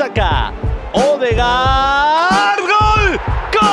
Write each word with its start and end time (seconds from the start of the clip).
Saka. 0.00 0.50
Odegaard. 0.94 2.58
¡Gol! 2.60 3.20
¡Gol! 3.52 3.70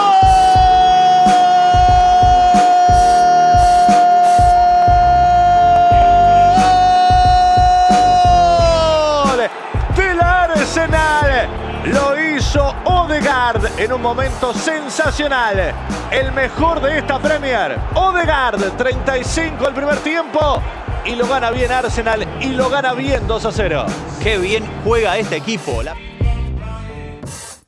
Del 9.95 10.20
Arsenal. 10.20 11.48
Lo 11.86 12.20
hizo 12.20 12.75
Odegaard 12.84 13.80
en 13.80 13.94
un 13.94 14.02
momento 14.02 14.54
sensacional. 14.54 15.73
El 16.12 16.34
mejor 16.34 16.82
de 16.82 16.98
esta 16.98 17.20
Premier. 17.20 17.80
Odegaard, 17.96 18.59
35 18.75 19.66
el 19.66 19.73
primer 19.73 19.96
tiempo. 20.00 20.62
Y 21.07 21.15
lo 21.15 21.25
gana 21.25 21.51
bien 21.51 21.71
Arsenal 21.71 22.27
y 22.41 22.49
lo 22.49 22.69
gana 22.69 22.93
bien 22.93 23.25
2 23.27 23.45
a 23.45 23.51
0. 23.53 23.85
Qué 24.21 24.37
bien 24.39 24.65
juega 24.83 25.17
este 25.17 25.38
equipo. 25.38 25.81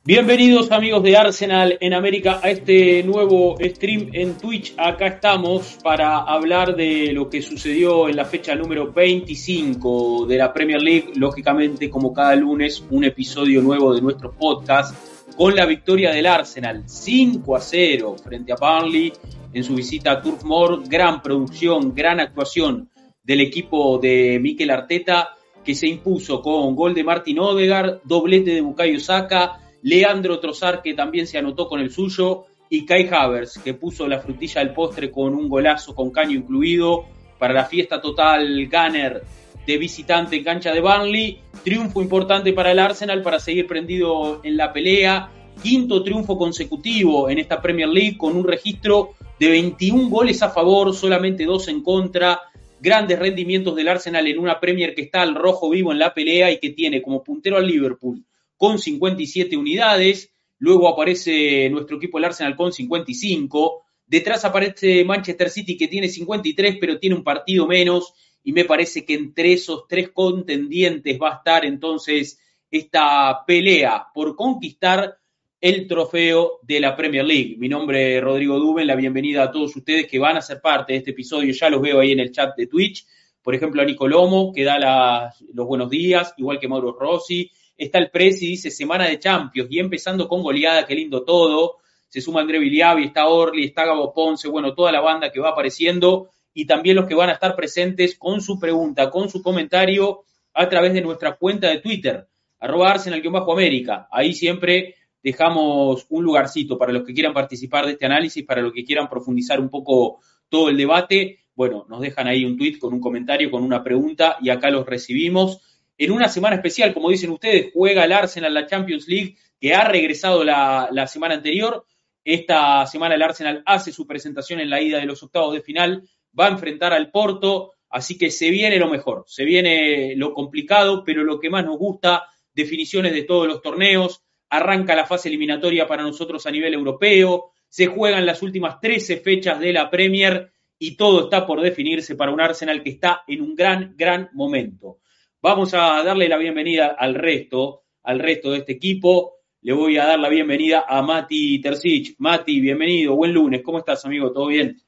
Bienvenidos 0.04 0.70
amigos 0.70 1.02
de 1.02 1.16
Arsenal 1.16 1.78
en 1.80 1.94
América 1.94 2.40
a 2.42 2.50
este 2.50 3.02
nuevo 3.02 3.56
stream 3.58 4.10
en 4.12 4.36
Twitch. 4.36 4.74
Acá 4.76 5.06
estamos 5.06 5.78
para 5.82 6.18
hablar 6.18 6.76
de 6.76 7.14
lo 7.14 7.30
que 7.30 7.40
sucedió 7.40 8.10
en 8.10 8.16
la 8.16 8.26
fecha 8.26 8.54
número 8.54 8.92
25 8.92 10.26
de 10.26 10.36
la 10.36 10.52
Premier 10.52 10.82
League. 10.82 11.12
Lógicamente, 11.14 11.88
como 11.88 12.12
cada 12.12 12.36
lunes, 12.36 12.84
un 12.90 13.04
episodio 13.04 13.62
nuevo 13.62 13.94
de 13.94 14.02
nuestro 14.02 14.32
podcast 14.32 14.94
con 15.34 15.56
la 15.56 15.64
victoria 15.64 16.10
del 16.10 16.26
Arsenal 16.26 16.82
5 16.84 17.56
a 17.56 17.60
0 17.60 18.16
frente 18.22 18.52
a 18.52 18.56
Burnley 18.56 19.14
en 19.54 19.64
su 19.64 19.74
visita 19.74 20.10
a 20.10 20.20
Turf 20.20 20.44
Moor. 20.44 20.86
Gran 20.86 21.22
producción, 21.22 21.94
gran 21.94 22.20
actuación 22.20 22.90
del 23.30 23.42
equipo 23.42 23.98
de 23.98 24.40
Mikel 24.40 24.70
Arteta 24.70 25.36
que 25.64 25.76
se 25.76 25.86
impuso 25.86 26.42
con 26.42 26.74
gol 26.74 26.94
de 26.94 27.04
Martin 27.04 27.38
Odegaard, 27.38 28.00
doblete 28.02 28.50
de 28.50 28.60
Bukayo 28.60 28.98
Saka, 28.98 29.60
Leandro 29.82 30.40
Trossard 30.40 30.82
que 30.82 30.94
también 30.94 31.28
se 31.28 31.38
anotó 31.38 31.68
con 31.68 31.78
el 31.78 31.92
suyo 31.92 32.46
y 32.68 32.84
Kai 32.84 33.08
Havertz 33.08 33.60
que 33.62 33.74
puso 33.74 34.08
la 34.08 34.18
frutilla 34.18 34.64
del 34.64 34.74
postre 34.74 35.12
con 35.12 35.32
un 35.36 35.48
golazo 35.48 35.94
con 35.94 36.10
caño 36.10 36.36
incluido 36.36 37.04
para 37.38 37.54
la 37.54 37.66
fiesta 37.66 38.00
total 38.00 38.68
Gunner 38.68 39.22
de 39.64 39.78
visitante 39.78 40.34
en 40.34 40.42
cancha 40.42 40.72
de 40.72 40.80
Burnley. 40.80 41.38
Triunfo 41.62 42.02
importante 42.02 42.52
para 42.52 42.72
el 42.72 42.80
Arsenal 42.80 43.22
para 43.22 43.38
seguir 43.38 43.68
prendido 43.68 44.40
en 44.42 44.56
la 44.56 44.72
pelea. 44.72 45.30
Quinto 45.62 46.02
triunfo 46.02 46.36
consecutivo 46.36 47.30
en 47.30 47.38
esta 47.38 47.62
Premier 47.62 47.90
League 47.90 48.18
con 48.18 48.36
un 48.36 48.44
registro 48.44 49.10
de 49.38 49.50
21 49.50 50.08
goles 50.08 50.42
a 50.42 50.50
favor, 50.50 50.92
solamente 50.92 51.44
dos 51.44 51.68
en 51.68 51.80
contra. 51.80 52.49
Grandes 52.80 53.18
rendimientos 53.18 53.76
del 53.76 53.88
Arsenal 53.88 54.26
en 54.26 54.38
una 54.38 54.58
Premier 54.58 54.94
que 54.94 55.02
está 55.02 55.22
al 55.22 55.34
rojo 55.34 55.68
vivo 55.70 55.92
en 55.92 55.98
la 55.98 56.14
pelea 56.14 56.50
y 56.50 56.58
que 56.58 56.70
tiene 56.70 57.02
como 57.02 57.22
puntero 57.22 57.58
al 57.58 57.66
Liverpool 57.66 58.24
con 58.56 58.78
57 58.78 59.56
unidades. 59.56 60.30
Luego 60.58 60.88
aparece 60.88 61.68
nuestro 61.70 61.98
equipo 61.98 62.18
el 62.18 62.24
Arsenal 62.24 62.56
con 62.56 62.72
55. 62.72 63.82
Detrás 64.06 64.44
aparece 64.44 65.04
Manchester 65.04 65.50
City 65.50 65.76
que 65.76 65.88
tiene 65.88 66.08
53 66.08 66.78
pero 66.80 66.98
tiene 66.98 67.16
un 67.16 67.24
partido 67.24 67.66
menos 67.66 68.14
y 68.42 68.52
me 68.52 68.64
parece 68.64 69.04
que 69.04 69.14
entre 69.14 69.52
esos 69.52 69.86
tres 69.86 70.10
contendientes 70.10 71.18
va 71.20 71.32
a 71.32 71.36
estar 71.36 71.64
entonces 71.64 72.40
esta 72.70 73.44
pelea 73.46 74.06
por 74.14 74.34
conquistar 74.36 75.19
el 75.60 75.86
trofeo 75.86 76.60
de 76.62 76.80
la 76.80 76.96
Premier 76.96 77.24
League. 77.24 77.56
Mi 77.58 77.68
nombre 77.68 78.16
es 78.16 78.22
Rodrigo 78.22 78.58
Duben, 78.58 78.86
la 78.86 78.94
bienvenida 78.94 79.42
a 79.42 79.50
todos 79.50 79.76
ustedes 79.76 80.06
que 80.06 80.18
van 80.18 80.38
a 80.38 80.40
ser 80.40 80.60
parte 80.60 80.94
de 80.94 81.00
este 81.00 81.10
episodio, 81.10 81.52
ya 81.52 81.68
los 81.68 81.82
veo 81.82 82.00
ahí 82.00 82.12
en 82.12 82.20
el 82.20 82.32
chat 82.32 82.56
de 82.56 82.66
Twitch. 82.66 83.04
Por 83.42 83.54
ejemplo, 83.54 83.82
a 83.82 83.84
Nico 83.84 84.08
Lomo, 84.08 84.52
que 84.54 84.64
da 84.64 85.30
los 85.52 85.66
buenos 85.66 85.90
días, 85.90 86.32
igual 86.38 86.58
que 86.58 86.66
Mauro 86.66 86.96
Rossi. 86.98 87.50
Está 87.76 87.98
el 87.98 88.10
Presi, 88.10 88.46
dice 88.46 88.70
semana 88.70 89.06
de 89.06 89.18
Champions, 89.18 89.70
y 89.70 89.78
empezando 89.78 90.28
con 90.28 90.42
goleada, 90.42 90.86
qué 90.86 90.94
lindo 90.94 91.24
todo. 91.24 91.76
Se 92.08 92.22
suma 92.22 92.40
André 92.40 92.58
Viliavi, 92.58 93.04
está 93.04 93.28
Orly, 93.28 93.66
está 93.66 93.84
Gabo 93.84 94.14
Ponce, 94.14 94.48
bueno, 94.48 94.74
toda 94.74 94.90
la 94.92 95.00
banda 95.00 95.30
que 95.30 95.40
va 95.40 95.50
apareciendo 95.50 96.30
y 96.54 96.66
también 96.66 96.96
los 96.96 97.06
que 97.06 97.14
van 97.14 97.28
a 97.28 97.34
estar 97.34 97.54
presentes 97.54 98.18
con 98.18 98.40
su 98.40 98.58
pregunta, 98.58 99.10
con 99.10 99.28
su 99.28 99.42
comentario 99.42 100.24
a 100.54 100.68
través 100.68 100.94
de 100.94 101.02
nuestra 101.02 101.36
cuenta 101.36 101.68
de 101.68 101.80
Twitter, 101.80 102.26
arroba 102.58 102.90
Arsenal-América. 102.90 104.08
Ahí 104.10 104.34
siempre 104.34 104.96
dejamos 105.22 106.06
un 106.08 106.24
lugarcito 106.24 106.78
para 106.78 106.92
los 106.92 107.04
que 107.04 107.14
quieran 107.14 107.32
participar 107.32 107.86
de 107.86 107.92
este 107.92 108.06
análisis, 108.06 108.44
para 108.44 108.62
los 108.62 108.72
que 108.72 108.84
quieran 108.84 109.08
profundizar 109.08 109.60
un 109.60 109.68
poco 109.68 110.20
todo 110.48 110.68
el 110.68 110.76
debate. 110.76 111.40
Bueno, 111.54 111.86
nos 111.88 112.00
dejan 112.00 112.26
ahí 112.26 112.44
un 112.44 112.56
tweet 112.56 112.78
con 112.78 112.94
un 112.94 113.00
comentario, 113.00 113.50
con 113.50 113.62
una 113.62 113.82
pregunta 113.82 114.36
y 114.40 114.50
acá 114.50 114.70
los 114.70 114.86
recibimos. 114.86 115.60
En 115.98 116.12
una 116.12 116.28
semana 116.28 116.56
especial, 116.56 116.94
como 116.94 117.10
dicen 117.10 117.30
ustedes, 117.30 117.70
juega 117.74 118.04
el 118.04 118.12
Arsenal 118.12 118.54
la 118.54 118.66
Champions 118.66 119.06
League, 119.06 119.36
que 119.60 119.74
ha 119.74 119.84
regresado 119.84 120.42
la, 120.44 120.88
la 120.90 121.06
semana 121.06 121.34
anterior. 121.34 121.84
Esta 122.24 122.86
semana 122.86 123.14
el 123.14 123.22
Arsenal 123.22 123.62
hace 123.66 123.92
su 123.92 124.06
presentación 124.06 124.60
en 124.60 124.70
la 124.70 124.80
ida 124.80 124.98
de 124.98 125.06
los 125.06 125.22
octavos 125.22 125.52
de 125.54 125.60
final, 125.60 126.08
va 126.38 126.46
a 126.46 126.50
enfrentar 126.50 126.92
al 126.92 127.10
Porto, 127.10 127.72
así 127.88 128.16
que 128.16 128.30
se 128.30 128.50
viene 128.50 128.78
lo 128.78 128.88
mejor, 128.88 129.24
se 129.26 129.44
viene 129.44 130.14
lo 130.16 130.32
complicado, 130.32 131.02
pero 131.04 131.24
lo 131.24 131.40
que 131.40 131.50
más 131.50 131.64
nos 131.64 131.78
gusta, 131.78 132.24
definiciones 132.54 133.12
de 133.12 133.22
todos 133.22 133.46
los 133.46 133.62
torneos, 133.62 134.22
arranca 134.50 134.96
la 134.96 135.06
fase 135.06 135.28
eliminatoria 135.28 135.86
para 135.86 136.02
nosotros 136.02 136.44
a 136.46 136.50
nivel 136.50 136.74
europeo, 136.74 137.52
se 137.68 137.86
juegan 137.86 138.26
las 138.26 138.42
últimas 138.42 138.80
13 138.80 139.18
fechas 139.18 139.60
de 139.60 139.72
la 139.72 139.88
Premier 139.88 140.52
y 140.78 140.96
todo 140.96 141.24
está 141.24 141.46
por 141.46 141.60
definirse 141.60 142.16
para 142.16 142.32
un 142.32 142.40
Arsenal 142.40 142.82
que 142.82 142.90
está 142.90 143.22
en 143.28 143.42
un 143.42 143.54
gran, 143.54 143.94
gran 143.96 144.28
momento. 144.32 144.98
Vamos 145.40 145.72
a 145.72 146.02
darle 146.02 146.28
la 146.28 146.36
bienvenida 146.36 146.88
al 146.98 147.14
resto, 147.14 147.84
al 148.02 148.18
resto 148.18 148.50
de 148.50 148.58
este 148.58 148.72
equipo. 148.72 149.36
Le 149.62 149.72
voy 149.72 149.98
a 149.98 150.06
dar 150.06 150.18
la 150.18 150.28
bienvenida 150.28 150.84
a 150.88 151.00
Mati 151.02 151.60
Terzic. 151.60 152.16
Mati, 152.18 152.60
bienvenido, 152.60 153.14
buen 153.14 153.32
lunes. 153.32 153.62
¿Cómo 153.62 153.78
estás, 153.78 154.04
amigo? 154.04 154.32
¿Todo 154.32 154.48
bien? 154.48 154.80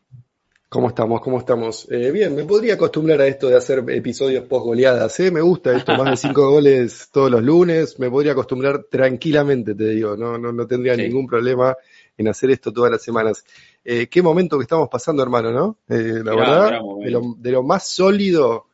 ¿Cómo 0.72 0.88
estamos? 0.88 1.20
¿Cómo 1.20 1.38
estamos? 1.38 1.86
Eh, 1.90 2.10
bien, 2.10 2.34
me 2.34 2.44
podría 2.44 2.74
acostumbrar 2.74 3.20
a 3.20 3.26
esto 3.26 3.50
de 3.50 3.56
hacer 3.58 3.84
episodios 3.88 4.44
post 4.46 4.64
goleadas, 4.64 5.20
¿eh? 5.20 5.30
Me 5.30 5.42
gusta 5.42 5.76
esto, 5.76 5.94
más 5.94 6.08
de 6.08 6.16
cinco 6.16 6.48
goles 6.50 7.10
todos 7.12 7.30
los 7.30 7.42
lunes, 7.42 7.98
me 7.98 8.08
podría 8.08 8.32
acostumbrar 8.32 8.84
tranquilamente, 8.90 9.74
te 9.74 9.90
digo, 9.90 10.16
no, 10.16 10.38
no, 10.38 10.50
no 10.50 10.66
tendría 10.66 10.94
Sí. 10.94 11.02
ningún 11.02 11.26
problema 11.26 11.76
en 12.16 12.28
hacer 12.28 12.52
esto 12.52 12.72
todas 12.72 12.90
las 12.90 13.02
semanas. 13.02 13.44
Eh, 13.84 14.06
qué 14.06 14.22
momento 14.22 14.56
que 14.56 14.62
estamos 14.62 14.88
pasando, 14.88 15.22
hermano, 15.22 15.52
¿no? 15.52 15.76
Eh, 15.90 16.22
la 16.24 16.34
verdad, 16.34 16.80
de 17.04 17.10
lo, 17.10 17.20
de 17.36 17.52
lo 17.52 17.62
más 17.62 17.86
sólido 17.88 18.68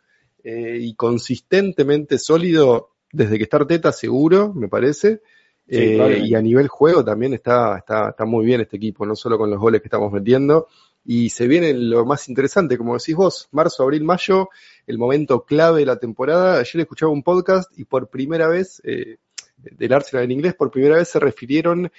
eh, 0.45 0.79
y 0.81 0.95
consistentemente 0.95 2.17
sólido 2.21 2.91
desde 3.11 3.39
que 3.39 3.43
está 3.43 3.57
Arteta, 3.57 3.91
seguro, 3.91 4.55
me 4.55 4.69
parece. 4.69 5.21
Sí, 5.67 5.77
Eh, 5.77 6.23
y 6.25 6.35
a 6.35 6.41
nivel 6.41 6.69
juego 6.69 7.05
también 7.05 7.35
está, 7.35 7.77
está, 7.77 8.11
está 8.11 8.25
muy 8.25 8.47
bien 8.47 8.61
este 8.63 8.77
equipo, 8.77 9.05
no 9.05 9.15
solo 9.15 9.37
con 9.37 9.51
los 9.51 9.61
goles 9.61 9.83
que 9.83 9.89
estamos 9.89 10.11
metiendo. 10.11 10.69
Y 11.11 11.31
se 11.31 11.49
viene 11.49 11.73
lo 11.73 12.05
más 12.05 12.29
interesante, 12.29 12.77
como 12.77 12.93
decís 12.93 13.17
vos, 13.17 13.49
marzo, 13.53 13.83
abril, 13.83 14.05
mayo, 14.05 14.51
el 14.87 14.99
momento 14.99 15.43
clave 15.43 15.81
de 15.81 15.87
la 15.87 15.97
temporada. 15.97 16.61
Ayer 16.61 16.83
escuchaba 16.83 17.11
un 17.11 17.23
podcast 17.23 17.73
y 17.79 17.87
por 17.87 18.11
primera 18.11 18.47
vez, 18.47 18.83
eh, 18.85 19.17
del 19.57 19.95
Arsenal 19.95 20.25
en 20.27 20.33
inglés, 20.33 20.55
por 20.55 20.71
primera 20.71 20.97
vez 20.97 21.09
se 21.09 21.19
refirieron 21.19 21.91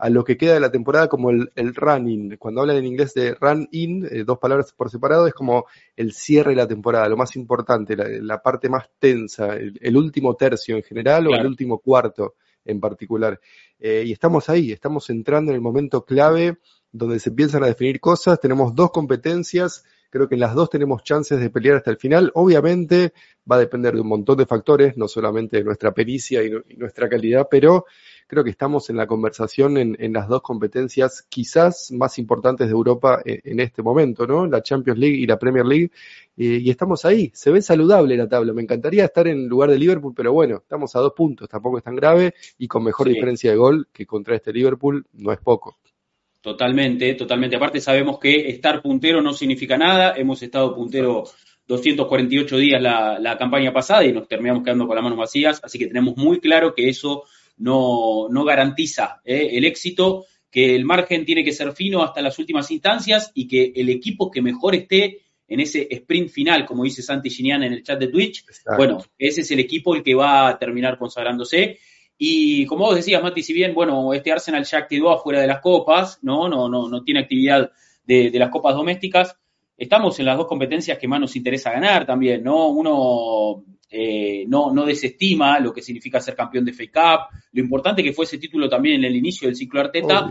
a 0.00 0.10
lo 0.10 0.24
que 0.24 0.36
queda 0.36 0.54
de 0.54 0.58
la 0.58 0.72
temporada 0.72 1.06
como 1.06 1.30
el, 1.30 1.52
el 1.54 1.76
run-in. 1.76 2.38
Cuando 2.38 2.62
hablan 2.62 2.78
en 2.78 2.86
inglés 2.86 3.14
de 3.14 3.36
run-in, 3.36 4.04
eh, 4.10 4.24
dos 4.26 4.38
palabras 4.40 4.72
por 4.72 4.90
separado, 4.90 5.28
es 5.28 5.32
como 5.32 5.66
el 5.94 6.12
cierre 6.12 6.50
de 6.50 6.56
la 6.56 6.66
temporada, 6.66 7.08
lo 7.08 7.16
más 7.16 7.36
importante, 7.36 7.94
la, 7.94 8.08
la 8.08 8.42
parte 8.42 8.68
más 8.68 8.90
tensa, 8.98 9.54
el, 9.54 9.78
el 9.80 9.96
último 9.96 10.34
tercio 10.34 10.74
en 10.74 10.82
general 10.82 11.28
o 11.28 11.36
el 11.36 11.46
último 11.46 11.78
cuarto 11.78 12.34
en 12.64 12.80
particular. 12.80 13.38
Eh, 13.78 14.02
y 14.06 14.10
estamos 14.10 14.48
ahí, 14.48 14.72
estamos 14.72 15.08
entrando 15.08 15.52
en 15.52 15.54
el 15.54 15.62
momento 15.62 16.04
clave 16.04 16.58
donde 16.96 17.18
se 17.20 17.30
empiezan 17.30 17.62
a 17.64 17.66
definir 17.66 18.00
cosas, 18.00 18.40
tenemos 18.40 18.74
dos 18.74 18.90
competencias, 18.90 19.84
creo 20.10 20.28
que 20.28 20.34
en 20.36 20.40
las 20.40 20.54
dos 20.54 20.70
tenemos 20.70 21.02
chances 21.02 21.40
de 21.40 21.50
pelear 21.50 21.76
hasta 21.76 21.90
el 21.90 21.96
final, 21.98 22.30
obviamente 22.34 23.12
va 23.50 23.56
a 23.56 23.60
depender 23.60 23.94
de 23.94 24.00
un 24.00 24.08
montón 24.08 24.36
de 24.38 24.46
factores, 24.46 24.96
no 24.96 25.08
solamente 25.08 25.58
de 25.58 25.64
nuestra 25.64 25.92
pericia 25.92 26.42
y, 26.42 26.50
nu- 26.50 26.62
y 26.68 26.76
nuestra 26.76 27.08
calidad, 27.08 27.48
pero 27.50 27.84
creo 28.26 28.42
que 28.42 28.50
estamos 28.50 28.90
en 28.90 28.96
la 28.96 29.06
conversación 29.06 29.76
en, 29.76 29.96
en 30.00 30.12
las 30.12 30.26
dos 30.28 30.42
competencias 30.42 31.22
quizás 31.28 31.92
más 31.92 32.18
importantes 32.18 32.66
de 32.66 32.72
Europa 32.72 33.20
en, 33.24 33.40
en 33.44 33.60
este 33.60 33.82
momento, 33.82 34.26
¿no? 34.26 34.46
La 34.46 34.62
Champions 34.62 34.98
League 34.98 35.16
y 35.16 35.26
la 35.26 35.38
Premier 35.38 35.64
League, 35.66 35.90
eh, 36.36 36.58
y 36.62 36.70
estamos 36.70 37.04
ahí, 37.04 37.30
se 37.34 37.50
ve 37.50 37.62
saludable 37.62 38.16
la 38.16 38.28
tabla, 38.28 38.52
me 38.52 38.62
encantaría 38.62 39.04
estar 39.04 39.28
en 39.28 39.46
lugar 39.48 39.70
de 39.70 39.78
Liverpool, 39.78 40.12
pero 40.14 40.32
bueno, 40.32 40.56
estamos 40.56 40.94
a 40.96 41.00
dos 41.00 41.12
puntos, 41.14 41.48
tampoco 41.48 41.78
es 41.78 41.84
tan 41.84 41.94
grave, 41.96 42.34
y 42.58 42.66
con 42.68 42.82
mejor 42.84 43.06
Sí. 43.06 43.12
diferencia 43.14 43.50
de 43.50 43.56
gol 43.56 43.88
que 43.92 44.06
contra 44.06 44.34
este 44.36 44.52
Liverpool 44.52 45.06
no 45.12 45.30
es 45.32 45.38
poco. 45.38 45.76
Totalmente, 46.46 47.14
totalmente. 47.14 47.56
Aparte 47.56 47.80
sabemos 47.80 48.20
que 48.20 48.48
estar 48.48 48.80
puntero 48.80 49.20
no 49.20 49.32
significa 49.32 49.76
nada. 49.76 50.14
Hemos 50.16 50.40
estado 50.44 50.76
puntero 50.76 51.24
248 51.66 52.56
días 52.58 52.80
la, 52.80 53.18
la 53.18 53.36
campaña 53.36 53.72
pasada 53.72 54.04
y 54.04 54.12
nos 54.12 54.28
terminamos 54.28 54.62
quedando 54.62 54.86
con 54.86 54.94
las 54.94 55.02
manos 55.02 55.18
vacías, 55.18 55.60
así 55.64 55.76
que 55.76 55.88
tenemos 55.88 56.16
muy 56.16 56.38
claro 56.38 56.72
que 56.72 56.88
eso 56.88 57.24
no, 57.56 58.28
no 58.30 58.44
garantiza 58.44 59.20
¿eh? 59.24 59.48
el 59.54 59.64
éxito, 59.64 60.26
que 60.48 60.76
el 60.76 60.84
margen 60.84 61.24
tiene 61.24 61.42
que 61.42 61.50
ser 61.50 61.72
fino 61.72 62.04
hasta 62.04 62.22
las 62.22 62.38
últimas 62.38 62.70
instancias 62.70 63.32
y 63.34 63.48
que 63.48 63.72
el 63.74 63.88
equipo 63.88 64.30
que 64.30 64.40
mejor 64.40 64.76
esté 64.76 65.22
en 65.48 65.58
ese 65.58 65.88
sprint 65.90 66.28
final, 66.30 66.64
como 66.64 66.84
dice 66.84 67.02
Santi 67.02 67.28
Ginian 67.28 67.64
en 67.64 67.72
el 67.72 67.82
chat 67.82 67.98
de 67.98 68.06
Twitch, 68.06 68.44
Exacto. 68.46 68.76
bueno, 68.76 69.04
ese 69.18 69.40
es 69.40 69.50
el 69.50 69.58
equipo 69.58 69.96
el 69.96 70.04
que 70.04 70.14
va 70.14 70.46
a 70.46 70.58
terminar 70.60 70.96
consagrándose. 70.96 71.80
Y 72.18 72.64
como 72.66 72.86
vos 72.86 72.96
decías, 72.96 73.22
Mati, 73.22 73.42
si 73.42 73.52
bien, 73.52 73.74
bueno, 73.74 74.14
este 74.14 74.32
Arsenal 74.32 74.64
ya 74.64 74.86
quedó 74.86 75.10
afuera 75.10 75.40
de 75.40 75.46
las 75.46 75.60
copas, 75.60 76.18
¿no? 76.22 76.48
No, 76.48 76.68
no, 76.68 76.88
no 76.88 77.02
tiene 77.02 77.20
actividad 77.20 77.70
de, 78.06 78.30
las 78.34 78.50
copas 78.50 78.74
domésticas, 78.74 79.36
estamos 79.76 80.18
en 80.18 80.26
las 80.26 80.38
dos 80.38 80.46
competencias 80.46 80.98
que 80.98 81.08
más 81.08 81.20
nos 81.20 81.36
interesa 81.36 81.72
ganar 81.72 82.06
también, 82.06 82.42
¿no? 82.42 82.68
Uno 82.68 83.64
eh, 83.90 84.44
no, 84.48 84.72
no 84.72 84.86
desestima 84.86 85.58
lo 85.60 85.72
que 85.72 85.82
significa 85.82 86.20
ser 86.20 86.36
campeón 86.36 86.64
de 86.64 86.72
FA 86.72 86.84
Cup, 86.92 87.38
lo 87.52 87.60
importante 87.60 88.02
que 88.02 88.12
fue 88.12 88.24
ese 88.24 88.38
título 88.38 88.68
también 88.68 88.96
en 88.96 89.04
el 89.04 89.16
inicio 89.16 89.48
del 89.48 89.56
ciclo 89.56 89.80
Arteta, 89.80 90.30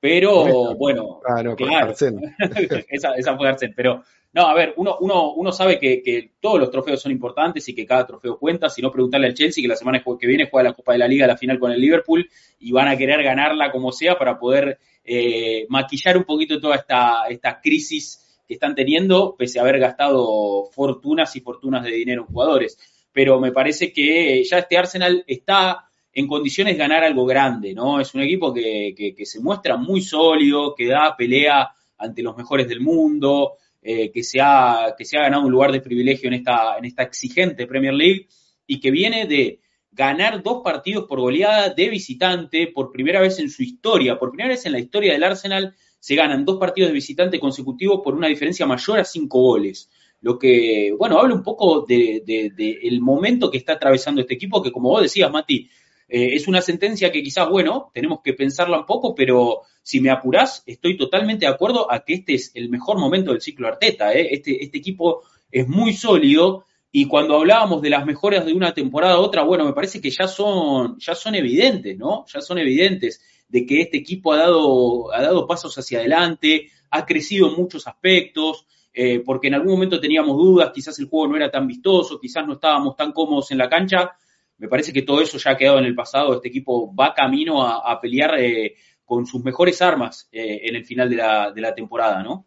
pero 0.00 0.74
bueno, 0.74 1.20
ah, 1.26 1.42
claro, 1.56 1.92
esa, 2.88 3.14
esa 3.14 3.36
fue 3.36 3.48
Arsen, 3.48 3.72
pero 3.74 4.02
no, 4.36 4.46
a 4.46 4.52
ver, 4.52 4.74
uno, 4.76 4.98
uno, 5.00 5.32
uno 5.32 5.50
sabe 5.50 5.78
que, 5.78 6.32
todos 6.40 6.60
los 6.60 6.70
trofeos 6.70 7.00
son 7.00 7.10
importantes 7.10 7.66
y 7.70 7.74
que 7.74 7.86
cada 7.86 8.06
trofeo 8.06 8.38
cuenta, 8.38 8.68
si 8.68 8.82
no 8.82 8.92
preguntarle 8.92 9.28
al 9.28 9.34
Chelsea 9.34 9.62
que 9.62 9.68
la 9.68 9.76
semana 9.76 10.02
que 10.02 10.26
viene 10.26 10.48
juega 10.50 10.68
la 10.68 10.74
Copa 10.74 10.92
de 10.92 10.98
la 10.98 11.08
Liga, 11.08 11.26
la 11.26 11.38
final 11.38 11.58
con 11.58 11.72
el 11.72 11.80
Liverpool, 11.80 12.28
y 12.58 12.70
van 12.70 12.88
a 12.88 12.98
querer 12.98 13.22
ganarla 13.22 13.72
como 13.72 13.92
sea 13.92 14.18
para 14.18 14.38
poder 14.38 14.78
eh, 15.02 15.64
maquillar 15.70 16.18
un 16.18 16.24
poquito 16.24 16.60
toda 16.60 16.76
esta, 16.76 17.24
esta 17.30 17.62
crisis 17.62 18.42
que 18.46 18.52
están 18.52 18.74
teniendo, 18.74 19.36
pese 19.38 19.58
a 19.58 19.62
haber 19.62 19.78
gastado 19.78 20.66
fortunas 20.70 21.34
y 21.34 21.40
fortunas 21.40 21.82
de 21.82 21.92
dinero 21.92 22.22
en 22.22 22.28
jugadores. 22.28 22.78
Pero 23.12 23.40
me 23.40 23.52
parece 23.52 23.90
que 23.90 24.44
ya 24.44 24.58
este 24.58 24.76
Arsenal 24.76 25.24
está 25.26 25.88
en 26.16 26.26
condiciones 26.26 26.74
de 26.74 26.78
ganar 26.78 27.04
algo 27.04 27.26
grande, 27.26 27.74
¿no? 27.74 28.00
Es 28.00 28.14
un 28.14 28.22
equipo 28.22 28.52
que, 28.52 28.94
que 28.96 29.26
se 29.26 29.38
muestra 29.38 29.76
muy 29.76 30.00
sólido, 30.00 30.74
que 30.74 30.86
da 30.86 31.14
pelea 31.14 31.68
ante 31.98 32.22
los 32.22 32.36
mejores 32.36 32.66
del 32.66 32.80
mundo, 32.80 33.52
eh, 33.82 34.10
que, 34.10 34.24
se 34.24 34.40
ha, 34.40 34.94
que 34.98 35.04
se 35.04 35.16
ha 35.16 35.22
ganado 35.22 35.44
un 35.44 35.52
lugar 35.52 35.70
de 35.70 35.80
privilegio 35.80 36.26
en 36.26 36.34
esta, 36.34 36.76
en 36.78 36.86
esta 36.86 37.04
exigente 37.04 37.68
Premier 37.68 37.94
League 37.94 38.26
y 38.66 38.80
que 38.80 38.90
viene 38.90 39.26
de 39.26 39.60
ganar 39.92 40.42
dos 40.42 40.62
partidos 40.64 41.04
por 41.04 41.20
goleada 41.20 41.68
de 41.68 41.88
visitante 41.88 42.66
por 42.66 42.90
primera 42.90 43.20
vez 43.20 43.38
en 43.38 43.48
su 43.48 43.62
historia, 43.62 44.18
por 44.18 44.30
primera 44.30 44.48
vez 44.48 44.66
en 44.66 44.72
la 44.72 44.80
historia 44.80 45.12
del 45.12 45.22
Arsenal 45.22 45.74
se 46.00 46.16
ganan 46.16 46.44
dos 46.44 46.58
partidos 46.58 46.88
de 46.88 46.94
visitante 46.94 47.38
consecutivos 47.38 48.00
por 48.02 48.14
una 48.14 48.26
diferencia 48.26 48.66
mayor 48.66 48.98
a 48.98 49.04
cinco 49.04 49.40
goles. 49.40 49.88
Lo 50.20 50.38
que, 50.38 50.92
bueno, 50.98 51.18
habla 51.18 51.34
un 51.34 51.42
poco 51.42 51.82
del 51.86 52.24
de, 52.24 52.98
momento 53.00 53.50
que 53.50 53.58
está 53.58 53.74
atravesando 53.74 54.20
este 54.20 54.34
equipo, 54.34 54.62
que 54.62 54.72
como 54.72 54.88
vos 54.88 55.02
decías, 55.02 55.30
Mati, 55.30 55.68
eh, 56.08 56.34
es 56.34 56.46
una 56.46 56.62
sentencia 56.62 57.10
que 57.10 57.22
quizás, 57.22 57.48
bueno, 57.48 57.90
tenemos 57.92 58.20
que 58.22 58.32
pensarla 58.32 58.80
un 58.80 58.86
poco, 58.86 59.14
pero 59.14 59.62
si 59.82 60.00
me 60.00 60.10
apurás, 60.10 60.62
estoy 60.66 60.96
totalmente 60.96 61.46
de 61.46 61.52
acuerdo 61.52 61.90
a 61.90 62.04
que 62.04 62.14
este 62.14 62.34
es 62.34 62.52
el 62.54 62.68
mejor 62.68 62.98
momento 62.98 63.32
del 63.32 63.40
ciclo 63.40 63.68
Arteta. 63.68 64.12
¿eh? 64.12 64.28
Este, 64.30 64.62
este 64.62 64.78
equipo 64.78 65.22
es 65.50 65.66
muy 65.66 65.92
sólido 65.92 66.64
y 66.92 67.06
cuando 67.06 67.36
hablábamos 67.36 67.82
de 67.82 67.90
las 67.90 68.06
mejoras 68.06 68.46
de 68.46 68.52
una 68.52 68.72
temporada 68.72 69.14
a 69.14 69.20
otra, 69.20 69.42
bueno, 69.42 69.64
me 69.64 69.72
parece 69.72 70.00
que 70.00 70.10
ya 70.10 70.28
son, 70.28 70.96
ya 70.98 71.14
son 71.14 71.34
evidentes, 71.34 71.98
¿no? 71.98 72.24
Ya 72.32 72.40
son 72.40 72.58
evidentes 72.58 73.20
de 73.48 73.66
que 73.66 73.82
este 73.82 73.98
equipo 73.98 74.32
ha 74.32 74.38
dado, 74.38 75.12
ha 75.12 75.20
dado 75.22 75.46
pasos 75.46 75.76
hacia 75.76 75.98
adelante, 75.98 76.70
ha 76.90 77.04
crecido 77.04 77.48
en 77.48 77.56
muchos 77.56 77.86
aspectos, 77.86 78.66
eh, 78.94 79.20
porque 79.20 79.48
en 79.48 79.54
algún 79.54 79.72
momento 79.72 80.00
teníamos 80.00 80.36
dudas, 80.36 80.70
quizás 80.74 80.98
el 80.98 81.08
juego 81.08 81.28
no 81.28 81.36
era 81.36 81.50
tan 81.50 81.66
vistoso, 81.66 82.18
quizás 82.18 82.46
no 82.46 82.54
estábamos 82.54 82.96
tan 82.96 83.12
cómodos 83.12 83.50
en 83.50 83.58
la 83.58 83.68
cancha, 83.68 84.12
me 84.58 84.68
parece 84.68 84.92
que 84.92 85.02
todo 85.02 85.20
eso 85.20 85.38
ya 85.38 85.52
ha 85.52 85.56
quedado 85.56 85.78
en 85.78 85.84
el 85.84 85.94
pasado. 85.94 86.34
Este 86.34 86.48
equipo 86.48 86.94
va 86.94 87.14
camino 87.14 87.66
a, 87.66 88.00
pelear 88.00 88.38
eh, 88.38 88.76
con 89.04 89.26
sus 89.26 89.44
mejores 89.44 89.82
armas 89.82 90.28
eh, 90.32 90.60
en 90.64 90.76
el 90.76 90.84
final 90.84 91.10
de 91.10 91.16
la, 91.16 91.52
de 91.52 91.60
la 91.60 91.74
temporada, 91.74 92.22
¿no? 92.22 92.46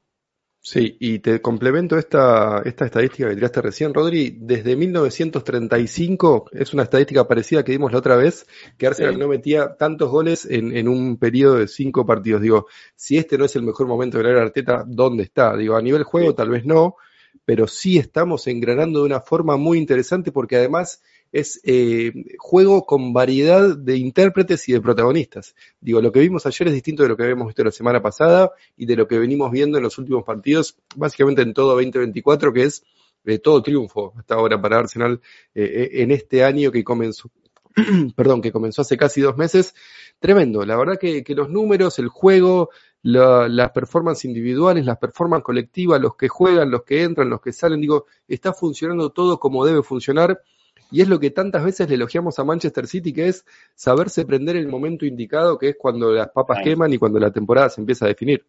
Sí, 0.61 0.97
y 0.99 1.19
te 1.19 1.41
complemento 1.41 1.97
esta, 1.97 2.61
esta 2.65 2.85
estadística 2.85 3.29
que 3.29 3.35
tiraste 3.35 3.61
recién, 3.61 3.93
Rodri. 3.93 4.37
Desde 4.41 4.75
1935, 4.75 6.49
es 6.51 6.73
una 6.73 6.83
estadística 6.83 7.25
parecida 7.25 7.63
que 7.63 7.71
dimos 7.71 7.93
la 7.93 7.99
otra 7.99 8.17
vez, 8.17 8.45
que 8.77 8.87
Arsenal 8.87 9.17
no 9.17 9.29
metía 9.29 9.77
tantos 9.77 10.11
goles 10.11 10.45
en, 10.45 10.75
en, 10.75 10.89
un 10.89 11.17
periodo 11.17 11.55
de 11.55 11.67
cinco 11.69 12.05
partidos. 12.05 12.41
Digo, 12.41 12.67
si 12.93 13.17
este 13.17 13.37
no 13.37 13.45
es 13.45 13.55
el 13.55 13.63
mejor 13.63 13.87
momento 13.87 14.17
de 14.17 14.33
la 14.33 14.41
Arteta, 14.41 14.83
¿dónde 14.85 15.23
está? 15.23 15.55
Digo, 15.55 15.77
a 15.77 15.81
nivel 15.81 16.03
juego 16.03 16.35
tal 16.35 16.49
vez 16.49 16.65
no, 16.65 16.97
pero 17.45 17.65
sí 17.65 17.97
estamos 17.97 18.45
engranando 18.47 18.99
de 18.99 19.05
una 19.05 19.21
forma 19.21 19.55
muy 19.55 19.77
interesante 19.77 20.31
porque 20.31 20.57
además 20.57 21.01
es 21.31 21.59
eh, 21.63 22.11
juego 22.37 22.85
con 22.85 23.13
variedad 23.13 23.77
de 23.77 23.97
intérpretes 23.97 24.67
y 24.69 24.73
de 24.73 24.81
protagonistas. 24.81 25.55
Digo, 25.79 26.01
lo 26.01 26.11
que 26.11 26.19
vimos 26.19 26.45
ayer 26.45 26.67
es 26.69 26.73
distinto 26.73 27.03
de 27.03 27.09
lo 27.09 27.17
que 27.17 27.23
habíamos 27.23 27.47
visto 27.47 27.63
la 27.63 27.71
semana 27.71 28.01
pasada 28.01 28.51
y 28.75 28.85
de 28.85 28.95
lo 28.95 29.07
que 29.07 29.19
venimos 29.19 29.51
viendo 29.51 29.77
en 29.77 29.83
los 29.83 29.97
últimos 29.97 30.23
partidos, 30.23 30.77
básicamente 30.95 31.41
en 31.41 31.53
todo 31.53 31.73
2024, 31.75 32.51
que 32.53 32.63
es 32.63 32.83
eh, 33.25 33.39
todo 33.39 33.61
triunfo 33.61 34.13
hasta 34.17 34.35
ahora 34.35 34.59
para 34.61 34.79
Arsenal 34.79 35.21
eh, 35.53 35.89
en 35.93 36.11
este 36.11 36.43
año 36.43 36.71
que 36.71 36.83
comenzó, 36.83 37.29
perdón, 38.15 38.41
que 38.41 38.51
comenzó 38.51 38.81
hace 38.81 38.97
casi 38.97 39.21
dos 39.21 39.37
meses. 39.37 39.75
Tremendo, 40.19 40.65
la 40.65 40.75
verdad 40.75 40.97
que, 40.99 41.23
los 41.29 41.49
números, 41.49 41.99
el 41.99 42.09
juego, 42.09 42.71
las 43.03 43.71
performances 43.71 44.25
individuales, 44.25 44.85
las 44.85 44.97
performances 44.97 45.45
colectivas, 45.45 46.01
los 46.01 46.15
que 46.15 46.27
juegan, 46.27 46.71
los 46.71 46.83
que 46.83 47.03
entran, 47.03 47.29
los 47.29 47.39
que 47.39 47.53
salen, 47.53 47.79
digo, 47.79 48.05
está 48.27 48.51
funcionando 48.51 49.11
todo 49.11 49.39
como 49.39 49.65
debe 49.65 49.81
funcionar 49.81 50.41
y 50.91 51.01
es 51.01 51.07
lo 51.07 51.19
que 51.19 51.31
tantas 51.31 51.63
veces 51.63 51.87
le 51.89 51.95
elogiamos 51.95 52.39
a 52.39 52.43
Manchester 52.43 52.87
City, 52.87 53.13
que 53.13 53.27
es 53.27 53.45
saberse 53.75 54.25
prender 54.25 54.55
el 54.55 54.67
momento 54.67 55.05
indicado, 55.05 55.57
que 55.57 55.69
es 55.69 55.75
cuando 55.77 56.11
las 56.11 56.29
papas 56.29 56.59
queman 56.63 56.91
y 56.93 56.97
cuando 56.97 57.19
la 57.19 57.31
temporada 57.31 57.69
se 57.69 57.81
empieza 57.81 58.05
a 58.05 58.09
definir. 58.09 58.45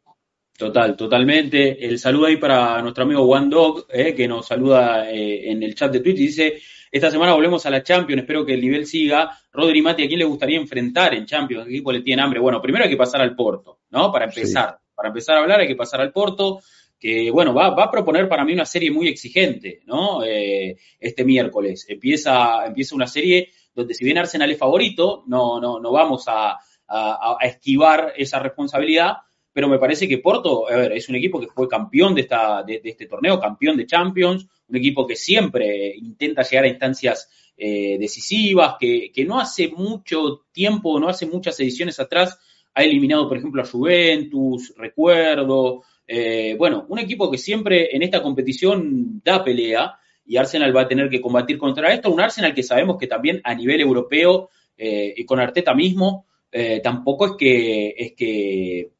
Total, 0.56 0.94
totalmente. 0.94 1.86
El 1.86 1.98
saludo 1.98 2.26
ahí 2.26 2.36
para 2.36 2.82
nuestro 2.82 3.04
amigo 3.04 3.22
One 3.22 3.48
Dog, 3.48 3.86
eh, 3.88 4.14
que 4.14 4.28
nos 4.28 4.46
saluda 4.46 5.10
eh, 5.10 5.50
en 5.50 5.62
el 5.62 5.74
chat 5.74 5.90
de 5.90 6.00
Twitch 6.00 6.18
y 6.18 6.26
dice, 6.26 6.60
esta 6.90 7.10
semana 7.10 7.32
volvemos 7.32 7.64
a 7.64 7.70
la 7.70 7.82
Champions, 7.82 8.22
espero 8.22 8.44
que 8.44 8.54
el 8.54 8.60
nivel 8.60 8.84
siga. 8.86 9.30
Rodri 9.52 9.80
Mati, 9.80 10.04
¿a 10.04 10.06
quién 10.06 10.18
le 10.18 10.26
gustaría 10.26 10.58
enfrentar 10.58 11.14
en 11.14 11.24
Champions? 11.24 11.64
¿Qué 11.64 11.70
equipo 11.70 11.92
le 11.92 12.02
tiene 12.02 12.20
hambre? 12.20 12.40
Bueno, 12.40 12.60
primero 12.60 12.84
hay 12.84 12.90
que 12.90 12.96
pasar 12.96 13.22
al 13.22 13.34
Porto, 13.34 13.78
¿no? 13.90 14.12
Para 14.12 14.26
empezar. 14.26 14.78
Para 14.94 15.08
empezar 15.08 15.38
a 15.38 15.40
hablar 15.40 15.60
hay 15.60 15.68
que 15.68 15.76
pasar 15.76 16.02
al 16.02 16.12
Porto 16.12 16.60
que 17.00 17.30
bueno, 17.30 17.54
va, 17.54 17.70
va, 17.70 17.84
a 17.84 17.90
proponer 17.90 18.28
para 18.28 18.44
mí 18.44 18.52
una 18.52 18.66
serie 18.66 18.90
muy 18.90 19.08
exigente, 19.08 19.80
¿no? 19.86 20.22
Eh, 20.22 20.76
este 21.00 21.24
miércoles. 21.24 21.86
Empieza, 21.88 22.66
empieza 22.66 22.94
una 22.94 23.06
serie 23.06 23.50
donde 23.74 23.94
si 23.94 24.04
bien 24.04 24.18
Arsenal 24.18 24.50
es 24.50 24.58
favorito, 24.58 25.24
no, 25.26 25.58
no, 25.58 25.80
no 25.80 25.90
vamos 25.90 26.24
a, 26.28 26.58
a, 26.86 27.38
esquivar 27.42 28.12
esa 28.16 28.38
responsabilidad, 28.40 29.14
pero 29.52 29.68
me 29.68 29.78
parece 29.78 30.06
que 30.06 30.18
Porto, 30.18 30.68
a 30.68 30.76
ver, 30.76 30.92
es 30.92 31.08
un 31.08 31.16
equipo 31.16 31.40
que 31.40 31.46
fue 31.46 31.68
campeón 31.68 32.14
de, 32.14 32.22
esta, 32.22 32.62
de, 32.62 32.80
este 32.84 33.06
torneo, 33.06 33.40
campeón 33.40 33.76
de 33.76 33.86
Champions, 33.86 34.46
un 34.68 34.76
equipo 34.76 35.06
que 35.06 35.16
siempre 35.16 35.94
intenta 35.96 36.42
llegar 36.42 36.64
a 36.64 36.68
instancias 36.68 37.28
eh, 37.56 37.96
decisivas, 37.98 38.76
que, 38.78 39.10
que 39.12 39.24
no 39.24 39.40
hace 39.40 39.68
mucho 39.68 40.46
tiempo, 40.52 41.00
no 41.00 41.08
hace 41.08 41.26
muchas 41.26 41.58
ediciones 41.60 41.98
atrás, 41.98 42.38
ha 42.74 42.82
eliminado, 42.82 43.28
por 43.28 43.38
ejemplo, 43.38 43.62
a 43.62 43.66
Juventus, 43.66 44.72
recuerdo, 44.76 45.82
eh, 46.12 46.56
bueno, 46.58 46.86
un 46.88 46.98
equipo 46.98 47.30
que 47.30 47.38
siempre 47.38 47.94
en 47.94 48.02
esta 48.02 48.20
competición 48.20 49.22
da 49.24 49.44
pelea 49.44 49.96
y 50.26 50.38
Arsenal 50.38 50.76
va 50.76 50.80
a 50.82 50.88
tener 50.88 51.08
que 51.08 51.20
combatir 51.20 51.56
contra 51.56 51.94
esto. 51.94 52.10
Un 52.10 52.20
Arsenal 52.20 52.52
que 52.52 52.64
sabemos 52.64 52.96
que 52.98 53.06
también 53.06 53.40
a 53.44 53.54
nivel 53.54 53.80
europeo 53.80 54.50
eh, 54.76 55.14
y 55.16 55.24
con 55.24 55.38
Arteta 55.38 55.72
mismo 55.72 56.26
eh, 56.50 56.80
tampoco 56.82 57.26
es 57.26 57.32
que 57.38 57.94
es 57.96 58.12
que, 58.16 58.90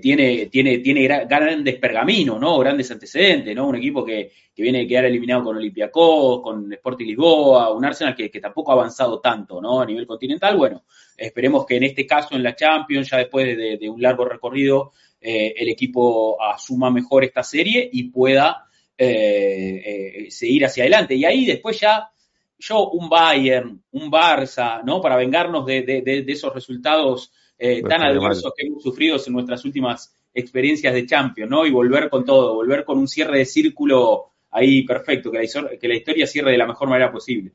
tiene, 0.00 0.46
tiene, 0.46 0.78
tiene 0.78 1.06
grandes 1.06 1.76
pergaminos, 1.76 2.40
¿no? 2.40 2.58
Grandes 2.58 2.90
antecedentes, 2.90 3.54
¿no? 3.54 3.68
Un 3.68 3.76
equipo 3.76 4.04
que, 4.04 4.32
viene 4.56 4.80
a 4.80 4.86
quedar 4.88 5.04
eliminado 5.04 5.44
con 5.44 5.56
Olympiacos, 5.58 6.40
con 6.42 6.72
Sporting 6.72 7.06
Lisboa, 7.06 7.72
un 7.72 7.84
Arsenal 7.84 8.16
que, 8.16 8.28
tampoco 8.40 8.72
ha 8.72 8.74
avanzado 8.74 9.20
tanto, 9.20 9.60
¿no? 9.60 9.80
A 9.80 9.86
nivel 9.86 10.04
continental. 10.04 10.56
Bueno, 10.56 10.82
esperemos 11.16 11.64
que 11.64 11.76
en 11.76 11.84
este 11.84 12.04
caso 12.04 12.34
en 12.34 12.42
la 12.42 12.56
Champions, 12.56 13.08
ya 13.08 13.18
después 13.18 13.56
de 13.56 13.88
un 13.88 14.02
largo 14.02 14.24
recorrido, 14.24 14.92
eh, 15.20 15.54
el 15.56 15.68
equipo 15.68 16.40
asuma 16.42 16.90
mejor 16.90 17.24
esta 17.24 17.42
serie 17.42 17.88
y 17.92 18.04
pueda 18.04 18.66
eh, 18.96 20.24
eh, 20.26 20.30
seguir 20.30 20.64
hacia 20.64 20.84
adelante. 20.84 21.14
Y 21.14 21.24
ahí 21.24 21.44
después 21.44 21.80
ya 21.80 22.10
yo 22.58 22.90
un 22.90 23.08
Bayern, 23.08 23.82
un 23.92 24.10
Barça, 24.10 24.82
¿no? 24.84 25.00
Para 25.00 25.16
vengarnos 25.16 25.66
de, 25.66 26.24
esos 26.26 26.54
resultados 26.54 27.32
tan 27.58 28.02
adversos 28.02 28.52
que 28.56 28.66
hemos 28.66 28.82
sufrido 28.82 29.16
en 29.24 29.32
nuestras 29.32 29.64
últimas 29.64 30.14
experiencias 30.32 30.92
de 30.92 31.06
Champions, 31.06 31.50
¿no? 31.50 31.66
Y 31.66 31.70
volver 31.70 32.08
con 32.08 32.24
todo, 32.24 32.54
volver 32.54 32.84
con 32.84 32.98
un 32.98 33.08
cierre 33.08 33.38
de 33.38 33.46
círculo 33.46 34.32
ahí 34.50 34.84
perfecto, 34.84 35.30
que 35.30 35.46
que 35.78 35.88
la 35.88 35.96
historia 35.96 36.26
cierre 36.26 36.52
de 36.52 36.58
la 36.58 36.66
mejor 36.66 36.88
manera 36.88 37.10
posible. 37.10 37.52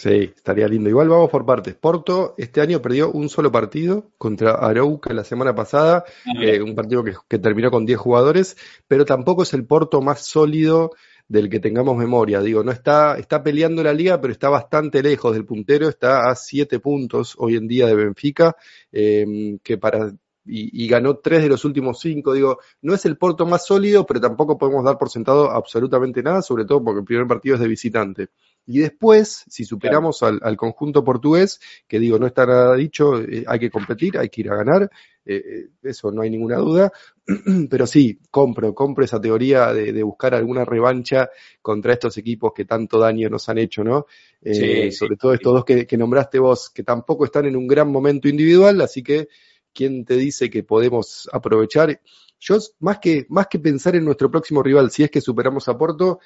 Sí, 0.00 0.32
estaría 0.34 0.66
lindo. 0.66 0.88
Igual 0.88 1.10
vamos 1.10 1.28
por 1.28 1.44
partes. 1.44 1.74
Porto 1.74 2.34
este 2.38 2.62
año 2.62 2.80
perdió 2.80 3.12
un 3.12 3.28
solo 3.28 3.52
partido 3.52 4.12
contra 4.16 4.52
Arauca 4.52 5.12
la 5.12 5.24
semana 5.24 5.54
pasada, 5.54 6.04
ah, 6.24 6.32
eh, 6.42 6.62
un 6.62 6.74
partido 6.74 7.04
que, 7.04 7.38
terminó 7.38 7.70
con 7.70 7.84
10 7.84 7.98
jugadores, 7.98 8.56
pero 8.88 9.04
tampoco 9.04 9.42
es 9.42 9.52
el 9.52 9.66
Porto 9.66 10.00
más 10.00 10.24
sólido 10.24 10.92
del 11.28 11.50
que 11.50 11.60
tengamos 11.60 11.98
memoria. 11.98 12.40
Digo, 12.40 12.64
no 12.64 12.72
está, 12.72 13.18
está 13.18 13.42
peleando 13.42 13.82
la 13.82 13.92
liga, 13.92 14.18
pero 14.22 14.32
está 14.32 14.48
bastante 14.48 15.02
lejos 15.02 15.34
del 15.34 15.44
puntero, 15.44 15.90
está 15.90 16.30
a 16.30 16.34
7 16.34 16.80
puntos 16.80 17.34
hoy 17.36 17.56
en 17.56 17.68
día 17.68 17.86
de 17.86 17.94
Benfica, 17.94 18.56
em, 18.90 19.58
que 19.58 19.76
para 19.76 20.12
y, 20.44 20.88
ganó 20.88 21.18
tres 21.18 21.42
de 21.42 21.48
los 21.48 21.64
últimos 21.64 22.00
cinco. 22.00 22.32
Digo, 22.32 22.58
no 22.82 22.94
es 22.94 23.04
el 23.04 23.16
Porto 23.16 23.46
más 23.46 23.66
sólido, 23.66 24.06
pero 24.06 24.20
tampoco 24.20 24.58
podemos 24.58 24.84
dar 24.84 24.98
por 24.98 25.10
sentado 25.10 25.50
absolutamente 25.50 26.22
nada, 26.22 26.42
sobre 26.42 26.64
todo 26.64 26.82
porque 26.82 27.00
el 27.00 27.04
primer 27.04 27.26
partido 27.26 27.54
es 27.54 27.60
de 27.60 27.68
visitante. 27.68 28.28
Y 28.70 28.78
después, 28.78 29.44
si 29.48 29.64
superamos 29.64 30.22
al, 30.22 30.56
conjunto 30.56 31.02
portugués, 31.02 31.60
que 31.88 31.98
digo, 31.98 32.20
no 32.20 32.26
está 32.26 32.46
nada 32.46 32.76
dicho, 32.76 33.20
eh, 33.20 33.44
hay 33.46 33.58
que 33.58 33.68
competir, 33.68 34.16
hay 34.16 34.28
que 34.28 34.42
ir 34.42 34.50
a 34.50 34.56
ganar, 34.56 34.88
eh, 35.24 35.42
eh, 35.44 35.68
eso 35.82 36.12
no 36.12 36.22
hay 36.22 36.30
ninguna 36.30 36.56
duda, 36.58 36.92
pero 37.68 37.86
sí, 37.86 38.20
compro, 38.30 38.72
compro 38.72 39.04
esa 39.04 39.20
teoría 39.20 39.72
de, 39.74 40.02
buscar 40.04 40.36
alguna 40.36 40.64
revancha 40.64 41.28
contra 41.60 41.94
estos 41.94 42.16
equipos 42.18 42.52
que 42.54 42.64
tanto 42.64 43.00
daño 43.00 43.28
nos 43.28 43.48
han 43.48 43.58
hecho, 43.58 43.82
¿no? 43.82 44.06
sobre 44.40 45.16
todo 45.16 45.34
estos 45.34 45.52
dos 45.52 45.64
que, 45.64 45.86
que 45.86 45.96
nombraste 45.96 46.38
vos, 46.38 46.70
que 46.70 46.84
tampoco 46.84 47.24
están 47.24 47.46
en 47.46 47.56
un 47.56 47.66
gran 47.66 47.90
momento 47.90 48.28
individual, 48.28 48.80
así 48.82 49.02
que 49.02 49.26
¿quién 49.74 50.04
te 50.04 50.14
dice 50.14 50.48
que 50.48 50.62
podemos 50.62 51.28
aprovechar? 51.32 52.00
Yo, 52.38 52.56
más 52.78 53.00
que, 53.00 53.26
más 53.28 53.48
que 53.48 53.58
pensar 53.58 53.96
en 53.96 54.04
nuestro 54.04 54.30
próximo 54.30 54.62
rival, 54.62 54.90
si 54.90 55.02
es 55.02 55.10
que 55.10 55.20
superamos 55.20 55.68
a 55.68 55.76
Porto, 55.76 56.20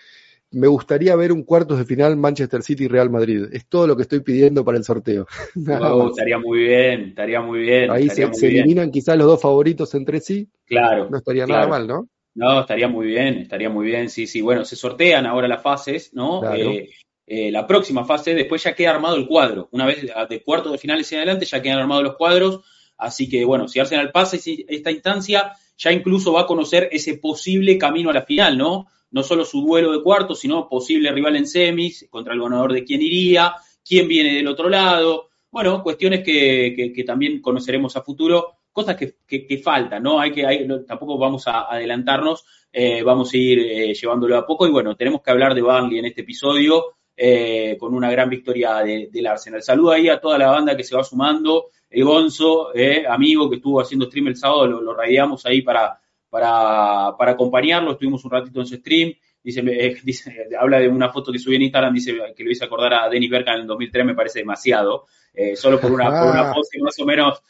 me 0.55 0.67
gustaría 0.67 1.15
ver 1.17 1.33
un 1.33 1.43
cuartos 1.43 1.79
de 1.79 1.85
final 1.85 2.17
Manchester 2.17 2.63
City 2.63 2.85
y 2.85 2.89
Real 2.89 3.11
Madrid. 3.11 3.47
Es 3.53 3.67
todo 3.67 3.87
lo 3.87 3.97
que 3.97 4.03
estoy 4.03 4.21
pidiendo 4.21 4.65
para 4.65 4.79
el 4.79 4.85
sorteo. 4.85 5.27
estaría 6.11 6.39
muy 6.39 6.61
bien, 6.61 7.01
estaría 7.09 7.41
muy 7.41 7.61
bien. 7.61 7.91
Ahí 7.91 8.09
se, 8.09 8.25
eliminan 8.25 8.91
quizás 8.91 9.17
los 9.17 9.27
dos 9.27 9.41
favoritos 9.41 9.95
entre 9.95 10.21
sí. 10.21 10.49
Claro. 10.67 11.09
No 11.11 11.19
estaría 11.19 11.47
nada 11.47 11.67
mal, 11.67 11.87
¿no? 11.87 12.09
No, 12.35 12.61
estaría 12.61 12.89
muy 12.89 13.07
bien, 13.07 13.39
estaría 13.39 13.71
muy 13.71 13.87
bien. 13.87 14.09
Sí, 14.09 14.27
sí. 14.27 14.41
Bueno, 14.41 14.65
se 14.65 14.77
sortean 14.77 15.27
ahora 15.27 15.47
las 15.47 15.63
fases, 15.63 16.13
¿no? 16.15 16.53
Eh, 16.55 16.91
eh, 17.27 17.51
la 17.51 17.67
próxima 17.67 18.05
fase, 18.05 18.35
después 18.35 18.63
ya 18.63 18.75
queda 18.75 18.91
armado 18.91 19.17
el 19.17 19.27
cuadro. 19.27 19.69
Una 19.71 19.87
vez 19.87 20.07
de 20.29 20.43
cuartos 20.43 20.73
de 20.73 20.79
finales 20.79 21.11
y 21.13 21.17
adelante 21.17 21.47
ya 21.47 21.63
quedan 21.63 21.79
armados 21.79 22.05
los 22.05 22.17
cuadros 22.17 22.65
Así 22.97 23.29
que 23.29 23.45
bueno, 23.45 23.69
si 23.69 23.81
Arsenal 23.81 24.13
pasa 24.13 24.37
esta 24.37 24.91
instancia, 24.91 25.53
ya 25.77 25.93
incluso 25.93 26.33
va 26.33 26.43
a 26.43 26.47
conocer 26.47 26.89
ese 26.93 27.19
posible 27.19 27.79
camino 27.79 28.11
a 28.11 28.15
la 28.15 28.23
final, 28.23 28.57
¿no? 28.57 28.87
No 29.15 29.23
solo 29.23 29.45
su 29.45 29.61
duelo 29.61 29.93
de 29.93 30.03
cuartos, 30.03 30.41
sino 30.41 30.69
posible 30.69 31.13
rival 31.13 31.37
en 31.37 31.47
semis, 31.47 32.05
contra 32.11 32.35
el 32.35 32.41
ganador 32.41 32.73
de 32.73 32.83
quién 32.83 33.01
iría, 33.01 33.55
quién 33.85 34.09
viene 34.09 34.35
del 34.35 34.49
otro 34.49 34.69
lado. 34.69 35.29
Bueno, 35.53 35.85
cuestiones 35.85 36.25
que, 36.25 37.05
también 37.07 37.41
conoceremos 37.41 37.97
a 37.97 38.03
futuro, 38.03 38.57
cosas 38.73 38.97
que, 38.97 39.63
faltan, 39.63 40.03
¿no? 40.03 40.19
Hay 40.19 40.33
que, 40.33 40.67
tampoco 40.85 41.17
vamos 41.17 41.47
a 41.47 41.73
adelantarnos, 41.73 42.45
eh, 42.73 43.05
vamos 43.05 43.33
a 43.33 43.37
ir 43.37 43.61
eh, 43.61 43.95
llevándolo 43.95 44.37
a 44.37 44.45
poco 44.45 44.67
y 44.67 44.73
bueno, 44.73 44.97
tenemos 44.97 45.23
que 45.23 45.31
hablar 45.31 45.55
de 45.55 45.63
Burnley 45.63 46.01
en 46.01 46.07
este 46.07 46.23
episodio. 46.23 46.97
Eh, 47.17 47.77
con 47.79 47.95
una 47.95 48.11
gran 48.11 48.29
victoria 48.29 48.79
del 48.79 49.27
Arsenal. 49.29 49.63
Saludo 49.63 49.93
ahí 49.93 50.09
a 50.09 50.21
toda 50.21 50.37
la 50.37 50.49
banda 50.49 50.77
que 50.77 50.83
se 50.83 50.97
va 50.97 51.05
sumando, 51.05 51.67
el 51.89 52.05
Gonzo, 52.05 52.75
eh, 52.75 53.05
amigo 53.09 53.49
que 53.49 53.57
estuvo 53.57 53.81
haciendo 53.81 54.07
stream 54.07 54.27
el 54.27 54.37
sábado, 54.37 54.67
lo, 54.67 54.81
lo 54.81 54.95
radiamos 54.95 55.47
ahí 55.47 55.63
para, 55.63 56.01
para, 56.35 57.17
para 57.17 57.31
acompañarlo, 57.31 57.93
estuvimos 57.93 58.25
un 58.25 58.33
ratito 58.33 58.59
en 58.59 58.67
su 58.67 58.75
stream, 58.75 59.15
dice, 59.41 59.63
eh, 59.65 59.97
dice, 60.03 60.49
habla 60.59 60.81
de 60.81 60.89
una 60.89 61.09
foto 61.13 61.31
que 61.31 61.39
subí 61.39 61.55
en 61.55 61.63
Instagram, 61.63 61.95
dice 61.95 62.13
que 62.37 62.43
lo 62.43 62.51
hice 62.51 62.65
acordar 62.65 62.93
a 62.93 63.09
Dennis 63.09 63.31
Berkan 63.31 63.55
en 63.55 63.61
el 63.61 63.67
2003, 63.69 64.05
me 64.05 64.15
parece 64.17 64.41
demasiado, 64.41 65.07
eh, 65.33 65.55
solo 65.55 65.81
por 65.81 65.93
una, 65.93 66.07
por 66.07 66.33
una 66.33 66.53
pose 66.53 66.81
más 66.81 66.99
o 66.99 67.07
menos... 67.07 67.41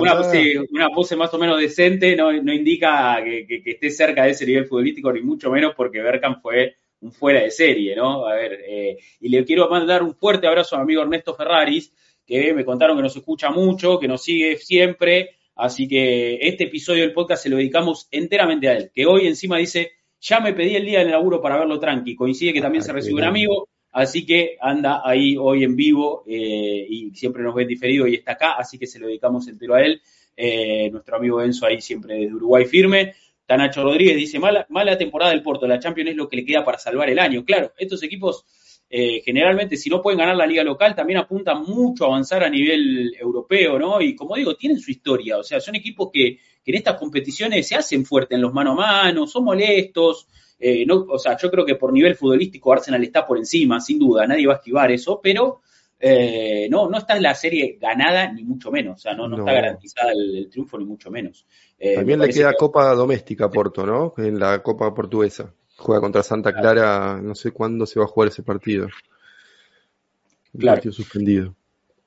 una, 0.00 0.14
una, 0.70 0.88
pose 0.88 1.16
más 1.16 1.34
o 1.34 1.38
menos 1.38 1.60
decente 1.60 2.16
no, 2.16 2.32
no 2.32 2.54
indica 2.54 3.22
que, 3.22 3.44
que, 3.46 3.70
esté 3.72 3.90
cerca 3.90 4.24
de 4.24 4.30
ese 4.30 4.46
nivel 4.46 4.64
futbolístico, 4.64 5.12
ni 5.12 5.20
mucho 5.20 5.50
menos 5.50 5.74
porque 5.76 6.00
Berkan 6.00 6.40
fue 6.40 6.76
un 7.00 7.12
fuera 7.12 7.42
de 7.42 7.50
serie, 7.50 7.94
¿no? 7.94 8.26
A 8.26 8.36
ver, 8.36 8.58
y 9.20 9.28
le 9.28 9.44
quiero 9.44 9.68
mandar 9.68 10.02
un 10.02 10.14
fuerte 10.14 10.46
abrazo 10.46 10.76
a 10.76 10.78
mi 10.78 10.84
amigo 10.84 11.02
Ernesto 11.02 11.34
Ferraris, 11.34 11.92
que 12.24 12.54
me 12.54 12.64
contaron 12.64 12.96
que 12.96 13.02
nos 13.02 13.16
escucha 13.16 13.50
mucho, 13.50 13.98
que 13.98 14.08
nos 14.08 14.22
sigue 14.22 14.56
siempre. 14.56 15.36
Así 15.56 15.86
que 15.86 16.38
este 16.40 16.64
episodio 16.64 17.02
del 17.02 17.12
podcast 17.12 17.42
se 17.42 17.48
lo 17.48 17.56
dedicamos 17.56 18.08
enteramente 18.10 18.68
a 18.68 18.76
él, 18.76 18.90
que 18.92 19.06
hoy 19.06 19.26
encima 19.26 19.58
dice, 19.58 19.92
ya 20.20 20.40
me 20.40 20.52
pedí 20.52 20.74
el 20.74 20.84
día 20.84 21.00
del 21.00 21.10
laburo 21.10 21.40
para 21.40 21.58
verlo 21.58 21.78
tranqui. 21.78 22.16
Coincide 22.16 22.52
que 22.52 22.60
también 22.60 22.82
ah, 22.82 22.86
se 22.86 22.92
recibe 22.92 23.16
un 23.16 23.24
amigo, 23.24 23.68
así 23.92 24.26
que 24.26 24.56
anda 24.60 25.02
ahí 25.04 25.36
hoy 25.38 25.62
en 25.62 25.76
vivo 25.76 26.24
eh, 26.26 26.86
y 26.88 27.10
siempre 27.14 27.42
nos 27.42 27.54
ve 27.54 27.66
diferido 27.66 28.06
y 28.06 28.14
está 28.14 28.32
acá, 28.32 28.52
así 28.52 28.78
que 28.78 28.86
se 28.86 28.98
lo 28.98 29.06
dedicamos 29.06 29.46
entero 29.48 29.74
a 29.74 29.82
él. 29.82 30.00
Eh, 30.36 30.90
nuestro 30.90 31.16
amigo 31.16 31.40
Enzo 31.40 31.66
ahí 31.66 31.80
siempre 31.80 32.14
desde 32.14 32.34
Uruguay 32.34 32.64
firme. 32.64 33.14
Tanacho 33.46 33.82
Rodríguez 33.82 34.16
dice, 34.16 34.38
mala, 34.38 34.66
mala 34.70 34.96
temporada 34.96 35.30
del 35.30 35.42
Porto, 35.42 35.66
la 35.66 35.78
Champions 35.78 36.10
es 36.10 36.16
lo 36.16 36.28
que 36.28 36.36
le 36.36 36.44
queda 36.44 36.64
para 36.64 36.78
salvar 36.78 37.10
el 37.10 37.18
año. 37.18 37.44
Claro, 37.44 37.72
estos 37.76 38.02
equipos 38.02 38.46
eh, 38.90 39.22
generalmente 39.24 39.76
si 39.76 39.90
no 39.90 40.02
pueden 40.02 40.18
ganar 40.18 40.36
la 40.36 40.46
liga 40.46 40.62
local, 40.62 40.94
también 40.94 41.18
apuntan 41.18 41.62
mucho 41.62 42.04
a 42.04 42.08
avanzar 42.08 42.44
a 42.44 42.50
nivel 42.50 43.14
europeo, 43.18 43.78
¿no? 43.78 44.00
Y 44.00 44.14
como 44.14 44.36
digo, 44.36 44.54
tienen 44.56 44.78
su 44.78 44.90
historia, 44.90 45.38
o 45.38 45.42
sea, 45.42 45.60
son 45.60 45.74
equipos 45.74 46.10
que, 46.12 46.38
en 46.66 46.74
estas 46.74 46.98
competiciones 46.98 47.66
se 47.66 47.74
hacen 47.74 48.04
fuertes 48.04 48.36
en 48.36 48.42
los 48.42 48.52
mano 48.52 48.72
a 48.72 48.74
mano, 48.76 49.26
son 49.26 49.44
molestos, 49.44 50.28
eh, 50.58 50.86
no, 50.86 51.06
o 51.08 51.18
sea, 51.18 51.36
yo 51.36 51.50
creo 51.50 51.64
que 51.66 51.74
por 51.74 51.92
nivel 51.92 52.14
futbolístico 52.14 52.72
Arsenal 52.72 53.02
está 53.02 53.26
por 53.26 53.36
encima, 53.36 53.80
sin 53.80 53.98
duda, 53.98 54.26
nadie 54.26 54.46
va 54.46 54.54
a 54.54 54.56
esquivar 54.56 54.90
eso, 54.90 55.20
pero 55.22 55.60
eh, 55.98 56.68
no, 56.70 56.88
no 56.88 56.98
está 56.98 57.18
la 57.20 57.34
serie 57.34 57.76
ganada, 57.80 58.32
ni 58.32 58.44
mucho 58.44 58.70
menos, 58.70 58.96
o 58.96 58.98
sea, 58.98 59.14
no, 59.14 59.28
no, 59.28 59.38
está 59.38 59.52
garantizada 59.52 60.12
el, 60.12 60.48
triunfo, 60.50 60.78
ni 60.78 60.84
mucho 60.84 61.10
menos. 61.10 61.46
También 61.78 62.20
le 62.20 62.28
queda 62.28 62.54
Copa 62.54 62.94
Doméstica 62.94 63.46
a 63.46 63.50
Porto, 63.50 63.84
¿no? 63.84 64.14
En 64.18 64.38
la 64.38 64.62
Copa 64.62 64.94
Portuguesa. 64.94 65.52
Juega 65.76 66.00
contra 66.00 66.22
Santa 66.22 66.52
Clara, 66.54 67.20
no 67.20 67.34
sé 67.34 67.50
cuándo 67.50 67.86
se 67.86 67.98
va 67.98 68.04
a 68.04 68.08
jugar 68.08 68.28
ese 68.28 68.42
partido. 68.42 68.88
claro. 70.56 70.76
partido 70.76 70.92
suspendido. 70.92 71.54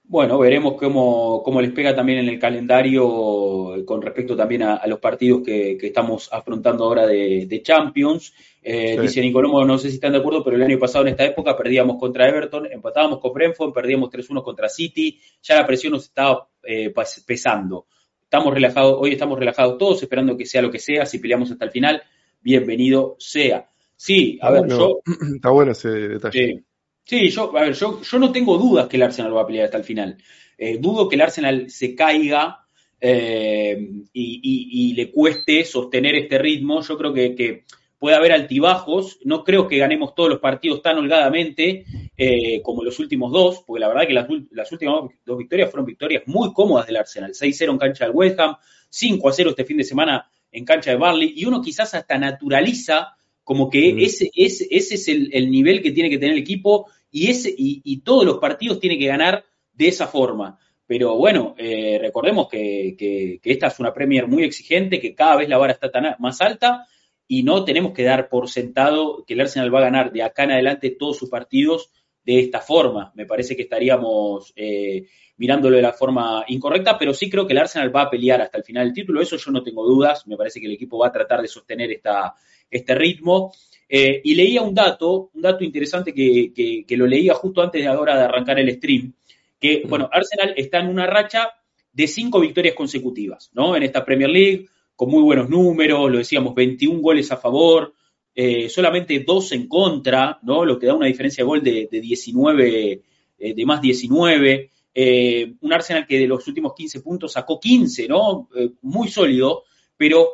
Bueno, 0.09 0.39
veremos 0.39 0.75
cómo, 0.75 1.43
cómo, 1.43 1.59
les 1.59 1.74
pega 1.74 1.93
también 1.93 2.19
en 2.19 2.29
el 2.29 2.39
calendario 2.39 3.83
con 3.86 4.01
respecto 4.01 4.38
también 4.38 4.63
a, 4.63 4.88
los 4.88 5.00
partidos 5.00 5.41
que, 5.43 5.77
estamos 5.81 6.29
afrontando 6.31 6.86
ahora 6.86 7.05
de, 7.05 7.62
Champions. 7.62 8.33
Eh, 8.63 8.97
Dice 9.01 9.19
Nicolomo, 9.19 9.65
no 9.65 9.77
sé 9.77 9.89
si 9.89 9.95
están 9.95 10.13
de 10.13 10.19
acuerdo, 10.19 10.45
pero 10.45 10.55
el 10.55 10.63
año 10.63 10.79
pasado 10.79 11.05
en 11.05 11.12
esta 11.12 11.25
época 11.25 11.57
perdíamos 11.57 11.97
contra 12.00 12.29
Everton, 12.29 12.71
empatábamos 12.71 13.19
con 13.19 13.33
Brentford, 13.33 13.74
perdíamos 13.74 14.09
3-1 14.09 14.43
contra 14.43 14.69
City, 14.69 15.19
ya 15.41 15.57
la 15.57 15.67
presión 15.67 15.91
nos 15.91 16.05
estaba 16.05 16.47
eh, 16.63 16.93
pesando. 17.25 17.88
Estamos 18.24 18.53
relajados, 18.53 18.95
hoy 19.01 19.12
estamos 19.12 19.38
relajados 19.38 19.77
todos, 19.77 20.01
esperando 20.01 20.38
que 20.38 20.45
sea 20.45 20.62
lo 20.62 20.71
que 20.71 20.79
sea, 20.79 21.05
si 21.05 21.19
peleamos 21.19 21.51
hasta 21.51 21.65
el 21.65 21.71
final 21.71 22.01
bienvenido 22.41 23.15
sea. 23.20 23.70
Sí, 23.96 24.38
a 24.41 24.51
ver, 24.51 24.67
yo. 24.67 25.01
Está 25.36 25.50
bueno 25.50 25.72
ese 25.72 25.89
detalle. 25.89 26.63
Sí, 27.03 27.29
yo, 27.29 27.58
a 27.58 27.62
ver, 27.62 27.74
yo, 27.74 28.01
yo 28.01 28.20
no 28.20 28.32
tengo 28.32 28.58
dudas 28.58 28.88
que 28.88 28.98
el 28.98 29.03
Arsenal 29.03 29.36
va 29.36 29.41
a 29.41 29.48
pelear 29.48 29.65
hasta 29.65 29.77
el 29.77 29.84
final. 29.84 30.17
Eh, 30.58 30.77
dudo 30.79 31.08
que 31.08 31.15
el 31.15 31.22
Arsenal 31.22 31.70
se 31.70 31.96
caiga 31.96 32.65
eh, 33.00 33.89
y, 34.12 34.94
le 34.94 35.12
cueste 35.12 35.63
sostener 35.63 36.15
este 36.15 36.38
ritmo. 36.38 36.82
Yo 36.82 36.98
creo 36.98 37.13
que, 37.13 37.63
puede 37.98 38.15
haber 38.15 38.32
altibajos. 38.34 39.20
No 39.24 39.44
creo 39.44 39.67
que 39.67 39.77
ganemos 39.77 40.15
todos 40.15 40.29
los 40.29 40.39
partidos 40.39 40.82
tan 40.82 40.98
holgadamente 40.98 41.86
eh, 42.17 42.62
como 42.62 42.84
los 42.84 43.00
últimos 43.00 43.32
dos, 43.32 43.63
porque 43.65 43.79
la 43.79 43.88
verdad 43.88 44.08
que 44.08 44.13
las, 44.13 44.27
las, 44.51 44.72
últimas 44.72 45.10
dos 45.25 45.38
victorias 45.38 45.72
fueron 45.72 45.86
victorias 45.86 46.24
muy 46.25 46.51
cómodas 46.53 46.88
del 46.88 46.98
Arsenal. 46.98 47.32
6-0 47.32 47.72
en 47.72 47.77
cancha 47.77 48.06
del 48.06 48.15
West 48.15 48.39
Ham, 48.39 48.58
5-0 48.91 49.50
este 49.50 49.65
fin 49.65 49.77
de 49.77 49.84
semana 49.84 50.29
en 50.51 50.66
cancha 50.66 50.92
de 50.92 50.98
Barley, 50.98 51.34
y 51.36 51.46
uno 51.46 51.62
quizás 51.62 51.94
hasta 51.94 52.18
naturaliza 52.18 53.18
como 53.44 53.70
que 53.70 54.04
ese, 54.04 54.30
ese, 54.36 54.68
ese 54.70 54.96
es 54.96 55.08
el, 55.08 55.50
nivel 55.50 55.82
que 55.82 55.92
tiene 55.92 56.10
que 56.10 56.18
tener 56.18 56.34
el 56.34 56.42
equipo 56.42 56.88
y, 57.10 57.30
ese, 57.30 57.54
y, 57.58 58.01
todos 58.01 58.25
los 58.25 58.39
partidos 58.39 58.80
tiene 58.80 59.00
que 59.00 59.08
ganar 59.08 59.46
de 59.72 59.88
esa 59.88 60.08
forma. 60.08 60.60
Pero 60.86 61.16
bueno, 61.16 61.56
eh, 61.58 61.98
recordemos 62.01 62.50
que, 62.50 63.39
esta 63.42 63.68
es 63.68 63.80
una 63.80 63.94
Premier 63.94 64.27
muy 64.27 64.44
exigente, 64.44 65.00
que 65.00 65.16
cada 65.16 65.38
vez 65.38 65.48
la 65.48 65.58
vara 65.58 65.72
está 65.72 65.89
tan 65.89 66.16
más 66.20 66.42
alta 66.42 66.88
y 67.25 67.44
no 67.44 67.63
tenemos 67.63 67.94
que 67.94 68.04
dar 68.04 68.27
por 68.27 68.50
sentado 68.50 69.24
que 69.25 69.34
el 69.34 69.39
Arsenal 69.39 69.74
va 69.74 69.80
a 69.80 69.84
ganar 69.84 70.12
de 70.12 70.24
acá 70.24 70.44
en 70.44 70.51
adelante 70.51 70.92
todos 70.92 71.18
sus 71.18 71.30
partidos 71.30 71.92
de 72.25 72.39
esta 72.39 72.60
forma. 72.60 73.13
Me 73.16 73.25
parece 73.25 73.56
que 73.56 73.62
estaríamos 73.62 74.51
eh, 74.58 75.08
mirándolo 75.38 75.75
de 75.75 75.82
la 75.82 75.94
forma 75.94 76.44
incorrecta, 76.48 76.98
pero 76.98 77.13
sí 77.13 77.29
creo 77.29 77.46
que 77.46 77.53
el 77.53 77.60
Arsenal 77.60 77.96
va 77.96 78.03
a 78.03 78.10
pelear 78.10 78.41
hasta 78.41 78.58
el 78.58 78.63
final 78.63 78.86
del 78.86 78.94
título, 78.94 79.22
eso 79.22 79.38
yo 79.38 79.51
no 79.51 79.63
tengo 79.63 79.86
dudas, 79.86 80.25
me 80.27 80.36
parece 80.36 80.60
que 80.60 80.65
el 80.65 80.74
equipo 80.74 80.98
va 80.98 81.08
a 81.08 81.12
tratar 81.12 81.41
de 81.41 81.48
sostener 81.48 81.91
esta, 81.91 82.34
este 82.70 82.96
ritmo. 82.96 83.53
Eh, 83.89 84.20
y 84.24 84.36
leía 84.36 84.62
un 84.62 84.74
dato, 84.74 85.29
un 85.34 85.41
dato 85.41 85.63
interesante 85.63 86.13
que, 86.13 86.86
lo 86.89 87.08
leía 87.08 87.34
justo 87.34 87.62
antes 87.62 87.82
de 87.82 87.88
ahora 87.88 88.17
de 88.17 88.24
arrancar 88.25 88.60
el 88.60 88.74
stream, 88.74 89.13
que, 89.60 89.84
bueno, 89.88 90.10
Arsenal 90.12 90.53
está 90.58 90.79
en 90.79 90.89
una 90.89 91.08
racha 91.08 91.50
de 91.94 92.08
cinco 92.08 92.39
victorias 92.39 92.75
consecutivas, 92.75 93.50
¿no? 93.53 93.75
En 93.75 93.84
esta 93.84 94.03
Premier 94.03 94.29
League, 94.29 94.67
con 94.96 95.10
muy 95.10 95.24
buenos 95.24 95.50
números, 95.50 96.12
lo 96.12 96.17
decíamos, 96.17 96.53
21 96.53 97.00
goles 97.00 97.32
a 97.32 97.38
favor, 97.38 97.94
eh, 98.36 98.70
solamente 98.70 99.24
dos 99.25 99.51
en 99.53 99.67
contra, 99.67 100.38
¿no? 100.44 100.65
Lo 100.65 100.77
que 100.77 100.86
da 100.86 100.94
una 100.94 101.08
diferencia 101.08 101.44
de 101.44 101.48
gol 101.48 101.63
de, 101.63 101.88
de 101.89 102.01
19, 102.01 103.01
eh, 103.39 103.53
de 103.53 103.65
más 103.65 103.82
19. 103.82 104.72
Eh, 105.00 105.54
un 105.62 105.72
Arsenal 105.72 106.08
que 106.08 106.18
de 106.18 106.25
los 106.25 106.48
últimos 106.48 106.74
15 106.74 107.01
puntos 107.01 107.34
sacó 107.34 107.60
15, 107.60 108.08
¿no? 108.08 108.50
Eh, 108.56 108.72
muy 108.82 109.10
sólido, 109.10 109.66
pero 109.96 110.27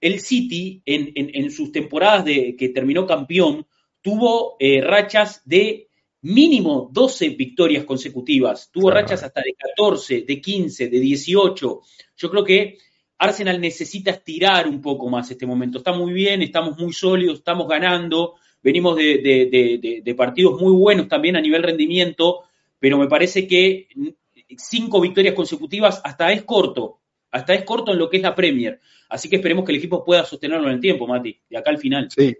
el 0.00 0.20
City 0.20 0.80
en, 0.86 1.50
sus 1.50 1.72
temporadas 1.72 2.24
de 2.24 2.54
que 2.56 2.68
terminó 2.68 3.04
campeón 3.08 3.66
tuvo 4.00 4.54
eh, 4.60 4.80
rachas 4.80 5.42
de 5.44 5.88
mínimo 6.20 6.88
12 6.92 7.30
victorias 7.30 7.84
consecutivas, 7.84 8.70
tuvo 8.70 8.92
rachas 8.92 9.24
hasta 9.24 9.40
de 9.40 9.54
14, 9.54 10.22
de 10.22 10.40
15, 10.40 10.88
de 10.88 11.00
18. 11.00 11.80
Yo 12.18 12.30
creo 12.30 12.44
que 12.44 12.78
Arsenal 13.18 13.60
necesita 13.60 14.12
estirar 14.12 14.68
un 14.68 14.80
poco 14.80 15.08
más 15.08 15.28
este 15.28 15.44
momento. 15.44 15.78
Está 15.78 15.92
muy 15.92 16.12
bien, 16.12 16.40
estamos 16.42 16.78
muy 16.78 16.92
sólidos, 16.92 17.38
estamos 17.38 17.66
ganando, 17.66 18.36
venimos 18.62 18.94
de, 18.94 20.14
partidos 20.16 20.60
muy 20.60 20.72
buenos 20.72 21.08
también 21.08 21.34
a 21.34 21.40
nivel 21.40 21.64
rendimiento, 21.64 22.44
pero 22.78 22.98
me 22.98 23.08
parece 23.08 23.46
que 23.46 23.88
cinco 24.56 25.00
victorias 25.00 25.34
consecutivas 25.34 26.00
hasta 26.04 26.32
es 26.32 26.44
corto, 26.44 27.00
hasta 27.30 27.54
es 27.54 27.64
corto 27.64 27.92
en 27.92 27.98
lo 27.98 28.08
que 28.08 28.18
es 28.18 28.22
la 28.22 28.34
Premier. 28.34 28.80
Así 29.08 29.28
que 29.28 29.36
esperemos 29.36 29.64
que 29.64 29.72
el 29.72 29.78
equipo 29.78 30.04
pueda 30.04 30.24
sostenerlo 30.24 30.68
en 30.68 30.74
el 30.74 30.80
tiempo, 30.80 31.06
Mati, 31.06 31.40
de 31.48 31.58
acá 31.58 31.70
al 31.70 31.78
final. 31.78 32.08
Sí, 32.10 32.36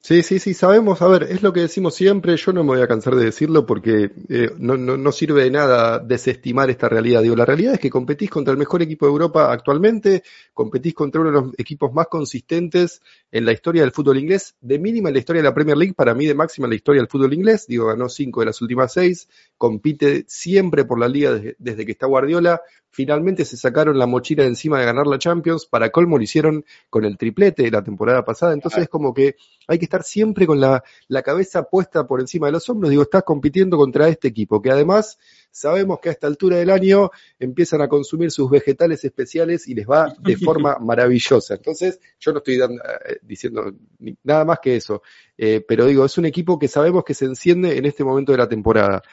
Sí, 0.00 0.22
sí, 0.22 0.38
sí, 0.38 0.54
sabemos, 0.54 1.02
a 1.02 1.08
ver, 1.08 1.24
es 1.24 1.42
lo 1.42 1.52
que 1.52 1.60
decimos 1.60 1.94
siempre, 1.94 2.36
yo 2.36 2.52
no 2.52 2.62
me 2.62 2.68
voy 2.68 2.80
a 2.80 2.86
cansar 2.86 3.14
de 3.16 3.26
decirlo 3.26 3.66
porque 3.66 4.10
eh, 4.28 4.50
no, 4.56 4.76
no, 4.76 4.96
no, 4.96 5.12
sirve 5.12 5.42
de 5.42 5.50
nada 5.50 5.98
desestimar 5.98 6.70
esta 6.70 6.88
realidad. 6.88 7.20
Digo, 7.20 7.36
la 7.36 7.44
realidad 7.44 7.74
es 7.74 7.80
que 7.80 7.90
competís 7.90 8.30
contra 8.30 8.52
el 8.52 8.58
mejor 8.58 8.80
equipo 8.80 9.04
de 9.04 9.12
Europa 9.12 9.52
actualmente, 9.52 10.22
competís 10.54 10.94
contra 10.94 11.20
uno 11.20 11.30
de 11.30 11.40
los 11.40 11.54
equipos 11.58 11.92
más 11.92 12.06
consistentes 12.06 13.02
en 13.32 13.44
la 13.44 13.52
historia 13.52 13.82
del 13.82 13.90
fútbol 13.90 14.18
inglés, 14.18 14.54
de 14.60 14.78
mínima 14.78 15.10
en 15.10 15.14
la 15.14 15.18
historia 15.18 15.42
de 15.42 15.48
la 15.48 15.54
Premier 15.54 15.76
League, 15.76 15.94
para 15.94 16.14
mí 16.14 16.26
de 16.26 16.34
máxima 16.34 16.66
en 16.66 16.70
la 16.70 16.76
historia 16.76 17.02
del 17.02 17.10
fútbol 17.10 17.34
inglés, 17.34 17.66
digo, 17.66 17.86
ganó 17.86 18.08
cinco 18.08 18.40
de 18.40 18.46
las 18.46 18.62
últimas 18.62 18.92
seis, 18.92 19.28
compite 19.58 20.24
siempre 20.28 20.84
por 20.84 21.00
la 21.00 21.08
liga 21.08 21.34
desde, 21.34 21.56
desde 21.58 21.84
que 21.84 21.92
está 21.92 22.06
Guardiola, 22.06 22.62
finalmente 22.98 23.44
se 23.44 23.56
sacaron 23.56 23.96
la 23.96 24.08
mochila 24.08 24.42
de 24.42 24.48
encima 24.48 24.80
de 24.80 24.84
ganar 24.84 25.06
la 25.06 25.18
Champions, 25.18 25.66
para 25.66 25.90
colmo 25.90 26.18
lo 26.18 26.24
hicieron 26.24 26.64
con 26.90 27.04
el 27.04 27.16
triplete 27.16 27.62
de 27.62 27.70
la 27.70 27.80
temporada 27.80 28.24
pasada, 28.24 28.54
entonces 28.54 28.82
es 28.82 28.88
como 28.88 29.14
que 29.14 29.36
hay 29.68 29.78
que 29.78 29.84
estar 29.84 30.02
siempre 30.02 30.48
con 30.48 30.58
la, 30.60 30.82
la, 31.06 31.22
cabeza 31.22 31.62
puesta 31.62 32.08
por 32.08 32.18
encima 32.18 32.48
de 32.48 32.54
los 32.54 32.68
hombros, 32.68 32.90
digo, 32.90 33.04
estás 33.04 33.22
compitiendo 33.22 33.76
contra 33.76 34.08
este 34.08 34.26
equipo, 34.26 34.60
que 34.60 34.72
además 34.72 35.16
sabemos 35.52 36.00
que 36.00 36.08
a 36.08 36.12
esta 36.12 36.26
altura 36.26 36.56
del 36.56 36.70
año 36.70 37.12
empiezan 37.38 37.82
a 37.82 37.88
consumir 37.88 38.32
sus 38.32 38.50
vegetales 38.50 39.04
especiales 39.04 39.68
y 39.68 39.76
les 39.76 39.86
va 39.86 40.12
de 40.18 40.36
forma 40.36 40.76
maravillosa, 40.80 41.54
entonces 41.54 42.00
yo 42.18 42.32
no 42.32 42.38
estoy 42.38 42.58
dando, 42.58 42.82
eh, 42.82 43.20
diciendo 43.22 43.74
nada 44.24 44.44
más 44.44 44.58
que 44.58 44.74
eso, 44.74 45.02
eh, 45.36 45.64
pero 45.68 45.86
digo, 45.86 46.04
es 46.04 46.18
un 46.18 46.24
equipo 46.24 46.58
que 46.58 46.66
sabemos 46.66 47.04
que 47.04 47.14
se 47.14 47.26
enciende 47.26 47.78
en 47.78 47.86
este 47.86 48.02
momento 48.02 48.32
de 48.32 48.38
la 48.38 48.48
temporada 48.48 49.04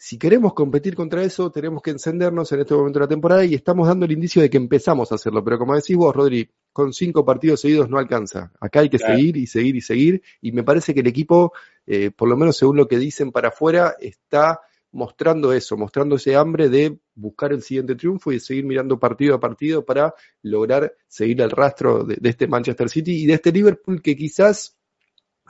si 0.00 0.16
queremos 0.16 0.54
competir 0.54 0.94
contra 0.94 1.24
eso, 1.24 1.50
tenemos 1.50 1.82
que 1.82 1.90
encendernos 1.90 2.52
en 2.52 2.60
este 2.60 2.72
momento 2.72 3.00
de 3.00 3.04
la 3.04 3.08
temporada 3.08 3.44
y 3.44 3.54
estamos 3.54 3.88
dando 3.88 4.06
el 4.06 4.12
indicio 4.12 4.40
de 4.40 4.48
que 4.48 4.56
empezamos 4.56 5.10
a 5.10 5.16
hacerlo. 5.16 5.42
Pero 5.42 5.58
como 5.58 5.74
decís 5.74 5.96
vos, 5.96 6.14
Rodri, 6.14 6.48
con 6.72 6.92
cinco 6.92 7.24
partidos 7.24 7.62
seguidos 7.62 7.90
no 7.90 7.98
alcanza. 7.98 8.52
Acá 8.60 8.78
hay 8.80 8.90
que 8.90 9.00
seguir 9.00 9.36
y 9.36 9.48
seguir 9.48 9.74
y 9.74 9.80
seguir. 9.80 10.22
Y 10.40 10.52
me 10.52 10.62
parece 10.62 10.94
que 10.94 11.00
el 11.00 11.08
equipo, 11.08 11.52
eh, 11.84 12.12
por 12.12 12.28
lo 12.28 12.36
menos 12.36 12.56
según 12.56 12.76
lo 12.76 12.86
que 12.86 12.96
dicen 12.96 13.32
para 13.32 13.48
afuera, 13.48 13.96
está 13.98 14.60
mostrando 14.92 15.52
eso, 15.52 15.76
mostrando 15.76 16.14
ese 16.14 16.36
hambre 16.36 16.68
de 16.68 17.00
buscar 17.16 17.52
el 17.52 17.62
siguiente 17.62 17.96
triunfo 17.96 18.30
y 18.30 18.34
de 18.34 18.40
seguir 18.40 18.66
mirando 18.66 19.00
partido 19.00 19.34
a 19.34 19.40
partido 19.40 19.84
para 19.84 20.14
lograr 20.42 20.94
seguir 21.08 21.40
el 21.42 21.50
rastro 21.50 22.04
de, 22.04 22.18
de 22.20 22.28
este 22.28 22.46
Manchester 22.46 22.88
City 22.88 23.24
y 23.24 23.26
de 23.26 23.34
este 23.34 23.50
Liverpool 23.50 24.00
que 24.00 24.16
quizás 24.16 24.76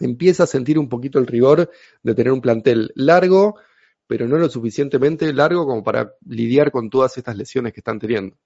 empieza 0.00 0.44
a 0.44 0.46
sentir 0.46 0.78
un 0.78 0.88
poquito 0.88 1.18
el 1.18 1.26
rigor 1.26 1.70
de 2.02 2.14
tener 2.14 2.32
un 2.32 2.40
plantel 2.40 2.92
largo, 2.94 3.56
pero 4.08 4.26
no 4.26 4.38
lo 4.38 4.48
suficientemente 4.48 5.32
largo 5.32 5.66
como 5.66 5.84
para 5.84 6.14
lidiar 6.26 6.72
con 6.72 6.90
todas 6.90 7.16
estas 7.18 7.36
lesiones 7.36 7.72
que 7.72 7.80
están 7.80 8.00
teniendo. 8.00 8.36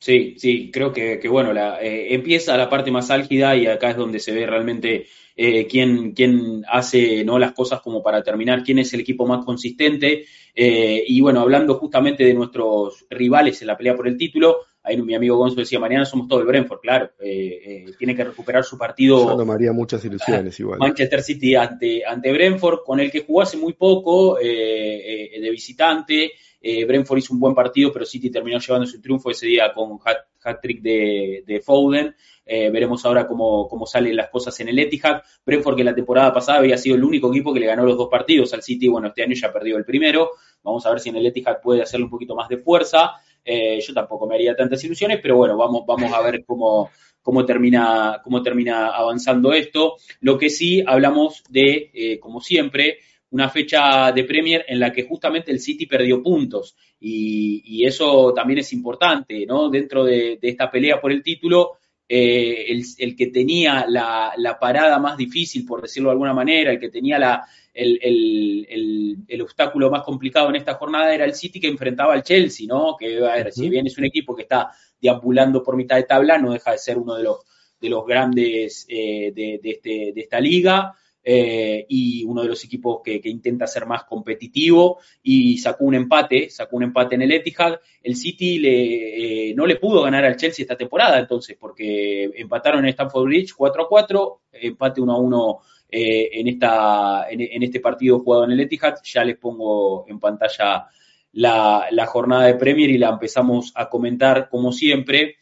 Sí, 0.00 0.34
sí, 0.38 0.70
creo 0.72 0.94
que, 0.94 1.20
bueno, 1.28 1.52
la, 1.52 1.78
eh, 1.82 2.14
empieza 2.14 2.56
la 2.56 2.70
parte 2.70 2.90
más 2.90 3.10
álgida 3.10 3.54
y 3.54 3.66
acá 3.66 3.90
es 3.90 3.98
donde 3.98 4.18
se 4.18 4.32
ve 4.32 4.46
realmente 4.46 5.06
eh, 5.36 5.66
quién, 5.66 6.12
quién, 6.12 6.64
hace 6.66 7.22
¿no? 7.22 7.38
las 7.38 7.52
cosas 7.52 7.82
como 7.82 8.02
para 8.02 8.22
terminar, 8.22 8.62
quién 8.64 8.78
es 8.78 8.94
el 8.94 9.00
equipo 9.00 9.26
más 9.26 9.44
consistente. 9.44 10.24
Eh, 10.54 11.04
y 11.06 11.20
bueno, 11.20 11.40
hablando 11.40 11.74
justamente 11.74 12.24
de 12.24 12.32
nuestros 12.32 13.04
rivales 13.10 13.60
en 13.60 13.66
la 13.66 13.76
pelea 13.76 13.94
por 13.94 14.08
el 14.08 14.16
título, 14.16 14.60
ahí 14.82 15.00
mi 15.00 15.14
amigo 15.14 15.36
Gonzo 15.36 15.56
decía, 15.56 15.78
mañana 15.78 16.04
somos 16.04 16.28
todo 16.28 16.40
el 16.40 16.46
Brentford, 16.46 16.80
claro, 16.80 17.10
tiene 17.18 18.14
que 18.14 18.24
recuperar 18.24 18.64
su 18.64 18.78
partido. 18.78 19.28
Yo 19.28 19.36
tomaría 19.36 19.72
muchas 19.72 20.04
ilusiones 20.04 20.58
igual. 20.60 20.78
Manchester 20.78 21.22
City 21.22 21.54
ante, 21.54 22.04
ante 22.04 22.32
Brentford, 22.32 22.80
con 22.84 23.00
el 23.00 23.10
que 23.10 23.24
jugó 23.24 23.42
hace 23.42 23.56
muy 23.56 23.74
poco 23.74 24.36
de 24.36 25.48
visitante. 25.50 26.32
Eh, 26.62 26.84
Brentford 26.84 27.18
hizo 27.18 27.32
un 27.32 27.40
buen 27.40 27.54
partido, 27.54 27.90
pero 27.92 28.04
City 28.04 28.30
terminó 28.30 28.58
llevando 28.58 28.86
su 28.86 29.00
triunfo 29.00 29.30
ese 29.30 29.46
día 29.46 29.72
con 29.72 29.98
hat-trick 30.42 30.82
de, 30.82 31.62
Foden. 31.64 32.14
Eh, 32.44 32.68
veremos 32.70 33.04
ahora 33.06 33.26
cómo, 33.26 33.66
cómo, 33.68 33.86
salen 33.86 34.16
las 34.16 34.28
cosas 34.28 34.58
en 34.60 34.68
el 34.68 34.78
Etihad. 34.78 35.22
Brentford, 35.46 35.76
que 35.76 35.84
la 35.84 35.94
temporada 35.94 36.32
pasada 36.34 36.58
había 36.58 36.76
sido 36.76 36.96
el 36.96 37.04
único 37.04 37.30
equipo 37.30 37.54
que 37.54 37.60
le 37.60 37.66
ganó 37.66 37.84
los 37.84 37.96
dos 37.96 38.08
partidos 38.10 38.52
al 38.52 38.62
City, 38.62 38.88
bueno, 38.88 39.08
este 39.08 39.22
año 39.22 39.34
ya 39.34 39.52
perdió 39.52 39.78
el 39.78 39.84
primero. 39.84 40.32
Vamos 40.62 40.84
a 40.84 40.90
ver 40.90 41.00
si 41.00 41.08
en 41.08 41.16
el 41.16 41.26
Etihad 41.26 41.60
puede 41.62 41.82
hacerle 41.82 42.04
un 42.04 42.10
poquito 42.10 42.34
más 42.34 42.48
de 42.48 42.58
fuerza. 42.58 43.12
Eh, 43.44 43.80
yo 43.80 43.94
tampoco 43.94 44.26
me 44.26 44.34
haría 44.34 44.54
tantas 44.54 44.82
ilusiones, 44.84 45.20
pero 45.22 45.36
bueno, 45.36 45.56
vamos, 45.56 45.84
vamos 45.86 46.12
a 46.12 46.20
ver 46.22 46.44
cómo, 46.44 46.90
cómo 47.22 47.44
termina, 47.44 48.20
cómo 48.22 48.42
termina 48.42 48.88
avanzando 48.88 49.52
esto. 49.52 49.96
Lo 50.20 50.38
que 50.38 50.50
sí 50.50 50.82
hablamos 50.86 51.42
de, 51.48 52.18
como 52.20 52.40
siempre, 52.40 52.98
una 53.30 53.48
fecha 53.48 54.12
de 54.12 54.24
Premier 54.24 54.64
en 54.68 54.80
la 54.80 54.92
que 54.92 55.04
justamente 55.04 55.50
el 55.50 55.60
City 55.60 55.86
perdió 55.86 56.22
puntos 56.22 56.76
y, 56.98 57.84
eso 57.84 58.32
también 58.34 58.58
es 58.58 58.72
importante, 58.72 59.46
¿no? 59.46 59.70
Dentro 59.70 60.04
de, 60.04 60.38
esta 60.42 60.70
pelea 60.70 61.00
por 61.00 61.10
el 61.10 61.22
título, 61.22 61.78
eh, 62.12 62.66
el, 62.98 63.14
que 63.14 63.28
tenía 63.28 63.86
la, 63.86 64.58
parada 64.60 64.98
más 64.98 65.16
difícil, 65.16 65.64
por 65.64 65.80
decirlo 65.80 66.08
de 66.08 66.14
alguna 66.14 66.34
manera, 66.34 66.72
el 66.72 66.80
que 66.80 66.88
tenía 66.88 67.20
la, 67.20 67.46
el, 67.72 69.40
obstáculo 69.40 69.92
más 69.92 70.02
complicado 70.02 70.48
en 70.48 70.56
esta 70.56 70.74
jornada 70.74 71.14
era 71.14 71.24
el 71.24 71.34
City 71.34 71.60
que 71.60 71.68
enfrentaba 71.68 72.14
al 72.14 72.24
Chelsea, 72.24 72.66
¿no? 72.66 72.96
Que, 72.98 73.24
a 73.24 73.36
ver, 73.36 73.52
si 73.52 73.68
bien 73.68 73.86
es 73.86 73.96
un 73.96 74.06
equipo 74.06 74.34
que 74.34 74.42
está 74.42 74.72
deambulando 75.00 75.62
por 75.62 75.76
mitad 75.76 75.94
de 75.94 76.02
tabla, 76.02 76.36
no 76.36 76.52
deja 76.52 76.72
de 76.72 76.78
ser 76.78 76.98
uno 76.98 77.14
de 77.14 77.22
los, 77.22 77.44
de 77.80 77.88
los 77.88 78.04
grandes 78.04 78.86
eh, 78.88 79.30
de, 79.32 79.60
este, 79.62 80.10
de 80.12 80.20
esta 80.20 80.40
liga. 80.40 80.92
Eh, 81.22 81.84
y 81.88 82.24
uno 82.24 82.42
de 82.42 82.48
los 82.48 82.64
equipos 82.64 83.00
que, 83.04 83.20
intenta 83.24 83.66
ser 83.66 83.84
más 83.86 84.04
competitivo 84.04 85.00
y 85.22 85.58
sacó 85.58 85.84
un 85.84 85.94
empate, 85.94 86.48
sacó 86.48 86.76
un 86.76 86.84
empate 86.84 87.14
en 87.14 87.22
el 87.22 87.32
Etihad. 87.32 87.78
El 88.02 88.16
City 88.16 88.58
le, 88.58 89.50
eh, 89.50 89.54
no 89.54 89.66
le 89.66 89.76
pudo 89.76 90.02
ganar 90.02 90.24
al 90.24 90.36
Chelsea 90.36 90.62
esta 90.62 90.76
temporada 90.76 91.18
entonces, 91.18 91.56
porque 91.60 92.30
empataron 92.34 92.84
en 92.84 92.90
Stamford 92.90 93.24
Bridge 93.24 93.52
4 93.54 93.82
a 93.82 93.88
4, 93.88 94.40
empate 94.52 95.00
1 95.00 95.12
a 95.12 95.18
1 95.18 95.60
eh, 95.90 96.30
en, 96.32 96.48
esta, 96.48 97.26
en, 97.28 97.62
este 97.62 97.80
partido 97.80 98.20
jugado 98.20 98.44
en 98.44 98.52
el 98.52 98.60
Etihad. 98.60 98.94
Ya 99.04 99.24
les 99.24 99.36
pongo 99.36 100.06
en 100.08 100.18
pantalla 100.18 100.86
la, 101.32 102.06
jornada 102.06 102.46
de 102.46 102.54
Premier 102.54 102.88
y 102.88 102.98
la 102.98 103.10
empezamos 103.10 103.72
a 103.74 103.90
comentar 103.90 104.48
como 104.48 104.72
siempre 104.72 105.36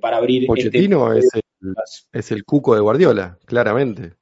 para 0.00 0.16
abrir. 0.16 0.44
Este 0.44 0.48
Pochettino 0.48 1.12
es, 1.12 1.28
el, 1.34 1.74
es 2.12 2.32
el 2.32 2.44
cuco 2.44 2.74
de 2.74 2.80
Guardiola, 2.80 3.38
claramente 3.44 4.19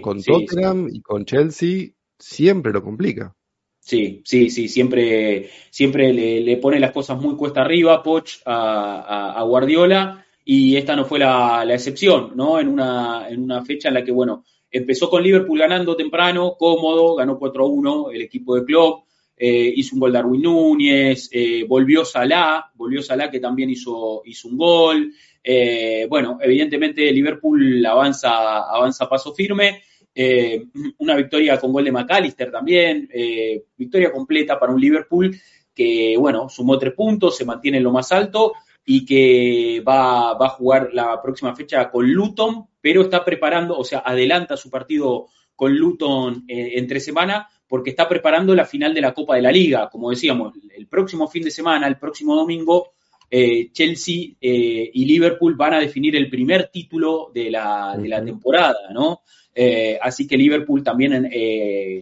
con 0.00 0.22
Tottenham 0.22 0.88
y 0.92 1.00
con 1.00 1.24
Chelsea 1.24 1.88
siempre 2.18 2.72
lo 2.72 2.82
complica. 2.82 3.34
Sí, 3.78 4.22
sí, 4.24 4.50
sí, 4.50 4.68
siempre, 4.68 5.48
siempre 5.70 6.12
le, 6.12 6.56
pone 6.56 6.80
las 6.80 6.90
cosas 6.90 7.20
muy 7.20 7.36
cuesta 7.36 7.60
arriba, 7.60 8.02
Poch, 8.02 8.40
a, 8.44 9.40
Guardiola, 9.46 10.26
y 10.44 10.76
esta 10.76 10.96
no 10.96 11.04
fue 11.04 11.20
la, 11.20 11.64
excepción, 11.68 12.32
¿no? 12.34 12.58
En 12.58 12.66
una, 12.66 13.28
en 13.28 13.44
una 13.44 13.64
fecha 13.64 13.86
en 13.88 13.94
la 13.94 14.04
que, 14.04 14.10
bueno, 14.10 14.44
empezó 14.70 15.08
con 15.08 15.22
Liverpool 15.22 15.60
ganando 15.60 15.94
temprano, 15.94 16.56
cómodo, 16.58 17.14
ganó 17.14 17.38
4-1 17.38 18.12
el 18.12 18.22
equipo 18.22 18.56
de 18.56 18.64
Klopp, 18.64 19.04
eh, 19.36 19.72
hizo 19.76 19.94
un 19.94 20.00
gol 20.00 20.12
Darwin 20.12 20.42
Núñez, 20.42 21.28
eh, 21.30 21.64
volvió 21.68 22.04
Salah, 22.04 22.72
volvió 22.74 23.02
Salah 23.02 23.30
que 23.30 23.38
también 23.38 23.70
hizo, 23.70 24.22
hizo 24.24 24.48
un 24.48 24.56
gol, 24.56 25.12
eh, 25.48 26.08
bueno, 26.10 26.38
evidentemente 26.42 27.12
Liverpool 27.12 27.86
avanza, 27.86 28.68
avanza 28.68 29.08
paso 29.08 29.32
firme. 29.32 29.80
Eh, 30.12 30.64
una 30.98 31.14
victoria 31.14 31.60
con 31.60 31.72
gol 31.72 31.84
de 31.84 31.92
McAllister 31.92 32.50
también. 32.50 33.08
Eh, 33.12 33.66
victoria 33.76 34.10
completa 34.10 34.58
para 34.58 34.72
un 34.72 34.80
Liverpool 34.80 35.36
que, 35.72 36.16
bueno, 36.18 36.48
sumó 36.48 36.76
tres 36.78 36.94
puntos, 36.94 37.36
se 37.36 37.44
mantiene 37.44 37.76
en 37.76 37.84
lo 37.84 37.92
más 37.92 38.10
alto 38.10 38.54
y 38.84 39.04
que 39.04 39.80
va, 39.86 40.34
va 40.34 40.46
a 40.46 40.50
jugar 40.50 40.90
la 40.92 41.22
próxima 41.22 41.54
fecha 41.54 41.90
con 41.90 42.10
Luton, 42.10 42.66
pero 42.80 43.02
está 43.02 43.24
preparando, 43.24 43.78
o 43.78 43.84
sea, 43.84 44.00
adelanta 44.00 44.56
su 44.56 44.68
partido 44.68 45.28
con 45.54 45.76
Luton 45.76 46.44
entre 46.48 46.98
semana 46.98 47.48
porque 47.68 47.90
está 47.90 48.08
preparando 48.08 48.54
la 48.54 48.64
final 48.64 48.94
de 48.94 49.00
la 49.00 49.14
Copa 49.14 49.36
de 49.36 49.42
la 49.42 49.52
Liga. 49.52 49.88
Como 49.90 50.10
decíamos, 50.10 50.54
el 50.74 50.88
próximo 50.88 51.28
fin 51.28 51.44
de 51.44 51.50
semana, 51.50 51.86
el 51.86 51.98
próximo 51.98 52.34
domingo, 52.34 52.95
eh, 53.28 53.70
Chelsea 53.72 54.36
eh, 54.40 54.90
y 54.92 55.04
Liverpool 55.04 55.54
van 55.56 55.74
a 55.74 55.80
definir 55.80 56.14
el 56.14 56.30
primer 56.30 56.68
título 56.68 57.30
de 57.34 57.50
la, 57.50 57.96
temporada, 58.24 58.90
¿no? 58.92 59.22
Eh, 59.54 59.98
así 60.00 60.26
que 60.26 60.36
Liverpool 60.36 60.84
también 60.84 61.28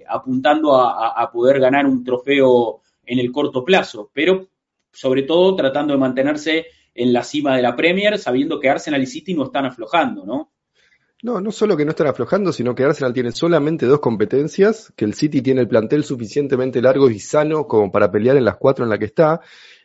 apuntando 0.08 0.76
a, 0.76 1.30
poder 1.32 1.60
ganar 1.60 1.86
un 1.86 2.04
trofeo 2.04 2.80
en 3.06 3.18
el 3.18 3.30
corto 3.32 3.64
plazo, 3.64 4.10
pero 4.12 4.48
sobre 4.92 5.22
todo 5.22 5.54
tratando 5.54 5.94
de 5.94 6.00
mantenerse 6.00 6.66
en 6.94 7.12
la 7.12 7.22
cima 7.22 7.56
de 7.56 7.62
la 7.62 7.74
Premier, 7.74 8.18
sabiendo 8.18 8.60
que 8.60 8.68
Arsenal 8.68 9.02
y 9.02 9.06
City 9.06 9.34
no 9.34 9.44
están 9.44 9.66
aflojando, 9.66 10.24
¿no? 10.26 10.52
No, 11.22 11.40
no 11.40 11.52
solo 11.52 11.74
que 11.74 11.86
no 11.86 11.92
están 11.92 12.08
aflojando, 12.08 12.52
sino 12.52 12.74
que 12.74 12.84
Arsenal 12.84 13.14
tiene 13.14 13.32
solamente 13.32 13.86
dos 13.86 14.00
competencias, 14.00 14.92
que 14.94 15.06
el 15.06 15.14
City 15.14 15.40
tiene 15.40 15.62
el 15.62 15.68
plantel 15.68 16.04
suficientemente 16.04 16.82
largo 16.82 17.08
y 17.08 17.18
sano 17.18 17.66
como 17.66 17.90
para 17.90 18.10
pelear 18.10 18.36
en 18.36 18.44
las 18.44 18.56
cuatro 18.58 18.84
en 18.84 18.90
la 18.90 18.98
que 18.98 19.06
está, 19.06 19.40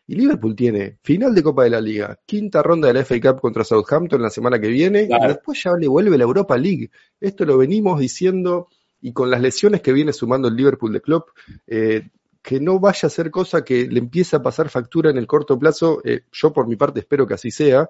y 0.10 0.16
Liverpool 0.16 0.56
tiene 0.56 0.98
final 1.04 1.36
de 1.36 1.44
Copa 1.44 1.66
de 1.66 1.70
la 1.70 1.80
Liga, 1.80 2.20
quinta 2.26 2.64
ronda 2.64 2.88
de 2.88 2.96
la 2.96 3.06
FA 3.06 3.22
Cup 3.22 3.42
contra 3.42 3.64
Southampton 3.64 4.20
la 4.20 4.32
semana 4.32 4.60
que 4.60 4.68
viene, 4.68 5.04
y 5.04 5.28
después 5.28 5.62
ya 5.64 5.74
le 5.80 5.88
vuelve 5.88 6.18
la 6.18 6.24
Europa 6.24 6.58
League. 6.58 6.90
Esto 7.22 7.46
lo 7.46 7.60
venimos 7.60 8.00
diciendo, 8.00 8.70
y 9.02 9.14
con 9.14 9.30
las 9.30 9.40
lesiones 9.40 9.82
que 9.82 9.94
viene 9.94 10.12
sumando 10.12 10.48
el 10.48 10.56
Liverpool 10.56 10.94
de 10.94 11.02
Klopp, 11.02 11.30
eh, 11.68 12.10
que 12.42 12.60
no 12.60 12.80
vaya 12.80 13.06
a 13.06 13.10
ser 13.12 13.30
cosa 13.30 13.64
que 13.64 13.86
le 13.86 14.00
empiece 14.00 14.36
a 14.36 14.42
pasar 14.42 14.70
factura 14.70 15.12
en 15.12 15.18
el 15.18 15.28
corto 15.28 15.60
plazo, 15.60 16.02
eh, 16.04 16.22
yo 16.32 16.52
por 16.52 16.68
mi 16.68 16.76
parte 16.76 17.02
espero 17.02 17.28
que 17.28 17.36
así 17.36 17.52
sea, 17.52 17.88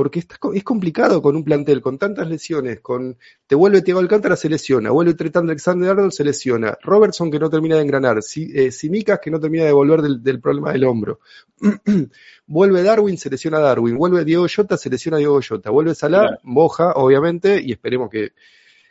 porque 0.00 0.20
está, 0.20 0.36
es 0.54 0.64
complicado 0.64 1.20
con 1.20 1.36
un 1.36 1.44
plantel, 1.44 1.82
con 1.82 1.98
tantas 1.98 2.26
lesiones, 2.26 2.80
con 2.80 3.18
te 3.46 3.54
vuelve 3.54 3.82
Thiago 3.82 4.00
Alcántara 4.00 4.34
se 4.34 4.48
lesiona, 4.48 4.90
vuelve 4.90 5.12
Tretan 5.12 5.44
Alexander 5.44 5.90
Arnold 5.90 6.12
se 6.12 6.24
lesiona, 6.24 6.78
Robertson 6.80 7.30
que 7.30 7.38
no 7.38 7.50
termina 7.50 7.76
de 7.76 7.82
engranar, 7.82 8.22
Simicas 8.22 9.18
eh, 9.18 9.20
que 9.22 9.30
no 9.30 9.38
termina 9.38 9.64
de 9.64 9.72
volver 9.72 10.00
del, 10.00 10.40
problema 10.40 10.72
del 10.72 10.84
hombro, 10.84 11.20
vuelve 12.46 12.82
Darwin, 12.82 13.18
se 13.18 13.28
lesiona 13.28 13.58
Darwin, 13.58 13.98
vuelve 13.98 14.24
Diego 14.24 14.46
Jota, 14.48 14.78
se 14.78 14.88
lesiona 14.88 15.18
Diego 15.18 15.38
Jota, 15.46 15.68
vuelve 15.68 15.94
Salah, 15.94 16.38
Boja, 16.44 16.92
obviamente, 16.92 17.60
y 17.62 17.72
esperemos 17.72 18.08
que, 18.08 18.32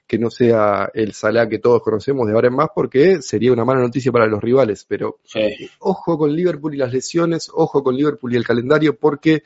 que 0.05 0.19
no 0.19 0.29
sea 0.29 0.91
el 0.93 1.13
Salah 1.13 1.49
que 1.49 1.57
todos 1.57 1.81
conocemos 1.81 2.27
de 2.27 2.33
ahora 2.33 2.49
en 2.49 2.55
más, 2.55 2.69
porque 2.73 3.23
sería 3.23 3.51
una 3.51 3.63
mala 3.65 3.81
noticia 3.81 4.11
para 4.11 4.25
los 4.25 4.41
rivales. 4.41 4.83
Pero 4.87 5.19
ojo 5.77 6.17
con 6.17 6.35
Liverpool 6.35 6.73
y 6.73 6.77
las 6.77 6.91
lesiones, 6.91 7.49
ojo 7.53 7.83
con 7.83 7.95
Liverpool 7.95 8.33
y 8.33 8.37
el 8.37 8.43
calendario, 8.43 8.95
porque 8.95 9.43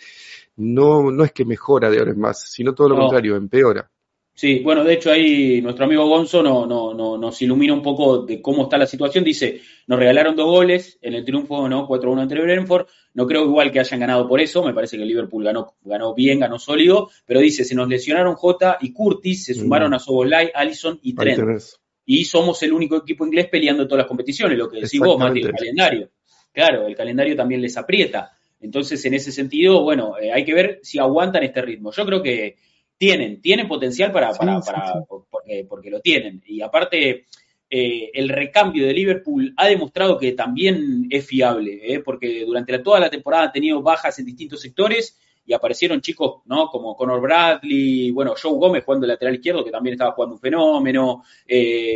no, 0.56 1.12
no 1.12 1.24
es 1.24 1.32
que 1.32 1.46
mejora 1.46 1.90
de 1.90 2.00
ahora 2.00 2.12
en 2.12 2.20
más, 2.20 2.52
sino 2.52 2.74
todo 2.74 2.90
lo 2.90 2.96
contrario, 2.98 3.36
empeora. 3.36 3.90
Sí, 4.36 4.62
bueno, 4.64 4.84
de 4.84 4.94
hecho 4.94 5.12
ahí 5.12 5.62
nuestro 5.62 5.86
amigo 5.86 6.08
Gonzo 6.08 6.42
no, 6.42 6.66
no, 6.66 6.96
no, 6.96 7.18
nos 7.20 7.40
ilumina 7.44 7.72
un 7.72 7.84
poco 7.84 8.24
de 8.24 8.42
cómo 8.42 8.64
está 8.64 8.80
la 8.80 8.88
situación. 8.88 9.24
Dice, 9.24 9.62
nos 9.86 10.00
regalaron 10.00 10.36
dos 10.36 10.48
goles 10.48 10.98
en 11.02 11.14
el 11.14 11.24
triunfo, 11.24 11.70
¿no? 11.70 11.88
4-1 11.88 12.22
ante 12.22 12.42
Brentford. 12.42 12.88
No 13.14 13.28
creo 13.28 13.46
igual 13.46 13.72
que 13.72 13.80
hayan 13.80 14.00
ganado 14.00 14.28
por 14.28 14.42
eso, 14.42 14.64
me 14.64 14.74
parece 14.74 14.98
que 14.98 15.04
el 15.04 15.10
Liverpool 15.10 15.44
ganó, 15.44 15.76
ganó 15.84 16.16
bien, 16.16 16.40
ganó 16.40 16.58
sólido, 16.58 17.12
pero 17.28 17.42
dice, 17.42 17.64
se 17.64 17.76
nos 17.76 17.88
lesionaron 17.88 18.34
Jota 18.34 18.80
y 18.82 18.92
Curtis, 18.92 19.46
se 19.46 19.54
mm. 19.54 19.58
sumaron 19.58 19.94
a 19.94 20.00
Sobolay, 20.00 20.50
Allison 20.54 21.00
y 21.04 21.14
Trent. 21.14 21.62
Y 22.06 22.26
somos 22.26 22.62
el 22.64 22.74
único 22.74 22.98
equipo 22.98 23.26
inglés 23.26 23.48
peleando 23.50 23.84
en 23.84 23.88
todas 23.88 24.00
las 24.00 24.08
competiciones, 24.08 24.58
lo 24.58 24.68
que 24.68 24.82
decís 24.82 25.00
vos, 25.00 25.18
Mati, 25.18 25.42
el 25.42 25.52
calendario. 25.52 26.10
Claro, 26.52 26.88
el 26.88 26.96
calendario 26.96 27.36
también 27.36 27.62
les 27.62 27.78
aprieta. 27.78 28.32
Entonces, 28.64 29.04
en 29.04 29.14
ese 29.14 29.34
sentido, 29.34 29.84
bueno, 29.84 30.18
eh, 30.18 30.32
hay 30.32 30.46
que 30.46 30.54
ver 30.54 30.80
si 30.84 30.98
aguantan 30.98 31.44
este 31.44 31.62
ritmo. 31.62 31.92
Yo 31.92 32.06
creo 32.06 32.24
que 32.24 32.56
tienen, 32.98 33.42
tienen 33.42 33.68
potencial 33.68 34.12
para, 34.14 34.32
para, 34.32 34.62
para 34.62 35.04
Porque, 35.30 35.66
porque, 35.68 35.90
lo 35.90 36.00
tienen. 36.00 36.42
Y 36.48 36.62
aparte, 36.62 37.26
eh, 37.70 38.10
el 38.14 38.30
recambio 38.30 38.88
de 38.88 38.94
Liverpool 38.94 39.54
ha 39.58 39.68
demostrado 39.68 40.18
que 40.18 40.32
también 40.32 41.08
es 41.10 41.26
fiable, 41.28 41.82
eh, 41.84 42.00
porque 42.00 42.46
durante 42.46 42.80
toda 42.80 43.02
la 43.02 43.10
temporada 43.10 43.46
ha 43.48 43.52
tenido 43.52 43.82
bajas 43.82 44.18
en 44.20 44.26
distintos 44.26 44.62
sectores 44.62 45.20
y 45.46 45.52
aparecieron 45.52 46.00
chicos, 46.00 46.44
¿no? 46.46 46.68
Como 46.68 46.96
Conor 46.96 47.20
Bradley, 47.20 48.12
bueno, 48.12 48.34
Joe 48.42 48.58
Gómez 48.58 48.86
jugando 48.86 49.06
de 49.06 49.12
lateral 49.12 49.36
izquierdo, 49.36 49.66
que 49.66 49.72
también 49.72 49.96
estaba 49.96 50.14
jugando 50.14 50.36
un 50.36 50.42
fenómeno. 50.42 51.24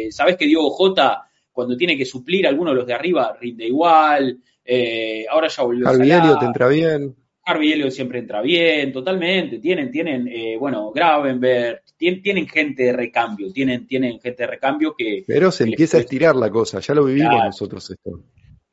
Sabes 0.09 0.35
que 0.35 0.45
Diego 0.45 0.69
Jota, 0.71 1.29
cuando 1.53 1.77
tiene 1.77 1.97
que 1.97 2.03
suplir 2.03 2.45
a 2.45 2.49
alguno 2.49 2.71
de 2.71 2.75
los 2.75 2.85
de 2.85 2.93
arriba, 2.93 3.37
rinde 3.39 3.67
igual. 3.67 4.37
Eh, 4.69 5.25
ahora 5.29 5.47
ya 5.47 5.63
volvió 5.63 5.87
Harvey 5.87 6.11
Elliott 6.11 6.43
entra 6.43 6.67
bien. 6.67 7.15
Harvey 7.45 7.71
Elliott 7.71 7.91
siempre 7.91 8.19
entra 8.19 8.41
bien, 8.41 8.91
totalmente. 8.91 9.59
Tienen, 9.59 9.89
tienen, 9.89 10.27
eh, 10.27 10.57
bueno, 10.59 10.91
Gravenberg, 10.91 11.81
tienen, 11.97 12.45
gente 12.45 12.83
de 12.83 12.91
recambio, 12.91 13.53
tienen, 13.53 13.87
tienen 13.87 14.19
gente 14.19 14.43
de 14.43 14.47
recambio 14.47 14.93
que. 14.97 15.23
Pero 15.25 15.49
se 15.51 15.63
empieza 15.63 15.95
a 15.95 16.01
estirar 16.01 16.35
la 16.35 16.49
cosa, 16.49 16.81
ya 16.81 16.93
lo 16.93 17.05
vivimos 17.05 17.45
nosotros 17.45 17.89
esto. 17.89 18.23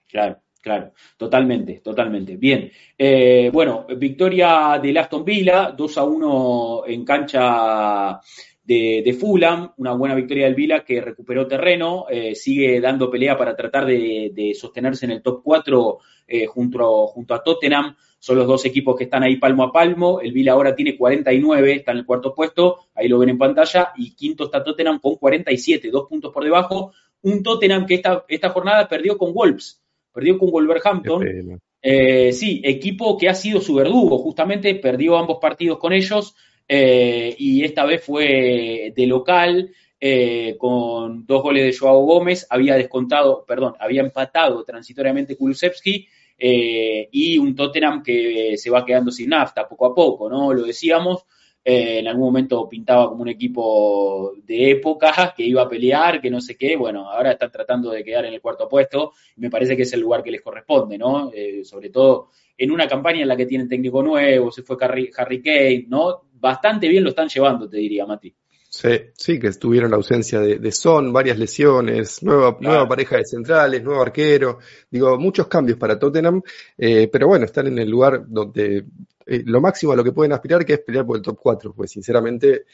Claro, 0.09 0.41
claro, 0.61 0.93
totalmente, 1.17 1.81
totalmente. 1.85 2.37
Bien, 2.37 2.69
eh, 2.99 3.49
bueno, 3.53 3.87
victoria 3.97 4.81
de 4.83 4.99
Aston 4.99 5.25
Villa, 5.25 5.73
2 5.77 5.99
a 5.99 6.05
1 6.05 6.83
en 6.89 7.05
cancha 7.05 8.21
de, 8.65 9.17
Fulham, 9.19 9.73
una 9.77 9.93
buena 9.93 10.15
victoria 10.15 10.47
del 10.47 10.55
Vila 10.55 10.85
que 10.85 11.01
recuperó 11.01 11.47
terreno, 11.47 12.07
eh, 12.09 12.35
sigue 12.35 12.81
dando 12.81 13.11
pelea 13.11 13.37
para 13.37 13.55
tratar 13.55 13.85
de, 13.85 14.57
sostenerse 14.59 15.05
en 15.05 15.13
el 15.13 15.23
top 15.23 15.43
4 15.43 15.99
eh, 16.27 16.47
junto, 16.47 17.07
junto, 17.09 17.35
a 17.35 17.43
Tottenham. 17.43 17.95
Son 18.19 18.39
los 18.39 18.47
dos 18.47 18.65
equipos 18.65 18.97
que 18.97 19.05
están 19.05 19.23
ahí 19.23 19.37
palmo 19.37 19.65
a 19.65 19.73
palmo. 19.73 20.21
El 20.21 20.33
Vila 20.33 20.53
ahora 20.53 20.75
tiene 20.75 20.97
49, 20.97 21.75
está 21.75 21.93
en 21.93 21.99
el 21.99 22.07
cuarto 22.07 22.35
puesto, 22.35 22.87
ahí 22.95 23.07
lo 23.07 23.19
ven 23.19 23.31
en 23.31 23.39
pantalla, 23.39 23.93
y 23.97 24.15
quinto 24.15 24.45
está 24.45 24.65
Tottenham 24.65 24.99
con 24.99 25.17
47, 25.17 25.91
dos 25.91 26.09
puntos 26.09 26.33
por 26.33 26.43
debajo. 26.43 26.93
Un 27.21 27.43
Tottenham 27.43 27.85
que 27.85 27.95
esta, 27.95 28.25
esta 28.29 28.49
jornada 28.49 28.89
perdió 28.89 29.19
con 29.19 29.35
Wolves, 29.35 29.83
perdió 30.13 30.39
con 30.39 30.51
Wolverhampton. 30.51 31.61
Eh, 31.87 32.33
sí, 32.33 32.63
equipo 32.65 33.19
que 33.19 33.29
ha 33.29 33.35
sido 33.35 33.61
su 33.61 33.75
verdugo, 33.75 34.17
justamente 34.17 34.75
perdió 34.77 35.19
ambos 35.19 35.37
partidos 35.39 35.79
con 35.79 35.93
ellos. 35.93 36.35
Eh, 36.67 37.35
y 37.39 37.63
esta 37.65 37.85
vez 37.85 38.03
fue 38.03 38.93
de 38.95 39.07
local, 39.07 39.71
eh, 40.01 40.57
con 40.59 41.27
dos 41.27 41.43
goles 41.43 41.65
de 41.65 41.77
Joao 41.77 42.05
Gómez, 42.05 42.47
había 42.51 42.75
descontado, 42.77 43.45
perdón, 43.47 43.75
había 43.79 44.03
empatado 44.03 44.65
transitoriamente 44.65 45.37
Kulusevski 45.37 46.07
eh, 46.39 47.09
y 47.11 47.39
un 47.39 47.55
Tottenham 47.55 48.03
que 48.03 48.57
se 48.57 48.71
va 48.71 48.85
quedando 48.85 49.11
sin 49.11 49.31
nafta 49.31 49.69
poco 49.69 49.87
a 49.87 49.95
poco, 49.95 50.29
¿no? 50.29 50.53
Lo 50.53 50.63
decíamos, 50.65 51.25
en 51.67 52.07
algún 52.07 52.27
momento 52.27 52.69
pintaba 52.69 53.09
como 53.09 53.23
un 53.23 53.29
equipo 53.29 54.35
de 54.45 54.73
época 54.73 55.33
que 55.35 55.45
iba 55.45 55.63
a 55.63 55.69
pelear, 55.69 56.21
que 56.21 56.31
no 56.31 56.39
sé 56.39 56.57
qué, 56.59 56.77
bueno, 56.77 57.11
ahora 57.11 57.33
están 57.33 57.51
tratando 57.51 57.91
de 57.91 58.05
quedar 58.05 58.27
en 58.27 58.35
el 58.35 58.43
cuarto 58.43 58.69
puesto 58.69 59.13
me 59.37 59.49
parece 59.49 59.75
que 59.75 59.85
es 59.85 59.93
el 59.95 60.01
lugar 60.01 60.23
que 60.23 60.31
les 60.31 60.43
corresponde, 60.43 60.99
¿no? 60.99 61.31
sobre 61.63 61.89
todo 61.89 62.29
en 62.57 62.71
una 62.71 62.87
campaña 62.87 63.23
en 63.23 63.29
la 63.29 63.37
que 63.37 63.47
tienen 63.47 63.69
técnico 63.69 64.03
nuevo, 64.03 64.53
se 64.53 64.63
fue 64.63 64.77
Harry, 64.81 65.11
Harry 65.17 65.43
Kane, 65.43 65.87
¿no? 65.89 66.25
Bastante 66.45 66.89
bien 66.89 67.03
lo 67.03 67.11
están 67.11 67.29
llevando, 67.29 67.69
te 67.69 67.79
diría, 67.79 68.05
Mati. 68.05 68.35
Sí, 68.69 68.89
sí, 69.15 69.39
que 69.39 69.47
estuvieron 69.47 69.91
la 69.91 69.97
ausencia 69.97 70.41
de, 70.41 70.73
Son, 70.73 71.13
varias 71.13 71.39
lesiones, 71.39 72.23
nueva, 72.23 72.59
nueva 72.61 72.87
pareja 72.87 73.17
de 73.17 73.25
centrales, 73.25 73.83
nuevo 73.83 74.03
arquero, 74.03 74.59
digo, 74.91 75.17
muchos 75.19 75.47
cambios 75.47 75.79
para 75.79 75.99
Tottenham, 75.99 76.43
eh, 76.77 77.09
pero 77.11 77.29
bueno, 77.29 77.47
están 77.47 77.69
en 77.69 77.79
el 77.79 77.89
lugar 77.89 78.25
donde 78.27 78.85
eh, 79.27 79.43
lo 79.47 79.61
máximo 79.61 79.93
a 79.93 79.97
lo 79.97 80.05
que 80.05 80.13
pueden 80.13 80.33
aspirar 80.33 80.67
que 80.67 80.75
es 80.75 80.81
pelear 80.81 81.07
por 81.07 81.17
el 81.17 81.23
top 81.23 81.39
4, 81.41 81.73
pues 81.73 81.93
sinceramente 81.93 82.65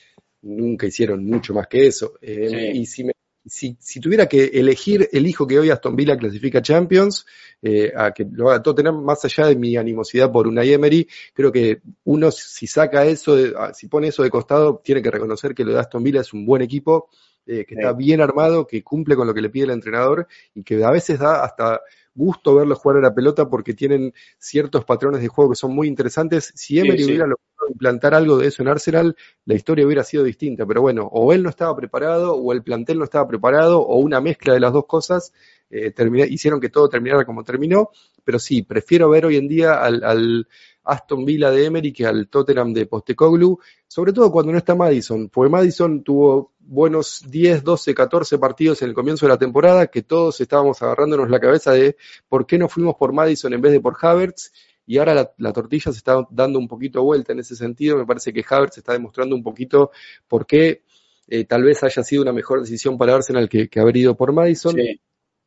nunca 0.42 0.87
hicieron 0.87 1.24
mucho 1.24 1.54
más 1.54 1.68
que 1.68 1.87
eso. 1.87 2.14
Eh, 2.20 2.72
y 2.74 2.87
si 2.87 3.04
me 3.04 3.12
si, 3.46 3.76
si, 3.81 4.00
tuviera 4.00 4.26
que 4.26 4.44
elegir, 4.44 5.09
elijo 5.12 5.46
que 5.46 5.59
hoy 5.59 5.70
Aston 5.70 5.96
Villa 5.96 6.16
clasifica 6.16 6.62
Champions, 6.62 7.26
eh, 7.62 7.92
a 7.96 8.12
que 8.12 8.26
lo 8.31 8.50
haga 8.50 8.62
Tottenham, 8.62 9.03
más 9.03 9.24
allá 9.24 9.46
de 9.46 9.57
mi 9.57 9.76
animosidad 9.76 10.31
por 10.31 10.46
una 10.46 10.64
Emery, 10.64 11.09
creo 11.35 11.50
que 11.50 11.81
uno 12.05 12.31
si 12.31 12.66
saca 12.66 13.05
eso, 13.05 13.37
ah, 13.57 13.72
si 13.74 13.88
pone 13.88 14.09
eso 14.09 14.22
de 14.22 14.31
costado, 14.31 14.81
tiene 14.85 15.03
que 15.03 15.11
reconocer 15.11 15.55
que 15.55 15.64
lo 15.64 15.72
de 15.72 15.81
Aston 15.81 16.03
Villa 16.03 16.20
es 16.20 16.33
un 16.33 16.44
buen 16.44 16.62
equipo, 16.62 17.09
eh, 17.46 17.64
que 17.66 17.74
está 17.74 17.92
bien 17.92 18.20
armado, 18.20 18.66
que 18.66 18.85
cumple 18.85 19.16
con 19.16 19.26
lo 19.26 19.35
que 19.35 19.40
le 19.40 19.50
pide 19.50 19.64
el 19.64 19.70
entrenador 19.70 20.29
y 20.55 20.62
que 20.62 20.85
a 20.85 20.90
veces 20.90 21.18
da 21.18 21.42
hasta 21.42 21.81
gusto 22.20 22.54
verlos 22.54 22.78
jugar 22.78 22.98
a 22.98 23.00
la 23.00 23.14
pelota 23.14 23.48
porque 23.48 23.74
tienen 23.74 24.12
ciertos 24.38 24.85
patrones 24.85 25.22
de 25.22 25.28
juego 25.28 25.50
que 25.50 25.56
son 25.56 25.74
muy 25.74 25.88
interesantes. 25.88 26.52
Si 26.54 26.78
Emery 26.78 27.04
hubiera 27.04 27.26
logrado 27.26 27.68
implantar 27.68 28.14
algo 28.14 28.37
de 28.37 28.48
eso 28.48 28.62
en 28.62 28.68
Arsenal, 28.68 29.16
la 29.46 29.54
historia 29.54 29.87
hubiera 29.87 30.04
sido 30.04 30.22
distinta. 30.22 30.66
Pero 30.66 30.83
bueno, 30.83 31.09
o 31.11 31.33
él 31.33 31.42
no 31.42 31.48
estaba 31.48 31.74
preparado, 31.74 32.35
o 32.35 32.52
el 32.52 32.62
plantel 32.62 32.98
no 32.98 33.04
estaba 33.04 33.26
preparado, 33.26 33.80
o 33.80 33.96
una 33.96 34.20
mezcla 34.20 34.54
de 34.54 34.61
las 34.61 34.72
dos 34.72 34.87
cosas 34.87 35.33
eh, 35.70 35.94
hicieron 36.28 36.61
que 36.61 36.68
todo 36.68 36.88
terminara 36.88 37.24
como 37.24 37.42
terminó. 37.42 37.90
Pero 38.22 38.38
sí, 38.38 38.62
prefiero 38.62 39.09
ver 39.09 39.26
hoy 39.26 39.37
en 39.37 39.48
día 39.48 39.83
al 39.83 40.46
Aston 40.85 41.24
Villa 41.24 41.50
de 41.50 41.66
Emery 41.66 41.92
que 41.92 42.06
al 42.06 42.28
Tottenham 42.28 42.72
de 42.72 42.87
Postecoglou, 42.87 43.59
sobre 43.87 44.12
todo 44.12 44.30
cuando 44.30 44.52
no 44.52 44.59
está 44.59 44.74
Madison, 44.74 45.28
porque 45.28 45.50
Madison 45.50 46.02
tuvo 46.02 46.52
buenos 46.70 47.24
10, 47.28 47.64
12, 47.64 47.94
14 47.94 48.38
partidos 48.38 48.80
en 48.83 48.90
el 48.90 48.94
comienzo 48.94 49.26
de 49.26 49.30
la 49.30 49.38
temporada 49.38 49.88
que 49.88 50.02
todos 50.02 50.40
estábamos 50.40 50.80
agarrándonos 50.80 51.28
la 51.28 51.40
cabeza 51.40 51.72
de 51.72 51.96
por 52.28 52.46
qué 52.46 52.59
no 52.59 52.68
fuimos 52.68 52.94
por 52.94 53.12
Madison 53.12 53.52
en 53.52 53.61
vez 53.61 53.72
de 53.72 53.80
por 53.80 53.96
Havertz 54.00 54.52
y 54.87 54.98
ahora 54.98 55.33
la, 55.37 55.52
tortilla 55.52 55.90
se 55.90 55.98
está 55.98 56.24
dando 56.30 56.61
un 56.61 56.68
poquito 56.68 57.02
vuelta 57.02 57.33
en 57.33 57.40
ese 57.40 57.56
sentido, 57.56 57.96
me 57.96 58.06
parece 58.06 58.33
que 58.33 58.44
Havertz 58.48 58.78
está 58.78 58.92
demostrando 58.92 59.35
un 59.35 59.42
poquito 59.42 59.90
por 60.28 60.46
qué 60.46 60.85
eh, 61.26 61.44
tal 61.44 61.64
vez 61.64 61.83
haya 61.83 62.04
sido 62.04 62.22
una 62.22 62.33
mejor 62.33 62.61
decisión 62.61 62.96
para 62.96 63.16
Arsenal 63.16 63.48
que, 63.48 63.68
que 63.68 63.80
haber 63.80 63.96
ido 63.96 64.16
por 64.16 64.33
Madison. 64.33 64.76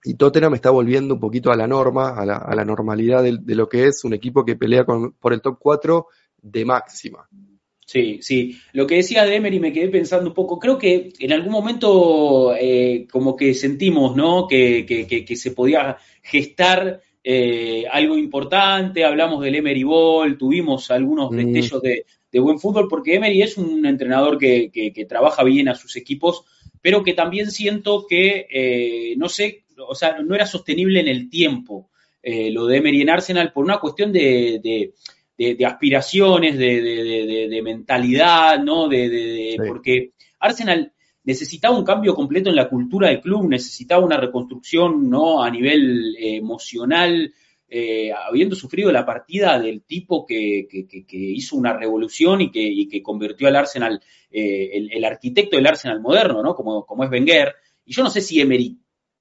Y 0.05 0.15
Tottenham 0.15 0.55
está 0.55 0.71
volviendo 0.71 1.13
un 1.13 1.21
poquito 1.21 1.51
a 1.51 1.55
la 1.55 1.67
norma, 1.67 2.09
a 2.09 2.25
la, 2.25 2.35
a 2.35 2.53
la 2.53 2.65
normalidad 2.65 3.23
de, 3.23 3.55
lo 3.55 3.69
que 3.69 3.85
es 3.85 4.03
un 4.03 4.13
equipo 4.13 4.43
que 4.43 4.57
pelea 4.57 4.83
con, 4.83 5.13
por 5.13 5.31
el 5.31 5.41
top 5.41 5.57
4 5.57 6.07
de 6.41 6.65
máxima. 6.65 7.29
Sí, 7.93 8.17
sí. 8.23 8.59
Lo 8.71 8.87
que 8.87 8.95
decía 8.95 9.23
de 9.23 9.35
Emery 9.35 9.59
me 9.59 9.71
quedé 9.71 9.87
pensando 9.87 10.29
un 10.29 10.33
poco. 10.33 10.57
Creo 10.57 10.79
que 10.79 11.13
en 11.19 11.31
algún 11.31 11.51
momento 11.51 12.55
eh, 12.59 13.05
como 13.11 13.35
que 13.35 13.53
sentimos, 13.53 14.15
¿no? 14.15 14.47
Que, 14.47 14.83
que, 14.83 15.05
que, 15.05 15.35
se 15.35 15.51
podía 15.51 15.97
gestar 16.23 17.01
eh, 17.23 17.85
algo 17.91 18.17
importante. 18.17 19.05
Hablamos 19.05 19.43
del 19.43 19.53
Emery 19.53 19.83
Ball, 19.83 20.39
tuvimos 20.39 20.89
algunos 20.89 21.29
mm. 21.29 21.35
destellos 21.35 21.81
de, 21.83 22.05
de 22.31 22.39
buen 22.39 22.57
fútbol, 22.57 22.87
porque 22.89 23.13
Emery 23.13 23.43
es 23.43 23.59
un 23.59 23.85
entrenador 23.85 24.39
que, 24.39 24.71
que, 24.73 25.05
trabaja 25.05 25.43
bien 25.43 25.69
a 25.69 25.75
sus 25.75 25.95
equipos, 25.95 26.45
pero 26.81 27.03
que 27.03 27.13
también 27.13 27.51
siento 27.51 28.07
que, 28.09 28.47
eh, 28.49 29.13
no 29.17 29.29
sé, 29.29 29.65
o 29.77 29.93
sea, 29.93 30.17
no 30.19 30.33
era 30.33 30.47
sostenible 30.47 30.99
en 30.99 31.09
el 31.09 31.29
tiempo 31.29 31.91
eh, 32.23 32.49
lo 32.49 32.65
de 32.65 32.77
Emery 32.77 33.01
en 33.01 33.11
Arsenal 33.11 33.51
por 33.51 33.65
una 33.65 33.79
cuestión 33.79 34.13
de, 34.13 34.59
de, 34.63 34.93
aspiraciones, 35.65 36.57
de, 36.57 37.61
mentalidad, 37.63 38.59
¿no? 38.59 38.87
De, 38.87 39.55
Porque 39.67 40.11
Arsenal 40.39 40.93
necesitaba 41.23 41.77
un 41.77 41.85
cambio 41.85 42.13
completo 42.13 42.49
en 42.49 42.55
la 42.55 42.69
cultura 42.69 43.07
del 43.07 43.21
club, 43.21 43.47
necesitaba 43.47 44.05
una 44.05 44.17
reconstrucción, 44.17 45.09
¿no? 45.09 45.43
A 45.43 45.49
nivel 45.49 46.15
eh, 46.17 46.35
emocional, 46.37 47.33
eh, 47.69 48.11
habiendo 48.11 48.55
sufrido 48.55 48.91
la 48.91 49.05
partida 49.05 49.59
del 49.59 49.81
tipo 49.83 50.25
que, 50.25 50.67
hizo 51.09 51.55
una 51.55 51.73
revolución 51.73 52.41
y 52.41 52.51
que, 52.51 53.01
convirtió 53.01 53.47
al 53.47 53.55
Arsenal, 53.55 54.01
eh, 54.29 54.87
el, 54.91 55.03
arquitecto 55.05 55.55
del 55.55 55.67
Arsenal 55.67 56.01
moderno, 56.01 56.43
¿no? 56.43 56.55
Como, 56.55 56.85
como 56.85 57.03
es 57.03 57.09
Wenger. 57.09 57.55
Y 57.85 57.93
yo 57.93 58.03
no 58.03 58.09
sé 58.09 58.21
si 58.21 58.39
Emery 58.39 58.77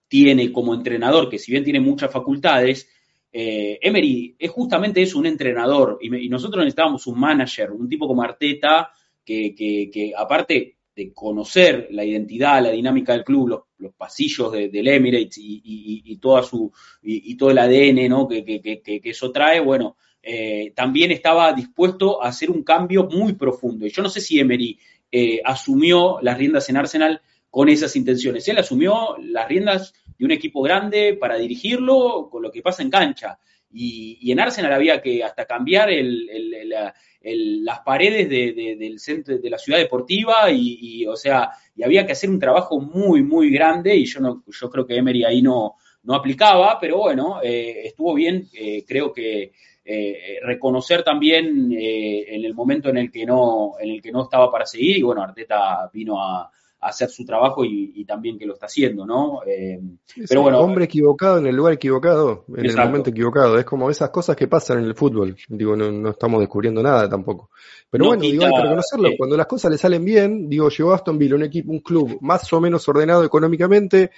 tiene 0.08 0.52
como 0.52 0.74
entrenador, 0.74 1.30
que 1.30 1.38
si 1.38 1.52
bien 1.52 1.64
tiene 1.64 1.80
muchas 1.80 2.12
facultades, 2.12 2.88
eh, 3.32 3.78
Emery 3.80 4.36
es 4.38 4.50
justamente 4.50 5.00
eso, 5.02 5.18
un 5.18 5.26
entrenador. 5.26 5.98
Y, 6.02 6.28
nosotros 6.28 6.64
necesitábamos 6.64 7.06
un 7.06 7.18
manager, 7.18 7.70
un 7.72 7.88
tipo 7.88 8.06
como 8.06 8.22
Arteta, 8.22 8.90
que, 9.24 10.12
aparte 10.16 10.76
de 10.94 11.12
conocer 11.14 11.88
la 11.90 12.04
identidad, 12.04 12.62
la 12.62 12.70
dinámica 12.70 13.12
del 13.14 13.24
club, 13.24 13.48
los, 13.78 13.94
pasillos 13.96 14.52
del 14.52 14.86
Emirates 14.88 15.38
y, 15.38 16.16
toda 16.20 16.42
su, 16.42 16.70
y, 17.02 17.34
todo 17.36 17.50
el 17.50 17.58
ADN 17.58 18.28
que, 18.28 19.00
eso 19.04 19.32
trae, 19.32 19.60
bueno, 19.60 19.96
eh, 20.22 20.72
también 20.76 21.10
estaba 21.10 21.52
dispuesto 21.52 22.22
a 22.22 22.28
hacer 22.28 22.50
un 22.50 22.62
cambio 22.62 23.08
muy 23.10 23.32
profundo. 23.32 23.86
Y 23.86 23.90
yo 23.90 24.02
no 24.02 24.08
sé 24.08 24.20
si 24.20 24.38
Emery 24.38 24.78
eh, 25.10 25.40
asumió 25.44 26.18
las 26.20 26.38
riendas 26.38 26.68
en 26.68 26.76
Arsenal 26.76 27.20
con 27.50 27.68
esas 27.68 27.96
intenciones. 27.96 28.46
Él 28.48 28.58
asumió 28.58 29.16
las 29.18 29.48
riendas 29.48 29.94
de 30.22 30.26
un 30.26 30.30
equipo 30.30 30.62
grande 30.62 31.16
para 31.20 31.36
dirigirlo 31.36 32.28
con 32.30 32.44
lo 32.44 32.52
que 32.52 32.62
pasa 32.62 32.80
en 32.84 32.90
cancha. 32.90 33.40
Y, 33.72 34.30
en 34.30 34.38
Arsenal 34.38 34.72
había 34.72 35.02
que 35.02 35.24
hasta 35.24 35.46
cambiar 35.46 35.88
las 37.22 37.80
paredes 37.80 38.28
del 38.28 39.00
centro 39.00 39.36
de 39.36 39.50
la 39.50 39.58
ciudad 39.58 39.80
deportiva 39.80 40.48
y, 40.52 41.04
o 41.06 41.16
sea, 41.16 41.50
y 41.74 41.82
había 41.82 42.06
que 42.06 42.12
hacer 42.12 42.30
un 42.30 42.38
trabajo 42.38 42.80
muy, 42.80 43.24
muy 43.24 43.50
grande 43.50 43.96
y 43.96 44.04
yo 44.04 44.20
no, 44.20 44.44
yo 44.46 44.70
creo 44.70 44.86
que 44.86 44.96
Emery 44.96 45.24
ahí 45.24 45.42
no, 45.42 45.74
no 46.04 46.14
aplicaba, 46.14 46.78
pero 46.80 46.98
bueno, 46.98 47.40
eh, 47.42 47.86
estuvo 47.86 48.14
bien, 48.14 48.48
eh, 48.54 48.84
creo 48.86 49.12
que 49.12 49.50
eh, 49.84 50.38
reconocer 50.44 51.02
también 51.02 51.72
en 51.72 52.44
el 52.44 52.54
momento 52.54 52.90
en 52.90 52.98
el 52.98 53.10
que 53.10 53.26
no, 53.26 53.72
en 53.80 53.90
el 53.90 54.00
que 54.00 54.12
no 54.12 54.22
estaba 54.22 54.52
para 54.52 54.66
seguir, 54.66 54.98
y 54.98 55.02
bueno, 55.02 55.20
Arteta 55.20 55.90
vino 55.92 56.22
a, 56.22 56.48
hacer 56.82 57.08
su 57.10 57.24
trabajo 57.24 57.64
y, 57.64 58.04
también 58.04 58.36
que 58.36 58.44
lo 58.44 58.54
está 58.54 58.66
haciendo, 58.66 59.06
¿no? 59.06 59.40
Eh, 59.46 59.80
pero 60.28 60.42
bueno. 60.42 60.58
Hombre 60.58 60.84
equivocado 60.86 61.38
en 61.38 61.46
el 61.46 61.54
lugar 61.54 61.74
equivocado, 61.74 62.44
en 62.56 62.66
el 62.66 62.76
momento 62.76 63.10
equivocado. 63.10 63.56
Es 63.56 63.64
como 63.64 63.88
esas 63.88 64.10
cosas 64.10 64.34
que 64.34 64.48
pasan 64.48 64.80
en 64.80 64.86
el 64.86 64.94
fútbol. 64.96 65.36
Digo, 65.48 65.76
no, 65.76 66.10
estamos 66.10 66.40
descubriendo 66.40 66.82
nada 66.82 67.08
tampoco. 67.08 67.50
Pero 67.88 68.06
bueno, 68.06 68.22
digo, 68.22 68.44
hay 68.44 68.50
que 68.50 68.62
reconocerlo. 68.62 69.08
Eh, 69.08 69.14
Cuando 69.16 69.36
las 69.36 69.46
cosas 69.46 69.70
le 69.70 69.78
salen 69.78 70.04
bien, 70.04 70.48
digo, 70.48 70.68
llegó 70.70 70.92
Aston 70.92 71.18
Villa, 71.18 71.36
un 71.36 71.44
equipo, 71.44 71.70
un 71.70 71.80
club 71.80 72.18
más 72.20 72.52
o 72.52 72.60
menos 72.60 72.86
ordenado 72.88 73.24
económicamente, 73.24 74.10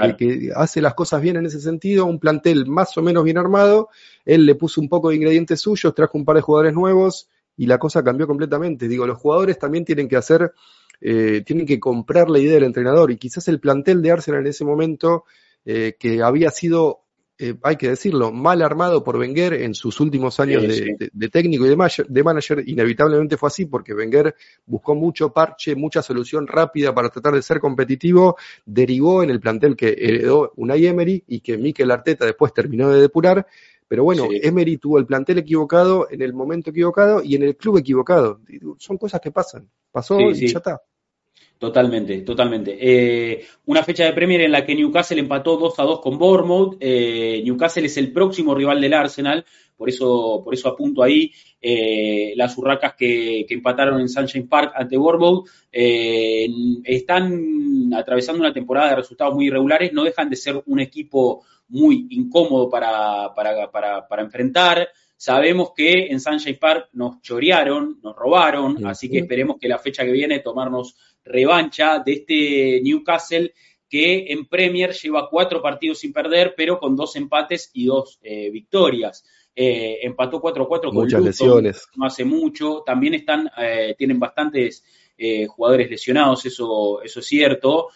eh, 0.00 0.16
que 0.16 0.50
hace 0.54 0.80
las 0.80 0.94
cosas 0.94 1.20
bien 1.20 1.36
en 1.36 1.46
ese 1.46 1.60
sentido, 1.60 2.06
un 2.06 2.20
plantel 2.20 2.66
más 2.66 2.96
o 2.96 3.02
menos 3.02 3.24
bien 3.24 3.38
armado. 3.38 3.88
Él 4.24 4.46
le 4.46 4.54
puso 4.54 4.80
un 4.80 4.88
poco 4.88 5.08
de 5.08 5.16
ingredientes 5.16 5.60
suyos, 5.60 5.92
trajo 5.92 6.16
un 6.16 6.24
par 6.24 6.36
de 6.36 6.42
jugadores 6.42 6.72
nuevos 6.72 7.28
y 7.56 7.66
la 7.66 7.78
cosa 7.78 8.04
cambió 8.04 8.28
completamente. 8.28 8.86
Digo, 8.86 9.08
los 9.08 9.18
jugadores 9.18 9.58
también 9.58 9.84
tienen 9.84 10.08
que 10.08 10.16
hacer 10.16 10.52
eh, 11.00 11.42
tienen 11.44 11.66
que 11.66 11.80
comprar 11.80 12.30
la 12.30 12.38
idea 12.38 12.54
del 12.54 12.64
entrenador. 12.64 13.10
Y 13.10 13.16
quizás 13.16 13.48
el 13.48 13.60
plantel 13.60 14.02
de 14.02 14.12
Arsenal 14.12 14.40
en 14.40 14.46
ese 14.48 14.64
momento, 14.64 15.24
eh, 15.64 15.96
que 15.98 16.22
había 16.22 16.50
sido, 16.50 17.02
eh, 17.38 17.54
hay 17.62 17.76
que 17.76 17.88
decirlo, 17.88 18.32
mal 18.32 18.62
armado 18.62 19.02
por 19.02 19.16
Wenger 19.16 19.54
en 19.54 19.74
sus 19.74 20.00
últimos 20.00 20.38
años 20.40 20.62
de, 20.62 21.28
técnico 21.28 21.66
y 21.66 21.68
de, 21.68 22.04
de, 22.08 22.22
manager, 22.22 22.62
inevitablemente 22.66 23.36
fue 23.36 23.48
así 23.48 23.66
porque 23.66 23.94
Wenger 23.94 24.34
buscó 24.66 24.94
mucho 24.94 25.32
parche, 25.32 25.74
mucha 25.74 26.02
solución 26.02 26.46
rápida 26.46 26.94
para 26.94 27.08
tratar 27.08 27.34
de 27.34 27.42
ser 27.42 27.58
competitivo, 27.58 28.36
derivó 28.66 29.22
en 29.22 29.30
el 29.30 29.40
plantel 29.40 29.76
que 29.76 29.96
heredó 29.98 30.52
Unai 30.56 30.86
Emery 30.86 31.24
y 31.26 31.40
que 31.40 31.58
Mikel 31.58 31.90
Arteta 31.90 32.26
después 32.26 32.52
terminó 32.52 32.90
de 32.90 33.00
depurar, 33.00 33.46
pero 33.92 34.04
bueno, 34.04 34.26
Emery 34.30 34.78
tuvo 34.78 34.96
el 34.96 35.04
plantel 35.04 35.36
equivocado 35.36 36.08
en 36.10 36.22
el 36.22 36.32
momento 36.32 36.70
equivocado 36.70 37.22
y 37.22 37.34
en 37.34 37.42
el 37.42 37.58
club 37.58 37.76
equivocado. 37.76 38.40
Son 38.78 38.96
cosas 38.96 39.20
que 39.20 39.30
pasan. 39.30 39.68
Pasó 39.90 40.18
y 40.18 40.48
ya 40.48 40.56
está. 40.56 40.80
Totalmente, 41.62 42.22
totalmente. 42.22 42.76
Eh, 42.76 43.44
una 43.66 43.84
fecha 43.84 44.04
de 44.04 44.12
Premier 44.12 44.40
en 44.40 44.50
la 44.50 44.66
que 44.66 44.74
Newcastle 44.74 45.20
empató 45.20 45.56
2 45.56 45.78
a 45.78 45.84
2 45.84 46.00
con 46.00 46.18
Bournemouth. 46.18 46.76
Eh, 46.80 47.40
Newcastle 47.44 47.86
es 47.86 47.96
el 47.98 48.12
próximo 48.12 48.52
rival 48.52 48.80
del 48.80 48.92
Arsenal, 48.92 49.44
por 49.76 49.88
eso, 49.88 50.40
por 50.42 50.54
eso 50.54 50.68
apunto 50.68 51.04
ahí 51.04 51.30
eh, 51.60 52.32
las 52.34 52.58
urracas 52.58 52.94
que, 52.98 53.46
empataron 53.48 54.00
en 54.00 54.08
Sunshine 54.08 54.48
Park 54.48 54.72
ante 54.74 54.96
Bournemouth. 54.96 55.48
están 55.70 57.94
atravesando 57.94 58.40
una 58.40 58.52
temporada 58.52 58.90
de 58.90 58.96
resultados 58.96 59.32
muy 59.32 59.46
irregulares, 59.46 59.92
no 59.92 60.02
dejan 60.02 60.30
de 60.30 60.34
ser 60.34 60.60
un 60.66 60.80
equipo 60.80 61.44
muy 61.68 62.08
incómodo 62.10 62.68
para, 62.68 63.32
para, 63.36 63.70
para, 63.70 64.08
para 64.08 64.22
enfrentar. 64.22 64.88
Sabemos 65.22 65.70
que 65.76 66.08
en 66.08 66.18
Sunshine 66.18 66.58
Park 66.58 66.88
nos 66.94 67.22
chorearon, 67.22 68.00
nos 68.02 68.16
robaron, 68.16 68.84
así 68.84 69.08
que 69.08 69.18
esperemos 69.18 69.56
que 69.60 69.68
la 69.68 69.78
fecha 69.78 70.04
que 70.04 70.10
viene 70.10 70.40
tomarnos 70.40 70.96
revancha 71.24 71.98
de 71.98 72.12
este 72.12 72.80
Newcastle 72.82 73.52
que 73.92 74.32
en 74.32 74.46
Premier 74.46 74.92
lleva 74.94 75.28
cuatro 75.28 75.60
partidos 75.60 75.98
sin 75.98 76.14
perder, 76.14 76.54
pero 76.56 76.78
con 76.78 76.96
dos 76.96 77.14
empates 77.16 77.70
y 77.74 77.84
dos 77.84 78.18
eh, 78.22 78.48
victorias. 78.50 79.22
Eh, 79.54 79.98
empató 80.00 80.40
4-4 80.40 80.66
con 80.84 80.94
Muchas 80.94 81.22
lesiones. 81.22 81.86
no 81.96 82.06
hace 82.06 82.24
mucho. 82.24 82.82
También 82.86 83.12
están, 83.12 83.50
eh, 83.58 83.94
tienen 83.98 84.18
bastantes 84.18 84.82
jugadores 85.46 85.88
lesionados, 85.88 86.44
eso, 86.46 87.00
eso 87.02 87.20
es 87.20 87.26
cierto. 87.26 87.88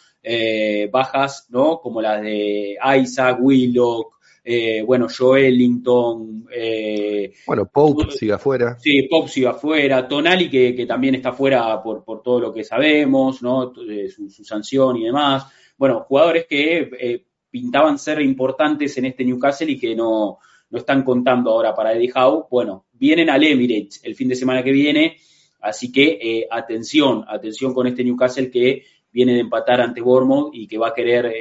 bajas, 0.93 1.47
¿no? 1.49 1.81
Como 1.81 2.01
las 2.01 2.21
de 2.23 2.77
Isaac, 3.01 3.39
Willock, 3.41 4.16
eh, 4.49 4.81
bueno, 4.83 5.09
Joelinton. 5.09 6.47
Eh, 6.53 7.33
bueno, 7.49 7.67
Pope 7.67 8.13
sigue 8.13 8.33
afuera. 8.33 8.79
Sí, 8.79 9.03
Pope 9.11 9.29
sigue 9.29 9.49
afuera. 9.49 10.07
Tonali, 10.07 10.49
que, 10.49 10.87
también 10.87 11.17
está 11.17 11.31
afuera 11.31 11.83
por, 11.83 12.23
todo 12.23 12.39
lo 12.39 12.53
que 12.55 12.63
sabemos, 12.63 13.43
¿no? 13.43 13.73
Eh, 13.91 14.09
su, 14.09 14.45
sanción 14.45 14.99
y 14.99 15.05
demás. 15.07 15.47
Bueno, 15.77 16.05
jugadores 16.07 16.47
que 16.47 16.89
eh, 16.97 17.25
pintaban 17.51 17.99
ser 17.99 18.21
importantes 18.23 18.97
en 18.99 19.07
este 19.07 19.25
Newcastle 19.25 19.73
y 19.73 19.81
que 19.81 19.97
no, 19.97 20.39
no 20.71 20.79
están 20.79 21.03
contando 21.03 21.51
ahora 21.51 21.75
para 21.75 21.93
Eddie 21.95 22.13
Howe. 22.15 22.47
Bueno, 22.49 22.87
vienen 22.93 23.29
al 23.31 23.43
Emirates 23.43 24.01
el 24.05 24.15
fin 24.15 24.29
de 24.29 24.37
semana 24.37 24.63
que 24.63 24.71
viene, 24.71 25.17
así 25.61 25.91
que 25.91 26.47
atención, 26.49 27.25
atención 27.27 27.75
con 27.75 27.89
este 27.89 28.05
Newcastle 28.05 28.49
que 28.49 28.85
viene 29.11 29.35
de 29.35 29.41
empatar 29.41 29.81
ante 29.81 30.01
Bournemouth 30.01 30.51
y 30.55 30.69
que 30.69 30.79
va 30.79 30.89
a 30.89 30.95
querer 30.95 31.33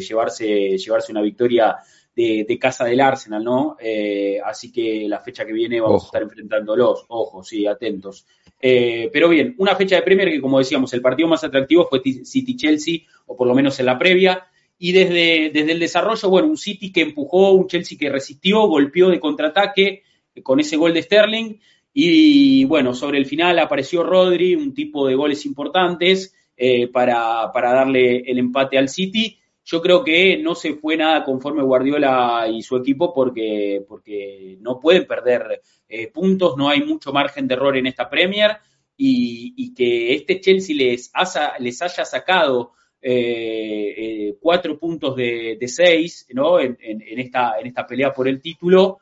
llevarse, 0.00 0.78
llevarse 0.78 1.12
una 1.12 1.20
victoria 1.20 1.76
de, 2.16 2.58
casa 2.58 2.84
del 2.84 3.00
Arsenal, 3.00 3.44
¿no? 3.44 3.76
Eh, 3.78 4.40
así 4.42 4.72
que 4.72 5.06
la 5.06 5.20
fecha 5.20 5.44
que 5.44 5.52
viene 5.52 5.80
vamos 5.80 6.04
a 6.04 6.06
estar 6.06 6.22
enfrentándolos. 6.22 7.04
Ojo, 7.08 7.44
sí, 7.44 7.66
atentos. 7.66 8.26
Eh, 8.58 9.10
pero 9.12 9.28
bien, 9.28 9.54
una 9.58 9.76
fecha 9.76 9.96
de 9.96 10.02
Premier 10.02 10.30
que, 10.30 10.40
como 10.40 10.58
decíamos, 10.58 10.92
el 10.94 11.02
partido 11.02 11.28
más 11.28 11.44
atractivo 11.44 11.86
fue 11.86 12.00
City-Chelsea, 12.00 13.00
o 13.26 13.36
por 13.36 13.46
lo 13.46 13.54
menos 13.54 13.78
en 13.80 13.86
la 13.86 13.98
previa. 13.98 14.46
Y 14.78 14.92
desde, 14.92 15.50
desde 15.52 15.72
el 15.72 15.78
desarrollo, 15.78 16.30
bueno, 16.30 16.48
un 16.48 16.56
City 16.56 16.90
que 16.90 17.02
empujó, 17.02 17.52
un 17.52 17.66
Chelsea 17.66 17.98
que 17.98 18.08
resistió, 18.08 18.66
golpeó 18.66 19.10
de 19.10 19.20
contraataque 19.20 20.02
con 20.42 20.58
ese 20.58 20.76
gol 20.76 20.94
de 20.94 21.02
Sterling. 21.02 21.56
Y 21.92 22.64
bueno, 22.64 22.94
sobre 22.94 23.18
el 23.18 23.26
final 23.26 23.58
apareció 23.58 24.02
Rodri, 24.02 24.54
un 24.54 24.72
tipo 24.72 25.06
de 25.06 25.14
goles 25.14 25.44
importantes 25.44 26.34
eh, 26.56 26.88
para, 26.88 27.52
para 27.52 27.74
darle 27.74 28.18
el 28.20 28.38
empate 28.38 28.78
al 28.78 28.88
City 28.88 29.38
yo 29.66 29.82
creo 29.82 30.04
que 30.04 30.38
no 30.38 30.54
se 30.54 30.74
fue 30.74 30.96
nada 30.96 31.24
conforme 31.24 31.62
Guardiola 31.64 32.46
y 32.48 32.62
su 32.62 32.76
equipo 32.76 33.12
porque, 33.12 33.84
porque 33.86 34.56
no 34.60 34.78
pueden 34.78 35.06
perder 35.06 35.60
eh, 35.88 36.06
puntos, 36.12 36.56
no 36.56 36.68
hay 36.68 36.84
mucho 36.84 37.12
margen 37.12 37.48
de 37.48 37.54
error 37.54 37.76
en 37.76 37.88
esta 37.88 38.08
Premier 38.08 38.58
y, 38.96 39.74
que 39.74 40.14
este 40.14 40.40
Chelsea 40.40 40.74
les, 40.74 41.10
les 41.58 41.82
haya 41.82 42.04
sacado 42.04 42.74
eh, 43.02 43.94
eh, 43.98 44.36
cuatro 44.40 44.78
puntos 44.78 45.16
de, 45.16 45.58
seis 45.66 46.28
¿no? 46.32 46.60
En, 46.60 46.78
esta, 47.18 47.58
en 47.58 47.66
esta 47.66 47.84
pelea 47.84 48.12
por 48.12 48.28
el 48.28 48.40
título 48.40 49.00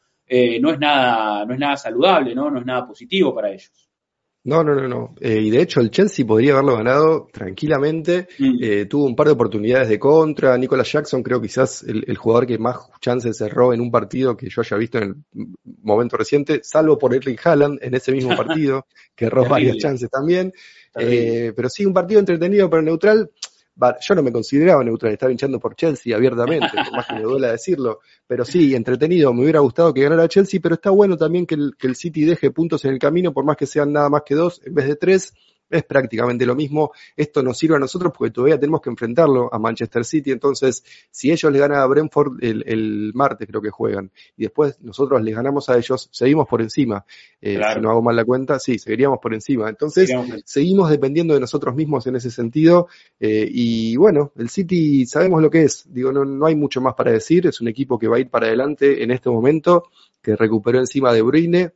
no, 0.61 0.71
es 0.73 0.79
nada, 0.79 1.45
no 1.45 1.53
es 1.53 1.61
nada 1.61 1.77
saludable, 1.77 2.35
¿no? 2.35 2.51
no 2.51 2.61
es 2.61 2.65
nada 2.65 2.87
positivo 2.87 3.35
para 3.35 3.53
ellos. 3.53 3.84
No, 4.45 4.63
no, 4.63 4.75
no, 4.75 4.87
no. 4.87 5.15
Eh, 5.21 5.41
y 5.41 5.51
de 5.51 5.63
hecho 5.63 5.81
el 5.81 5.91
Chelsea 5.91 6.27
podría 6.27 6.53
haberlo 6.53 6.77
ganado 6.77 7.29
tranquilamente. 7.33 8.29
Mm. 8.39 8.59
Eh, 8.61 8.85
tuvo 8.85 9.07
un 9.07 9.17
par 9.17 9.29
de 9.29 9.33
oportunidades 9.33 9.89
de 9.89 9.99
contra. 9.99 10.57
Nicolas 10.59 10.93
Jackson 10.93 11.23
creo 11.23 11.41
quizás 11.41 11.83
el, 11.83 12.05
el 12.07 12.19
jugador 12.19 12.47
que 12.47 12.59
más 12.59 12.77
chances 13.01 13.39
cerró 13.39 13.73
en 13.73 13.81
un 13.81 13.91
partido 13.91 14.37
que 14.37 14.51
yo 14.51 14.61
haya 14.61 14.77
visto 14.77 14.99
en 14.99 15.05
el 15.35 15.47
momento 15.83 16.19
reciente, 16.19 16.61
salvo 16.63 16.99
por 16.99 17.15
Erling 17.15 17.39
Haaland 17.43 17.79
en 17.83 17.95
ese 17.95 18.13
mismo 18.13 18.37
partido, 18.37 18.87
que 19.17 19.25
erró 19.27 19.47
varias 19.49 19.79
chances 19.79 20.11
también. 20.11 20.53
Eh, 20.97 21.53
pero 21.57 21.71
sí, 21.71 21.87
un 21.87 21.95
partido 21.95 22.21
entretenido 22.21 22.69
pero 22.69 22.83
neutral. 22.83 23.31
Yo 24.01 24.15
no 24.15 24.23
me 24.23 24.31
consideraba 24.31 24.85
neutral, 24.85 25.13
estaba 25.13 25.33
hinchando 25.33 25.59
por 25.59 25.75
Chelsea 25.75 26.15
abiertamente, 26.15 26.69
por 26.73 26.93
más 26.93 27.07
que 27.07 27.15
me 27.15 27.23
duela 27.23 27.51
decirlo. 27.51 28.01
Pero 28.27 28.45
sí, 28.45 28.75
entretenido, 28.75 29.33
me 29.33 29.43
hubiera 29.43 29.61
gustado 29.61 29.93
que 29.93 30.03
ganara 30.03 30.29
Chelsea, 30.29 30.61
pero 30.63 30.77
está 30.77 30.91
bueno 30.91 31.17
también 31.17 31.47
que 31.47 31.57
el, 31.57 31.75
que 31.77 31.89
el 31.89 31.97
City 31.97 32.25
deje 32.25 32.51
puntos 32.51 32.85
en 32.85 32.93
el 32.93 32.99
camino, 32.99 33.33
por 33.33 33.45
más 33.45 33.57
que 33.57 33.67
sean 33.67 33.93
nada 33.93 34.09
más 34.09 34.23
que 34.25 34.35
dos 34.35 34.61
en 34.65 34.75
vez 34.75 34.87
de 34.87 34.97
tres. 34.97 35.35
Es 35.75 35.83
prácticamente 35.85 36.47
lo 36.47 36.55
mismo. 36.55 36.93
Esto 37.17 37.43
nos 37.43 37.59
sirve 37.59 37.77
a 37.77 37.79
nosotros 37.81 38.13
porque 38.17 38.33
todavía 38.33 38.59
tenemos 38.61 38.81
que 38.81 38.91
enfrentarlo 38.91 39.53
a 39.53 39.59
Manchester 39.59 40.05
City. 40.05 40.31
Entonces, 40.31 40.85
si 41.11 41.33
ellos 41.33 41.51
le 41.53 41.59
ganan 41.59 41.79
a 41.79 41.87
Brentford 41.87 42.43
el, 42.43 42.63
el 42.67 43.11
martes, 43.15 43.49
creo 43.49 43.61
que 43.61 43.71
juegan, 43.71 44.11
y 44.37 44.45
después 44.45 44.79
nosotros 44.81 45.21
les 45.23 45.35
ganamos 45.35 45.69
a 45.69 45.77
ellos, 45.77 46.09
seguimos 46.13 46.47
por 46.47 46.63
encima. 46.63 47.05
Eh, 47.41 47.57
Claro. 47.57 47.75
Si 47.75 47.81
no 47.81 47.91
hago 47.91 48.03
mal 48.03 48.15
la 48.17 48.25
cuenta, 48.25 48.59
sí, 48.59 48.79
seguiríamos 48.79 49.19
por 49.21 49.35
encima. 49.35 49.69
Entonces, 49.69 50.11
seguimos 50.45 50.91
dependiendo 50.91 51.35
de 51.35 51.41
nosotros 51.41 51.75
mismos 51.75 52.07
en 52.07 52.17
ese 52.17 52.31
sentido. 52.31 52.89
eh, 53.21 53.49
y 53.51 53.97
bueno, 53.97 54.33
el 54.37 54.49
City 54.49 55.07
sabemos 55.07 55.43
lo 55.43 55.51
que 55.51 55.63
es. 55.65 55.85
Digo, 55.93 56.13
no, 56.13 56.25
no 56.25 56.47
hay 56.47 56.55
mucho 56.55 56.81
más 56.81 56.95
para 56.95 57.11
decir. 57.13 57.47
Es 57.47 57.61
un 57.61 57.69
equipo 57.69 57.99
que 57.99 58.07
va 58.09 58.17
a 58.17 58.21
ir 58.21 58.29
para 58.31 58.47
adelante 58.47 59.03
en 59.03 59.11
este 59.11 59.29
momento, 59.31 59.89
que 60.23 60.37
recuperó 60.37 60.79
encima 60.79 61.13
de 61.13 61.23
Bruyne, 61.23 61.73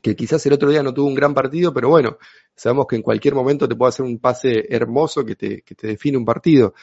que 0.00 0.14
quizás 0.16 0.44
el 0.46 0.52
otro 0.52 0.70
día 0.70 0.82
no 0.82 0.94
tuvo 0.94 1.08
un 1.08 1.14
gran 1.14 1.34
partido, 1.34 1.72
pero 1.72 1.88
bueno, 1.88 2.18
sabemos 2.54 2.86
que 2.86 2.96
en 2.96 3.02
cualquier 3.02 3.34
momento 3.34 3.68
te 3.68 3.74
puede 3.76 3.88
hacer 3.90 4.04
un 4.06 4.18
pase 4.18 4.66
hermoso 4.68 5.24
que 5.24 5.34
te, 5.34 5.62
que 5.62 5.74
te 5.74 5.88
define 5.88 6.16
un 6.18 6.24
partido. 6.24 6.74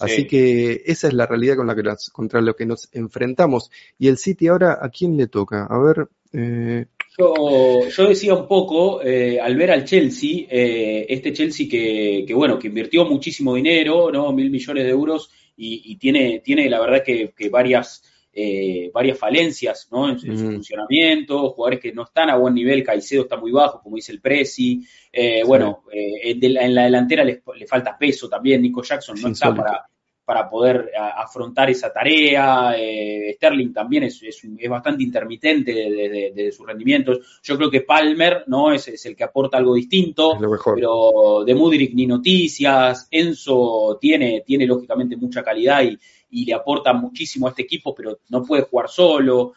Así 0.00 0.22
Sí. 0.22 0.26
que 0.26 0.82
esa 0.86 1.06
es 1.06 1.14
la 1.14 1.24
realidad 1.26 1.54
con 1.56 1.68
la 1.68 1.74
que 1.76 1.84
nos, 1.84 2.10
contra 2.10 2.40
lo 2.40 2.56
que 2.56 2.66
nos 2.66 2.88
enfrentamos. 2.92 3.70
Y 3.96 4.08
el 4.08 4.18
City 4.18 4.48
ahora, 4.48 4.78
¿a 4.82 4.88
quién 4.88 5.16
le 5.16 5.28
toca? 5.28 5.66
A 5.70 5.78
ver, 5.78 6.08
eh, 6.32 6.86
Yo, 7.16 7.88
yo 7.88 8.08
decía 8.08 8.34
un 8.34 8.48
poco, 8.48 9.00
eh, 9.02 9.38
al 9.40 9.54
ver 9.56 9.70
al 9.70 9.84
Chelsea, 9.84 10.46
eh, 10.50 11.06
este 11.08 11.32
Chelsea 11.32 11.68
que, 11.70 12.24
que, 12.26 12.34
bueno, 12.34 12.58
que 12.58 12.66
invirtió 12.66 13.04
muchísimo 13.04 13.54
dinero, 13.54 14.10
¿no? 14.10 14.32
Mil 14.32 14.50
millones 14.50 14.82
de 14.82 14.90
euros, 14.90 15.30
y, 15.56 15.92
y 15.92 15.96
tiene, 15.96 16.40
tiene 16.44 16.68
la 16.68 16.80
verdad 16.80 17.04
que, 17.04 17.32
que 17.36 17.48
varias, 17.48 18.02
eh, 18.34 18.90
varias 18.92 19.18
falencias, 19.18 19.88
¿no? 19.92 20.08
En, 20.08 20.14
en 20.16 20.36
su 20.38 20.44
Mm. 20.46 20.52
funcionamiento, 20.54 21.50
jugadores 21.50 21.80
que 21.80 21.92
no 21.92 22.02
están 22.02 22.30
a 22.30 22.36
buen 22.36 22.54
nivel, 22.54 22.82
Caicedo 22.82 23.22
está 23.22 23.36
muy 23.36 23.52
bajo, 23.52 23.80
como 23.82 23.96
dice 23.96 24.12
el 24.12 24.20
Presi, 24.20 24.82
eh, 25.12 25.42
bueno, 25.46 25.84
eh, 25.92 26.30
en 26.30 26.40
de 26.40 26.48
la- 26.48 26.62
en 26.64 26.74
la 26.74 26.84
delantera 26.84 27.22
le, 27.24 27.42
le 27.56 27.66
falta 27.66 27.96
peso 27.96 28.28
también, 28.28 28.60
Nico 28.62 28.82
Jackson 28.82 29.16
no 29.20 29.28
Es 29.28 29.34
está 29.34 29.54
para, 29.54 29.86
para 30.24 30.48
poder 30.48 30.90
a- 30.98 31.22
afrontar 31.22 31.68
esa 31.70 31.92
tarea. 31.92 32.74
eh, 32.76 33.34
Sterling 33.36 33.72
también 33.72 34.04
es, 34.04 34.22
es, 34.22 34.42
bastante 34.68 35.02
intermitente 35.02 35.72
desde 35.72 36.08
de, 36.08 36.32
de 36.34 36.50
sus 36.52 36.66
rendimientos. 36.66 37.40
Yo 37.42 37.56
creo 37.58 37.70
que 37.70 37.82
Palmer 37.82 38.44
no 38.46 38.72
es, 38.72 38.88
es 38.88 39.04
el 39.06 39.14
que 39.14 39.24
aporta 39.24 39.58
algo 39.58 39.74
distinto, 39.74 40.38
pero 40.74 41.44
de 41.44 41.54
Mudrik 41.54 41.94
ni 41.94 42.06
noticias. 42.06 43.06
Enzo 43.10 43.98
tiene, 44.00 44.42
tiene 44.46 44.66
lógicamente 44.66 45.14
mucha 45.16 45.42
calidad 45.42 45.82
y, 45.84 45.98
y 46.34 46.44
le 46.44 46.54
aporta 46.54 46.92
muchísimo 46.92 47.46
a 47.46 47.50
este 47.50 47.62
equipo, 47.62 47.94
pero 47.94 48.18
no 48.28 48.42
puede 48.44 48.62
jugar 48.62 48.88
solo. 48.88 49.52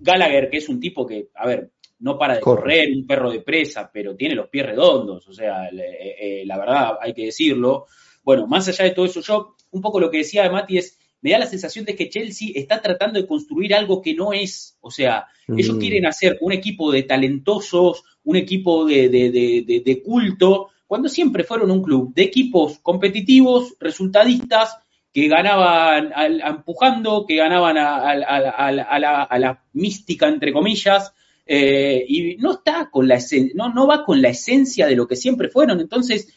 Gallagher, 0.00 0.48
que 0.50 0.58
es 0.58 0.68
un 0.68 0.78
tipo 0.78 1.06
que, 1.06 1.28
a 1.34 1.46
ver, 1.46 1.70
no 2.00 2.16
para 2.16 2.34
de 2.36 2.40
Corre. 2.40 2.60
correr, 2.62 2.92
un 2.94 3.06
perro 3.06 3.30
de 3.30 3.40
presa, 3.40 3.90
pero 3.92 4.14
tiene 4.14 4.34
los 4.36 4.48
pies 4.48 4.66
redondos, 4.66 5.26
o 5.28 5.32
sea, 5.32 5.70
le- 5.72 5.90
eh, 5.90 6.16
eh, 6.42 6.46
la 6.46 6.56
verdad 6.58 6.98
hay 7.00 7.12
que 7.12 7.24
decirlo. 7.26 7.86
Bueno, 8.22 8.46
más 8.46 8.68
allá 8.68 8.84
de 8.84 8.92
todo 8.92 9.06
eso, 9.06 9.20
yo 9.20 9.56
un 9.72 9.80
poco 9.80 9.98
lo 9.98 10.10
que 10.10 10.18
decía 10.18 10.44
de 10.44 10.50
Mati 10.50 10.78
es, 10.78 10.96
me 11.20 11.32
da 11.32 11.38
la 11.40 11.46
sensación 11.46 11.84
de 11.84 11.96
que 11.96 12.08
Chelsea 12.08 12.50
está 12.54 12.80
tratando 12.80 13.20
de 13.20 13.26
construir 13.26 13.74
algo 13.74 14.00
que 14.00 14.14
no 14.14 14.32
es, 14.32 14.76
o 14.80 14.90
sea, 14.90 15.26
ellos 15.48 15.74
Mm. 15.76 15.80
quieren 15.80 16.06
hacer 16.06 16.38
un 16.40 16.52
equipo 16.52 16.92
de 16.92 17.02
talentosos, 17.02 18.04
un 18.22 18.36
equipo 18.36 18.84
de- 18.84 19.08
de- 19.08 19.82
de 19.84 20.02
culto, 20.02 20.68
cuando 20.86 21.08
siempre 21.08 21.42
fueron 21.42 21.70
un 21.72 21.82
club 21.82 22.14
de 22.14 22.22
equipos 22.22 22.78
competitivos, 22.78 23.74
resultadistas, 23.80 24.76
que 25.12 25.28
ganaban 25.28 26.12
al- 26.14 26.40
empujando, 26.40 27.24
que 27.26 27.36
ganaban 27.36 27.78
a, 27.78 28.10
a- 28.10 28.72
la, 28.72 29.22
a 29.22 29.38
la 29.38 29.64
mística, 29.72 30.28
entre 30.28 30.52
comillas, 30.52 31.12
eh, 31.46 32.04
y 32.06 32.36
no 32.36 32.52
está 32.52 32.90
con 32.90 33.08
la 33.08 33.18
no, 33.54 33.72
no 33.72 33.86
va 33.86 34.04
con 34.04 34.20
la 34.20 34.28
esencia 34.28 34.86
de 34.86 34.96
lo 34.96 35.06
que 35.08 35.16
siempre 35.16 35.48
fueron. 35.48 35.80
Entonces, 35.80 36.34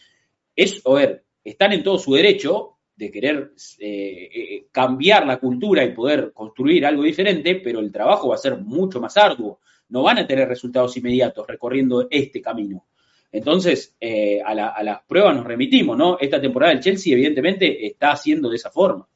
es, 0.56 0.82
a 0.86 0.94
ver, 0.94 1.24
están 1.44 1.74
en 1.74 1.84
todo 1.84 1.98
su 1.98 2.14
derecho 2.14 2.78
de 2.96 3.12
querer 3.12 3.54
eh, 3.80 4.30
eh, 4.34 4.68
cambiar 4.72 5.26
la 5.26 5.38
cultura 5.38 5.84
y 5.84 5.94
poder 5.94 6.32
construir 6.34 6.86
algo 6.86 7.04
diferente, 7.04 7.56
pero 7.56 7.80
el 7.80 7.92
trabajo 7.92 8.30
va 8.30 8.36
a 8.36 8.40
ser 8.40 8.58
mucho 8.58 9.00
más 9.02 9.18
arduo. 9.18 9.60
No 9.90 10.04
van 10.04 10.20
a 10.20 10.28
tener 10.28 10.48
resultados 10.48 10.96
inmediatos 10.98 11.46
recorriendo 11.48 12.08
este 12.10 12.42
camino. 12.42 12.86
Entonces, 13.32 13.96
eh, 14.00 14.42
a, 14.46 14.54
la- 14.54 14.70
a 14.70 14.84
las 14.84 15.02
pruebas 15.08 15.36
nos 15.36 15.46
remitimos, 15.46 15.98
¿no? 15.98 16.18
Esta 16.20 16.42
temporada 16.42 16.74
el 16.74 16.80
Chelsea, 16.82 17.14
evidentemente, 17.14 17.86
está 17.86 18.12
haciendo 18.12 18.50
de 18.50 18.58
esa 18.58 18.70
forma. 18.70 19.08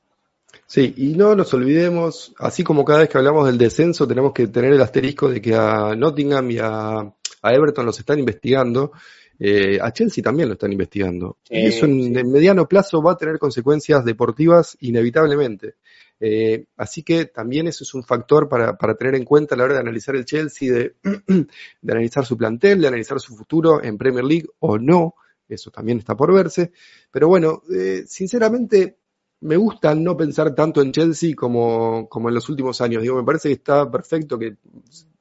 Sí, 0.67 0.93
y 0.97 1.07
no 1.15 1.35
nos 1.35 1.53
olvidemos, 1.53 2.33
así 2.39 2.63
como 2.63 2.85
cada 2.85 2.99
vez 2.99 3.09
que 3.09 3.17
hablamos 3.17 3.45
del 3.45 3.57
descenso, 3.57 4.07
tenemos 4.07 4.31
que 4.33 4.47
tener 4.47 4.73
el 4.73 4.81
asterisco 4.81 5.29
de 5.29 5.41
que 5.41 5.53
a 5.53 5.93
Nottingham 5.95 6.49
y 6.49 6.57
a, 6.59 6.99
a 6.99 7.53
Everton 7.53 7.85
los 7.85 7.99
están 7.99 8.19
investigando, 8.19 8.93
eh, 9.37 9.77
a 9.81 9.91
Chelsea 9.91 10.23
también 10.23 10.47
lo 10.47 10.53
están 10.53 10.71
investigando. 10.71 11.37
Sí, 11.43 11.55
y 11.55 11.65
eso 11.65 11.85
en, 11.85 12.01
sí. 12.13 12.19
en 12.19 12.31
mediano 12.31 12.67
plazo 12.67 13.01
va 13.03 13.11
a 13.11 13.17
tener 13.17 13.37
consecuencias 13.37 14.05
deportivas 14.05 14.77
inevitablemente. 14.79 15.75
Eh, 16.19 16.65
así 16.77 17.03
que 17.03 17.25
también 17.25 17.67
eso 17.67 17.83
es 17.83 17.93
un 17.93 18.03
factor 18.03 18.47
para, 18.47 18.77
para 18.77 18.95
tener 18.95 19.15
en 19.15 19.25
cuenta 19.25 19.55
a 19.55 19.57
la 19.57 19.65
hora 19.65 19.73
de 19.73 19.81
analizar 19.81 20.15
el 20.15 20.25
Chelsea, 20.25 20.71
de, 20.71 20.95
de 21.81 21.91
analizar 21.91 22.25
su 22.25 22.37
plantel, 22.37 22.81
de 22.81 22.87
analizar 22.87 23.19
su 23.19 23.35
futuro 23.35 23.83
en 23.83 23.97
Premier 23.97 24.25
League 24.25 24.47
o 24.59 24.77
no. 24.77 25.15
Eso 25.47 25.69
también 25.71 25.99
está 25.99 26.15
por 26.15 26.33
verse. 26.33 26.71
Pero 27.11 27.27
bueno, 27.27 27.61
eh, 27.71 28.03
sinceramente 28.07 28.97
me 29.41 29.57
gusta 29.57 29.93
no 29.93 30.15
pensar 30.17 30.55
tanto 30.55 30.81
en 30.81 30.91
Chelsea 30.91 31.35
como, 31.35 32.07
como 32.09 32.29
en 32.29 32.35
los 32.35 32.49
últimos 32.49 32.81
años. 32.81 33.01
Digo, 33.01 33.15
me 33.15 33.23
parece 33.23 33.49
que 33.49 33.53
está 33.55 33.89
perfecto 33.91 34.39
que 34.39 34.55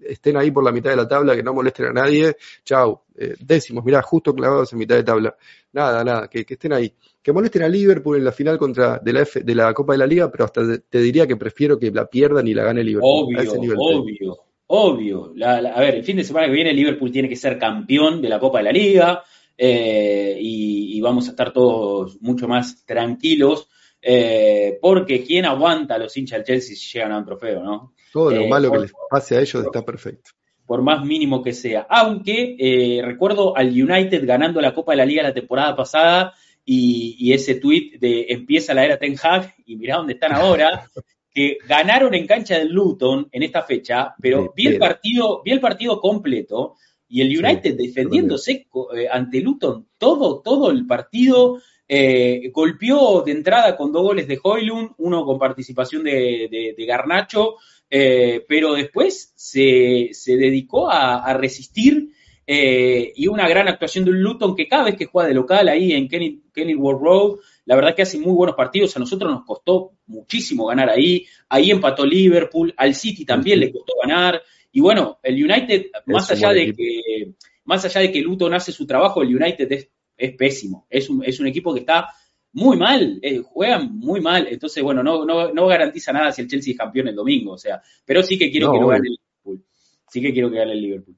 estén 0.00 0.36
ahí 0.36 0.50
por 0.50 0.64
la 0.64 0.72
mitad 0.72 0.90
de 0.90 0.96
la 0.96 1.08
tabla, 1.08 1.34
que 1.34 1.42
no 1.42 1.52
molesten 1.54 1.86
a 1.86 1.92
nadie. 1.92 2.36
Chau, 2.64 3.02
eh, 3.16 3.34
décimos, 3.40 3.84
mirá, 3.84 4.00
justo 4.02 4.34
clavados 4.34 4.72
en 4.72 4.78
mitad 4.78 4.96
de 4.96 5.02
tabla. 5.04 5.36
Nada, 5.72 6.04
nada, 6.04 6.28
que, 6.28 6.44
que 6.44 6.54
estén 6.54 6.72
ahí. 6.72 6.92
Que 7.22 7.32
molesten 7.32 7.62
a 7.62 7.68
Liverpool 7.68 8.16
en 8.18 8.24
la 8.24 8.32
final 8.32 8.58
contra 8.58 8.98
de 8.98 9.12
la, 9.12 9.22
F, 9.22 9.40
de 9.42 9.54
la 9.54 9.72
Copa 9.74 9.92
de 9.94 9.98
la 9.98 10.06
Liga, 10.06 10.30
pero 10.30 10.44
hasta 10.44 10.62
te 10.78 10.98
diría 10.98 11.26
que 11.26 11.36
prefiero 11.36 11.78
que 11.78 11.90
la 11.90 12.06
pierdan 12.06 12.46
y 12.46 12.54
la 12.54 12.64
gane 12.64 12.84
Liverpool. 12.84 13.36
A 13.36 13.42
ese 13.42 13.50
Obvio, 13.58 13.60
nivel 13.60 13.76
obvio, 13.80 14.38
obvio. 14.68 15.32
La- 15.34 15.60
la- 15.60 15.70
a 15.72 15.80
ver, 15.80 15.96
el 15.96 16.04
fin 16.04 16.16
de 16.16 16.24
semana 16.24 16.46
que 16.46 16.52
viene 16.52 16.72
Liverpool 16.72 17.10
tiene 17.10 17.28
que 17.28 17.36
ser 17.36 17.58
campeón 17.58 18.22
de 18.22 18.28
la 18.28 18.38
Copa 18.38 18.58
de 18.58 18.64
la 18.64 18.72
Liga 18.72 19.22
eh, 19.56 20.36
y, 20.40 20.96
y 20.96 21.00
vamos 21.00 21.26
a 21.26 21.30
estar 21.30 21.52
todos 21.52 22.20
mucho 22.20 22.46
más 22.48 22.84
tranquilos 22.84 23.68
eh, 24.04 24.78
porque 24.80 25.24
¿quién 25.24 25.44
aguanta 25.46 25.94
a 25.94 25.98
los 25.98 26.16
hinchas 26.16 26.38
del 26.38 26.46
Chelsea 26.46 26.76
si 26.76 26.92
llegan 26.92 27.12
a 27.12 27.18
un 27.18 27.24
trofeo, 27.24 27.62
no? 27.62 27.94
Todo 28.12 28.30
lo 28.30 28.42
Eh, 28.42 28.48
malo 28.48 28.70
que 28.70 28.78
les 28.80 28.92
pase 29.10 29.36
a 29.36 29.40
ellos 29.40 29.64
está 29.64 29.84
perfecto. 29.84 30.30
por 30.66 30.82
más 30.82 31.04
mínimo 31.04 31.42
que 31.42 31.52
sea. 31.52 31.86
Aunque 31.90 32.56
eh, 32.58 33.02
recuerdo 33.04 33.56
al 33.56 33.68
United 33.68 34.26
ganando 34.26 34.60
la 34.60 34.74
Copa 34.74 34.92
de 34.92 34.96
la 34.96 35.06
Liga 35.06 35.22
la 35.22 35.34
temporada 35.34 35.74
pasada 35.76 36.32
y, 36.64 37.16
y 37.18 37.32
ese 37.32 37.56
tweet 37.56 37.98
de 37.98 38.26
empieza 38.30 38.72
la 38.74 38.84
era 38.84 38.98
Ten 38.98 39.16
Hag 39.22 39.54
y 39.66 39.76
mirá 39.76 39.96
dónde 39.96 40.14
están 40.14 40.32
ahora, 40.32 40.88
que 41.34 41.58
ganaron 41.66 42.14
en 42.14 42.26
cancha 42.26 42.58
del 42.58 42.68
Luton 42.72 43.28
en 43.32 43.42
esta 43.42 43.62
fecha, 43.62 44.14
pero 44.20 44.52
vi 44.56 44.68
el 44.68 44.78
partido, 44.78 45.42
vi 45.44 45.50
el 45.50 45.60
partido 45.60 46.00
completo 46.00 46.76
y 47.08 47.20
el 47.20 47.28
Sí, 47.28 47.36
United 47.36 47.76
defendiéndose 47.76 48.66
ante 49.10 49.40
Luton 49.40 49.88
todo, 49.98 50.40
todo 50.42 50.70
el 50.70 50.86
partido. 50.86 51.58
Eh, 51.88 52.50
golpeó 52.52 53.22
de 53.22 53.32
entrada 53.32 53.76
con 53.76 53.92
dos 53.92 54.02
goles 54.02 54.26
de 54.26 54.38
Hoylund, 54.42 54.92
uno 54.98 55.24
con 55.24 55.38
participación 55.38 56.04
de, 56.04 56.48
de- 56.50 56.74
de 56.76 56.86
Garnacho, 56.86 57.56
eh, 57.90 58.44
pero 58.48 58.72
después 58.74 59.32
se, 59.36 60.08
se 60.12 60.36
dedicó 60.36 60.90
a, 60.90 61.24
a 61.24 61.34
resistir 61.34 62.08
eh, 62.46 63.12
y 63.16 63.26
una 63.26 63.48
gran 63.48 63.68
actuación 63.68 64.04
de 64.04 64.10
un 64.10 64.20
Luton 64.22 64.54
que 64.56 64.68
cada 64.68 64.84
vez 64.84 64.96
que 64.96 65.06
juega 65.06 65.28
de 65.28 65.34
local 65.34 65.68
ahí 65.68 65.92
en 65.92 66.08
Kenny, 66.08 66.42
Kenilworth 66.52 67.00
Road, 67.00 67.38
la 67.66 67.74
verdad 67.76 67.94
que 67.94 68.02
hace 68.02 68.18
muy 68.18 68.32
buenos 68.34 68.54
partidos. 68.56 68.94
A 68.96 69.00
nosotros 69.00 69.30
nos 69.32 69.44
costó 69.44 69.92
muchísimo 70.06 70.66
ganar 70.66 70.90
ahí. 70.90 71.24
Ahí 71.48 71.70
empató 71.70 72.04
Liverpool, 72.04 72.74
al 72.76 72.94
City 72.94 73.24
también 73.24 73.60
le 73.60 73.72
costó 73.72 73.94
ganar. 74.02 74.42
Y 74.72 74.80
bueno, 74.80 75.18
el 75.22 75.42
United, 75.42 75.86
más 76.06 76.30
allá 76.30 76.52
de 76.52 76.62
equipo. 76.64 76.76
que 76.76 77.32
más 77.64 77.82
allá 77.86 78.02
de 78.02 78.12
que 78.12 78.20
Luton 78.20 78.52
hace 78.52 78.72
su 78.72 78.86
trabajo, 78.86 79.22
el 79.22 79.34
United 79.34 79.72
es, 79.72 79.88
es 80.16 80.34
pésimo. 80.36 80.86
Es 80.90 81.08
un, 81.10 81.24
es 81.24 81.40
un 81.40 81.46
equipo 81.46 81.72
que 81.74 81.80
está 81.80 82.08
muy 82.52 82.76
mal, 82.76 83.18
eh, 83.22 83.42
juegan 83.44 83.96
muy 83.98 84.20
mal. 84.20 84.46
Entonces, 84.48 84.82
bueno, 84.82 85.02
no, 85.02 85.24
no, 85.24 85.52
no 85.52 85.66
garantiza 85.66 86.12
nada 86.12 86.30
si 86.32 86.42
el 86.42 86.48
Chelsea 86.48 86.72
es 86.72 86.78
campeón 86.78 87.08
el 87.08 87.14
domingo. 87.16 87.52
O 87.52 87.58
sea, 87.58 87.82
pero 88.04 88.22
sí 88.22 88.38
que 88.38 88.50
quiero 88.50 88.68
No, 88.68 88.72
que 88.74 88.80
lo 88.80 88.86
gane 88.88 89.08
el 89.08 89.12
Liverpool. 89.18 89.64
Sí 90.08 90.20
que 90.20 90.32
quiero 90.32 90.50
que 90.50 90.56
gane 90.58 90.72
el 90.72 90.80
Liverpool. 90.80 91.16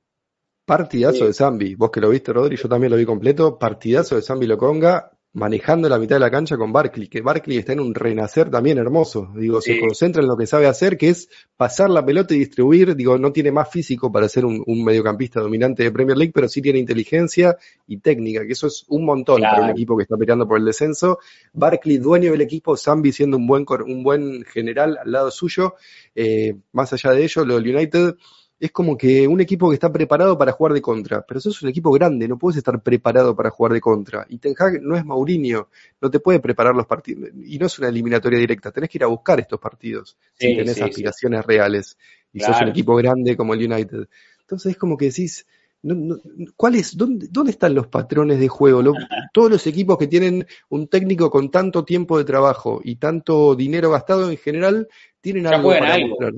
Partidazo 0.64 1.18
Sí. 1.18 1.24
de 1.26 1.32
Zambi. 1.32 1.74
Vos 1.74 1.90
que 1.90 2.00
lo 2.00 2.08
viste, 2.10 2.32
Rodri, 2.32 2.56
yo 2.56 2.68
también 2.68 2.90
lo 2.90 2.96
vi 2.96 3.04
completo. 3.04 3.58
Partidazo 3.58 4.16
de 4.16 4.22
Zambi 4.22 4.46
Loconga, 4.46 5.15
manejando 5.36 5.86
la 5.90 5.98
mitad 5.98 6.16
de 6.16 6.20
la 6.20 6.30
cancha 6.30 6.56
con 6.56 6.72
Barkley, 6.72 7.08
que 7.08 7.20
Barkley 7.20 7.58
está 7.58 7.74
en 7.74 7.80
un 7.80 7.94
renacer 7.94 8.48
también 8.48 8.78
hermoso. 8.78 9.30
Digo, 9.36 9.60
se 9.60 9.78
concentra 9.78 10.22
en 10.22 10.28
lo 10.28 10.36
que 10.36 10.46
sabe 10.46 10.66
hacer, 10.66 10.96
que 10.96 11.10
es 11.10 11.28
pasar 11.58 11.90
la 11.90 12.02
pelota 12.02 12.34
y 12.34 12.38
distribuir. 12.38 12.96
Digo, 12.96 13.18
no 13.18 13.32
tiene 13.32 13.52
más 13.52 13.70
físico 13.70 14.10
para 14.10 14.30
ser 14.30 14.46
un, 14.46 14.64
un 14.66 14.82
mediocampista 14.82 15.40
dominante 15.40 15.82
de 15.82 15.92
Premier 15.92 16.16
League, 16.16 16.32
pero 16.34 16.48
sí 16.48 16.62
tiene 16.62 16.78
inteligencia 16.78 17.58
y 17.86 17.98
técnica, 17.98 18.46
que 18.46 18.52
eso 18.54 18.66
es 18.66 18.86
un 18.88 19.04
montón 19.04 19.42
para 19.42 19.64
un 19.64 19.68
equipo 19.68 19.94
que 19.94 20.04
está 20.04 20.16
peleando 20.16 20.48
por 20.48 20.58
el 20.58 20.64
descenso. 20.64 21.18
Barkley, 21.52 21.98
dueño 21.98 22.32
del 22.32 22.40
equipo, 22.40 22.74
Zambi 22.74 23.12
siendo 23.12 23.36
un 23.36 23.46
buen, 23.46 23.66
un 23.86 24.02
buen 24.02 24.42
general 24.44 24.98
al 25.04 25.12
lado 25.12 25.30
suyo. 25.30 25.74
Eh, 26.14 26.56
más 26.72 26.94
allá 26.94 27.10
de 27.10 27.24
ello, 27.24 27.44
lo 27.44 27.60
del 27.60 27.76
United 27.76 28.14
es 28.58 28.72
como 28.72 28.96
que 28.96 29.28
un 29.28 29.40
equipo 29.40 29.68
que 29.68 29.74
está 29.74 29.92
preparado 29.92 30.38
para 30.38 30.52
jugar 30.52 30.72
de 30.72 30.80
contra, 30.82 31.22
pero 31.26 31.40
sos 31.40 31.60
un 31.62 31.68
equipo 31.68 31.90
grande, 31.92 32.26
no 32.28 32.38
puedes 32.38 32.56
estar 32.58 32.82
preparado 32.82 33.36
para 33.36 33.50
jugar 33.50 33.72
de 33.72 33.80
contra. 33.80 34.26
Y 34.28 34.38
Ten 34.38 34.54
Hag 34.58 34.80
no 34.82 34.96
es 34.96 35.04
Mourinho, 35.04 35.68
no 36.00 36.10
te 36.10 36.20
puede 36.20 36.40
preparar 36.40 36.74
los 36.74 36.86
partidos, 36.86 37.30
y 37.44 37.58
no 37.58 37.66
es 37.66 37.78
una 37.78 37.88
eliminatoria 37.88 38.38
directa, 38.38 38.72
tenés 38.72 38.88
que 38.90 38.98
ir 38.98 39.04
a 39.04 39.08
buscar 39.08 39.40
estos 39.40 39.60
partidos 39.60 40.16
Sí, 40.34 40.48
si 40.48 40.54
tenés 40.56 40.76
sí, 40.76 40.80
sí. 40.80 40.84
aspiraciones 40.84 41.44
reales 41.44 41.98
y 42.32 42.40
sos 42.40 42.60
un 42.60 42.68
equipo 42.68 42.94
grande 42.96 43.36
como 43.36 43.54
el 43.54 43.70
United. 43.70 44.08
Entonces 44.40 44.72
es 44.72 44.78
como 44.78 44.96
que 44.96 45.06
decís, 45.06 45.46
no, 45.82 45.94
no, 45.94 46.16
¿cuál 46.56 46.74
es, 46.76 46.96
dónde, 46.96 47.28
dónde 47.30 47.52
están 47.52 47.74
los 47.74 47.86
patrones 47.88 48.40
de 48.40 48.48
juego? 48.48 48.82
Lo- 48.82 48.94
todos 49.32 49.50
los 49.50 49.66
equipos 49.66 49.98
que 49.98 50.06
tienen 50.06 50.46
un 50.68 50.88
técnico 50.88 51.30
con 51.30 51.50
tanto 51.50 51.84
tiempo 51.84 52.18
de 52.18 52.24
trabajo 52.24 52.80
y 52.82 52.96
tanto 52.96 53.54
dinero 53.54 53.90
gastado 53.90 54.30
en 54.30 54.36
general 54.38 54.88
tienen 55.20 55.44
Ya 55.44 55.50
algo 55.56 55.70
para 55.78 55.98
mostrar. 55.98 56.32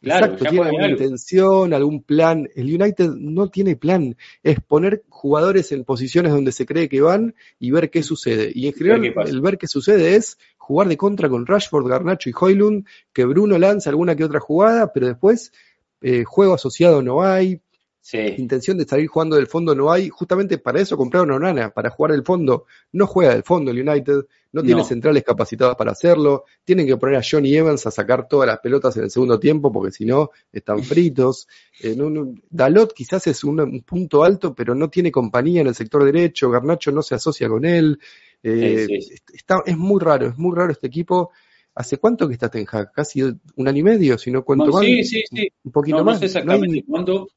Claro, 0.00 0.26
Exacto, 0.26 0.44
tiene 0.46 0.64
alguna 0.64 0.84
algo. 0.86 1.02
intención, 1.02 1.74
algún 1.74 2.02
plan. 2.02 2.48
El 2.54 2.74
United 2.74 3.10
no 3.18 3.50
tiene 3.50 3.76
plan. 3.76 4.16
Es 4.42 4.58
poner 4.60 5.02
jugadores 5.08 5.72
en 5.72 5.84
posiciones 5.84 6.32
donde 6.32 6.52
se 6.52 6.64
cree 6.64 6.88
que 6.88 7.02
van 7.02 7.34
y 7.58 7.70
ver 7.70 7.90
qué 7.90 8.02
sucede. 8.02 8.50
Y 8.54 8.66
en 8.66 8.72
general, 8.72 9.12
el 9.26 9.40
ver 9.42 9.58
qué 9.58 9.66
sucede 9.66 10.16
es 10.16 10.38
jugar 10.56 10.88
de 10.88 10.96
contra 10.96 11.28
con 11.28 11.46
Rashford, 11.46 11.86
Garnacho 11.86 12.30
y 12.30 12.34
Hoylund, 12.38 12.86
que 13.12 13.26
Bruno 13.26 13.58
lanza 13.58 13.90
alguna 13.90 14.16
que 14.16 14.24
otra 14.24 14.40
jugada, 14.40 14.92
pero 14.92 15.08
después 15.08 15.52
eh, 16.00 16.24
juego 16.24 16.54
asociado 16.54 17.02
no 17.02 17.22
hay, 17.22 17.60
Sí. 18.02 18.18
intención 18.38 18.78
de 18.78 18.86
salir 18.86 19.06
jugando 19.08 19.36
del 19.36 19.46
fondo 19.46 19.74
no 19.74 19.92
hay. 19.92 20.08
Justamente 20.08 20.58
para 20.58 20.80
eso 20.80 20.96
compraron 20.96 21.30
a 21.32 21.36
Onana, 21.36 21.70
para 21.70 21.90
jugar 21.90 22.12
del 22.12 22.24
fondo. 22.24 22.64
No 22.92 23.06
juega 23.06 23.34
del 23.34 23.42
fondo 23.42 23.70
el 23.70 23.86
United, 23.86 24.24
no 24.52 24.62
tiene 24.62 24.80
No. 24.80 24.86
centrales 24.86 25.22
capacitados 25.22 25.76
para 25.76 25.92
hacerlo. 25.92 26.44
Tienen 26.64 26.86
que 26.86 26.96
poner 26.96 27.16
a 27.16 27.22
Johnny 27.28 27.54
Evans 27.54 27.86
a 27.86 27.90
sacar 27.90 28.26
todas 28.26 28.46
las 28.46 28.58
pelotas 28.60 28.96
en 28.96 29.04
el 29.04 29.10
segundo 29.10 29.38
tiempo 29.38 29.70
porque 29.70 29.92
si 29.92 30.06
no 30.06 30.30
están 30.50 30.78
fritos. 31.12 31.46
Eh, 31.82 31.94
no- 31.96 32.08
no- 32.10 32.34
Dalot 32.48 32.92
quizás 32.94 33.26
es 33.26 33.44
un, 33.44 33.60
un 33.60 33.82
punto 33.82 34.24
alto, 34.24 34.54
pero 34.54 34.74
no 34.74 34.88
tiene 34.88 35.12
compañía 35.12 35.60
en 35.60 35.66
el 35.68 35.74
sector 35.74 36.02
derecho. 36.04 36.50
Garnacho 36.50 36.90
no 36.92 37.02
se 37.02 37.14
asocia 37.14 37.48
con 37.48 37.64
él. 37.64 37.98
Eh, 38.42 38.86
Sí, 38.88 39.02
sí. 39.02 39.14
Está, 39.34 39.62
es 39.66 39.76
muy 39.76 40.00
raro, 40.00 40.28
es 40.28 40.38
muy 40.38 40.56
raro 40.56 40.72
este 40.72 40.86
equipo. 40.86 41.30
¿Hace 41.74 41.98
cuánto 41.98 42.26
que 42.26 42.34
está 42.34 42.48
Ten 42.48 42.66
Hag? 42.70 42.90
Casi 42.92 43.22
un 43.22 43.68
año 43.68 43.78
y 43.78 43.82
medio, 43.82 44.18
si 44.18 44.30
no 44.30 44.42
cuento 44.44 44.66
No, 44.66 44.72
mal. 44.72 44.84
sí, 44.84 45.04
sí, 45.04 45.22
sí. 45.30 45.48
Un 45.64 45.70
poquito 45.70 45.98
No, 45.98 46.04
no 46.04 46.10
más. 46.10 46.18
sé 46.18 46.24
No 46.26 46.52
hay 46.52 46.58
exactamente 46.62 46.84
cuánto, 46.88 47.28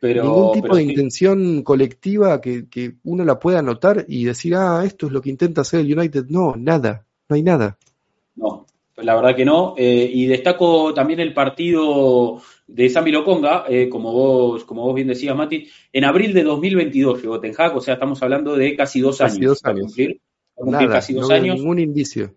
pero. 0.00 0.22
ningún 0.24 0.52
tipo 0.52 0.62
pero 0.64 0.76
de 0.76 0.82
sí. 0.84 0.90
intención 0.90 1.62
colectiva 1.62 2.40
que, 2.40 2.68
que 2.68 2.94
uno 3.04 3.24
la 3.24 3.38
pueda 3.38 3.62
notar 3.62 4.04
y 4.08 4.24
decir, 4.24 4.54
ah, 4.56 4.82
esto 4.84 5.06
es 5.06 5.12
lo 5.12 5.20
que 5.22 5.30
intenta 5.30 5.60
hacer 5.60 5.80
el 5.80 5.96
United. 5.98 6.26
No, 6.28 6.54
nada, 6.56 7.06
no 7.28 7.36
hay 7.36 7.42
nada. 7.42 7.78
No, 8.36 8.66
la 8.96 9.14
verdad 9.14 9.36
que 9.36 9.44
no. 9.44 9.74
Eh, 9.76 10.10
y 10.12 10.26
destaco 10.26 10.92
también 10.94 11.20
el 11.20 11.34
partido 11.34 12.40
de 12.66 12.88
Sambi 12.88 13.10
Loconga, 13.12 13.64
eh, 13.68 13.88
como 13.88 14.12
vos, 14.12 14.64
como 14.64 14.82
vos 14.84 14.94
bien 14.94 15.08
decías, 15.08 15.36
Mati, 15.36 15.68
en 15.92 16.04
abril 16.04 16.32
de 16.32 16.42
2022 16.44 17.20
llegó 17.22 17.40
Ten 17.40 17.54
Hag, 17.56 17.76
o 17.76 17.80
sea, 17.80 17.94
estamos 17.94 18.22
hablando 18.22 18.56
de 18.56 18.76
casi 18.76 19.00
dos 19.00 19.18
Casi 19.18 19.38
años. 19.38 19.50
dos 19.50 19.60
para 19.60 19.74
años. 19.74 19.86
cumplir, 19.86 20.20
para 20.54 20.64
cumplir 20.64 20.88
Nada, 20.88 21.00
casi 21.00 21.12
dos 21.14 21.28
no 21.28 21.34
años. 21.34 21.56
ningún 21.56 21.78
indicio. 21.80 22.34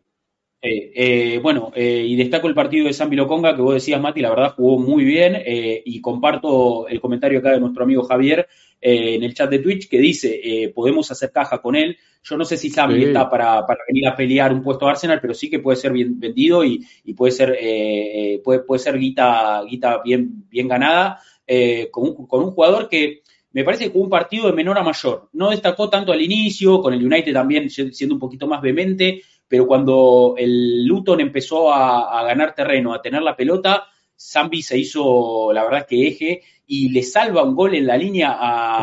Eh, 0.66 0.92
eh, 0.96 1.40
bueno, 1.40 1.74
eh, 1.76 2.06
y 2.08 2.16
destaco 2.16 2.48
el 2.48 2.54
partido 2.56 2.88
de 2.88 2.94
Sambi 2.94 3.18
Loconga, 3.18 3.54
que 3.54 3.62
vos 3.62 3.74
decías, 3.74 4.00
Mati, 4.00 4.22
la 4.22 4.30
verdad 4.30 4.54
jugó 4.56 4.80
muy 4.80 5.04
bien, 5.04 5.42
y 5.46 6.00
comparto 6.00 6.88
el 6.88 7.02
comentario 7.02 7.40
acá 7.40 7.52
de 7.52 7.60
nuestro 7.60 7.84
amigo 7.84 8.04
Javier 8.04 8.48
en 8.80 9.24
el 9.24 9.34
chat 9.34 9.50
de 9.50 9.60
Twitch, 9.60 9.90
que 9.90 9.98
dice, 10.00 10.72
podemos 10.74 11.12
hacer 11.12 11.32
caja 11.34 11.62
con 11.62 11.76
él. 11.76 11.98
Yo 12.24 12.38
no 12.38 12.46
sé 12.46 12.56
si 12.56 12.70
Sambi 12.70 12.96
Sí. 12.96 13.04
está 13.08 13.30
para, 13.30 13.66
para 13.66 13.82
venir 13.86 14.08
a 14.08 14.16
pelear 14.16 14.54
un 14.54 14.64
puesto 14.64 14.88
a 14.88 14.92
Arsenal, 14.92 15.20
pero 15.22 15.34
sí 15.34 15.50
que 15.50 15.60
puede 15.60 15.76
ser 15.76 15.92
bien 15.92 16.18
vendido 16.18 16.64
y, 16.64 16.82
y 17.04 17.14
puede 17.14 17.34
ser 17.34 17.52
eh, 17.60 18.36
eh, 18.36 18.42
puede, 18.42 18.60
puede 18.60 18.80
ser 18.80 18.98
guita, 18.98 19.62
guita 19.70 20.02
bien, 20.02 20.46
bien 20.50 20.70
ganada 20.70 21.20
eh, 21.46 21.90
con, 21.92 22.06
un, 22.06 22.28
con 22.28 22.42
un 22.42 22.52
jugador 22.52 22.88
que 22.88 23.24
me 23.52 23.64
parece 23.66 23.84
que 23.86 23.92
jugó 23.92 24.06
un 24.06 24.10
partido 24.10 24.48
de 24.48 24.54
menor 24.54 24.78
a 24.78 24.84
mayor. 24.84 25.30
No 25.34 25.50
destacó 25.50 25.90
tanto 25.90 26.12
al 26.14 26.22
inicio, 26.22 26.82
con 26.82 26.94
el 26.94 27.06
United 27.06 27.34
también 27.34 27.70
siendo 27.70 28.16
un 28.16 28.20
poquito 28.20 28.48
más 28.48 28.62
vehemente, 28.62 29.22
pero 29.54 29.68
cuando 29.68 30.34
el 30.36 30.84
Luton 30.88 31.20
empezó 31.22 31.72
a, 31.72 32.20
a 32.20 32.24
ganar 32.24 32.56
terreno, 32.56 32.92
a 32.92 33.04
tener 33.04 33.22
la 33.22 33.36
pelota, 33.36 33.84
Zambi 34.18 34.64
se 34.64 34.80
hizo, 34.80 35.54
la 35.54 35.64
verdad, 35.64 35.86
que 35.88 36.08
eje 36.08 36.42
y 36.66 36.90
le 36.90 37.04
salva 37.04 37.44
un 37.44 37.54
gol 37.54 37.76
en 37.76 37.86
la 37.86 37.96
línea 37.96 38.36
a, 38.36 38.80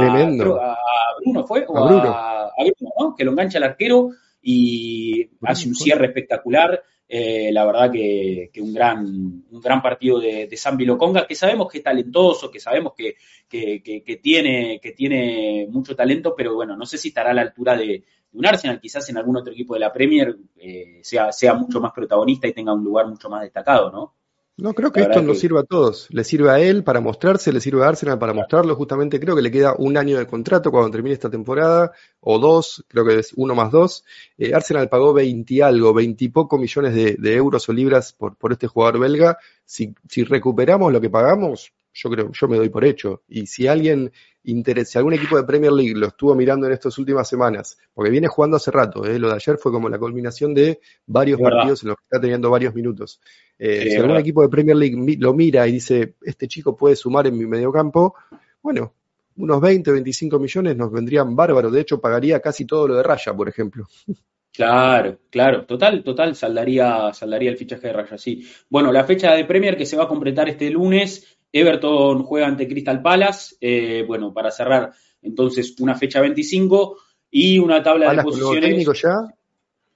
Bruno, 1.24 1.44
¿fue? 1.44 1.64
O 1.66 1.76
A 1.76 1.86
Bruno. 1.88 2.08
a, 2.14 2.42
a 2.44 2.54
Bruno, 2.62 2.92
¿no? 3.00 3.16
Que 3.16 3.24
lo 3.24 3.32
engancha 3.32 3.58
el 3.58 3.64
arquero 3.64 4.10
y 4.40 5.28
hace 5.42 5.66
un 5.66 5.74
cierre 5.74 6.06
espectacular. 6.06 6.84
Eh, 7.08 7.50
la 7.52 7.64
verdad 7.66 7.90
que, 7.90 8.50
que 8.52 8.62
un 8.62 8.72
gran 8.72 9.04
un 9.50 9.60
gran 9.60 9.82
partido 9.82 10.20
de, 10.20 10.46
de 10.46 10.56
Zambi 10.56 10.84
Loconga, 10.84 11.26
que 11.26 11.34
sabemos 11.34 11.66
que 11.68 11.78
es 11.78 11.82
talentoso, 11.84 12.48
que 12.48 12.60
sabemos 12.60 12.92
que, 12.96 13.16
que, 13.48 13.82
que- 13.82 14.04
que 14.04 14.16
tiene, 14.18 14.78
que 14.80 14.92
tiene 14.92 15.66
mucho 15.68 15.96
talento, 15.96 16.32
pero 16.36 16.54
bueno, 16.54 16.76
no 16.76 16.86
sé 16.86 16.96
si 16.96 17.08
estará 17.08 17.32
a 17.32 17.34
la 17.34 17.42
altura 17.42 17.76
de, 17.76 18.04
de 18.33 18.39
un 18.39 18.47
Arsenal, 18.47 18.81
quizás 18.81 19.09
en 19.11 19.16
algún 19.18 19.37
otro 19.37 19.53
equipo 19.53 19.74
de 19.74 19.81
la 19.81 19.93
Premier 19.93 20.37
eh, 20.57 21.01
sea, 21.03 21.33
sea 21.33 21.55
mucho 21.55 21.81
más 21.81 21.93
protagonista 21.93 22.47
y 22.47 22.53
tenga 22.53 22.72
un 22.72 22.85
lugar 22.85 23.07
mucho 23.07 23.28
más 23.28 23.43
destacado, 23.43 23.91
¿no? 23.91 24.14
No, 24.57 24.74
creo 24.74 24.93
que 24.93 25.01
esto 25.01 25.22
nos 25.22 25.37
que- 25.37 25.41
sirve 25.41 25.61
a 25.61 25.62
todos. 25.62 26.07
Le 26.11 26.22
sirve 26.22 26.51
a 26.51 26.61
él 26.61 26.85
para 26.85 27.01
mostrarse, 27.01 27.51
le 27.51 27.62
sirve 27.62 27.83
a 27.83 27.89
Arsenal 27.89 28.18
para 28.18 28.35
mostrarlo. 28.35 28.76
Justamente 28.76 29.18
creo 29.18 29.35
que 29.35 29.41
le 29.41 29.51
queda 29.51 29.74
un 29.78 29.97
año 29.97 30.18
de 30.18 30.26
contrato 30.26 30.70
cuando 30.70 30.91
termine 30.91 31.14
esta 31.14 31.31
temporada, 31.31 31.93
o 32.20 32.39
dos, 32.39 32.85
creo 32.87 33.07
que 33.07 33.20
es 33.20 33.33
uno 33.37 33.55
más 33.55 33.70
dos. 33.70 34.05
Eh, 34.37 34.53
Arsenal 34.53 34.91
pagó 34.91 35.14
20 35.14 35.55
y 35.55 35.61
algo, 35.62 35.95
20 35.95 36.26
y 36.26 36.28
poco 36.28 36.59
millones 36.59 36.95
de, 36.95 37.16
de 37.18 37.35
euros 37.37 37.66
o 37.70 37.72
libras 37.72 38.12
por, 38.12 38.37
por 38.37 38.53
este 38.53 38.66
jugador 38.66 38.99
belga. 39.01 39.39
Si, 39.64 39.95
si 40.07 40.24
recuperamos 40.24 40.93
lo 40.93 41.01
que 41.01 41.09
pagamos, 41.09 41.72
yo 41.95 42.11
creo, 42.11 42.31
yo 42.31 42.47
me 42.49 42.59
doy 42.59 42.68
por 42.68 42.85
hecho. 42.85 43.22
Y 43.28 43.47
si 43.47 43.66
alguien 43.66 44.12
interesa, 44.45 44.93
si 44.93 44.99
algún 44.99 45.14
equipo 45.14 45.36
de 45.36 45.45
Premier 45.45 45.72
League 45.72 45.95
lo 45.95 46.09
estuvo 46.09 46.34
mirando 46.34 46.66
en 46.66 46.72
estas 46.72 46.97
últimas 46.99 47.28
semanas, 47.28 47.78
porque 47.93 48.11
viene 48.11 48.28
jugando 48.28 48.57
hace 48.57 48.70
rato, 48.70 49.05
eh, 49.05 49.18
lo 49.18 49.28
de 49.28 49.34
ayer 49.34 49.59
fue 49.59 49.70
como 49.72 49.88
la 49.88 49.99
culminación 49.99 50.55
de 50.55 50.80
varios 51.07 51.38
verdad. 51.38 51.59
partidos 51.59 51.82
en 51.82 51.88
los 51.91 51.99
que 51.99 52.05
está 52.05 52.20
teniendo 52.20 52.51
varios 52.51 52.74
minutos. 52.74 53.20
Eh, 53.59 53.82
Sí, 53.84 53.91
si 53.91 53.97
algún 53.97 54.16
equipo 54.16 54.43
de 54.43 54.49
Premier 54.49 54.76
League 54.76 55.16
lo 55.18 55.34
mira 55.34 55.66
y 55.68 55.72
dice, 55.72 56.14
este 56.22 56.49
chico 56.49 56.76
puede 56.76 56.97
sumar 56.97 57.26
en 57.26 57.36
mi 57.36 57.47
mediocampo, 57.47 58.14
bueno, 58.62 58.95
unos 59.36 59.61
20, 59.61 59.93
25 59.93 60.38
millones 60.38 60.76
nos 60.76 60.91
vendrían 60.93 61.34
bárbaros. 61.36 61.72
De 61.72 61.80
hecho, 61.80 62.01
pagaría 62.01 62.41
casi 62.41 62.66
todo 62.66 62.88
lo 62.88 62.97
de 62.97 63.03
Raya, 63.03 63.34
por 63.34 63.49
ejemplo. 63.49 63.86
Claro, 64.53 65.20
claro, 65.30 65.64
total, 65.64 66.03
total, 66.03 66.34
saldaría, 66.34 67.12
saldaría 67.14 67.51
el 67.51 67.57
fichaje 67.57 67.86
de 67.86 67.93
Raya, 67.93 68.18
sí. 68.18 68.45
Bueno, 68.68 68.91
la 68.93 69.05
fecha 69.05 69.32
de 69.32 69.45
Premier 69.45 69.76
que 69.76 69.86
se 69.86 69.97
va 69.97 70.05
a 70.05 70.09
completar 70.09 70.49
este 70.49 70.68
lunes, 70.70 71.38
Everton 71.53 72.22
juega 72.22 72.46
ante 72.46 72.68
Crystal 72.68 73.03
Palace, 73.03 73.57
eh, 73.61 74.05
bueno, 74.07 74.32
para 74.32 74.51
cerrar 74.51 74.92
entonces 75.22 75.74
una 75.80 75.94
fecha 75.94 76.20
25 76.20 76.96
y 77.30 77.59
una 77.59 77.82
tabla 77.82 78.12
de 78.12 78.22
posiciones. 78.22 78.61
técnico 78.70 78.92
ya. 78.92 79.16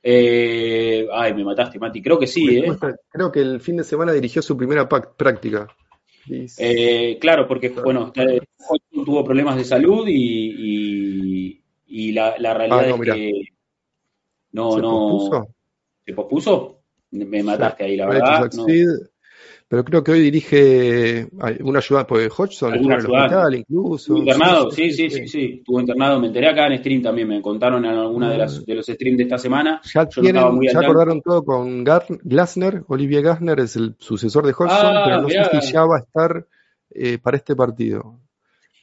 eh, 0.02 1.06
ay, 1.12 1.34
me 1.34 1.44
mataste, 1.44 1.78
Mati, 1.78 2.02
creo 2.02 2.18
que 2.18 2.26
sí, 2.26 2.58
¿eh? 2.58 2.72
Creo 3.08 3.32
que 3.32 3.40
el 3.40 3.60
fin 3.60 3.76
de 3.76 3.84
semana 3.84 4.12
dirigió 4.12 4.42
su 4.42 4.56
primera 4.56 4.88
práctica. 4.88 5.68
Eh, 6.58 7.18
claro, 7.20 7.46
porque 7.46 7.68
bueno, 7.70 8.12
Hodgson 8.14 9.04
tuvo 9.04 9.24
problemas 9.24 9.56
de 9.56 9.64
salud 9.64 10.06
y, 10.08 10.54
y, 10.58 11.62
y 11.86 12.12
la, 12.12 12.34
la 12.38 12.54
realidad 12.54 12.80
Ah, 12.80 12.88
no, 12.88 12.94
es 12.94 13.00
mirá. 13.00 13.14
que 13.14 13.32
no, 14.52 14.72
¿Se 14.72 14.80
no. 14.80 14.90
pospuso? 14.90 15.48
¿Se 16.06 16.12
pospuso? 16.12 16.78
Me 17.10 17.42
mataste 17.42 17.84
ahí, 17.84 17.96
la 17.96 18.06
verdad. 18.06 18.50
no. 18.54 18.66
Pero 19.74 19.84
creo 19.84 20.04
que 20.04 20.12
hoy 20.12 20.20
dirige 20.20 21.26
una 21.64 21.80
ayuda, 21.80 22.06
porque 22.06 22.26
Hodgson 22.28 22.74
estuvo 22.74 22.92
en 22.92 22.98
el 23.00 23.06
hospital 23.24 23.54
incluso. 23.56 24.16
Internado, 24.18 24.70
sí, 24.70 24.92
sí, 24.92 25.10
sí, 25.10 25.26
sí, 25.26 25.54
estuvo 25.58 25.80
internado, 25.80 26.20
me 26.20 26.28
enteré 26.28 26.48
acá 26.48 26.68
en 26.68 26.78
stream 26.78 27.02
también, 27.02 27.26
me 27.26 27.42
contaron 27.42 27.84
en 27.84 27.90
alguna 27.90 28.30
de, 28.30 28.38
las, 28.38 28.64
de 28.64 28.74
los 28.76 28.86
streams 28.86 29.16
de 29.18 29.24
esta 29.24 29.38
semana. 29.38 29.80
Ya, 29.92 30.32
ya 30.72 30.80
acordaron 30.80 31.20
todo 31.22 31.42
con 31.44 31.84
Gar- 31.84 32.20
Glasner, 32.22 32.84
Olivier 32.86 33.22
Glasner 33.22 33.58
es 33.58 33.74
el 33.74 33.96
sucesor 33.98 34.46
de 34.46 34.52
Hodgson, 34.52 34.68
Ah, 34.96 35.02
pero 35.04 35.22
no 35.22 35.28
sé 35.28 35.60
si 35.60 35.72
ya 35.72 35.84
va 35.84 35.96
a 35.96 36.00
estar 36.00 36.46
eh, 36.90 37.18
para 37.18 37.36
este 37.36 37.56
partido. 37.56 38.20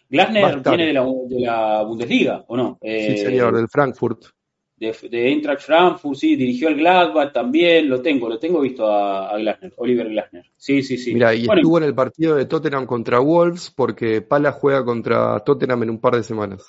Glasner 0.09 0.61
viene 0.61 0.85
de 0.87 0.93
la, 0.93 1.05
de 1.05 1.39
la 1.39 1.83
Bundesliga, 1.83 2.43
¿o 2.47 2.57
no? 2.57 2.77
Eh, 2.81 3.15
Sí, 3.15 3.23
señor, 3.23 3.55
del 3.55 3.69
Frankfurt. 3.69 4.25
De, 4.81 5.09
de 5.09 5.27
Eintracht 5.29 5.61
Frankfurt, 5.61 6.17
sí, 6.17 6.35
dirigió 6.35 6.67
el 6.69 6.75
Gladbach 6.75 7.31
también, 7.31 7.87
lo 7.87 8.01
tengo, 8.01 8.27
lo 8.27 8.39
tengo 8.39 8.59
visto 8.61 8.87
a, 8.87 9.29
a 9.29 9.37
Glasner, 9.37 9.73
Oliver 9.77 10.09
Glasner. 10.09 10.45
Sí, 10.57 10.81
sí, 10.81 10.97
sí. 10.97 11.13
Mira, 11.13 11.33
y 11.35 11.45
Bueno, 11.45 11.61
estuvo 11.61 11.77
en 11.77 11.83
el 11.83 11.93
partido 11.95 12.35
de 12.35 12.45
Tottenham 12.45 12.85
contra 12.87 13.19
Wolves 13.19 13.71
porque 13.75 14.21
Pala 14.21 14.51
juega 14.51 14.83
contra 14.83 15.39
Tottenham 15.39 15.83
en 15.83 15.89
un 15.91 15.99
par 16.01 16.15
de 16.15 16.23
semanas. 16.23 16.65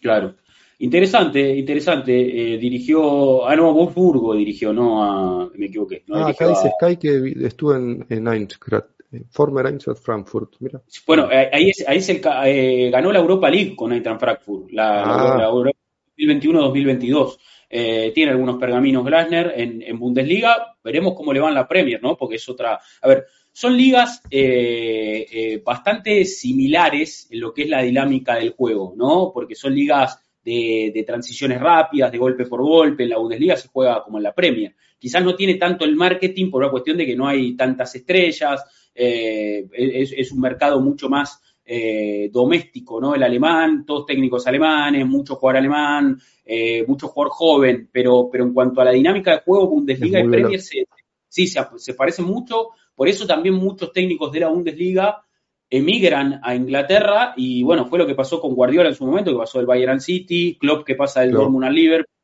Claro. 0.00 0.34
Interesante, 0.78 1.56
interesante. 1.56 2.12
eh, 2.54 2.58
dirigió, 2.58 3.46
ah, 3.48 3.56
no, 3.56 3.72
Wolfsburgo 3.72 4.34
dirigió, 4.34 4.72
no 4.74 5.02
a, 5.02 5.50
me 5.54 5.66
equivoqué. 5.66 6.02
No 6.08 6.16
Ah, 6.16 6.28
acá 6.28 6.48
dice 6.48 6.68
a- 6.68 6.72
Sky 6.72 6.96
que 6.98 7.46
estuvo 7.46 7.74
en, 7.74 8.04
en 8.10 8.26
Eintracht, 8.28 8.88
eh, 9.12 9.22
former 9.30 9.64
Eintracht 9.66 10.02
Frankfurt. 10.02 10.56
Mira. 10.60 10.82
Bueno, 11.06 11.30
eh, 11.32 11.48
ahí 11.52 11.70
es, 11.70 11.82
ahí 11.88 11.98
es 11.98 12.08
el, 12.10 12.20
eh, 12.44 12.90
ganó 12.90 13.10
la 13.10 13.20
Europa 13.20 13.48
League 13.48 13.74
con 13.74 13.92
Eintracht 13.92 14.20
Frankfurt, 14.20 14.70
la, 14.72 14.96
la- 14.96 15.32
Ah. 15.34 15.38
la 15.38 15.46
Europa 15.48 15.78
2021-2022. 16.16 17.38
Eh, 17.68 18.12
tiene 18.14 18.30
algunos 18.30 18.58
pergaminos 18.58 19.04
Glasner 19.04 19.52
en, 19.56 19.98
Bundesliga. 19.98 20.76
Veremos 20.82 21.14
cómo 21.14 21.32
le 21.32 21.40
va 21.40 21.48
en 21.48 21.54
la 21.54 21.68
Premier, 21.68 22.00
¿no? 22.02 22.16
Porque 22.16 22.36
es 22.36 22.48
otra. 22.48 22.78
A 23.02 23.08
ver, 23.08 23.26
son 23.52 23.76
ligas 23.76 24.22
eh, 24.30 25.26
eh, 25.30 25.62
bastante 25.64 26.24
similares 26.24 27.28
en 27.30 27.40
lo 27.40 27.52
que 27.52 27.62
es 27.62 27.68
la 27.68 27.82
dinámica 27.82 28.36
del 28.36 28.50
juego, 28.50 28.94
¿no? 28.96 29.30
Porque 29.32 29.54
son 29.54 29.74
ligas 29.74 30.20
de, 30.44 31.04
transiciones 31.06 31.60
rápidas, 31.60 32.12
de 32.12 32.18
golpe 32.18 32.46
por 32.46 32.62
golpe. 32.62 33.02
En 33.02 33.10
la 33.10 33.18
Bundesliga 33.18 33.56
se 33.56 33.68
juega 33.68 34.02
como 34.04 34.18
en 34.18 34.24
la 34.24 34.34
Premier. 34.34 34.74
Quizás 34.98 35.24
no 35.24 35.34
tiene 35.34 35.56
tanto 35.56 35.84
el 35.84 35.96
marketing 35.96 36.50
por 36.50 36.62
una 36.62 36.70
cuestión 36.70 36.96
de 36.96 37.06
que 37.06 37.16
no 37.16 37.26
hay 37.26 37.56
tantas 37.56 37.94
estrellas. 37.94 38.64
eh, 38.94 39.66
es 39.72 40.32
un 40.32 40.40
mercado 40.40 40.80
mucho 40.80 41.08
más 41.08 41.42
eh, 41.66 42.30
doméstico, 42.32 43.00
¿no? 43.00 43.14
El 43.14 43.22
alemán, 43.24 43.84
todos 43.84 44.06
técnicos 44.06 44.46
alemanes, 44.46 45.04
mucho 45.06 45.34
jugador 45.34 45.58
alemán, 45.58 46.18
eh, 46.44 46.84
mucho 46.86 47.08
jugador 47.08 47.32
joven, 47.32 47.88
pero, 47.92 48.28
pero 48.30 48.44
en 48.44 48.54
cuanto 48.54 48.80
a 48.80 48.84
la 48.84 48.92
dinámica 48.92 49.32
de 49.32 49.42
juego, 49.42 49.68
Bundesliga 49.68 50.20
Es 50.20 50.26
y 50.26 50.28
Premier 50.28 50.60
se, 50.60 50.86
sí 51.28 51.46
se, 51.48 51.60
se 51.76 51.94
parecen 51.94 52.24
mucho, 52.24 52.68
por 52.94 53.08
eso 53.08 53.26
también 53.26 53.56
muchos 53.56 53.92
técnicos 53.92 54.30
de 54.32 54.40
la 54.40 54.48
Bundesliga 54.48 55.22
emigran 55.68 56.40
a 56.44 56.54
Inglaterra 56.54 57.34
y 57.36 57.64
bueno, 57.64 57.86
fue 57.86 57.98
lo 57.98 58.06
que 58.06 58.14
pasó 58.14 58.40
con 58.40 58.54
Guardiola 58.54 58.88
en 58.88 58.94
su 58.94 59.04
momento, 59.04 59.32
que 59.32 59.38
pasó 59.38 59.58
del 59.58 59.66
Bayern 59.66 60.00
City, 60.00 60.56
Klopp 60.60 60.86
que 60.86 60.94
pasa 60.94 61.22
del. 61.22 61.32
Dortmund 61.32 61.64
al 61.64 61.74
Liverpool, 61.74 62.14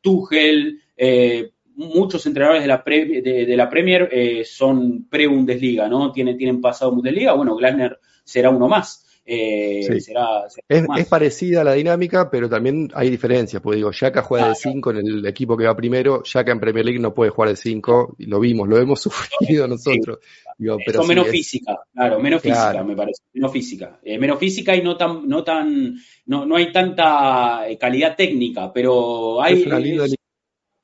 Tuchel, 0.00 0.80
eh, 0.96 1.52
muchos 1.76 2.26
entrenadores 2.26 2.62
de 2.62 2.68
la, 2.68 2.82
pre- 2.82 3.22
de, 3.22 3.46
de 3.46 3.56
la 3.56 3.68
Premier 3.70 4.08
eh, 4.10 4.44
son 4.44 5.06
pre-Bundesliga, 5.08 5.86
¿no? 5.88 6.10
Tienen, 6.10 6.36
tienen 6.36 6.60
pasado 6.60 6.90
Bundesliga, 6.92 7.34
bueno, 7.34 7.54
Glasner 7.54 8.00
será 8.28 8.50
uno 8.50 8.68
más. 8.68 9.04
eh, 9.30 9.82
Sí. 9.86 10.00
será, 10.00 10.48
será 10.48 10.64
Es, 10.68 10.78
uno 10.80 10.88
más. 10.88 11.00
es 11.00 11.06
parecida 11.06 11.60
a 11.60 11.64
la 11.64 11.74
dinámica, 11.74 12.30
pero 12.30 12.48
también 12.48 12.88
hay 12.94 13.10
diferencias. 13.10 13.60
Porque 13.60 13.76
digo, 13.76 13.90
Yaka 13.90 14.22
juega 14.22 14.48
de 14.48 14.54
5 14.54 14.90
en 14.90 14.96
el 15.06 15.26
equipo 15.26 15.54
que 15.54 15.66
va 15.66 15.76
primero. 15.76 16.22
Yaka 16.22 16.50
en 16.52 16.58
Premier 16.60 16.84
League 16.86 16.98
no 16.98 17.12
puede 17.12 17.30
jugar 17.30 17.50
de 17.50 17.56
5. 17.56 18.14
Y 18.18 18.24
lo 18.24 18.40
vimos, 18.40 18.66
lo 18.66 18.78
hemos 18.78 19.00
sufrido 19.02 19.68
nosotros. 19.68 20.18
Digo, 20.56 20.78
pero 20.84 20.98
Son 21.00 21.04
sí, 21.04 21.08
menos 21.10 21.26
es- 21.26 21.32
física, 21.32 21.78
claro, 21.92 22.20
menos 22.20 22.40
Claro. 22.40 22.60
física, 22.70 22.84
me 22.84 22.96
parece, 22.96 23.22
menos 23.34 23.52
física. 23.52 24.00
Eh, 24.02 24.18
menos 24.18 24.38
física 24.38 24.74
y 24.74 24.82
no 24.82 24.96
tan, 24.96 25.28
no 25.28 25.44
tan, 25.44 25.94
no, 26.24 26.46
no 26.46 26.56
hay 26.56 26.72
tanta 26.72 27.68
eh, 27.68 27.76
calidad 27.76 28.16
técnica, 28.16 28.72
pero 28.72 29.42
hay, 29.42 29.60
es 29.60 29.66
una 29.66 29.78
linda 29.78 30.04
es, 30.06 30.14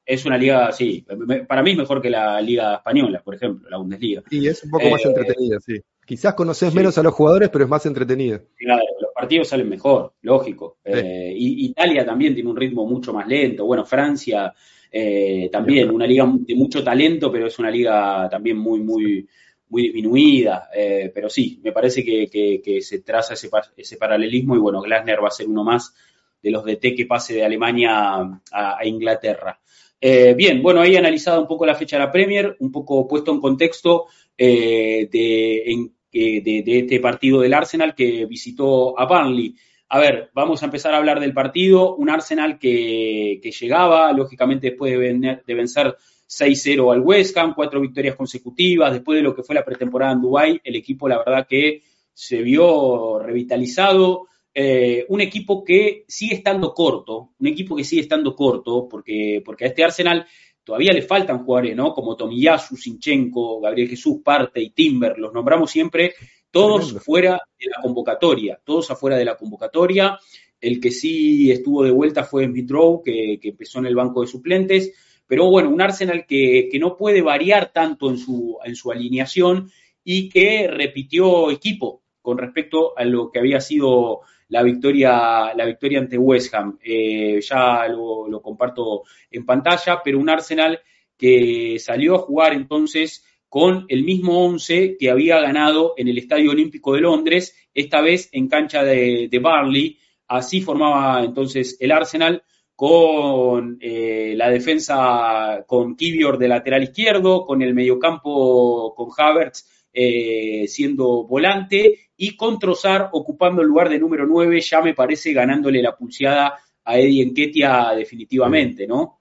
es 0.07 0.27
una 0.27 0.37
liga, 0.37 0.71
sí, 0.71 1.03
para 1.49 1.63
mí 1.63 1.71
es 1.71 1.79
mejor 1.79 2.03
que 2.03 2.11
la 2.11 2.39
liga 2.43 2.75
española, 2.75 3.23
por 3.25 3.37
ejemplo, 3.37 3.71
la 3.71 3.79
Bundesliga. 3.79 4.23
Y 4.31 4.47
es 4.49 4.63
un 4.65 4.71
poco 4.71 4.85
Eh, 4.85 4.91
más 4.91 5.03
entretenida, 5.07 5.59
sí. 5.61 5.81
Quizás 6.07 6.35
conoces 6.35 6.71
sí. 6.71 6.77
menos 6.77 6.99
a 6.99 7.03
los 7.03 7.15
jugadores, 7.15 7.49
pero 7.51 7.65
es 7.65 7.71
más 7.71 7.87
entretenida. 7.87 8.41
Claro, 8.57 8.83
los 9.01 9.11
partidos 9.15 9.49
salen 9.49 9.69
mejor, 9.69 10.15
lógico. 10.23 10.79
Eh, 10.85 11.33
y 11.37 11.67
Italia 11.67 12.05
también 12.05 12.35
tiene 12.35 12.51
un 12.51 12.57
ritmo 12.57 12.87
mucho 12.87 13.13
más 13.13 13.27
lento. 13.27 13.65
Bueno, 13.67 13.85
Francia 13.85 14.53
eh, 14.91 15.49
también, 15.51 15.91
una 15.91 16.07
liga 16.07 16.25
de 16.39 16.55
mucho 16.55 16.83
talento, 16.85 17.31
pero 17.33 17.47
es 17.47 17.59
una 17.59 17.71
liga 17.71 18.29
también 18.31 18.57
muy, 18.59 18.81
muy, 18.81 19.27
muy 19.69 19.83
disminuida. 19.83 20.69
Eh, 20.75 21.11
pero 21.15 21.29
sí, 21.29 21.61
me 21.63 21.73
parece 21.73 22.05
que, 22.05 22.29
que- 22.29 22.61
que 22.63 22.81
se 22.81 23.01
traza 23.01 23.35
ese, 23.35 23.49
pa- 23.49 23.73
ese 23.77 23.97
paralelismo 23.97 24.57
y 24.57 24.59
bueno, 24.59 24.81
Glasner 24.83 25.23
va 25.23 25.29
a 25.29 25.31
ser 25.31 25.49
uno 25.49 25.65
más 25.65 25.95
de 26.43 26.51
los 26.51 26.65
DT 26.65 26.95
que 26.95 27.07
pase 27.07 27.35
de 27.35 27.45
Alemania 27.45 27.91
a, 28.15 28.41
a 28.79 28.87
Inglaterra. 28.87 29.59
Eh, 30.01 30.35
bien, 30.37 30.63
bueno, 30.63 30.81
ahí 30.83 30.97
analizado 30.97 31.41
un 31.41 31.49
poco 31.49 31.65
la 31.65 31.75
fecha 31.75 31.97
de 31.97 32.05
la 32.05 32.13
Premier, 32.13 32.57
un 32.61 32.71
poco 32.71 33.09
puesto 33.09 33.33
en 33.33 33.41
contexto 33.41 34.05
eh, 34.37 35.09
de, 35.11 35.63
en- 35.73 35.94
de- 36.21 36.79
este 36.79 37.01
partido 37.01 37.41
del 37.41 37.55
Arsenal 37.55 37.95
que 37.95 38.27
visitó 38.27 38.99
a 38.99 39.07
Burnley. 39.07 39.55
A 39.89 39.99
ver, 39.99 40.31
vamos 40.35 40.63
a 40.63 40.67
empezar 40.67 40.95
a 40.95 40.97
hablar 40.97 41.21
del 41.21 41.33
partido. 41.35 41.95
Un 41.97 42.11
Arsenal 42.11 42.59
que, 42.59 43.39
que 43.43 43.51
llegaba, 43.51 44.13
lógicamente, 44.13 44.71
después 44.71 44.93
de, 44.99 45.41
de 45.47 45.55
vencer 45.55 45.95
6-0 46.27 46.93
al 46.93 47.01
West 47.01 47.37
Ham, 47.37 47.53
cuatro 47.55 47.81
victorias 47.81 48.17
consecutivas, 48.17 48.93
después 48.93 49.17
de 49.17 49.23
lo 49.23 49.35
que 49.35 49.43
fue 49.43 49.55
la 49.55 49.65
pretemporada 49.65 50.13
en 50.13 50.23
Dubái, 50.23 50.61
el 50.65 50.77
equipo, 50.77 51.09
la 51.09 51.19
verdad, 51.19 51.47
que 51.49 51.83
se 52.13 52.43
vio 52.43 53.19
revitalizado. 53.21 54.29
Eh, 54.57 55.05
un 55.09 55.21
equipo 55.21 55.65
que 55.65 56.05
sigue 56.07 56.37
estando 56.37 56.73
corto, 56.75 57.31
un 57.41 57.47
equipo 57.49 57.75
que 57.77 57.85
sigue 57.85 58.03
estando 58.03 58.35
corto, 58.37 58.89
porque, 58.89 59.43
porque 59.45 59.65
a 59.65 59.69
este 59.69 59.85
Arsenal 59.85 60.27
todavía 60.65 60.93
le 60.93 61.03
faltan 61.03 61.45
jugadores, 61.45 61.77
¿no? 61.77 61.93
Como 61.93 62.17
Tomiyasu, 62.17 62.77
Sinchenko, 62.77 63.61
Gabriel 63.61 63.89
Jesús, 63.89 64.19
Parte 64.25 64.61
y 64.61 64.71
Timber, 64.71 65.19
los 65.19 65.33
nombramos 65.33 65.71
siempre, 65.71 66.15
todos 66.51 66.87
Tremendo. 66.87 67.01
fuera 67.01 67.41
de 67.59 67.67
la 67.69 67.83
convocatoria, 67.83 68.61
todos 68.65 68.91
afuera 68.91 69.17
de 69.17 69.25
la 69.25 69.37
convocatoria. 69.37 70.19
El 70.61 70.81
que 70.81 70.91
sí 70.91 71.51
estuvo 71.51 71.85
de 71.85 71.91
vuelta 71.91 72.25
fue 72.25 72.47
Smith 72.47 72.71
Rowe, 72.71 73.03
que, 73.05 73.39
que 73.41 73.51
empezó 73.51 73.81
en 73.81 73.87
el 73.87 73.95
banco 73.95 74.23
de 74.23 74.27
suplentes. 74.27 74.93
Pero 75.27 75.51
bueno, 75.51 75.69
un 75.69 75.81
Arsenal 75.81 76.27
que, 76.27 76.69
que 76.71 76.79
no 76.79 76.97
puede 76.97 77.23
variar 77.23 77.73
tanto 77.73 78.11
en 78.11 78.19
su, 78.19 78.59
en 78.65 78.75
su 78.75 78.91
alineación 78.91 79.71
y 80.03 80.29
que 80.29 80.69
repitió 80.69 81.51
equipo 81.51 82.03
con 82.21 82.39
respecto 82.39 82.97
a 82.97 83.05
lo 83.05 83.31
que 83.31 83.39
había 83.39 83.61
sido 83.61 84.21
la 84.55 84.63
victoria, 84.63 85.53
la 85.53 85.67
victoria 85.67 85.99
ante 85.99 86.17
West 86.17 86.55
Ham. 86.55 86.79
Eh, 86.81 87.41
ya 87.41 87.89
lo, 87.89 88.41
comparto 88.41 89.03
en 89.29 89.45
pantalla, 89.45 90.01
pero 90.05 90.21
un 90.21 90.31
Arsenal 90.31 90.81
que 91.19 91.77
salió 91.81 92.15
a 92.15 92.19
jugar 92.19 92.53
entonces 92.53 93.25
con 93.49 93.85
el 93.89 94.05
mismo 94.05 94.45
11 94.47 94.97
que 94.97 95.11
había 95.11 95.41
ganado 95.41 95.95
en 95.97 96.07
el 96.07 96.19
Estadio 96.19 96.53
Olímpico 96.53 96.95
de 96.95 97.01
Londres, 97.01 97.57
esta 97.75 98.01
vez 98.01 98.29
en 98.31 98.47
cancha 98.47 98.85
de, 98.85 99.27
de 99.29 99.39
Barley. 99.41 99.99
Así 100.29 100.61
formaba 100.61 101.25
entonces 101.25 101.77
el 101.81 101.91
Arsenal 101.91 102.45
con 102.77 103.79
eh, 103.81 104.35
la 104.37 104.51
defensa 104.51 105.65
con 105.67 105.97
Kivior 105.97 106.39
de 106.39 106.47
lateral 106.47 106.85
izquierdo, 106.85 107.45
con 107.45 107.61
el 107.61 107.75
mediocampo 107.75 108.95
con 108.95 109.09
Havertz 109.17 109.65
eh, 109.93 110.67
siendo 110.69 111.25
volante 111.25 112.04
y 112.17 112.37
con 112.37 112.59
Trozar 112.59 113.11
ocupando 113.13 113.63
el 113.63 113.69
lugar 113.69 113.89
de 113.89 113.99
número 113.99 114.27
9, 114.27 114.61
ya 114.61 114.81
me 114.81 114.95
parece 114.95 115.33
ganándole 115.33 115.83
la 115.83 115.97
pulseada 115.97 116.59
a 116.85 116.99
Eddie 116.99 117.23
Enquetia 117.23 117.93
definitivamente, 117.97 118.87
¿no? 118.87 119.21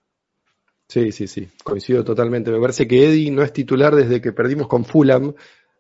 Sí, 0.88 1.12
sí, 1.12 1.28
sí, 1.28 1.48
coincido 1.64 2.04
totalmente. 2.04 2.52
Me 2.52 2.60
parece 2.60 2.88
que 2.88 3.08
Eddie 3.08 3.32
no 3.32 3.42
es 3.42 3.54
titular 3.54 3.96
desde 3.96 4.22
que 4.22 4.32
perdimos 4.32 4.68
con 4.68 4.86
Fulham 4.86 5.34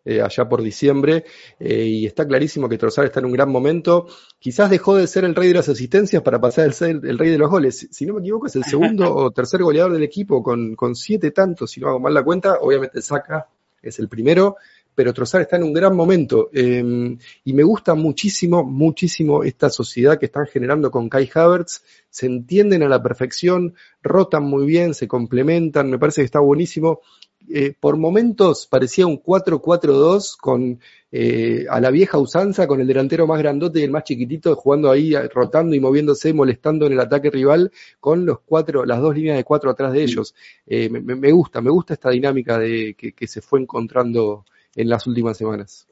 eh, 0.05 0.21
allá 0.21 0.49
por 0.49 0.61
diciembre 0.61 1.23
eh, 1.59 1.85
y 1.85 2.05
está 2.05 2.27
clarísimo 2.27 2.67
que 2.67 2.77
Trozar 2.77 3.05
está 3.05 3.19
en 3.19 3.27
un 3.27 3.31
gran 3.31 3.49
momento. 3.49 4.07
Quizás 4.39 4.69
dejó 4.69 4.95
de 4.95 5.07
ser 5.07 5.23
el 5.25 5.35
rey 5.35 5.49
de 5.49 5.53
las 5.53 5.69
asistencias 5.69 6.21
para 6.23 6.41
pasar 6.41 6.69
a 6.69 6.73
ser 6.73 6.99
el, 7.03 7.17
rey 7.17 7.29
de 7.29 7.37
los 7.37 7.49
goles. 7.49 7.87
Si 7.91 8.05
no 8.05 8.15
me 8.15 8.21
equivoco, 8.21 8.47
es 8.47 8.55
el 8.55 8.63
segundo 8.63 9.13
o 9.15 9.31
tercer 9.31 9.61
goleador 9.61 9.93
del 9.93 10.03
equipo 10.03 10.41
con, 10.41 10.75
con 10.75 10.95
siete 10.95 11.31
tantos, 11.31 11.71
si 11.71 11.79
no 11.79 11.89
hago 11.89 11.99
mal 11.99 12.13
la 12.13 12.23
cuenta. 12.23 12.57
Obviamente 12.59 13.01
Saca 13.01 13.47
es 13.81 13.99
el 13.99 14.09
primero, 14.09 14.57
pero 14.95 15.13
Trozar 15.13 15.41
está 15.41 15.57
en 15.57 15.63
un 15.63 15.73
gran 15.73 15.95
momento. 15.95 16.49
Eh, 16.53 17.17
y 17.43 17.53
me 17.53 17.63
gusta 17.63 17.95
muchísimo, 17.95 18.63
muchísimo 18.63 19.43
esta 19.43 19.69
sociedad 19.69 20.17
que 20.19 20.27
están 20.27 20.47
generando 20.47 20.91
con 20.91 21.09
Kai 21.09 21.29
Havertz. 21.33 21.83
Se 22.09 22.25
entienden 22.25 22.83
a 22.83 22.89
la 22.89 23.01
perfección, 23.01 23.75
rotan 24.01 24.43
muy 24.43 24.65
bien, 24.65 24.93
se 24.93 25.07
complementan, 25.07 25.89
me 25.89 25.99
parece 25.99 26.21
que 26.21 26.25
está 26.25 26.39
buenísimo. 26.39 27.01
Eh, 27.49 27.73
por 27.77 27.97
momentos 27.97 28.67
parecía 28.67 29.05
un 29.05 29.21
4-4-2 29.21 30.37
con 30.39 30.79
eh, 31.11 31.67
a 31.69 31.79
la 31.79 31.91
vieja 31.91 32.17
usanza, 32.17 32.65
con 32.65 32.81
el 32.81 32.87
delantero 32.87 33.27
más 33.27 33.37
grandote 33.37 33.79
y 33.79 33.83
el 33.83 33.91
más 33.91 34.03
chiquitito 34.03 34.55
jugando 34.55 34.89
ahí, 34.89 35.13
eh, 35.13 35.27
rotando 35.27 35.75
y 35.75 35.79
moviéndose, 35.79 36.33
molestando 36.33 36.87
en 36.87 36.93
el 36.93 36.99
ataque 36.99 37.29
rival, 37.29 37.71
con 37.99 38.25
los 38.25 38.39
cuatro, 38.39 38.83
las 38.83 38.99
dos 38.99 39.13
líneas 39.13 39.37
de 39.37 39.43
cuatro 39.43 39.69
atrás 39.69 39.93
de 39.93 40.01
ellos. 40.01 40.33
Eh, 40.65 40.89
me, 40.89 41.01
me 41.01 41.31
gusta, 41.31 41.61
me 41.61 41.69
gusta 41.69 41.93
esta 41.93 42.09
dinámica 42.09 42.57
de 42.57 42.95
que, 42.97 43.11
que 43.11 43.27
se 43.27 43.41
fue 43.41 43.59
encontrando 43.61 44.45
en 44.75 44.89
las 44.89 45.05
últimas 45.07 45.37
semanas. 45.37 45.87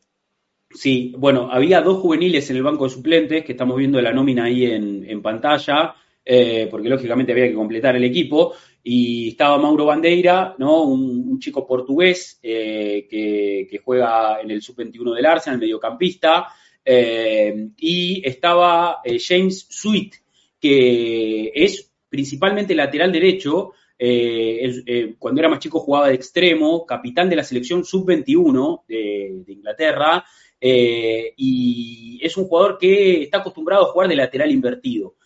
Sí, 0.73 1.13
bueno, 1.17 1.49
había 1.51 1.81
dos 1.81 1.99
juveniles 1.99 2.49
en 2.49 2.57
el 2.57 2.63
banco 2.63 2.85
de 2.85 2.91
suplentes, 2.91 3.43
que 3.43 3.51
estamos 3.51 3.77
viendo 3.77 4.01
la 4.01 4.13
nómina 4.13 4.45
ahí 4.45 4.65
en, 4.65 5.05
en 5.07 5.21
pantalla, 5.21 5.95
eh, 6.23 6.67
porque 6.71 6.89
lógicamente 6.89 7.31
había 7.31 7.47
que 7.47 7.53
completar 7.53 7.95
el 7.95 8.03
equipo, 8.03 8.53
y 8.83 9.29
estaba 9.29 9.57
Mauro 9.57 9.85
Bandeira, 9.85 10.55
¿no? 10.57 10.83
un, 10.83 11.39
chico 11.39 11.65
portugués 11.65 12.39
eh, 12.43 13.07
que, 13.09 13.67
que, 13.69 13.79
juega 13.79 14.39
en 14.41 14.51
el 14.51 14.61
sub-21 14.61 15.15
del 15.15 15.25
Arsenal, 15.25 15.59
mediocampista, 15.59 16.47
eh, 16.85 17.69
y 17.77 18.21
estaba 18.23 19.01
James 19.03 19.67
Sweet, 19.69 20.13
que 20.59 21.51
es 21.53 21.91
principalmente 22.07 22.75
lateral 22.75 23.11
derecho, 23.11 23.73
eh, 24.03 24.81
eh, 24.87 25.13
cuando 25.19 25.41
era 25.41 25.47
más 25.47 25.59
chico 25.59 25.79
jugaba 25.79 26.07
de 26.07 26.15
extremo, 26.15 26.87
capitán 26.87 27.29
de 27.29 27.35
la 27.35 27.43
selección 27.43 27.85
sub-21 27.85 28.81
de, 28.87 29.43
Inglaterra, 29.47 30.25
eh, 30.59 31.35
y 31.37 32.19
es 32.19 32.35
un 32.35 32.45
jugador 32.45 32.79
que 32.79 33.21
está 33.21 33.37
acostumbrado 33.37 33.83
a 33.83 33.91
jugar 33.91 34.09
de 34.09 34.15
lateral 34.15 34.49
invertido, 34.49 35.17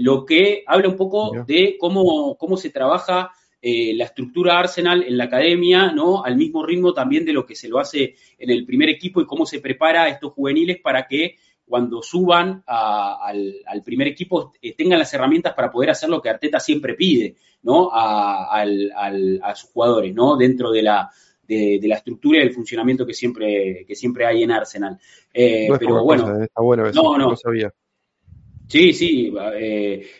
lo 0.00 0.26
que 0.26 0.64
habla 0.66 0.88
un 0.90 0.98
poco 0.98 1.44
de 1.46 1.78
cómo, 1.78 2.36
cómo 2.36 2.58
se 2.58 2.68
trabaja 2.68 3.30
la 3.62 4.04
estructura 4.04 4.58
Arsenal 4.58 5.04
en 5.04 5.16
la 5.16 5.24
academia, 5.24 5.90
¿no? 5.92 6.24
Al 6.24 6.36
mismo 6.36 6.66
ritmo 6.66 6.92
también 6.92 7.24
de 7.24 7.32
lo 7.32 7.46
que 7.46 7.54
se 7.54 7.68
lo 7.68 7.78
hace 7.78 8.16
en 8.36 8.50
el 8.50 8.66
primer 8.66 8.90
equipo 8.90 9.22
y 9.22 9.26
cómo 9.26 9.46
se 9.46 9.60
prepara 9.60 10.02
a 10.02 10.08
estos 10.08 10.32
juveniles 10.34 10.78
para 10.82 11.06
que 11.06 11.36
cuando 11.66 12.02
suban 12.02 12.62
al, 12.66 13.82
primer 13.84 14.08
equipo 14.08 14.52
eh, 14.60 14.74
tengan 14.74 14.98
las 14.98 15.12
herramientas 15.14 15.54
para 15.54 15.70
poder 15.70 15.90
hacer 15.90 16.08
lo 16.08 16.20
que 16.20 16.28
Arteta 16.28 16.60
siempre 16.60 16.94
pide, 16.94 17.36
¿no? 17.62 17.90
A, 17.92 18.64
sus 19.54 19.70
jugadores, 19.70 20.14
¿no? 20.14 20.36
Dentro 20.36 20.70
de 20.70 20.82
la, 20.82 21.10
de, 21.46 21.80
la 21.82 21.96
estructura 21.96 22.38
y 22.38 22.42
el 22.42 22.52
funcionamiento 22.52 23.06
que 23.06 23.14
siempre, 23.14 23.84
que 23.86 23.94
siempre 23.94 24.26
hay 24.26 24.42
en 24.42 24.52
Arsenal. 24.52 24.98
Eh, 25.32 25.68
pero 25.78 26.04
bueno, 26.04 26.40
¿eh? 26.40 26.44
está 26.44 26.60
bueno 26.60 26.86
eso, 26.86 27.02
no, 27.02 27.18
no. 27.18 27.36
sabía. 27.36 27.72
Sí, 28.66 28.94
sí, 28.94 29.32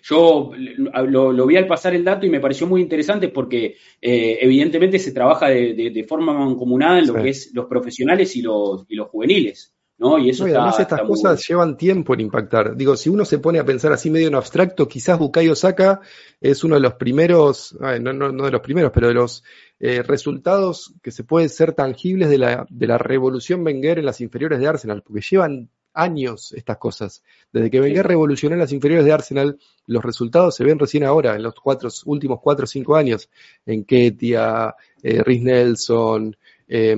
yo 0.03 0.53
lo, 0.55 1.47
vi 1.47 1.57
al 1.57 1.67
pasar 1.67 1.95
el 1.95 2.05
dato 2.05 2.27
y 2.27 2.31
me 2.31 2.41
pareció 2.41 2.67
muy 2.67 2.83
interesante 2.83 3.29
porque 3.29 3.77
evidentemente 4.01 4.99
se 4.99 5.13
trabaja 5.13 5.49
de, 5.49 6.07
forma 6.07 6.35
mancomunada 6.35 6.99
en 6.99 7.07
lo 7.07 7.15
que 7.15 7.31
es 7.31 7.53
los 7.55 7.67
profesionales 7.67 8.37
y 8.37 8.43
los, 8.43 8.85
y 8.89 8.97
los 8.97 9.09
juveniles. 9.09 9.75
¿No? 9.99 10.19
Y 10.19 10.31
eso 10.31 10.45
además 10.45 10.81
estas 10.81 11.03
cosas 11.03 11.47
llevan 11.47 11.77
tiempo 11.77 12.15
en 12.15 12.21
impactar. 12.21 12.77
Digo, 12.77 12.97
si 12.97 13.09
uno 13.09 13.25
se 13.25 13.39
pone 13.39 13.59
a 13.59 13.65
pensar 13.65 13.93
así 13.93 14.11
medio 14.11 14.29
en 14.29 14.35
abstracto, 14.35 14.89
quizás 14.89 15.19
Bukayo 15.19 15.55
Saka 15.55 16.01
es 16.41 16.65
uno 16.65 16.75
de 16.75 16.81
los 16.81 16.95
primeros, 16.95 17.77
no, 18.01 18.13
no, 18.13 18.45
de 18.45 18.51
los 18.51 18.61
primeros, 18.61 18.91
pero 18.93 19.09
de 19.09 19.15
los 19.15 19.45
eh, 19.81 20.03
resultados 20.03 20.95
que 21.03 21.11
se 21.11 21.25
pueden 21.25 21.49
ser 21.49 21.73
tangibles 21.73 22.29
de 22.29 22.39
la, 22.39 22.67
de 22.69 22.87
la 22.87 22.99
revolución 22.99 23.65
Wenger 23.65 23.99
en 23.99 24.07
las 24.07 24.21
inferiores 24.21 24.59
de 24.59 24.67
Arsenal, 24.67 25.03
porque 25.03 25.23
llevan 25.23 25.71
años 25.95 26.53
estas 26.53 26.77
cosas. 26.79 27.23
Desde 27.53 27.71
que 27.71 27.81
Wenger 27.81 28.07
revolucionó 28.07 28.55
en 28.55 28.61
las 28.61 28.73
inferiores 28.73 29.07
de 29.07 29.13
Arsenal, 29.13 29.59
los 29.87 30.05
resultados 30.05 30.57
se 30.57 30.65
ven 30.65 30.79
recién 30.79 31.05
ahora, 31.05 31.37
en 31.37 31.43
los 31.43 31.55
cuatro, 31.55 31.89
últimos 32.05 32.41
cuatro 32.41 32.65
o 32.65 32.67
cinco 32.67 32.97
años, 32.97 33.31
en 33.65 33.85
Ketia, 33.85 34.75
eh, 35.03 35.23
Rhys 35.23 35.43
Nelson, 35.43 36.37
eh, 36.69 36.97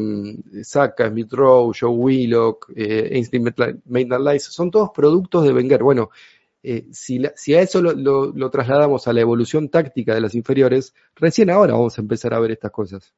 Saka, 0.62 1.09
Smith 1.09 1.33
Rowe, 1.33 1.73
Joe 1.79 1.91
Willock, 1.91 2.73
eh, 2.75 3.11
Ainsley 3.14 3.43
Maitland 3.85 4.39
son 4.41 4.71
todos 4.71 4.91
productos 4.95 5.45
de 5.45 5.53
Wenger. 5.53 5.83
Bueno, 5.83 6.11
eh, 6.69 6.89
si, 6.91 7.25
a 7.55 7.61
eso 7.61 7.81
lo, 7.81 8.51
trasladamos 8.51 9.07
a 9.07 9.12
la 9.12 9.21
evolución 9.21 9.69
táctica 9.69 10.17
de 10.17 10.21
las 10.21 10.35
inferiores, 10.35 10.95
recién 11.14 11.49
ahora 11.49 11.75
vamos 11.75 11.97
a 11.97 12.01
empezar 12.01 12.35
a 12.35 12.41
ver 12.41 12.51
estas 12.51 12.73
cosas. 12.73 13.14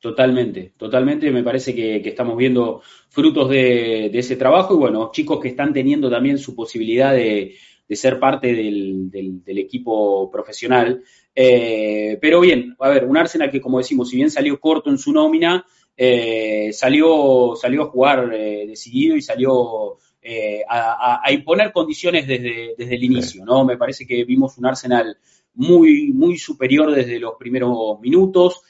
Totalmente, 0.00 0.72
totalmente. 0.76 1.30
Me 1.30 1.44
parece 1.44 1.72
que, 1.72 1.96
estamos 1.98 2.36
viendo 2.36 2.82
frutos 3.08 3.48
de, 3.48 4.06
ese 4.06 4.34
trabajo 4.34 4.74
y 4.74 4.78
bueno, 4.78 5.10
chicos 5.12 5.38
que 5.38 5.46
están 5.46 5.72
teniendo 5.72 6.10
también 6.10 6.38
su 6.38 6.56
posibilidad 6.56 7.14
de, 7.14 7.54
ser 7.90 8.18
parte 8.18 8.54
del, 8.54 9.38
equipo 9.46 10.28
profesional. 10.28 11.04
Eh, 11.32 12.18
pero 12.20 12.40
bien, 12.40 12.74
a 12.80 12.88
ver, 12.88 13.04
un 13.04 13.16
Arsenal 13.16 13.52
que 13.52 13.60
como 13.60 13.78
decimos, 13.78 14.08
si 14.08 14.16
bien 14.16 14.32
salió 14.32 14.58
corto 14.58 14.90
en 14.90 14.98
su 14.98 15.12
nómina, 15.12 15.64
eh, 16.02 16.72
salió, 16.72 17.52
salió 17.60 17.82
a 17.82 17.90
jugar 17.90 18.32
eh, 18.32 18.64
decidido 18.66 19.16
y 19.16 19.20
salió 19.20 19.98
eh, 20.22 20.62
a, 20.66 21.30
imponer 21.30 21.72
condiciones 21.72 22.26
desde, 22.26 22.74
desde 22.78 22.94
el 22.94 23.04
inicio, 23.04 23.44
¿no? 23.44 23.66
Me 23.66 23.76
parece 23.76 24.06
que 24.06 24.24
vimos 24.24 24.56
un 24.56 24.64
Arsenal 24.64 25.18
muy, 25.52 26.10
muy 26.14 26.38
superior 26.38 26.94
desde 26.94 27.20
los 27.20 27.34
primeros 27.38 28.00
minutos. 28.00 28.62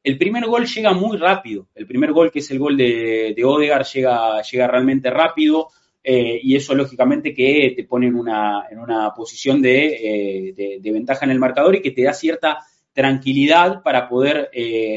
El 0.00 0.16
primer 0.16 0.46
gol 0.46 0.64
llega 0.64 0.92
muy 0.92 1.16
rápido. 1.16 1.66
El 1.74 1.88
primer 1.88 2.12
gol, 2.12 2.30
que 2.30 2.38
es 2.38 2.48
el 2.52 2.60
gol 2.60 2.76
de, 2.76 3.34
de 3.36 3.44
Odegaard, 3.44 3.84
llega, 3.92 4.40
llega 4.42 4.68
realmente 4.68 5.10
rápido. 5.10 5.70
y 6.04 6.54
eso 6.54 6.72
lógicamente 6.72 7.34
que 7.34 7.74
te 7.76 7.82
pone 7.82 8.06
en 8.06 8.14
una, 8.14 8.66
en 8.70 8.78
una 8.78 9.12
posición 9.12 9.60
de, 9.60 10.54
de, 10.80 10.92
ventaja 10.92 11.24
en 11.24 11.32
el 11.32 11.40
marcador 11.40 11.74
y 11.74 11.82
que 11.82 11.90
te 11.90 12.04
da 12.04 12.12
cierta 12.12 12.60
tranquilidad 12.92 13.82
para 13.82 14.08
poder 14.08 14.50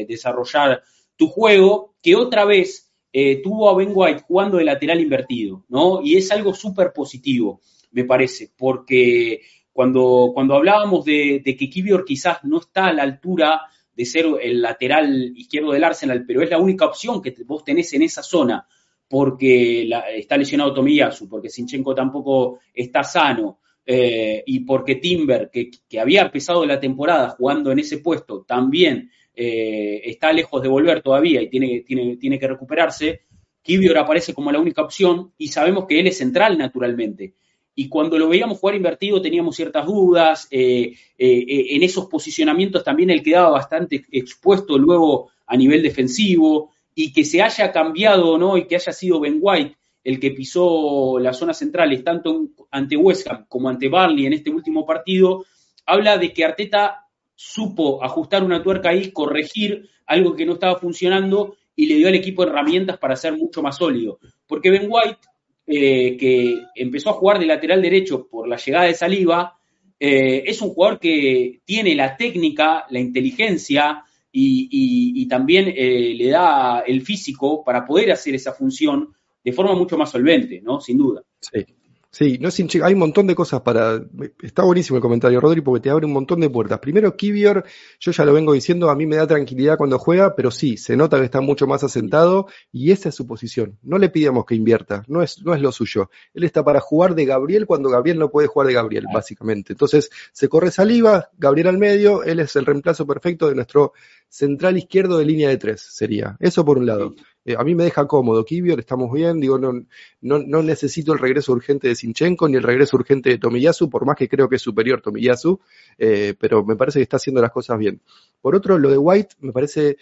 desarrollar 0.06 0.84
tu 1.20 1.28
juego, 1.28 1.96
que 2.00 2.16
otra 2.16 2.46
vez 2.46 2.90
eh, 3.12 3.42
tuvo 3.42 3.68
a 3.68 3.76
Ben 3.76 3.90
White 3.92 4.22
jugando 4.26 4.56
de 4.56 4.64
lateral 4.64 5.02
invertido, 5.02 5.66
¿no? 5.68 6.00
Y 6.02 6.16
es 6.16 6.32
algo 6.32 6.54
súper 6.54 6.94
positivo, 6.94 7.60
me 7.90 8.04
parece, 8.04 8.50
porque 8.56 9.42
cuando, 9.70 10.30
cuando 10.32 10.54
hablábamos 10.54 11.04
de, 11.04 11.42
que 11.44 11.68
Kibior 11.68 12.06
quizás 12.06 12.42
no 12.44 12.60
está 12.60 12.86
a 12.86 12.94
la 12.94 13.02
altura 13.02 13.60
de 13.94 14.04
ser 14.06 14.28
el 14.40 14.62
lateral 14.62 15.34
izquierdo 15.36 15.72
del 15.72 15.84
Arsenal, 15.84 16.24
pero 16.26 16.40
es 16.40 16.48
la 16.48 16.56
única 16.56 16.86
opción 16.86 17.20
que 17.20 17.34
vos 17.44 17.64
tenés 17.64 17.92
en 17.92 18.00
esa 18.00 18.22
zona, 18.22 18.66
porque 19.06 19.90
está 20.16 20.38
lesionado 20.38 20.72
Tomiyasu, 20.72 21.28
porque 21.28 21.50
Sinchenko 21.50 21.94
tampoco 21.94 22.60
está 22.72 23.04
sano, 23.04 23.58
eh, 23.84 24.42
y 24.46 24.60
porque 24.60 24.94
Timber, 24.94 25.50
que, 25.52 25.70
que, 25.86 26.00
había 26.00 26.22
empezado 26.22 26.64
la 26.64 26.80
temporada 26.80 27.28
jugando 27.28 27.70
en 27.72 27.80
ese 27.80 27.98
puesto, 27.98 28.42
también 28.48 29.10
eh, 29.42 30.02
está 30.04 30.34
lejos 30.34 30.60
de 30.60 30.68
volver 30.68 31.00
todavía 31.00 31.40
y 31.40 31.48
tiene, 31.48 31.80
tiene, 31.80 32.18
tiene 32.18 32.38
que 32.38 32.46
recuperarse, 32.46 33.22
Kibior 33.62 33.96
aparece 33.96 34.34
como 34.34 34.52
la 34.52 34.58
única 34.58 34.82
opción 34.82 35.32
y 35.38 35.48
sabemos 35.48 35.86
que 35.86 35.98
él 35.98 36.06
es 36.08 36.18
central 36.18 36.58
naturalmente. 36.58 37.32
Y 37.74 37.88
cuando 37.88 38.18
lo 38.18 38.28
veíamos 38.28 38.58
jugar 38.58 38.76
invertido 38.76 39.22
teníamos 39.22 39.56
ciertas 39.56 39.86
dudas, 39.86 40.46
eh, 40.50 40.92
eh, 41.16 41.66
en 41.70 41.82
esos 41.82 42.04
posicionamientos 42.04 42.84
también 42.84 43.08
él 43.08 43.22
quedaba 43.22 43.48
bastante 43.48 44.04
expuesto 44.12 44.76
luego 44.76 45.30
a 45.46 45.56
nivel 45.56 45.82
defensivo 45.82 46.72
y 46.94 47.10
que 47.10 47.24
se 47.24 47.40
haya 47.40 47.72
cambiado 47.72 48.36
¿no? 48.36 48.58
y 48.58 48.66
que 48.66 48.76
haya 48.76 48.92
sido 48.92 49.20
Ben 49.20 49.38
White 49.40 49.74
el 50.04 50.20
que 50.20 50.32
pisó 50.32 51.18
las 51.18 51.38
zonas 51.38 51.56
centrales 51.56 52.04
tanto 52.04 52.48
ante 52.70 52.94
West 52.94 53.26
Ham 53.26 53.46
como 53.48 53.70
ante 53.70 53.88
Barley 53.88 54.26
en 54.26 54.34
este 54.34 54.50
último 54.50 54.84
partido, 54.84 55.46
habla 55.86 56.18
de 56.18 56.34
que 56.34 56.44
Arteta 56.44 57.06
supo 57.42 58.04
ajustar 58.04 58.44
una 58.44 58.62
tuerca 58.62 58.90
ahí, 58.90 59.12
corregir 59.12 59.88
algo 60.04 60.36
que 60.36 60.44
no 60.44 60.52
estaba 60.52 60.78
funcionando 60.78 61.56
y 61.74 61.86
le 61.86 61.94
dio 61.94 62.08
al 62.08 62.14
equipo 62.14 62.42
herramientas 62.42 62.98
para 62.98 63.16
ser 63.16 63.34
mucho 63.34 63.62
más 63.62 63.78
sólido. 63.78 64.18
Porque 64.46 64.68
Ben 64.68 64.86
White, 64.90 65.20
eh, 65.66 66.18
que 66.18 66.58
empezó 66.74 67.08
a 67.08 67.14
jugar 67.14 67.38
de 67.38 67.46
lateral 67.46 67.80
derecho 67.80 68.28
por 68.28 68.46
la 68.46 68.58
llegada 68.58 68.84
de 68.84 68.94
Saliva, 68.94 69.56
eh, 69.98 70.42
es 70.44 70.60
un 70.60 70.68
jugador 70.68 71.00
que 71.00 71.62
tiene 71.64 71.94
la 71.94 72.14
técnica, 72.14 72.84
la 72.90 73.00
inteligencia 73.00 74.04
y, 74.30 75.26
también 75.26 75.72
eh, 75.74 76.12
le 76.14 76.28
da 76.28 76.80
el 76.80 77.00
físico 77.00 77.64
para 77.64 77.86
poder 77.86 78.12
hacer 78.12 78.34
esa 78.34 78.52
función 78.52 79.14
de 79.42 79.52
forma 79.52 79.74
mucho 79.74 79.96
más 79.96 80.10
solvente, 80.10 80.60
¿no? 80.60 80.78
Sin 80.78 80.98
duda. 80.98 81.22
Sí. 81.40 81.64
Sí, 82.12 82.38
no 82.40 82.50
sin 82.50 82.68
hay 82.82 82.94
un 82.94 82.98
montón 82.98 83.28
de 83.28 83.36
cosas 83.36 83.60
para. 83.60 84.02
Está 84.42 84.64
buenísimo 84.64 84.96
el 84.96 85.02
comentario, 85.02 85.40
Rodri, 85.40 85.60
porque 85.60 85.80
te 85.80 85.90
abre 85.90 86.06
un 86.06 86.12
montón 86.12 86.40
de 86.40 86.50
puertas. 86.50 86.80
Primero, 86.80 87.16
Kivior, 87.16 87.64
yo 88.00 88.10
ya 88.10 88.24
lo 88.24 88.32
vengo 88.32 88.52
diciendo, 88.52 88.90
a 88.90 88.96
mí 88.96 89.06
me 89.06 89.14
da 89.14 89.28
tranquilidad 89.28 89.76
cuando 89.78 89.96
juega, 89.96 90.34
pero 90.34 90.50
sí, 90.50 90.76
se 90.76 90.96
nota 90.96 91.18
que 91.18 91.26
está 91.26 91.40
mucho 91.40 91.68
más 91.68 91.84
asentado 91.84 92.48
y 92.72 92.90
esa 92.90 93.10
es 93.10 93.14
su 93.14 93.28
posición. 93.28 93.78
No 93.82 93.96
le 93.96 94.08
pidamos 94.08 94.44
que 94.44 94.56
invierta, 94.56 95.04
no 95.06 95.22
es, 95.22 95.40
no 95.44 95.54
es 95.54 95.60
lo 95.60 95.70
suyo. 95.70 96.10
Él 96.34 96.42
está 96.42 96.64
para 96.64 96.80
jugar 96.80 97.14
de 97.14 97.26
Gabriel 97.26 97.64
cuando 97.64 97.88
Gabriel 97.88 98.18
no 98.18 98.28
puede 98.28 98.48
jugar 98.48 98.66
de 98.66 98.74
Gabriel, 98.74 99.06
básicamente. 99.14 99.72
Entonces, 99.74 100.10
se 100.32 100.48
corre 100.48 100.72
saliva, 100.72 101.30
Gabriel 101.38 101.68
al 101.68 101.78
medio, 101.78 102.24
él 102.24 102.40
es 102.40 102.56
el 102.56 102.66
reemplazo 102.66 103.06
perfecto 103.06 103.48
de 103.48 103.54
nuestro 103.54 103.92
central 104.28 104.78
izquierdo 104.78 105.18
de 105.18 105.26
línea 105.26 105.48
de 105.48 105.58
tres, 105.58 105.80
sería. 105.80 106.36
Eso 106.40 106.64
por 106.64 106.78
un 106.78 106.86
lado. 106.86 107.14
Eh, 107.44 107.56
a 107.58 107.64
mí 107.64 107.74
me 107.74 107.84
deja 107.84 108.06
cómodo. 108.06 108.44
Kivior, 108.44 108.78
estamos 108.78 109.12
bien, 109.12 109.40
digo, 109.40 109.58
no, 109.58 109.72
no, 110.20 110.38
no, 110.38 110.62
necesito 110.62 111.12
el 111.12 111.18
regreso 111.18 111.52
urgente 111.52 111.88
de 111.88 111.94
Sinchenko 111.94 112.48
ni 112.48 112.56
el 112.56 112.62
regreso 112.62 112.96
urgente 112.96 113.30
de 113.30 113.38
Tomiyasu, 113.38 113.88
por 113.88 114.04
más 114.04 114.16
que 114.16 114.28
creo 114.28 114.48
que 114.48 114.56
es 114.56 114.62
superior 114.62 115.00
Tomiyasu, 115.00 115.60
eh, 115.98 116.34
pero 116.38 116.64
me 116.64 116.76
parece 116.76 116.98
que 116.98 117.04
está 117.04 117.16
haciendo 117.16 117.40
las 117.40 117.50
cosas 117.50 117.78
bien. 117.78 118.02
Por 118.40 118.54
otro, 118.54 118.78
lo 118.78 118.90
de 118.90 118.98
White 118.98 119.36
me 119.40 119.52
parece 119.52 119.96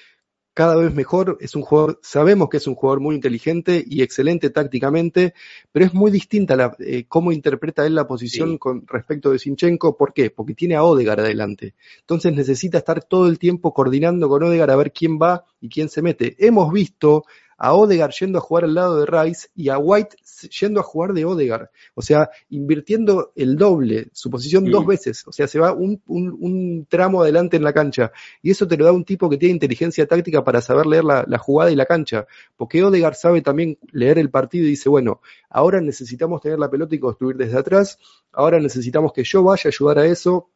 cada 0.59 0.74
vez 0.74 0.92
mejor, 0.92 1.38
es 1.40 1.54
un 1.54 1.62
jugador, 1.62 2.00
sabemos 2.02 2.48
que 2.48 2.56
es 2.56 2.66
un 2.66 2.74
jugador 2.74 2.98
muy 2.98 3.14
inteligente 3.14 3.84
y 3.86 4.02
excelente 4.02 4.50
tácticamente, 4.50 5.32
pero 5.70 5.86
es 5.86 5.94
muy 5.94 6.11
distinta 6.11 6.56
la, 6.56 6.74
eh, 6.80 7.04
cómo 7.06 7.30
interpreta 7.30 7.86
él 7.86 7.94
la 7.94 8.09
posición 8.09 8.59
con 8.59 8.84
respecto 8.88 9.30
de 9.30 9.38
Sinchenko, 9.38 9.96
¿por 9.96 10.12
qué? 10.12 10.30
Porque 10.30 10.54
tiene 10.54 10.74
a 10.74 10.82
Odegar 10.82 11.20
adelante. 11.20 11.74
Entonces 12.00 12.32
necesita 12.32 12.78
estar 12.78 13.04
todo 13.04 13.28
el 13.28 13.38
tiempo 13.38 13.72
coordinando 13.72 14.28
con 14.28 14.42
Odegar 14.42 14.72
a 14.72 14.74
ver 14.74 14.90
quién 14.90 15.16
va 15.16 15.44
y 15.61 15.68
quién 15.68 15.88
se 15.88 16.02
mete. 16.02 16.34
Hemos 16.44 16.72
visto 16.72 17.22
a 17.59 17.74
Odegar 17.74 18.12
yendo 18.12 18.38
a 18.38 18.40
jugar 18.40 18.64
al 18.64 18.74
lado 18.74 19.00
de 19.00 19.06
Rice 19.06 19.48
y 19.54 19.68
a 19.68 19.78
White 19.78 20.16
yendo 20.61 20.78
a 20.78 20.84
jugar 20.84 21.12
de 21.12 21.24
Odegar. 21.24 21.70
O 21.94 22.02
sea, 22.02 22.30
invirtiendo 22.48 23.32
el 23.34 23.56
doble, 23.56 24.09
su 24.12 24.30
posición 24.30 24.70
dos 24.70 24.86
veces. 24.86 25.26
O 25.26 25.32
sea, 25.32 25.48
se 25.48 25.59
va 25.59 25.72
un, 25.72 26.00
un, 26.06 26.86
tramo 26.88 27.22
adelante 27.22 27.56
en 27.56 27.64
la 27.64 27.72
cancha. 27.72 28.12
Y 28.40 28.52
eso 28.52 28.68
te 28.68 28.76
lo 28.76 28.84
da 28.84 28.92
un 28.92 29.04
tipo 29.04 29.28
que 29.28 29.36
tiene 29.36 29.54
inteligencia 29.54 30.06
táctica 30.06 30.44
para 30.44 30.61
saber 30.61 30.86
leer 30.86 31.04
la, 31.04 31.24
la 31.26 31.38
jugada 31.38 31.72
y 31.72 31.76
la 31.76 31.86
cancha. 31.86 32.26
Porque 32.56 32.82
Odegar 32.82 33.16
sabe 33.16 33.42
también 33.42 33.76
leer 33.90 34.18
el 34.18 34.30
partido 34.30 34.64
y 34.64 34.70
dice, 34.70 34.88
bueno, 34.88 35.20
ahora 35.50 35.80
necesitamos 35.80 36.40
tener 36.40 36.61
la 36.61 36.70
pelota 36.70 36.94
y 36.94 37.00
construir 37.00 37.36
desde 37.36 37.59
atrás. 37.59 37.98
Ahora 38.32 38.61
necesitamos 38.61 39.12
que 39.12 39.24
yo 39.24 39.42
vaya 39.42 39.62
a 39.64 39.68
ayudar 39.68 39.98
a 39.98 40.06
eso 40.06 40.48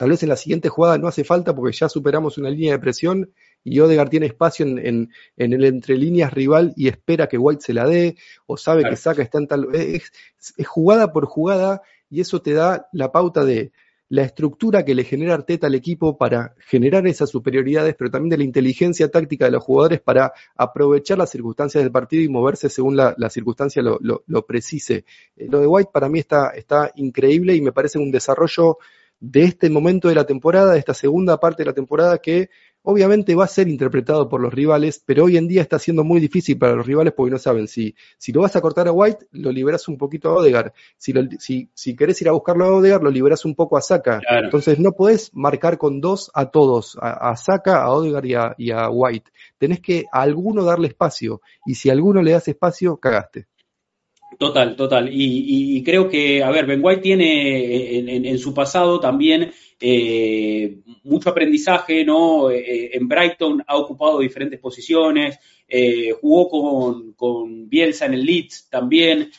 Tal 0.00 0.08
vez 0.08 0.22
en 0.22 0.30
la 0.30 0.36
siguiente 0.36 0.70
jugada 0.70 0.96
no 0.96 1.08
hace 1.08 1.24
falta 1.24 1.54
porque 1.54 1.76
ya 1.76 1.86
superamos 1.86 2.38
una 2.38 2.48
línea 2.48 2.72
de 2.72 2.78
presión 2.78 3.34
y 3.64 3.80
Odegaard 3.80 4.08
tiene 4.08 4.26
espacio 4.26 4.66
en, 4.66 5.10
el 5.36 5.64
entre 5.64 5.96
líneas 5.96 6.32
rival 6.32 6.72
y 6.76 6.88
espera 6.88 7.28
que 7.28 7.38
White 7.38 7.62
se 7.62 7.74
la 7.74 7.86
dé, 7.86 8.16
o 8.46 8.56
sabe 8.56 8.84
que 8.88 8.96
saca 8.96 9.22
está 9.22 9.38
en 9.38 9.46
tal. 9.46 9.68
Es, 9.74 10.12
es, 10.56 10.66
jugada 10.66 11.12
por 11.12 11.26
jugada 11.26 11.82
y 12.08 12.20
eso 12.20 12.40
te 12.42 12.52
da 12.54 12.88
la 12.92 13.12
pauta 13.12 13.44
de 13.44 13.72
la 14.10 14.22
estructura 14.22 14.84
que 14.84 14.94
le 14.96 15.04
genera 15.04 15.34
Arteta 15.34 15.68
al 15.68 15.74
equipo 15.76 16.18
para 16.18 16.54
generar 16.58 17.06
esas 17.06 17.30
superioridades, 17.30 17.94
pero 17.96 18.10
también 18.10 18.30
de 18.30 18.38
la 18.38 18.44
inteligencia 18.44 19.08
táctica 19.08 19.44
de 19.44 19.52
los 19.52 19.62
jugadores 19.62 20.00
para 20.00 20.32
aprovechar 20.56 21.16
las 21.16 21.30
circunstancias 21.30 21.84
del 21.84 21.92
partido 21.92 22.24
y 22.24 22.28
moverse 22.28 22.68
según 22.68 22.96
la, 22.96 23.14
circunstancia 23.30 23.82
lo, 23.82 24.00
lo, 24.00 24.46
precise. 24.46 25.04
Eh, 25.36 25.46
lo 25.48 25.60
de 25.60 25.66
White 25.68 25.90
para 25.92 26.08
mí 26.08 26.18
está, 26.18 26.48
está 26.50 26.90
increíble 26.96 27.54
y 27.54 27.60
me 27.60 27.70
parece 27.70 28.00
un 28.00 28.10
desarrollo 28.10 28.78
de 29.20 29.44
este 29.44 29.70
momento 29.70 30.08
de 30.08 30.16
la 30.16 30.24
temporada, 30.24 30.72
de 30.72 30.80
esta 30.80 30.94
segunda 30.94 31.38
parte 31.38 31.62
de 31.62 31.66
la 31.66 31.74
temporada 31.74 32.18
que 32.18 32.50
obviamente 32.82 33.34
va 33.34 33.44
a 33.44 33.48
ser 33.48 33.68
interpretado 33.68 34.28
por 34.28 34.40
los 34.40 34.52
rivales, 34.52 35.02
pero 35.04 35.24
hoy 35.24 35.36
en 35.36 35.48
día 35.48 35.62
está 35.62 35.78
siendo 35.78 36.04
muy 36.04 36.20
difícil 36.20 36.58
para 36.58 36.74
los 36.74 36.86
rivales 36.86 37.12
porque 37.14 37.32
no 37.32 37.38
saben 37.38 37.68
si, 37.68 37.94
si 38.18 38.32
lo 38.32 38.40
vas 38.40 38.56
a 38.56 38.60
cortar 38.60 38.88
a 38.88 38.92
White, 38.92 39.26
lo 39.32 39.52
liberas 39.52 39.88
un 39.88 39.98
poquito 39.98 40.30
a 40.30 40.34
Odegar. 40.34 40.72
Si, 40.96 41.12
si, 41.38 41.70
si 41.74 41.96
querés 41.96 42.20
ir 42.22 42.28
a 42.28 42.32
buscarlo 42.32 42.64
a 42.64 42.74
Odegar, 42.74 43.02
lo 43.02 43.10
liberas 43.10 43.44
un 43.44 43.54
poco 43.54 43.76
a 43.76 43.80
Saka. 43.80 44.20
Entonces 44.42 44.78
no 44.78 44.92
podés 44.92 45.30
marcar 45.34 45.78
con 45.78 46.00
dos 46.00 46.30
a 46.34 46.50
todos, 46.50 46.96
a, 47.00 47.30
a 47.30 47.36
Saka, 47.36 47.82
a 47.82 47.90
Odegar 47.92 48.24
y 48.58 48.70
a, 48.70 48.90
White. 48.90 49.30
Tenés 49.58 49.80
que 49.80 50.04
a 50.12 50.22
alguno 50.22 50.64
darle 50.64 50.88
espacio, 50.88 51.42
y 51.66 51.74
si 51.74 51.90
a 51.90 51.92
alguno 51.92 52.22
le 52.22 52.32
das 52.32 52.48
espacio, 52.48 52.96
cagaste. 52.96 53.46
Total, 54.38 54.76
total. 54.76 55.08
Y, 55.12 55.82
creo 55.82 56.08
que, 56.08 56.42
a 56.42 56.50
ver, 56.50 56.66
Ben 56.66 56.80
White 56.82 57.02
tiene 57.02 58.28
en 58.28 58.38
su 58.38 58.54
pasado 58.54 59.00
también 59.00 59.52
eh, 59.82 60.76
mucho 61.04 61.30
aprendizaje, 61.30 62.04
¿no? 62.04 62.50
Eh, 62.50 62.90
en 62.94 63.08
Brighton 63.08 63.64
ha 63.66 63.78
ocupado 63.78 64.18
diferentes 64.18 64.60
posiciones, 64.60 65.38
eh, 65.66 66.12
jugó 66.20 66.50
con, 66.50 67.12
con, 67.14 67.66
Bielsa 67.66 68.04
en 68.04 68.14
el 68.14 68.26
Leeds 68.26 68.68
también, 68.68 69.30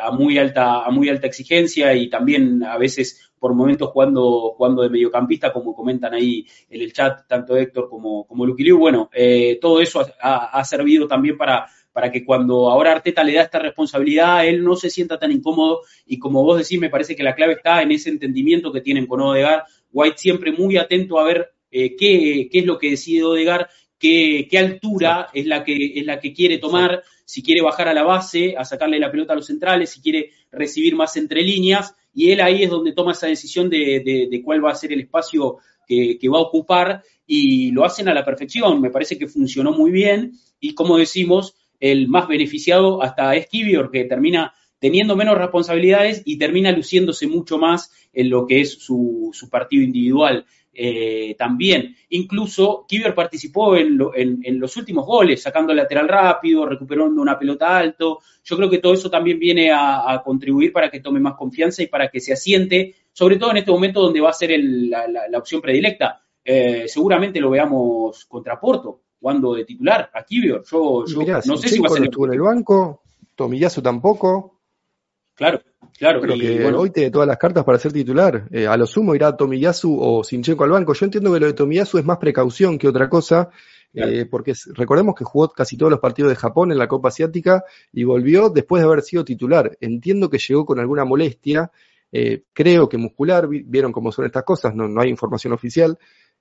a, 0.00 0.10
muy 0.12 0.38
alta, 0.38 0.84
a 0.84 0.90
muy 0.90 1.08
alta 1.08 1.26
exigencia 1.26 1.94
y 1.94 2.08
también 2.08 2.62
a 2.62 2.78
veces 2.78 3.32
por 3.40 3.54
momentos 3.54 3.90
jugando, 3.90 4.52
jugando 4.56 4.82
de 4.82 4.90
mediocampista, 4.90 5.52
como 5.52 5.74
comentan 5.74 6.14
ahí 6.14 6.46
en 6.70 6.82
el 6.82 6.92
chat, 6.92 7.26
tanto 7.26 7.56
Héctor 7.56 7.88
como, 7.88 8.24
como 8.24 8.46
Lucky 8.46 8.62
Liu. 8.62 8.78
Bueno, 8.78 9.10
todo 9.60 9.80
eso 9.80 10.06
ha 10.20 10.64
servido 10.64 11.08
también 11.08 11.36
para 11.36 11.66
para 11.98 12.12
que 12.12 12.24
cuando 12.24 12.70
ahora 12.70 12.92
Arteta 12.92 13.24
le 13.24 13.32
da 13.32 13.42
esta 13.42 13.58
responsabilidad, 13.58 14.46
él 14.46 14.62
no 14.62 14.76
se 14.76 14.88
sienta 14.88 15.18
tan 15.18 15.32
incómodo. 15.32 15.80
Y 16.06 16.16
como 16.16 16.44
vos 16.44 16.56
decís, 16.56 16.78
me 16.78 16.90
parece 16.90 17.16
que 17.16 17.24
la 17.24 17.34
clave 17.34 17.54
está 17.54 17.82
en 17.82 17.90
ese 17.90 18.08
entendimiento 18.08 18.70
que 18.70 18.82
tienen 18.82 19.04
con 19.04 19.20
Odegar. 19.20 19.64
White 19.90 20.16
siempre 20.16 20.52
muy 20.52 20.76
atento 20.76 21.18
a 21.18 21.24
ver 21.24 21.50
eh, 21.72 21.96
qué, 21.96 22.48
es 22.52 22.64
lo 22.64 22.78
que 22.78 22.90
decide 22.90 23.24
Odegar, 23.24 23.68
qué, 23.98 24.46
qué 24.48 24.58
altura 24.58 25.30
es 25.34 25.46
la 25.46 25.64
que, 25.64 25.98
es 25.98 26.06
la 26.06 26.20
que 26.20 26.32
quiere 26.32 26.58
tomar, 26.58 27.02
si 27.24 27.42
quiere 27.42 27.62
bajar 27.62 27.88
a 27.88 27.94
la 27.94 28.04
base, 28.04 28.54
a 28.56 28.64
sacarle 28.64 29.00
la 29.00 29.10
pelota 29.10 29.32
a 29.32 29.36
los 29.36 29.46
centrales, 29.46 29.90
si 29.90 30.00
quiere 30.00 30.30
recibir 30.52 30.94
más 30.94 31.16
entre 31.16 31.42
líneas, 31.42 31.96
y 32.14 32.30
él 32.30 32.40
ahí 32.40 32.62
es 32.62 32.70
donde 32.70 32.92
toma 32.92 33.10
esa 33.10 33.26
decisión 33.26 33.68
de, 33.68 34.40
cuál 34.44 34.64
va 34.64 34.70
a 34.70 34.76
ser 34.76 34.92
el 34.92 35.00
espacio 35.00 35.56
que, 35.84 36.16
que, 36.16 36.28
va 36.28 36.38
a 36.38 36.42
ocupar. 36.42 37.02
Y 37.26 37.72
lo 37.72 37.84
hacen 37.84 38.08
a 38.08 38.14
la 38.14 38.24
perfección. 38.24 38.80
Me 38.80 38.90
parece 38.90 39.18
que 39.18 39.26
funcionó 39.26 39.72
muy 39.72 39.90
bien. 39.90 40.32
Y 40.60 40.74
como 40.74 40.96
decimos, 40.96 41.54
el 41.80 42.08
más 42.08 42.28
beneficiado 42.28 43.02
hasta 43.02 43.34
es 43.36 43.46
Kivior, 43.48 43.90
que 43.90 44.04
termina 44.04 44.52
teniendo 44.78 45.16
menos 45.16 45.36
responsabilidades 45.36 46.22
y 46.24 46.38
termina 46.38 46.72
luciéndose 46.72 47.26
mucho 47.26 47.58
más 47.58 47.92
en 48.12 48.30
lo 48.30 48.46
que 48.46 48.60
es 48.60 48.72
su, 48.78 49.32
partido 49.50 49.82
individual. 49.82 50.44
Eh, 50.80 51.34
también, 51.36 51.96
incluso 52.10 52.84
Kivior 52.88 53.12
participó 53.14 53.76
en, 53.76 53.98
los 53.98 54.76
últimos 54.76 55.06
goles, 55.06 55.42
sacando 55.42 55.72
el 55.72 55.78
lateral 55.78 56.08
rápido, 56.08 56.66
recuperando 56.66 57.20
una 57.20 57.38
pelota 57.38 57.76
alto. 57.76 58.20
Yo 58.44 58.56
creo 58.56 58.70
que 58.70 58.78
todo 58.78 58.94
eso 58.94 59.10
también 59.10 59.38
viene 59.38 59.72
a, 59.72 60.22
contribuir 60.24 60.72
para 60.72 60.90
que 60.90 61.00
tome 61.00 61.20
más 61.20 61.34
confianza 61.34 61.82
y 61.82 61.88
para 61.88 62.08
que 62.08 62.20
se 62.20 62.32
asiente, 62.32 62.94
sobre 63.12 63.36
todo 63.36 63.50
en 63.50 63.58
este 63.58 63.72
momento 63.72 64.00
donde 64.00 64.20
va 64.20 64.30
a 64.30 64.34
ser 64.34 64.52
la, 64.60 65.38
opción 65.38 65.60
predilecta. 65.60 66.22
Eh, 66.44 66.84
seguramente 66.86 67.40
lo 67.40 67.50
veamos 67.50 68.24
contra 68.24 68.58
Porto, 68.58 69.02
jugando 69.20 69.54
de 69.54 69.64
titular 69.64 70.10
a 70.12 70.22
Kibio. 70.22 70.62
Yo, 70.64 71.04
no 71.46 71.56
sé 71.56 71.68
si 71.68 71.80
va 71.80 71.88
a 71.88 71.90
ser. 71.90 72.04
estuvo 72.04 72.26
en 72.26 72.32
el 72.34 72.40
banco, 72.40 73.02
Tomillazo 73.34 73.82
tampoco. 73.82 74.60
Claro, 75.34 75.60
claro. 75.96 76.20
Creo 76.20 76.36
que 76.36 76.64
hoy 76.74 76.90
tiene 76.90 77.10
todas 77.10 77.28
las 77.28 77.38
cartas 77.38 77.64
para 77.64 77.78
ser 77.78 77.92
titular. 77.92 78.48
Eh, 78.50 78.66
a 78.66 78.76
lo 78.76 78.86
sumo 78.86 79.14
irá 79.14 79.36
Tomiyasu 79.36 79.96
o 80.00 80.24
Sinchenko 80.24 80.64
al 80.64 80.70
banco. 80.70 80.94
Yo 80.94 81.04
entiendo 81.04 81.32
que 81.32 81.40
lo 81.40 81.46
de 81.46 81.52
Tomiyasu 81.52 81.98
es 81.98 82.04
más 82.04 82.18
precaución 82.18 82.76
que 82.76 82.88
otra 82.88 83.08
cosa, 83.08 83.50
eh, 83.94 84.26
porque 84.30 84.52
recordemos 84.74 85.14
que 85.14 85.24
jugó 85.24 85.48
casi 85.48 85.76
todos 85.76 85.90
los 85.90 86.00
partidos 86.00 86.30
de 86.30 86.36
Japón 86.36 86.72
en 86.72 86.78
la 86.78 86.88
Copa 86.88 87.08
Asiática 87.08 87.64
y 87.92 88.04
volvió 88.04 88.50
después 88.50 88.82
de 88.82 88.88
haber 88.88 89.02
sido 89.02 89.24
titular. 89.24 89.76
Entiendo 89.80 90.28
que 90.28 90.38
llegó 90.38 90.66
con 90.66 90.80
alguna 90.80 91.04
molestia, 91.04 91.70
eh, 92.10 92.42
creo 92.52 92.88
que 92.88 92.98
muscular, 92.98 93.48
vieron 93.48 93.92
cómo 93.92 94.10
son 94.12 94.24
estas 94.24 94.44
cosas, 94.44 94.74
no, 94.74 94.88
no 94.88 95.00
hay 95.00 95.08
información 95.10 95.52
oficial, 95.52 95.98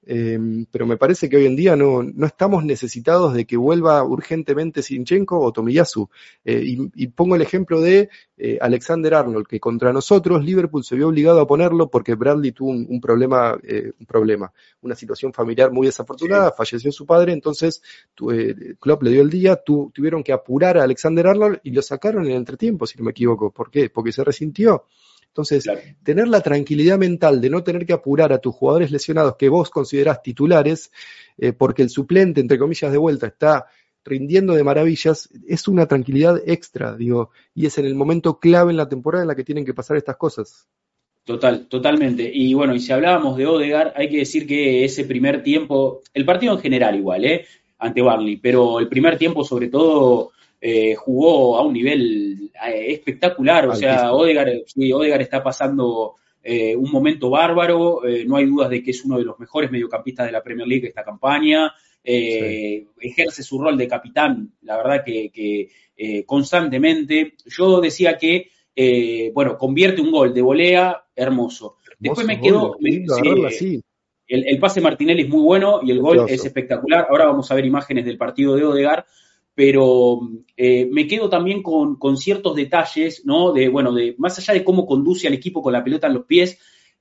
Em, 0.09 0.65
pero 0.71 0.87
me 0.87 0.95
parece 0.95 1.27
que 1.27 1.35
hoy 1.35 1.45
en 1.47 1.57
día 1.57 1.75
no, 1.75 2.01
no, 2.01 2.25
estamos 2.25 2.63
necesitados 2.63 3.33
de 3.33 3.45
que 3.45 3.57
vuelva 3.57 4.01
urgentemente 4.05 4.81
Sinchenko 4.81 5.37
o 5.37 5.51
Tomiyasu. 5.51 6.09
Eh, 6.45 6.63
y, 6.95 7.07
pongo 7.07 7.35
el 7.35 7.41
ejemplo 7.41 7.81
de 7.81 8.09
eh, 8.37 8.57
Alexander 8.61 9.13
Arnold, 9.15 9.47
que 9.47 9.59
contra 9.59 9.91
nosotros 9.91 10.45
Liverpool 10.45 10.85
se 10.85 10.95
vio 10.95 11.09
obligado 11.09 11.41
a 11.41 11.47
ponerlo 11.47 11.89
porque 11.89 12.15
Bradley 12.15 12.53
tuvo 12.53 12.69
un, 12.69 13.01
problema, 13.01 13.57
eh, 13.63 13.91
un 13.99 14.05
problema, 14.05 14.53
una 14.79 14.95
situación 14.95 15.33
familiar 15.33 15.73
muy 15.73 15.87
desafortunada, 15.87 16.53
falleció 16.53 16.89
su 16.93 17.05
padre, 17.05 17.33
entonces 17.33 17.81
Klopp 18.79 19.03
le 19.03 19.11
dio 19.11 19.21
el 19.21 19.29
día, 19.29 19.57
tuvieron 19.57 20.23
que 20.23 20.31
apurar 20.31 20.77
a 20.77 20.83
Alexander 20.83 21.27
Arnold 21.27 21.59
y 21.63 21.71
lo 21.71 21.81
sacaron 21.81 22.25
en 22.25 22.31
el 22.31 22.37
entretiempo, 22.37 22.87
si 22.87 22.97
no 22.97 23.03
me 23.03 23.11
equivoco. 23.11 23.51
¿Por 23.51 23.69
qué? 23.69 23.89
Porque 23.89 24.13
se 24.13 24.23
resintió. 24.23 24.85
Entonces, 25.37 25.69
tener 26.01 26.27
la 26.27 26.41
tranquilidad 26.41 26.97
mental 26.97 27.39
de 27.39 27.51
no 27.51 27.63
tener 27.63 27.85
que 27.85 27.93
apurar 27.93 28.33
a 28.33 28.39
tus 28.39 28.55
jugadores 28.55 28.89
lesionados 28.89 29.35
que 29.35 29.49
vos 29.49 29.69
considerás 29.69 30.23
titulares, 30.23 30.91
eh, 31.37 31.53
porque 31.53 31.83
el 31.83 31.91
suplente, 31.91 32.41
entre 32.41 32.57
comillas, 32.57 32.91
de 32.91 32.97
vuelta 32.97 33.27
está 33.27 33.67
rindiendo 34.03 34.55
de 34.55 34.63
maravillas, 34.63 35.29
es 35.47 35.67
una 35.67 35.85
tranquilidad 35.85 36.41
extra, 36.43 36.95
digo, 36.95 37.29
y 37.53 37.67
es 37.67 37.77
en 37.77 37.85
el 37.85 37.93
momento 37.93 38.39
clave 38.39 38.71
en 38.71 38.77
la 38.77 38.89
temporada 38.89 39.25
en 39.25 39.27
la 39.27 39.35
que 39.35 39.43
tienen 39.43 39.63
que 39.63 39.75
pasar 39.75 39.95
estas 39.97 40.17
cosas. 40.17 40.67
Total, 41.23 41.67
totalmente. 41.67 42.27
Y 42.33 42.55
bueno, 42.55 42.73
y 42.73 42.79
si 42.79 42.91
hablábamos 42.91 43.37
de 43.37 43.45
Odegar, 43.45 43.93
hay 43.95 44.09
que 44.09 44.17
decir 44.17 44.47
que 44.47 44.85
ese 44.85 45.03
primer 45.03 45.43
tiempo, 45.43 46.01
el 46.15 46.25
partido 46.25 46.53
en 46.53 46.61
general 46.61 46.95
igual, 46.95 47.25
¿eh? 47.25 47.45
ante 47.77 48.01
Barley, 48.01 48.37
pero 48.37 48.79
el 48.79 48.87
primer 48.87 49.19
tiempo 49.19 49.43
sobre 49.43 49.67
todo 49.67 50.31
eh, 50.59 50.95
jugó 50.95 51.57
a 51.57 51.61
un 51.61 51.73
nivel 51.73 52.49
eh, 52.67 52.93
espectacular, 52.93 53.67
o 53.67 53.75
sea, 53.75 54.11
Odegar, 54.11 54.49
está 55.21 55.43
pasando 55.43 56.15
eh, 56.41 56.75
un 56.75 56.91
momento 56.91 57.29
bárbaro, 57.29 58.01
no 58.25 58.37
hay 58.37 58.45
dudas 58.45 58.69
de 58.71 58.81
que 58.81 58.89
es 58.89 59.05
uno 59.05 59.19
de 59.19 59.25
los 59.25 59.39
mejores 59.39 59.69
mediocampistas 59.69 60.25
de 60.25 60.31
la 60.31 60.41
Premier 60.41 60.67
League 60.67 60.87
esta 60.87 61.03
campaña, 61.03 61.71
ejerce 62.03 63.43
su 63.43 63.61
rol 63.61 63.77
de 63.77 63.87
capitán, 63.87 64.53
la 64.61 64.77
verdad 64.77 65.03
que, 65.05 65.69
constantemente. 66.25 67.33
Yo 67.45 67.81
decía 67.81 68.17
que, 68.17 68.49
bueno, 69.33 69.57
convierte 69.57 70.01
un 70.01 70.11
gol 70.11 70.33
de 70.33 70.41
volea, 70.41 71.03
hermoso. 71.15 71.75
Después 71.99 72.25
me 72.25 72.39
quedo... 72.39 72.77
el, 74.27 74.59
pase 74.59 74.81
Martinelli 74.81 75.23
es 75.23 75.29
muy 75.29 75.41
bueno 75.41 75.81
y 75.83 75.91
el 75.91 75.99
gol 75.99 76.25
es 76.29 76.45
espectacular. 76.45 77.07
Ahora 77.09 77.25
vamos 77.25 77.51
a 77.51 77.55
ver 77.55 77.65
imágenes 77.65 78.05
del 78.05 78.17
partido 78.17 78.55
de 78.55 78.63
Odegar 78.63 79.05
pero 79.57 80.19
eh, 80.55 80.87
me 80.91 81.07
quedo 81.07 81.31
también 81.31 81.63
con, 81.63 81.97
ciertos 82.15 82.55
detalles, 82.55 83.25
¿no? 83.25 83.51
De, 83.51 83.69
bueno, 83.69 83.91
de, 83.91 84.13
más 84.19 84.37
allá 84.37 84.53
de 84.53 84.63
cómo 84.63 84.85
conduce 84.85 85.25
al 85.25 85.33
equipo 85.33 85.63
con 85.63 85.73
la 85.73 85.83
pelota 85.83 86.05
en 86.05 86.13
los 86.13 86.25
pies, 86.25 86.59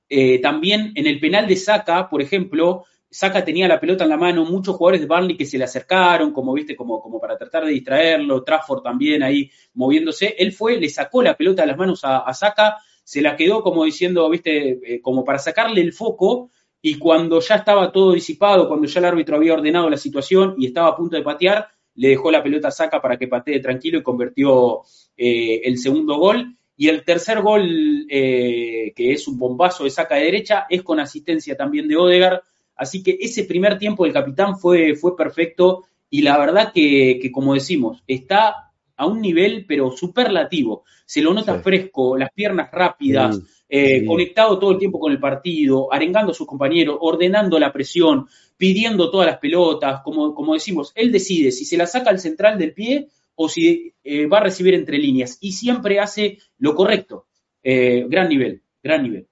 eh, 0.09 0.39
también 0.39 0.91
en 0.95 1.05
el 1.05 1.19
penal 1.19 1.47
de 1.47 1.55
Saca, 1.55 2.09
por 2.09 2.19
ejemplo, 2.19 2.85
Saca 3.11 3.45
tenía 3.45 3.67
la 3.67 3.79
pelota 3.79 4.05
en 4.05 4.09
la 4.09 4.17
mano, 4.17 4.43
muchos 4.43 4.75
jugadores 4.75 5.01
de 5.01 5.05
Barney 5.05 5.37
que 5.37 5.45
se 5.45 5.59
le 5.59 5.65
acercaron, 5.65 6.31
como 6.31 6.51
viste, 6.51 6.75
como, 6.75 6.99
como 6.99 7.21
para 7.21 7.37
tratar 7.37 7.63
de 7.63 7.73
distraerlo, 7.73 8.43
Trafford 8.43 8.81
también 8.81 9.21
ahí 9.21 9.51
moviéndose, 9.75 10.33
él 10.39 10.51
fue, 10.51 10.79
le 10.79 10.89
sacó 10.89 11.21
la 11.21 11.37
pelota 11.37 11.61
de 11.61 11.67
las 11.67 11.77
manos 11.77 12.03
a, 12.05 12.21
a 12.21 12.33
Saca, 12.33 12.77
se 13.03 13.21
la 13.21 13.35
quedó 13.35 13.61
como 13.61 13.83
diciendo, 13.83 14.27
viste, 14.31 14.95
eh, 14.95 14.99
como 14.99 15.23
para 15.23 15.37
sacarle 15.37 15.81
el 15.81 15.93
foco, 15.93 16.49
y 16.81 16.97
cuando 16.97 17.39
ya 17.39 17.55
estaba 17.55 17.91
todo 17.91 18.13
disipado, 18.13 18.67
cuando 18.67 18.87
ya 18.87 18.99
el 18.99 19.05
árbitro 19.05 19.35
había 19.35 19.53
ordenado 19.53 19.91
la 19.91 19.97
situación 19.97 20.55
y 20.57 20.65
estaba 20.65 20.87
a 20.87 20.95
punto 20.95 21.17
de 21.17 21.21
patear, 21.21 21.76
le 21.97 22.09
dejó 22.09 22.31
la 22.31 22.41
pelota 22.41 22.69
a 22.69 22.71
Saca 22.71 23.01
para 23.01 23.17
que 23.17 23.27
patee 23.27 23.59
tranquilo 23.59 23.99
y 23.99 24.03
convirtió 24.03 24.83
eh, 25.17 25.61
el 25.65 25.77
segundo 25.77 26.17
gol. 26.17 26.55
Y 26.79 26.89
el 26.89 27.03
tercer 27.03 27.41
gol, 27.41 28.05
eh, 28.07 28.93
que 28.95 29.11
es 29.11 29.27
un 29.27 29.39
bombazo 29.39 29.83
de 29.83 29.89
saca 29.89 30.15
de 30.15 30.25
derecha, 30.25 30.67
es 30.69 30.83
con 30.83 30.99
asistencia 30.99 31.57
también 31.57 31.87
de 31.87 31.97
Odegar. 31.97 32.43
Así 32.75 33.01
que 33.01 33.17
ese 33.19 33.45
primer 33.45 33.79
tiempo 33.79 34.03
del 34.03 34.13
capitán 34.13 34.59
fue, 34.59 34.95
fue 34.95 35.17
perfecto 35.17 35.85
y 36.09 36.21
la 36.21 36.37
verdad 36.37 36.71
que, 36.71 37.19
como 37.33 37.55
decimos, 37.55 38.03
está 38.07 38.71
a 38.95 39.05
un 39.07 39.21
nivel 39.21 39.65
pero 39.67 39.91
superlativo. 39.91 40.83
Se 41.05 41.21
lo 41.21 41.33
nota 41.33 41.59
fresco, 41.59 42.15
las 42.15 42.31
piernas 42.31 42.69
rápidas, 42.71 43.39
eh, 43.69 44.05
conectado 44.05 44.57
todo 44.57 44.71
el 44.71 44.77
tiempo 44.77 44.99
con 44.99 45.11
el 45.11 45.19
partido, 45.19 45.91
arengando 45.91 46.31
a 46.31 46.35
sus 46.35 46.47
compañeros, 46.47 46.97
ordenando 47.01 47.59
la 47.59 47.73
presión, 47.73 48.27
pidiendo 48.55 49.11
todas 49.11 49.27
las 49.27 49.39
pelotas, 49.39 50.01
como, 50.03 50.33
como 50.33 50.53
decimos, 50.53 50.91
él 50.95 51.11
decide 51.11 51.51
si 51.51 51.65
se 51.65 51.77
la 51.77 51.85
saca 51.85 52.09
al 52.09 52.19
central 52.19 52.57
del 52.57 52.73
pie 52.73 53.07
o 53.35 53.49
si 53.49 53.93
eh, 54.03 54.25
va 54.25 54.39
a 54.39 54.43
recibir 54.43 54.73
entre 54.73 54.97
líneas 54.97 55.37
y 55.41 55.51
siempre 55.51 55.99
hace 55.99 56.39
lo 56.57 56.75
correcto. 56.75 57.27
Eh, 57.61 58.05
gran 58.07 58.29
nivel, 58.29 58.61
gran 58.81 59.03
nivel. 59.03 59.27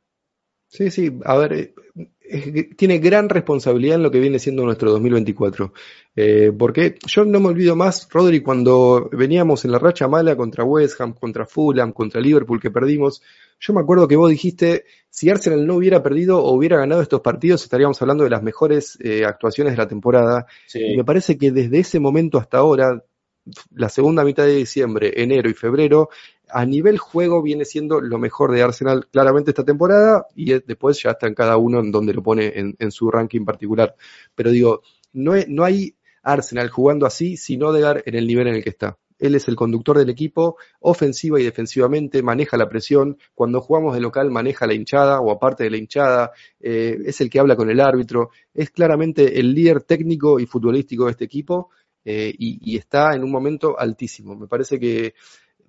Sí, 0.67 0.91
sí, 0.91 1.09
a 1.23 1.37
ver, 1.37 1.73
tiene 2.75 2.99
gran 2.99 3.29
responsabilidad 3.29 3.95
en 3.95 4.03
lo 4.03 4.11
que 4.11 4.19
viene 4.19 4.39
siendo 4.39 4.63
nuestro 4.63 4.91
2024. 4.91 5.73
Eh, 6.15 6.51
porque 6.57 6.95
yo 7.05 7.25
no 7.25 7.39
me 7.39 7.49
olvido 7.49 7.75
más, 7.75 8.07
Rodri, 8.11 8.41
cuando 8.41 9.09
veníamos 9.11 9.65
en 9.65 9.71
la 9.71 9.79
racha 9.79 10.07
mala 10.07 10.35
contra 10.35 10.63
West 10.63 10.99
Ham, 11.01 11.13
contra 11.13 11.45
Fulham, 11.45 11.91
contra 11.91 12.21
Liverpool 12.21 12.59
que 12.59 12.71
perdimos, 12.71 13.21
yo 13.59 13.73
me 13.73 13.81
acuerdo 13.81 14.07
que 14.07 14.15
vos 14.15 14.29
dijiste, 14.29 14.85
si 15.09 15.29
Arsenal 15.29 15.65
no 15.65 15.75
hubiera 15.75 16.03
perdido 16.03 16.43
o 16.43 16.53
hubiera 16.53 16.77
ganado 16.77 17.01
estos 17.01 17.21
partidos, 17.21 17.63
estaríamos 17.63 18.01
hablando 18.01 18.23
de 18.23 18.29
las 18.29 18.43
mejores 18.43 18.97
eh, 19.01 19.25
actuaciones 19.25 19.73
de 19.73 19.77
la 19.77 19.87
temporada. 19.87 20.45
Y 20.73 20.97
me 20.97 21.03
parece 21.03 21.37
que 21.37 21.51
desde 21.51 21.79
ese 21.79 21.99
momento 21.99 22.37
hasta 22.37 22.57
ahora, 22.57 23.03
la 23.75 23.89
segunda 23.89 24.23
mitad 24.23 24.45
de 24.45 24.55
diciembre, 24.55 25.13
enero 25.15 25.49
y 25.49 25.53
febrero, 25.53 26.09
a 26.49 26.65
nivel 26.65 26.97
juego 26.97 27.41
viene 27.41 27.65
siendo 27.65 28.01
lo 28.01 28.17
mejor 28.17 28.51
de 28.51 28.61
Arsenal 28.61 29.07
claramente 29.11 29.51
esta 29.51 29.63
temporada 29.63 30.27
y 30.35 30.53
después 30.53 31.01
ya 31.01 31.11
está 31.11 31.27
en 31.27 31.33
cada 31.35 31.57
uno 31.57 31.79
en 31.79 31.91
donde 31.91 32.13
lo 32.13 32.23
pone 32.23 32.53
en, 32.55 32.91
su 32.91 33.09
ranking 33.09 33.45
particular. 33.45 33.95
Pero 34.35 34.51
digo, 34.51 34.81
no, 35.13 35.33
no 35.47 35.63
hay 35.63 35.95
Arsenal 36.23 36.69
jugando 36.69 37.05
así 37.05 37.37
sin 37.37 37.63
Odegaard 37.63 38.03
en 38.05 38.15
el 38.15 38.27
nivel 38.27 38.47
en 38.47 38.55
el 38.55 38.63
que 38.63 38.69
está. 38.69 38.97
Él 39.17 39.33
es 39.35 39.47
el 39.47 39.55
conductor 39.55 39.97
del 39.97 40.09
equipo, 40.09 40.57
ofensiva 40.81 41.39
y 41.39 41.43
defensivamente, 41.43 42.21
maneja 42.21 42.57
la 42.57 42.67
presión. 42.67 43.17
Cuando 43.33 43.61
jugamos 43.61 43.93
de 43.95 44.01
local, 44.01 44.29
maneja 44.29 44.67
la 44.67 44.73
hinchada 44.73 45.21
o 45.21 45.31
aparte 45.31 45.63
de 45.63 45.69
la 45.69 45.77
hinchada. 45.77 46.31
Eh, 46.59 46.97
es 47.05 47.21
el 47.21 47.29
que 47.29 47.39
habla 47.39 47.55
con 47.55 47.69
el 47.69 47.79
árbitro. 47.79 48.31
Es 48.53 48.71
claramente 48.71 49.39
el 49.39 49.53
líder 49.53 49.83
técnico 49.83 50.39
y 50.39 50.45
futbolístico 50.45 51.05
de 51.05 51.11
este 51.11 51.25
equipo 51.25 51.69
eh, 52.05 52.33
y, 52.37 52.77
está 52.77 53.15
en 53.15 53.23
un 53.23 53.31
momento 53.31 53.77
altísimo. 53.77 54.35
Me 54.35 54.47
parece 54.47 54.79
que 54.79 55.15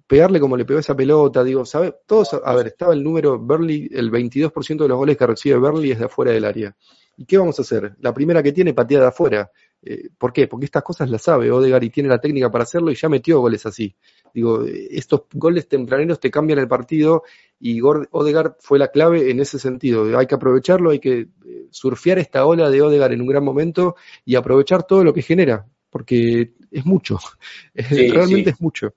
pegarle 0.06 0.38
como 0.38 0.56
le 0.56 0.64
pegó 0.64 0.78
esa 0.78 0.94
pelota, 0.94 1.42
digo, 1.42 1.64
¿sabe? 1.64 1.94
Todos, 2.06 2.34
a 2.34 2.54
ver, 2.54 2.68
estaba 2.68 2.92
el 2.92 3.02
número, 3.02 3.44
Berly, 3.44 3.88
el 3.92 4.12
22% 4.12 4.82
de 4.82 4.88
los 4.88 4.98
goles 4.98 5.16
que 5.16 5.26
recibe 5.26 5.58
Berly 5.58 5.92
es 5.92 5.98
de 5.98 6.04
afuera 6.04 6.32
del 6.32 6.44
área. 6.44 6.76
¿Y 7.16 7.24
qué 7.24 7.38
vamos 7.38 7.58
a 7.58 7.62
hacer? 7.62 7.96
La 8.00 8.12
primera 8.12 8.42
que 8.42 8.52
tiene 8.52 8.74
pateada 8.74 9.04
de 9.04 9.08
afuera. 9.08 9.50
Eh, 9.82 10.10
¿Por 10.18 10.32
qué? 10.32 10.48
Porque 10.48 10.66
estas 10.66 10.82
cosas 10.82 11.08
las 11.08 11.22
sabe 11.22 11.50
Odegar 11.50 11.82
y 11.84 11.90
tiene 11.90 12.08
la 12.08 12.20
técnica 12.20 12.50
para 12.50 12.64
hacerlo 12.64 12.90
y 12.90 12.94
ya 12.94 13.08
metió 13.08 13.40
goles 13.40 13.64
así. 13.64 13.94
Digo, 14.34 14.64
estos 14.64 15.22
goles 15.32 15.68
tempraneros 15.68 16.20
te 16.20 16.30
cambian 16.30 16.58
el 16.58 16.68
partido 16.68 17.22
y 17.58 17.80
Odegar 17.80 18.56
fue 18.60 18.78
la 18.78 18.88
clave 18.88 19.30
en 19.30 19.40
ese 19.40 19.58
sentido. 19.58 20.18
Hay 20.18 20.26
que 20.26 20.34
aprovecharlo, 20.34 20.90
hay 20.90 20.98
que 20.98 21.20
eh, 21.20 21.66
surfear 21.70 22.18
esta 22.18 22.44
ola 22.44 22.68
de 22.68 22.82
Odegar 22.82 23.12
en 23.12 23.22
un 23.22 23.28
gran 23.28 23.44
momento 23.44 23.96
y 24.24 24.34
aprovechar 24.34 24.82
todo 24.82 25.04
lo 25.04 25.14
que 25.14 25.22
genera, 25.22 25.66
porque 25.90 26.52
es 26.70 26.84
mucho, 26.84 27.18
realmente 27.74 28.50
es 28.50 28.60
mucho. 28.60 28.94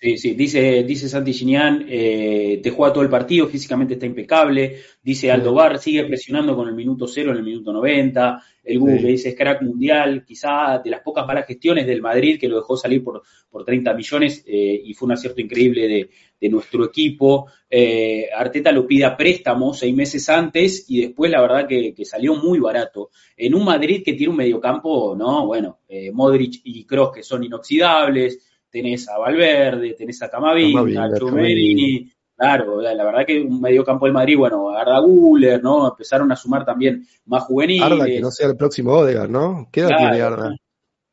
Sí, 0.00 0.16
sí, 0.16 0.34
dice, 0.34 0.84
dice 0.84 1.08
Santi 1.08 1.32
Ginian, 1.32 1.84
eh, 1.88 2.60
te 2.62 2.70
juega 2.70 2.92
todo 2.92 3.02
el 3.02 3.10
partido, 3.10 3.48
físicamente 3.48 3.94
está 3.94 4.06
impecable. 4.06 4.76
Dice 5.02 5.32
Aldo 5.32 5.52
Bar, 5.52 5.80
sigue 5.80 6.04
presionando 6.04 6.54
con 6.54 6.68
el 6.68 6.76
minuto 6.76 7.08
cero 7.08 7.32
en 7.32 7.38
el 7.38 7.42
minuto 7.42 7.72
90. 7.72 8.40
El 8.62 8.78
Google 8.78 9.08
dice 9.08 9.30
es 9.30 9.34
crack 9.34 9.62
mundial, 9.62 10.24
quizá 10.24 10.78
de 10.78 10.90
las 10.90 11.00
pocas 11.00 11.26
malas 11.26 11.46
gestiones 11.46 11.84
del 11.84 12.00
Madrid 12.00 12.38
que 12.38 12.46
lo 12.46 12.60
dejó 12.60 12.76
salir 12.76 13.02
por, 13.02 13.22
por 13.50 13.64
30 13.64 13.92
millones 13.94 14.44
eh, 14.46 14.80
y 14.84 14.94
fue 14.94 15.06
un 15.06 15.12
acierto 15.12 15.40
increíble 15.40 15.88
de, 15.88 16.10
de 16.40 16.48
nuestro 16.48 16.84
equipo. 16.84 17.50
Eh, 17.68 18.28
Arteta 18.32 18.70
lo 18.70 18.86
pide 18.86 19.04
a 19.04 19.16
préstamo 19.16 19.74
seis 19.74 19.96
meses 19.96 20.28
antes 20.28 20.84
y 20.88 21.00
después 21.00 21.28
la 21.28 21.40
verdad 21.40 21.66
que, 21.66 21.92
que, 21.92 22.04
salió 22.04 22.36
muy 22.36 22.60
barato. 22.60 23.10
En 23.36 23.52
un 23.52 23.64
Madrid 23.64 24.02
que 24.04 24.12
tiene 24.12 24.30
un 24.30 24.36
mediocampo, 24.36 25.16
¿no? 25.16 25.44
Bueno, 25.44 25.80
eh, 25.88 26.12
Modric 26.12 26.60
y 26.62 26.84
Kroos 26.84 27.10
que 27.12 27.24
son 27.24 27.42
inoxidables 27.42 28.47
tenés 28.70 29.08
a 29.08 29.18
Valverde, 29.18 29.94
tenés 29.94 30.22
a 30.22 30.30
Camavinga, 30.30 31.04
a 31.04 31.18
Chumerini, 31.18 32.10
claro, 32.36 32.80
la, 32.80 33.04
verdad 33.04 33.26
que 33.26 33.40
un 33.40 33.60
medio 33.60 33.84
campo 33.84 34.06
del 34.06 34.14
Madrid, 34.14 34.36
bueno, 34.36 34.70
Arda 34.70 34.98
Guller, 35.00 35.62
¿no? 35.62 35.88
Empezaron 35.88 36.30
a 36.32 36.36
sumar 36.36 36.64
también 36.64 37.06
más 37.26 37.44
juveniles. 37.44 37.82
Arda, 37.82 38.06
que 38.06 38.20
no 38.20 38.30
sea 38.30 38.48
el 38.48 38.56
próximo 38.56 38.92
Odegaard, 38.92 39.30
¿no? 39.30 39.68
¿Qué 39.72 39.80
edad 39.80 39.96
tiene 39.96 40.20
Arda? 40.20 40.56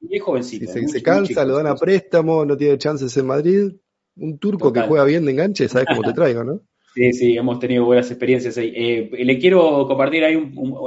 Y 0.01 0.20
jovencito. 0.20 0.72
Si 0.72 0.88
se, 0.88 1.01
cansa, 1.01 1.45
lo 1.45 1.58
dan 1.58 1.68
a 1.68 1.76
préstamo, 1.76 2.45
no 2.45 2.56
tiene 2.56 2.78
chances 2.78 3.16
en 3.18 3.26
Madrid. 3.26 3.72
Un 4.18 4.38
turco 4.38 4.72
que 4.72 4.82
juega 4.82 5.03
bien 5.03 5.26
de 5.26 5.32
enganche, 5.32 5.68
sabes 5.68 5.88
cómo 5.88 6.03
te 6.03 6.14
traigo, 6.14 6.43
¿no? 6.43 6.62
Sí, 6.93 7.12
sí, 7.12 7.36
hemos 7.36 7.60
tenido 7.60 7.84
buenas 7.84 8.10
experiencias 8.10 8.58
ahí. 8.58 8.72
Eh, 8.74 9.10
le 9.12 9.38
quiero 9.38 9.86
compartir 9.86 10.24
ahí 10.24 10.36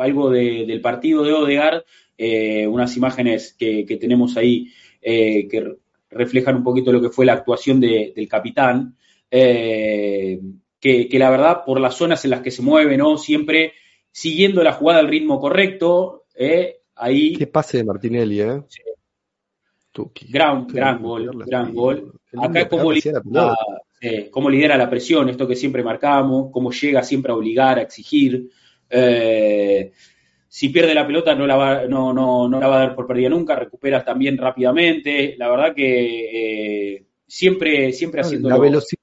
algo 0.00 0.30
del 0.30 0.80
partido 0.80 1.22
de 1.22 1.32
Odegaard, 1.34 1.82
eh, 2.16 2.66
unas 2.66 2.96
imágenes 2.96 3.54
que, 3.58 3.84
que 3.84 3.96
tenemos 3.96 4.36
ahí 4.38 4.72
eh, 5.02 5.46
que 5.48 5.76
reflejan 6.10 6.56
un 6.56 6.64
poquito 6.64 6.92
lo 6.92 7.00
que 7.00 7.10
fue 7.10 7.26
la 7.26 7.34
actuación 7.34 7.80
del 7.80 8.28
capitán, 8.28 8.96
eh, 9.30 10.40
que, 10.80 11.08
la 11.12 11.30
verdad, 11.30 11.64
por 11.64 11.80
las 11.80 11.94
zonas 11.94 12.24
en 12.24 12.30
las 12.30 12.40
que 12.40 12.50
se 12.50 12.62
mueve, 12.62 12.96
¿no? 12.96 13.18
Siempre 13.18 13.72
siguiendo 14.10 14.62
la 14.62 14.72
jugada 14.72 15.00
al 15.00 15.08
ritmo 15.08 15.40
correcto, 15.40 16.24
eh, 16.34 16.80
ahí... 16.96 17.34
Qué 17.34 17.46
pase 17.46 17.78
de 17.78 17.84
Martinelli, 17.84 18.40
¿eh? 18.40 18.62
Gran, 20.28 20.66
gran 20.68 21.02
gol, 21.02 21.44
gran 21.44 21.74
gol. 21.74 22.12
Acá 22.36 22.68
cómo 22.68 22.92
lidera, 22.92 23.20
cómo 24.30 24.50
lidera 24.50 24.76
la 24.76 24.88
presión, 24.88 25.28
esto 25.28 25.48
que 25.48 25.56
siempre 25.56 25.82
marcamos, 25.82 26.50
cómo 26.52 26.70
llega 26.70 27.02
siempre 27.02 27.32
a 27.32 27.34
obligar, 27.34 27.78
a 27.78 27.82
exigir. 27.82 28.48
Eh, 28.88 29.92
si 30.48 30.70
pierde 30.70 30.94
la 30.94 31.06
pelota 31.06 31.34
no 31.34 31.46
la 31.46 31.56
va, 31.56 31.86
no, 31.86 32.12
no, 32.12 32.48
no 32.48 32.58
la 32.58 32.68
va 32.68 32.76
a 32.76 32.80
dar 32.80 32.94
por 32.94 33.06
perdida 33.06 33.28
nunca, 33.28 33.54
recupera 33.54 34.04
también 34.04 34.38
rápidamente. 34.38 35.36
La 35.38 35.50
verdad 35.50 35.74
que 35.74 36.94
eh, 36.94 37.06
siempre, 37.26 37.92
siempre 37.92 38.22
haciendo... 38.22 38.48
La 38.48 38.58
velocidad, 38.58 39.02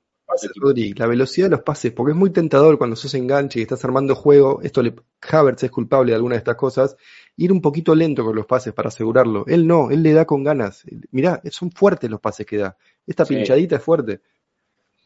la 0.98 1.08
velocidad 1.08 1.46
de 1.46 1.52
los 1.52 1.62
pases, 1.62 1.92
porque 1.92 2.12
es 2.12 2.18
muy 2.18 2.32
tentador 2.32 2.78
cuando 2.78 2.96
sos 2.96 3.14
enganche 3.14 3.60
y 3.60 3.62
estás 3.62 3.86
armando 3.86 4.16
juego, 4.16 4.60
esto 4.64 4.82
le, 4.82 4.96
Havertz 5.22 5.64
es 5.64 5.72
culpable 5.72 6.12
de 6.12 6.16
alguna 6.16 6.34
de 6.34 6.40
estas 6.40 6.56
cosas, 6.56 6.98
ir 7.38 7.52
un 7.52 7.62
poquito 7.62 7.94
lento 7.94 8.26
con 8.26 8.36
los 8.36 8.48
pases 8.48 8.74
para 8.74 8.90
asegurarlo. 8.90 9.46
Él 9.48 9.68
no, 9.68 9.92
él 9.92 10.02
le 10.02 10.14
da 10.14 10.26
con 10.26 10.44
ganas. 10.44 10.84
Mirá, 11.12 11.42
son 11.52 11.72
fuertes 11.72 12.10
los 12.10 12.20
pases 12.20 12.46
que 12.46 12.58
da. 12.58 12.76
Esta 13.06 13.24
pinchadita 13.24 13.76
es 13.76 13.84
fuerte. 13.84 14.22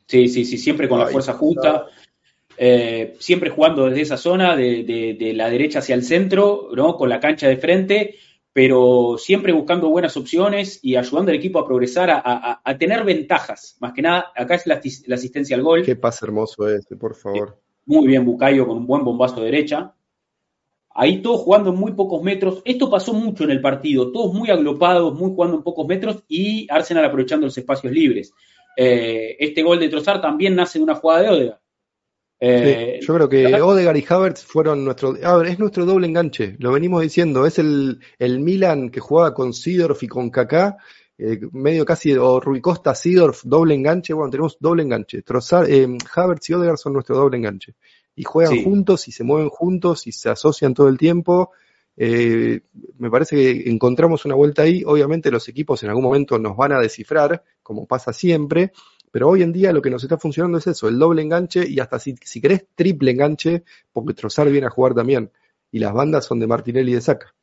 Sí, 0.08 0.28
sí, 0.30 0.46
sí, 0.46 0.58
siempre 0.58 0.88
con 0.88 1.00
la 1.00 1.08
fuerza 1.08 1.34
justa. 1.34 1.86
Eh, 2.62 3.16
siempre 3.20 3.49
jugando 3.49 3.86
desde 3.86 4.01
esa 4.01 4.18
zona, 4.18 4.53
de, 4.53 5.32
la 5.34 5.49
derecha 5.49 5.80
hacia 5.80 5.95
el 5.95 6.03
centro, 6.03 6.68
¿no? 6.76 6.97
con 6.97 7.07
la 7.07 7.22
cancha 7.22 7.47
de 7.47 7.55
frente, 7.55 8.16
pero 8.51 9.16
siempre 9.18 9.53
buscando 9.53 9.89
buenas 9.89 10.18
opciones 10.18 10.78
y 10.84 10.97
ayudando 10.97 11.32
al 11.32 11.38
equipo 11.38 11.60
a 11.60 11.66
progresar, 11.66 12.10
a, 12.12 12.78
tener 12.78 13.05
ventajas. 13.05 13.78
Más 13.80 13.93
que 13.93 14.01
nada, 14.01 14.34
acá 14.36 14.55
es 14.55 14.68
la, 14.68 14.82
asistencia 15.16 15.55
al 15.55 15.64
gol. 15.64 15.86
Qué 15.86 15.95
pase 15.95 16.26
hermoso 16.26 16.68
este, 16.68 16.97
por 16.97 17.16
favor. 17.16 17.57
Muy 17.86 18.07
bien, 18.07 18.26
Bucayo 18.26 18.68
con 18.68 18.76
un 18.76 18.88
buen 18.88 19.05
bombazo 19.05 19.39
de 19.39 19.45
derecha. 19.45 19.95
Ahí 20.93 21.22
todos 21.22 21.39
jugando 21.39 21.70
en 21.70 21.78
muy 21.78 21.93
pocos 21.93 22.22
metros. 22.22 22.62
Esto 22.66 22.89
pasó 22.89 23.14
mucho 23.14 23.45
en 23.45 23.51
el 23.51 23.62
partido, 23.62 24.12
todos 24.12 24.34
muy 24.34 24.49
aglopados, 24.49 25.18
muy 25.18 25.30
jugando 25.30 25.55
en 25.55 25.64
pocos 25.64 25.88
metros 25.88 26.24
y 26.28 26.68
Arsenal 26.70 27.05
aprovechando 27.05 27.45
los 27.45 27.57
espacios 27.57 27.93
libres. 27.93 28.34
Eh, 28.76 29.38
este 29.39 29.64
gol 29.64 29.80
de 29.80 29.88
Trozar 29.88 30.20
también 30.20 30.55
nace 30.55 30.78
de 30.78 30.84
una 30.84 30.95
jugada 30.95 31.22
de 31.22 31.30
Odega. 31.30 31.62
Eh, 32.42 33.00
yo 33.02 33.16
creo 33.16 33.28
que 33.28 33.62
Odegaard 33.62 33.98
y 33.98 34.06
Havertz 34.08 34.44
fueron 34.46 34.86
nuestro. 34.86 35.16
A 35.24 35.38
ver, 35.38 35.48
es 35.48 35.60
nuestro 35.60 35.86
doble 35.86 36.08
enganche, 36.08 36.56
lo 36.60 36.72
venimos 36.72 37.02
diciendo. 37.02 37.46
Es 37.46 37.60
el, 37.60 38.00
el 38.18 38.40
Milan 38.40 38.90
que 38.90 39.02
jugaba 39.02 39.34
con 39.34 39.54
Sidorf 39.54 40.02
y 40.04 40.08
con 40.08 40.30
Kaká, 40.30 40.78
eh, 41.18 41.40
medio 41.52 41.84
casi, 41.86 42.14
o 42.14 42.40
Rui 42.40 42.62
Costa, 42.62 42.96
Sidorf, 42.96 43.42
doble 43.44 43.76
enganche. 43.76 44.14
Bueno, 44.14 44.32
tenemos 44.32 44.58
doble 44.60 44.84
enganche. 44.84 45.22
Trozar, 45.22 45.70
eh, 45.70 45.88
Havertz 46.16 46.50
y 46.50 46.54
Odegaard 46.54 46.78
son 46.78 46.94
nuestro 46.94 47.18
doble 47.18 47.38
enganche. 47.38 47.76
Y 48.16 48.24
juegan 48.24 48.64
juntos 48.64 49.08
y 49.08 49.12
se 49.12 49.24
mueven 49.24 49.50
juntos 49.50 50.08
y 50.08 50.12
se 50.12 50.30
asocian 50.30 50.74
todo 50.74 50.88
el 50.88 50.98
tiempo. 50.98 51.52
me 51.96 53.10
parece 53.12 53.36
que 53.36 53.70
encontramos 53.70 54.24
una 54.26 54.36
vuelta 54.36 54.64
ahí. 54.64 54.84
Obviamente 54.86 55.32
los 55.32 55.48
equipos 55.50 55.84
en 55.84 55.90
algún 55.90 56.04
momento 56.04 56.38
nos 56.38 56.56
van 56.56 56.72
a 56.74 56.80
descifrar, 56.80 57.44
como 57.64 57.86
pasa 57.86 58.12
siempre, 58.12 58.72
pero 59.12 59.30
hoy 59.30 59.41
en 59.41 59.51
día 59.51 59.72
lo 59.72 59.82
que 59.82 59.89
nos 59.89 60.03
está 60.03 60.18
funcionando 60.18 60.57
es 60.57 60.68
eso, 60.68 60.88
el 60.88 60.99
doble 60.99 61.22
enganche 61.22 61.68
y 61.68 61.80
hasta 61.80 61.99
si, 61.99 62.16
si 62.24 62.41
querés 62.41 62.66
triple 62.76 63.12
enganche, 63.12 63.64
porque 63.91 64.14
Trozar 64.14 64.49
viene 64.49 64.68
a 64.68 64.72
jugar 64.72 64.93
también. 64.93 65.32
Y 65.72 65.80
las 65.80 65.93
bandas 65.93 66.26
son 66.26 66.39
de 66.39 66.47
Martinelli 66.47 66.91
y 66.91 66.95
de 66.95 67.01
Saca. 67.01 67.34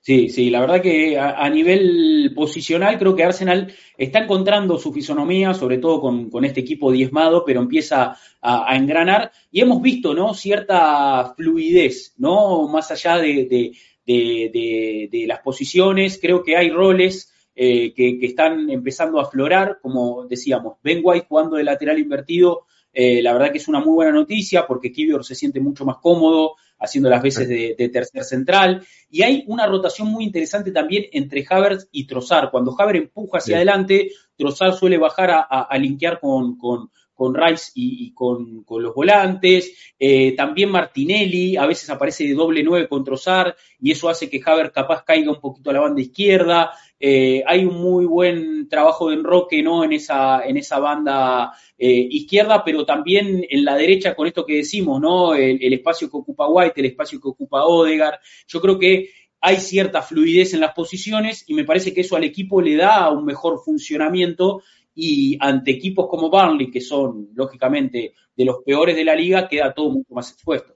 Sí, 0.00 0.28
sí, 0.28 0.50
la 0.50 0.60
verdad 0.60 0.82
que 0.82 1.18
a, 1.18 1.48
nivel 1.48 2.32
posicional 2.36 2.98
creo 2.98 3.16
que 3.16 3.24
Arsenal 3.24 3.72
está 3.96 4.18
encontrando 4.18 4.76
su 4.78 4.92
fisonomía, 4.92 5.54
sobre 5.54 5.78
todo 5.78 5.98
con, 5.98 6.44
este 6.44 6.60
equipo 6.60 6.92
diezmado, 6.92 7.42
pero 7.42 7.62
empieza 7.62 8.14
a, 8.42 8.76
engranar 8.76 9.32
y 9.50 9.62
hemos 9.62 9.80
visto, 9.80 10.12
¿no? 10.12 10.34
Cierta 10.34 11.32
fluidez, 11.34 12.12
¿no? 12.18 12.68
Más 12.68 12.90
allá 12.90 13.16
de, 13.16 13.72
de 14.04 15.24
las 15.26 15.40
posiciones, 15.40 16.18
creo 16.20 16.42
que 16.42 16.58
hay 16.58 16.68
roles 16.68 17.33
eh, 17.54 17.92
que, 17.94 18.18
están 18.22 18.68
empezando 18.70 19.18
a 19.18 19.24
aflorar, 19.24 19.78
como 19.80 20.26
decíamos, 20.26 20.78
Ben 20.82 21.00
White 21.02 21.26
jugando 21.28 21.56
de 21.56 21.64
lateral 21.64 21.98
invertido 21.98 22.66
Eh, 22.96 23.20
la 23.22 23.32
verdad 23.32 23.50
que 23.50 23.58
es 23.58 23.66
una 23.66 23.80
muy 23.80 23.94
buena 23.94 24.12
noticia 24.12 24.68
porque 24.68 24.92
Kivior 24.92 25.24
se 25.24 25.34
siente 25.34 25.58
mucho 25.58 25.84
más 25.84 25.96
cómodo 25.96 26.54
haciendo 26.78 27.10
las 27.10 27.22
veces 27.22 27.48
de, 27.48 27.88
tercer 27.88 28.22
central. 28.22 28.86
Y 29.10 29.22
hay 29.22 29.44
una 29.48 29.66
rotación 29.66 30.08
muy 30.08 30.24
interesante 30.24 30.70
también 30.70 31.06
entre 31.12 31.44
Havertz 31.48 31.88
y 31.90 32.06
Trozar. 32.06 32.50
Cuando 32.52 32.74
Havertz 32.78 33.02
empuja 33.02 33.38
hacia 33.38 33.56
adelante, 33.56 34.10
Trozar 34.36 34.74
suele 34.74 34.98
bajar 34.98 35.30
a, 35.30 35.40
a, 35.40 35.78
linkear 35.78 36.20
con, 36.20 36.56
con, 36.56 36.90
con 37.14 37.34
Rice 37.34 37.70
y, 37.74 38.12
con, 38.12 38.64
los 38.68 38.94
volantes. 38.94 39.94
Eh, 39.98 40.34
también 40.36 40.70
Martinelli, 40.70 41.56
a 41.56 41.66
veces 41.66 41.88
aparece 41.90 42.24
de 42.24 42.34
doble 42.34 42.62
nueve 42.62 42.88
con 42.88 43.04
Trozar 43.04 43.56
y 43.80 43.92
eso 43.92 44.08
hace 44.08 44.28
que 44.28 44.42
Havertz 44.44 44.72
capaz 44.72 45.04
caiga 45.04 45.30
un 45.30 45.40
poquito 45.40 45.70
a 45.70 45.72
la 45.72 45.80
banda 45.80 46.00
izquierda. 46.00 46.72
Eh, 46.98 47.42
hay 47.46 47.64
un 47.64 47.74
muy 47.74 48.06
buen 48.06 48.68
trabajo 48.68 49.10
de 49.10 49.16
enroque 49.16 49.62
¿no? 49.62 49.84
en, 49.84 49.92
esa, 49.92 50.44
en 50.46 50.56
esa 50.56 50.78
banda 50.78 51.52
eh, 51.76 52.06
izquierda, 52.10 52.64
pero 52.64 52.84
también 52.86 53.44
en 53.48 53.64
la 53.64 53.76
derecha 53.76 54.14
con 54.14 54.26
esto 54.26 54.46
que 54.46 54.56
decimos, 54.56 55.00
¿no? 55.00 55.34
El, 55.34 55.72
espacio 55.72 56.10
que 56.10 56.16
ocupa 56.16 56.48
White, 56.48 56.80
el 56.80 56.86
espacio 56.86 57.20
que 57.20 57.28
ocupa 57.28 57.64
Odegar. 57.64 58.20
Yo 58.46 58.60
creo 58.60 58.78
que 58.78 59.10
hay 59.40 59.56
cierta 59.56 60.00
fluidez 60.00 60.54
en 60.54 60.60
las 60.60 60.72
posiciones 60.72 61.44
y 61.46 61.54
me 61.54 61.64
parece 61.64 61.92
que 61.92 62.00
eso 62.00 62.16
al 62.16 62.24
equipo 62.24 62.62
le 62.62 62.76
da 62.76 63.10
un 63.10 63.24
mejor 63.24 63.60
funcionamiento 63.62 64.62
y 64.94 65.36
ante 65.40 65.72
equipos 65.72 66.06
como 66.08 66.30
Burnley, 66.30 66.70
que 66.70 66.80
son 66.80 67.28
lógicamente 67.34 68.14
de 68.36 68.44
los 68.44 68.58
peores 68.64 68.96
de 68.96 69.04
la 69.04 69.14
liga, 69.14 69.48
queda 69.48 69.74
todo 69.74 69.90
mucho 69.90 70.14
más 70.14 70.30
expuesto. 70.32 70.74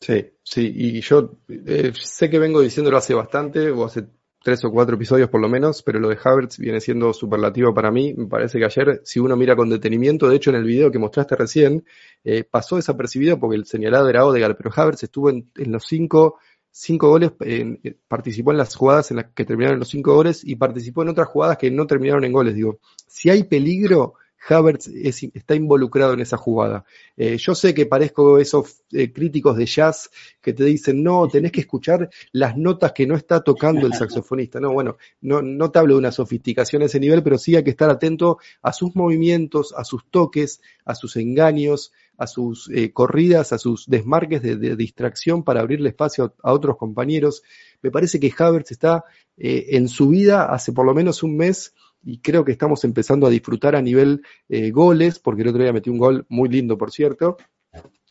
Sí, 0.00 0.24
sí, 0.42 0.72
y 0.74 1.00
yo 1.00 1.38
eh, 1.48 1.92
sé 1.94 2.28
que 2.28 2.38
vengo 2.38 2.60
diciéndolo 2.60 2.96
hace 2.96 3.14
bastante, 3.14 3.70
o 3.70 3.84
hace 3.84 4.04
tres 4.46 4.64
o 4.64 4.70
cuatro 4.70 4.94
episodios 4.94 5.28
por 5.28 5.40
lo 5.40 5.48
menos, 5.48 5.82
pero 5.82 5.98
lo 5.98 6.08
de 6.08 6.16
Havertz 6.22 6.58
viene 6.58 6.80
siendo 6.80 7.12
superlativo 7.12 7.74
para 7.74 7.90
mí. 7.90 8.14
Me 8.16 8.26
parece 8.26 8.60
que 8.60 8.64
ayer, 8.64 9.00
si 9.02 9.18
uno 9.18 9.34
mira 9.34 9.56
con 9.56 9.68
detenimiento, 9.68 10.28
de 10.28 10.36
hecho 10.36 10.50
en 10.50 10.56
el 10.56 10.62
video 10.62 10.88
que 10.92 11.00
mostraste 11.00 11.34
recién, 11.34 11.84
eh, 12.22 12.44
pasó 12.44 12.76
desapercibido 12.76 13.40
porque 13.40 13.56
el 13.56 13.66
señalado 13.66 14.08
era 14.08 14.24
Odegaard, 14.24 14.56
pero 14.56 14.70
Havertz 14.72 15.02
estuvo 15.02 15.30
en, 15.30 15.50
los 15.56 15.84
cinco, 15.84 16.38
cinco 16.70 17.08
goles, 17.08 17.32
eh, 17.40 17.96
participó 18.06 18.52
en 18.52 18.58
las 18.58 18.76
jugadas 18.76 19.10
en 19.10 19.16
las 19.16 19.32
que 19.34 19.44
terminaron 19.44 19.80
los 19.80 19.88
cinco 19.88 20.14
goles 20.14 20.42
y 20.44 20.54
participó 20.54 21.02
en 21.02 21.08
otras 21.08 21.26
jugadas 21.26 21.58
que 21.58 21.72
no 21.72 21.88
terminaron 21.88 22.22
en 22.22 22.30
goles. 22.30 22.54
Digo, 22.54 22.78
si 23.04 23.30
hay 23.30 23.42
peligro, 23.42 24.14
Havertz 24.48 24.88
está 24.88 25.54
involucrado 25.54 26.12
en 26.12 26.20
esa 26.20 26.36
jugada. 26.36 26.84
Eh, 27.16 27.36
yo 27.38 27.54
sé 27.54 27.74
que 27.74 27.86
parezco 27.86 28.38
esos 28.38 28.82
eh, 28.92 29.12
críticos 29.12 29.56
de 29.56 29.66
jazz 29.66 30.10
que 30.40 30.52
te 30.52 30.64
dicen, 30.64 31.02
no, 31.02 31.26
tenés 31.28 31.52
que 31.52 31.60
escuchar 31.60 32.10
las 32.32 32.56
notas 32.56 32.92
que 32.92 33.06
no 33.06 33.16
está 33.16 33.40
tocando 33.40 33.86
el 33.86 33.94
saxofonista. 33.94 34.60
No, 34.60 34.72
bueno, 34.72 34.96
no, 35.20 35.70
te 35.70 35.78
hablo 35.78 35.94
de 35.94 35.98
una 35.98 36.12
sofisticación 36.12 36.82
a 36.82 36.86
ese 36.86 37.00
nivel, 37.00 37.22
pero 37.22 37.38
sí 37.38 37.56
hay 37.56 37.64
que 37.64 37.70
estar 37.70 37.90
atento 37.90 38.38
a 38.62 38.72
sus 38.72 38.94
movimientos, 38.94 39.74
a 39.76 39.84
sus 39.84 40.04
toques, 40.10 40.60
a 40.84 40.94
sus 40.94 41.16
engaños, 41.16 41.92
a 42.16 42.26
sus 42.26 42.70
eh, 42.70 42.92
corridas, 42.92 43.52
a 43.52 43.58
sus 43.58 43.86
desmarques 43.86 44.42
de, 44.42 44.76
distracción 44.76 45.42
para 45.42 45.60
abrirle 45.60 45.90
espacio 45.90 46.34
a, 46.42 46.52
otros 46.52 46.76
compañeros. 46.76 47.42
Me 47.82 47.90
parece 47.90 48.20
que 48.20 48.32
Havertz 48.36 48.70
está 48.70 49.04
en 49.38 49.88
su 49.88 50.08
vida 50.08 50.46
hace 50.46 50.72
por 50.72 50.86
lo 50.86 50.94
menos 50.94 51.22
un 51.22 51.36
mes 51.36 51.74
y 52.06 52.18
creo 52.18 52.44
que 52.44 52.52
estamos 52.52 52.84
empezando 52.84 53.26
a 53.26 53.30
disfrutar 53.30 53.74
a 53.74 53.82
nivel 53.82 54.22
eh, 54.48 54.70
goles, 54.70 55.18
porque 55.18 55.42
el 55.42 55.48
otro 55.48 55.62
día 55.62 55.72
metí 55.72 55.90
un 55.90 55.98
gol 55.98 56.24
muy 56.28 56.48
lindo, 56.48 56.78
por 56.78 56.92
cierto, 56.92 57.36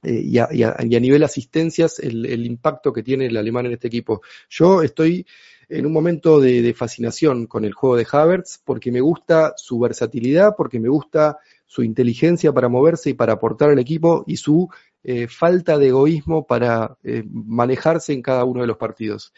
eh, 0.04 0.22
y, 0.22 0.38
a, 0.38 0.78
nivel 0.84 1.24
asistencias, 1.24 2.00
el, 2.00 2.46
impacto 2.46 2.92
que 2.92 3.04
tiene 3.04 3.28
el 3.28 3.38
alemán 3.38 3.68
en 3.68 3.72
este 3.72 3.88
equipo. 3.88 4.22
Yo 4.50 4.84
estoy 4.84 5.26
en 5.70 5.86
un 5.86 5.94
momento 5.94 6.42
de, 6.42 6.74
fascinación 6.74 7.48
con 7.48 7.64
el 7.64 7.74
juego 7.74 7.96
de 7.96 8.06
Havertz, 8.12 8.60
porque 8.66 8.92
me 8.92 9.00
gusta 9.00 9.54
su 9.56 9.80
versatilidad, 9.80 10.56
porque 10.58 10.80
me 10.80 10.90
gusta 10.90 11.40
su 11.66 11.82
inteligencia 11.82 12.52
para 12.52 12.68
moverse 12.68 13.12
y 13.12 13.14
para 13.14 13.34
aportar 13.34 13.70
al 13.70 13.80
equipo 13.80 14.26
y 14.28 14.36
su 14.36 14.70
eh, 15.06 15.28
falta 15.28 15.78
de 15.78 15.88
egoísmo 15.88 16.46
para 16.46 16.98
manejarse 17.32 18.12
en 18.14 18.22
cada 18.22 18.44
uno 18.44 18.62
de 18.62 18.68
los 18.68 18.78
partidos 18.78 19.32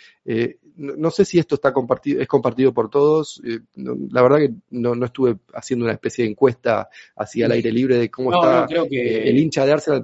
no, 0.78 1.09
sé 1.09 1.26
si 1.26 1.39
esto 1.39 1.55
está 1.55 1.74
compartido, 1.74 2.22
es 2.22 2.28
compartido 2.28 2.74
por 2.74 2.89
todos. 2.89 3.41
Eh, 3.43 3.59
la 3.76 4.22
verdad 4.22 4.38
que 4.38 4.53
no, 4.70 4.93
estuve 5.03 5.38
haciendo 5.53 5.86
una 5.86 5.93
especie 5.93 6.24
de 6.24 6.32
encuesta 6.32 6.89
así 7.15 7.41
al 7.41 7.51
aire 7.51 7.72
libre 7.72 7.97
de 7.97 8.11
cómo 8.11 8.32
está 8.32 8.68
eh, 8.91 9.30
el 9.30 9.38
hincha 9.38 9.65
de 9.65 9.74
Arsenal 9.74 10.03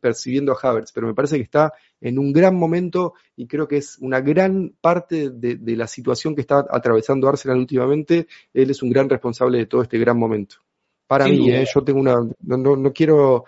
percibiendo 0.00 0.52
a 0.52 0.58
Havertz, 0.60 0.92
pero 0.92 1.06
me 1.06 1.14
parece 1.14 1.36
que 1.36 1.42
está 1.42 1.72
en 2.00 2.18
un 2.18 2.32
gran 2.32 2.54
momento 2.54 3.14
y 3.36 3.46
creo 3.46 3.66
que 3.66 3.78
es 3.78 3.98
una 4.00 4.20
gran 4.20 4.74
parte 4.80 5.30
de, 5.30 5.58
la 5.76 5.86
situación 5.86 6.34
que 6.34 6.42
está 6.42 6.66
atravesando 6.70 7.28
Arsenal 7.28 7.58
últimamente. 7.58 8.26
Él 8.52 8.70
es 8.70 8.82
un 8.82 8.90
gran 8.90 9.08
responsable 9.08 9.58
de 9.58 9.66
todo 9.66 9.82
este 9.82 9.98
gran 9.98 10.18
momento. 10.18 10.56
Para 11.06 11.26
mí, 11.26 11.50
eh, 11.50 11.66
yo 11.72 11.82
tengo 11.82 11.98
una, 11.98 12.16
no, 12.42 12.56
no, 12.76 12.92
quiero, 12.92 13.44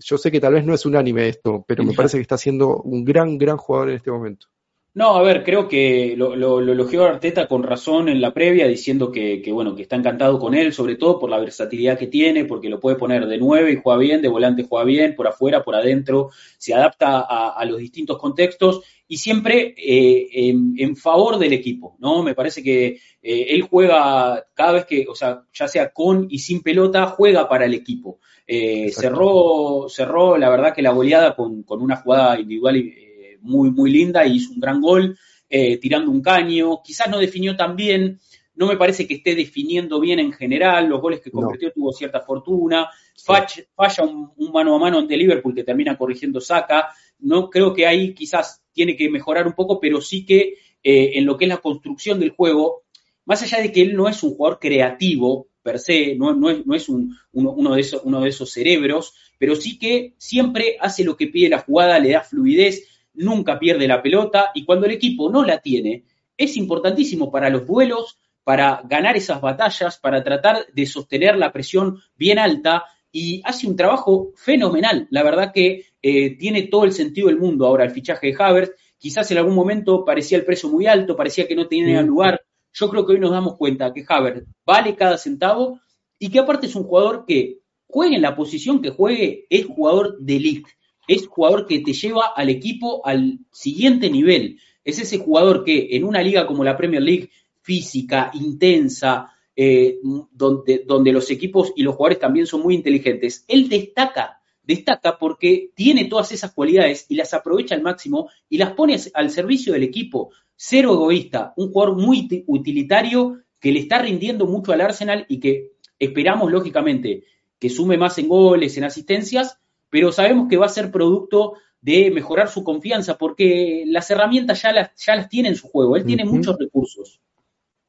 yo 0.00 0.18
sé 0.18 0.30
que 0.30 0.40
tal 0.40 0.54
vez 0.54 0.64
no 0.64 0.74
es 0.74 0.84
unánime 0.86 1.28
esto, 1.28 1.64
pero 1.66 1.84
me 1.84 1.94
parece 1.94 2.16
que 2.18 2.22
está 2.22 2.38
siendo 2.38 2.76
un 2.82 3.04
gran, 3.04 3.38
gran 3.38 3.56
jugador 3.56 3.90
en 3.90 3.96
este 3.96 4.10
momento. 4.10 4.46
No, 4.92 5.14
a 5.14 5.22
ver, 5.22 5.44
creo 5.44 5.68
que 5.68 6.14
lo, 6.16 6.34
lo, 6.34 6.58
elogió 6.58 7.04
Arteta 7.04 7.46
con 7.46 7.62
razón 7.62 8.08
en 8.08 8.20
la 8.20 8.34
previa, 8.34 8.66
diciendo 8.66 9.12
que, 9.12 9.40
bueno, 9.52 9.76
que 9.76 9.82
está 9.82 9.94
encantado 9.94 10.40
con 10.40 10.52
él, 10.52 10.72
sobre 10.72 10.96
todo 10.96 11.20
por 11.20 11.30
la 11.30 11.38
versatilidad 11.38 11.96
que 11.96 12.08
tiene, 12.08 12.44
porque 12.44 12.68
lo 12.68 12.80
puede 12.80 12.96
poner 12.96 13.28
de 13.28 13.38
nueve 13.38 13.70
y 13.70 13.80
juega 13.80 14.00
bien, 14.00 14.20
de 14.20 14.26
volante 14.26 14.66
juega 14.68 14.84
bien, 14.84 15.14
por 15.14 15.28
afuera, 15.28 15.62
por 15.62 15.76
adentro, 15.76 16.30
se 16.58 16.74
adapta 16.74 17.20
a, 17.20 17.64
los 17.66 17.78
distintos 17.78 18.18
contextos 18.18 18.82
y 19.06 19.18
siempre 19.18 19.76
eh, 19.76 20.52
en, 20.76 20.96
favor 20.96 21.38
del 21.38 21.52
equipo, 21.52 21.96
¿no? 22.00 22.24
Me 22.24 22.34
parece 22.34 22.60
que 22.60 22.98
eh, 23.22 23.46
él 23.50 23.62
juega 23.62 24.44
cada 24.54 24.72
vez 24.72 24.86
que, 24.86 25.06
o 25.08 25.14
sea, 25.14 25.44
ya 25.52 25.68
sea 25.68 25.92
con 25.92 26.26
y 26.28 26.40
sin 26.40 26.62
pelota, 26.62 27.06
juega 27.06 27.48
para 27.48 27.66
el 27.66 27.74
equipo. 27.74 28.18
Eh, 28.52 28.90
cerró, 28.90 29.86
cerró, 29.88 30.36
la 30.36 30.50
verdad 30.50 30.74
que 30.74 30.82
la 30.82 30.90
goleada 30.90 31.36
con, 31.36 31.62
con 31.62 31.80
una 31.80 31.94
jugada 31.94 32.40
individual 32.40 32.78
y 32.78 32.94
muy, 33.42 33.70
muy 33.70 33.92
linda 33.92 34.26
y 34.26 34.38
hizo 34.38 34.52
un 34.52 34.58
gran 34.58 34.80
gol, 34.80 35.16
eh, 35.48 35.76
tirando 35.76 36.10
un 36.10 36.20
caño. 36.20 36.82
Quizás 36.82 37.08
no 37.08 37.20
definió 37.20 37.56
tan 37.56 37.76
bien, 37.76 38.18
no 38.56 38.66
me 38.66 38.76
parece 38.76 39.06
que 39.06 39.14
esté 39.14 39.36
definiendo 39.36 40.00
bien 40.00 40.18
en 40.18 40.32
general, 40.32 40.88
los 40.88 41.00
goles 41.00 41.20
que 41.20 41.30
convirtió 41.30 41.70
tuvo 41.72 41.92
cierta 41.92 42.22
fortuna, 42.22 42.90
falla 43.16 44.02
un, 44.02 44.32
mano 44.52 44.74
a 44.74 44.78
mano 44.80 44.98
ante 44.98 45.16
Liverpool 45.16 45.54
que 45.54 45.62
termina 45.62 45.96
corrigiendo 45.96 46.40
Saca, 46.40 46.88
no 47.20 47.50
creo 47.50 47.72
que 47.72 47.86
ahí 47.86 48.14
quizás 48.14 48.64
tiene 48.72 48.96
que 48.96 49.08
mejorar 49.08 49.46
un 49.46 49.52
poco, 49.52 49.78
pero 49.78 50.00
sí 50.00 50.26
que 50.26 50.54
eh, 50.82 51.12
en 51.14 51.24
lo 51.24 51.36
que 51.36 51.44
es 51.44 51.50
la 51.50 51.58
construcción 51.58 52.18
del 52.18 52.30
juego, 52.30 52.82
más 53.26 53.44
allá 53.44 53.60
de 53.60 53.70
que 53.70 53.82
él 53.82 53.94
no 53.94 54.08
es 54.08 54.24
un 54.24 54.34
jugador 54.34 54.58
creativo 54.58 55.49
per 55.70 55.78
se, 55.78 56.16
no, 56.16 56.34
no 56.34 56.50
es, 56.50 56.66
no 56.66 56.74
es 56.74 56.88
un, 56.88 57.16
uno, 57.32 57.74
de 57.74 57.80
esos, 57.80 58.02
uno 58.04 58.20
de 58.20 58.28
esos 58.28 58.50
cerebros, 58.50 59.14
pero 59.38 59.54
sí 59.54 59.78
que 59.78 60.14
siempre 60.18 60.76
hace 60.80 61.04
lo 61.04 61.16
que 61.16 61.28
pide 61.28 61.48
la 61.48 61.60
jugada, 61.60 61.98
le 62.00 62.10
da 62.10 62.22
fluidez, 62.22 62.84
nunca 63.14 63.58
pierde 63.58 63.86
la 63.86 64.02
pelota 64.02 64.50
y 64.54 64.64
cuando 64.64 64.86
el 64.86 64.92
equipo 64.92 65.30
no 65.30 65.44
la 65.44 65.60
tiene, 65.60 66.04
es 66.36 66.56
importantísimo 66.56 67.30
para 67.30 67.50
los 67.50 67.66
duelos, 67.66 68.18
para 68.42 68.82
ganar 68.84 69.16
esas 69.16 69.40
batallas, 69.40 69.98
para 69.98 70.24
tratar 70.24 70.66
de 70.72 70.86
sostener 70.86 71.36
la 71.36 71.52
presión 71.52 72.00
bien 72.16 72.38
alta 72.38 72.84
y 73.12 73.42
hace 73.44 73.66
un 73.66 73.76
trabajo 73.76 74.32
fenomenal. 74.36 75.06
La 75.10 75.22
verdad 75.22 75.52
que 75.52 75.84
eh, 76.02 76.36
tiene 76.36 76.62
todo 76.62 76.84
el 76.84 76.92
sentido 76.92 77.28
del 77.28 77.38
mundo 77.38 77.66
ahora 77.66 77.84
el 77.84 77.90
fichaje 77.90 78.28
de 78.28 78.36
Havertz. 78.38 78.72
Quizás 78.98 79.30
en 79.30 79.38
algún 79.38 79.54
momento 79.54 80.04
parecía 80.04 80.38
el 80.38 80.44
precio 80.44 80.68
muy 80.68 80.86
alto, 80.86 81.16
parecía 81.16 81.46
que 81.46 81.54
no 81.54 81.66
tenía 81.68 82.02
lugar. 82.02 82.42
Yo 82.72 82.88
creo 82.88 83.06
que 83.06 83.14
hoy 83.14 83.20
nos 83.20 83.32
damos 83.32 83.56
cuenta 83.56 83.92
que 83.92 84.04
Havertz 84.06 84.46
vale 84.64 84.94
cada 84.94 85.18
centavo 85.18 85.80
y 86.18 86.30
que 86.30 86.38
aparte 86.38 86.66
es 86.66 86.74
un 86.74 86.84
jugador 86.84 87.24
que 87.26 87.60
juegue 87.86 88.16
en 88.16 88.22
la 88.22 88.36
posición 88.36 88.80
que 88.80 88.90
juegue, 88.90 89.46
es 89.50 89.66
jugador 89.66 90.18
de 90.18 90.36
elite 90.36 90.70
es 91.10 91.26
jugador 91.26 91.66
que 91.66 91.80
te 91.80 91.92
lleva 91.92 92.32
al 92.36 92.50
equipo 92.50 93.04
al 93.04 93.40
siguiente 93.50 94.08
nivel. 94.10 94.60
Es 94.84 95.00
ese 95.00 95.18
jugador 95.18 95.64
que 95.64 95.88
en 95.90 96.04
una 96.04 96.22
liga 96.22 96.46
como 96.46 96.62
la 96.62 96.76
Premier 96.76 97.02
League, 97.02 97.30
física, 97.62 98.30
intensa, 98.32 99.32
eh, 99.56 99.98
donde, 100.30 100.84
donde 100.86 101.12
los 101.12 101.28
equipos 101.32 101.72
y 101.74 101.82
los 101.82 101.96
jugadores 101.96 102.20
también 102.20 102.46
son 102.46 102.62
muy 102.62 102.76
inteligentes, 102.76 103.44
él 103.48 103.68
destaca, 103.68 104.40
destaca 104.62 105.18
porque 105.18 105.72
tiene 105.74 106.04
todas 106.04 106.30
esas 106.30 106.52
cualidades 106.52 107.06
y 107.08 107.16
las 107.16 107.34
aprovecha 107.34 107.74
al 107.74 107.82
máximo 107.82 108.30
y 108.48 108.58
las 108.58 108.72
pone 108.74 108.96
al 109.12 109.30
servicio 109.30 109.72
del 109.72 109.82
equipo. 109.82 110.30
Cero 110.62 110.92
egoísta, 110.92 111.54
un 111.56 111.72
jugador 111.72 111.96
muy 111.96 112.44
utilitario 112.46 113.38
que 113.58 113.72
le 113.72 113.80
está 113.80 113.98
rindiendo 113.98 114.44
mucho 114.44 114.72
al 114.72 114.82
Arsenal 114.82 115.24
y 115.26 115.40
que 115.40 115.70
esperamos, 115.98 116.52
lógicamente, 116.52 117.24
que 117.58 117.70
sume 117.70 117.96
más 117.96 118.18
en 118.18 118.28
goles, 118.28 118.76
en 118.76 118.84
asistencias, 118.84 119.58
pero 119.88 120.12
sabemos 120.12 120.48
que 120.50 120.58
va 120.58 120.66
a 120.66 120.68
ser 120.68 120.90
producto 120.90 121.54
de 121.80 122.10
mejorar 122.10 122.50
su 122.50 122.62
confianza, 122.62 123.16
porque 123.16 123.84
las 123.86 124.10
herramientas 124.10 124.60
ya 124.60 124.72
las, 124.72 124.90
ya 125.02 125.16
las 125.16 125.30
tiene 125.30 125.48
en 125.48 125.56
su 125.56 125.66
juego, 125.66 125.96
él 125.96 126.04
tiene 126.04 126.26
muchos 126.26 126.58
recursos. 126.58 127.22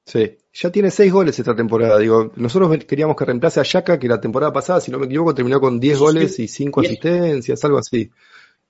Sí, 0.05 0.37
ya 0.53 0.71
tiene 0.71 0.91
seis 0.91 1.11
goles 1.11 1.37
esta 1.37 1.53
temporada. 1.53 1.99
Digo, 1.99 2.31
nosotros 2.37 2.85
queríamos 2.85 3.17
que 3.17 3.25
reemplace 3.25 3.59
a 3.59 3.63
Yaka, 3.63 3.99
que 3.99 4.07
la 4.07 4.21
temporada 4.21 4.53
pasada, 4.53 4.79
si 4.79 4.91
no 4.91 4.97
me 4.97 5.07
equivoco, 5.07 5.35
terminó 5.35 5.59
con 5.59 5.77
diez 5.77 5.99
goles 5.99 6.39
y 6.39 6.47
cinco 6.47 6.79
asistencias, 6.79 7.65
algo 7.65 7.79
así. 7.79 8.09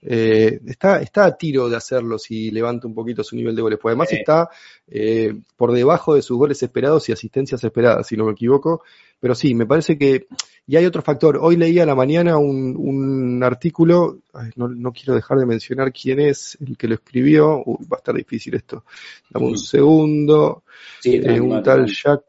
Eh, 0.03 0.59
está, 0.65 1.01
está 1.01 1.25
a 1.25 1.37
tiro 1.37 1.69
de 1.69 1.75
hacerlo 1.75 2.17
si 2.17 2.49
levanta 2.49 2.87
un 2.87 2.95
poquito 2.95 3.23
su 3.23 3.35
nivel 3.35 3.55
de 3.55 3.61
goles, 3.61 3.79
porque 3.79 3.91
además 3.91 4.11
está 4.11 4.49
eh, 4.87 5.33
por 5.55 5.71
debajo 5.71 6.15
de 6.15 6.23
sus 6.23 6.37
goles 6.37 6.61
esperados 6.63 7.07
y 7.07 7.11
asistencias 7.11 7.63
esperadas, 7.63 8.07
si 8.07 8.17
no 8.17 8.25
me 8.25 8.31
equivoco. 8.31 8.83
Pero 9.19 9.35
sí, 9.35 9.53
me 9.53 9.67
parece 9.67 9.97
que 9.97 10.25
Y 10.65 10.75
hay 10.75 10.85
otro 10.85 11.03
factor. 11.03 11.37
Hoy 11.39 11.55
leí 11.55 11.79
a 11.79 11.85
la 11.85 11.93
mañana 11.93 12.37
un, 12.37 12.75
un 12.75 13.43
artículo, 13.43 14.21
no, 14.55 14.67
no, 14.67 14.91
quiero 14.91 15.13
dejar 15.13 15.37
de 15.37 15.45
mencionar 15.45 15.93
quién 15.93 16.19
es 16.19 16.57
el 16.59 16.75
que 16.75 16.87
lo 16.87 16.95
escribió. 16.95 17.61
Uy, 17.63 17.85
va 17.85 17.97
a 17.97 17.99
estar 17.99 18.15
difícil 18.15 18.55
esto. 18.55 18.83
Dame 19.29 19.47
un 19.47 19.57
segundo. 19.59 20.63
Sí, 20.99 21.21
eh, 21.23 21.39
un 21.39 21.61
tal 21.61 21.85
Jack. 21.85 22.23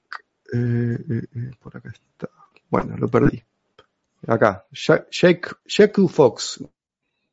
Eh, 0.52 0.98
eh, 1.08 1.50
por 1.58 1.74
acá 1.74 1.90
está. 1.90 2.28
Bueno, 2.68 2.96
lo 2.98 3.08
perdí. 3.08 3.42
Acá. 4.26 4.66
Jack, 4.72 5.08
Jack, 5.66 5.98
Fox, 6.08 6.62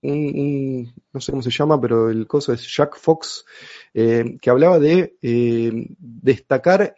un, 0.01 0.93
no 1.13 1.21
sé 1.21 1.31
cómo 1.31 1.41
se 1.41 1.51
llama, 1.51 1.79
pero 1.79 2.09
el 2.09 2.27
coso 2.27 2.53
es 2.53 2.65
Jack 2.73 2.97
Fox, 2.97 3.45
eh, 3.93 4.37
que 4.41 4.49
hablaba 4.49 4.79
de 4.79 5.15
eh, 5.21 5.87
destacar 5.97 6.95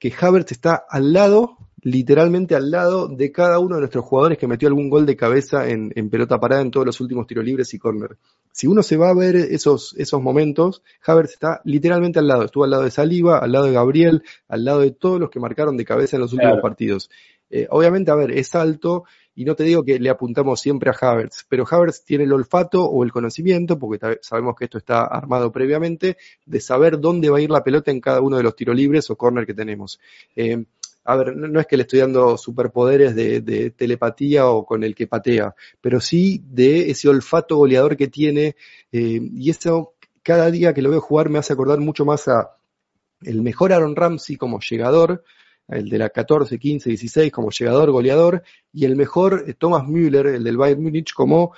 que 0.00 0.12
Havertz 0.18 0.52
está 0.52 0.86
al 0.88 1.12
lado, 1.12 1.58
literalmente 1.82 2.54
al 2.54 2.70
lado 2.70 3.06
de 3.06 3.30
cada 3.30 3.58
uno 3.58 3.74
de 3.74 3.82
nuestros 3.82 4.04
jugadores 4.04 4.38
que 4.38 4.46
metió 4.46 4.66
algún 4.66 4.88
gol 4.88 5.04
de 5.04 5.14
cabeza 5.14 5.68
en, 5.68 5.90
pelota 6.10 6.40
parada 6.40 6.62
en 6.62 6.70
todos 6.70 6.86
los 6.86 7.00
últimos 7.00 7.26
tiros 7.26 7.44
libres 7.44 7.72
y 7.74 7.78
córner. 7.78 8.16
Si 8.50 8.66
uno 8.66 8.82
se 8.82 8.96
va 8.96 9.10
a 9.10 9.14
ver 9.14 9.36
esos, 9.36 9.94
esos 9.98 10.22
momentos, 10.22 10.82
Havertz 11.04 11.34
está 11.34 11.60
literalmente 11.64 12.18
al 12.18 12.28
lado. 12.28 12.44
Estuvo 12.44 12.64
al 12.64 12.70
lado 12.70 12.82
de 12.82 12.90
Saliba, 12.90 13.38
al 13.38 13.52
lado 13.52 13.66
de 13.66 13.72
Gabriel, 13.72 14.22
al 14.48 14.64
lado 14.64 14.80
de 14.80 14.90
todos 14.90 15.20
los 15.20 15.30
que 15.30 15.38
marcaron 15.38 15.76
de 15.76 15.84
cabeza 15.84 16.16
en 16.16 16.22
los 16.22 16.32
últimos 16.32 16.60
partidos. 16.60 17.10
Eh, 17.50 17.66
obviamente, 17.70 18.10
a 18.10 18.14
ver, 18.14 18.30
es 18.30 18.54
alto, 18.54 19.04
y 19.34 19.44
no 19.44 19.54
te 19.54 19.64
digo 19.64 19.82
que 19.82 19.98
le 19.98 20.08
apuntamos 20.08 20.60
siempre 20.60 20.90
a 20.90 20.94
Havertz, 20.94 21.44
pero 21.48 21.66
Havertz 21.68 22.04
tiene 22.04 22.24
el 22.24 22.32
olfato 22.32 22.84
o 22.84 23.02
el 23.04 23.12
conocimiento, 23.12 23.78
porque 23.78 24.18
sabemos 24.22 24.54
que 24.56 24.64
esto 24.64 24.78
está 24.78 25.04
armado 25.04 25.50
previamente, 25.50 26.16
de 26.46 26.60
saber 26.60 27.00
dónde 27.00 27.30
va 27.30 27.38
a 27.38 27.40
ir 27.40 27.50
la 27.50 27.64
pelota 27.64 27.90
en 27.90 28.00
cada 28.00 28.20
uno 28.20 28.36
de 28.36 28.42
los 28.42 28.54
tiros 28.54 28.76
libres 28.76 29.10
o 29.10 29.16
corner 29.16 29.46
que 29.46 29.54
tenemos. 29.54 29.98
Eh, 30.36 30.64
a 31.04 31.16
ver, 31.16 31.34
no, 31.34 31.58
es 31.58 31.66
que 31.66 31.76
le 31.76 31.82
estoy 31.82 32.00
dando 32.00 32.36
superpoderes 32.36 33.16
de, 33.16 33.70
telepatía 33.70 34.46
o 34.46 34.64
con 34.64 34.84
el 34.84 34.94
que 34.94 35.06
patea, 35.06 35.54
pero 35.80 36.00
sí 36.00 36.42
de 36.44 36.90
ese 36.90 37.08
olfato 37.08 37.56
goleador 37.56 37.96
que 37.96 38.08
tiene, 38.08 38.56
eh, 38.92 39.20
y 39.34 39.50
eso 39.50 39.94
cada 40.22 40.50
día 40.50 40.74
que 40.74 40.82
lo 40.82 40.90
veo 40.90 41.00
jugar 41.00 41.30
me 41.30 41.38
hace 41.38 41.52
acordar 41.52 41.80
mucho 41.80 42.04
más 42.04 42.28
a 42.28 42.56
el 43.22 43.42
mejor 43.42 43.72
Aaron 43.72 43.96
Ramsey 43.96 44.36
como 44.36 44.60
llegador, 44.60 45.24
el 45.70 45.88
de 45.88 45.98
la 45.98 46.10
14, 46.10 46.58
15, 46.58 46.88
16 46.90 47.32
como 47.32 47.50
llegador, 47.50 47.90
goleador, 47.90 48.42
y 48.72 48.84
el 48.84 48.96
mejor 48.96 49.44
eh, 49.46 49.54
Thomas 49.54 49.86
Müller, 49.86 50.26
el 50.26 50.44
del 50.44 50.56
Bayern 50.56 50.82
Múnich, 50.82 51.12
como 51.12 51.52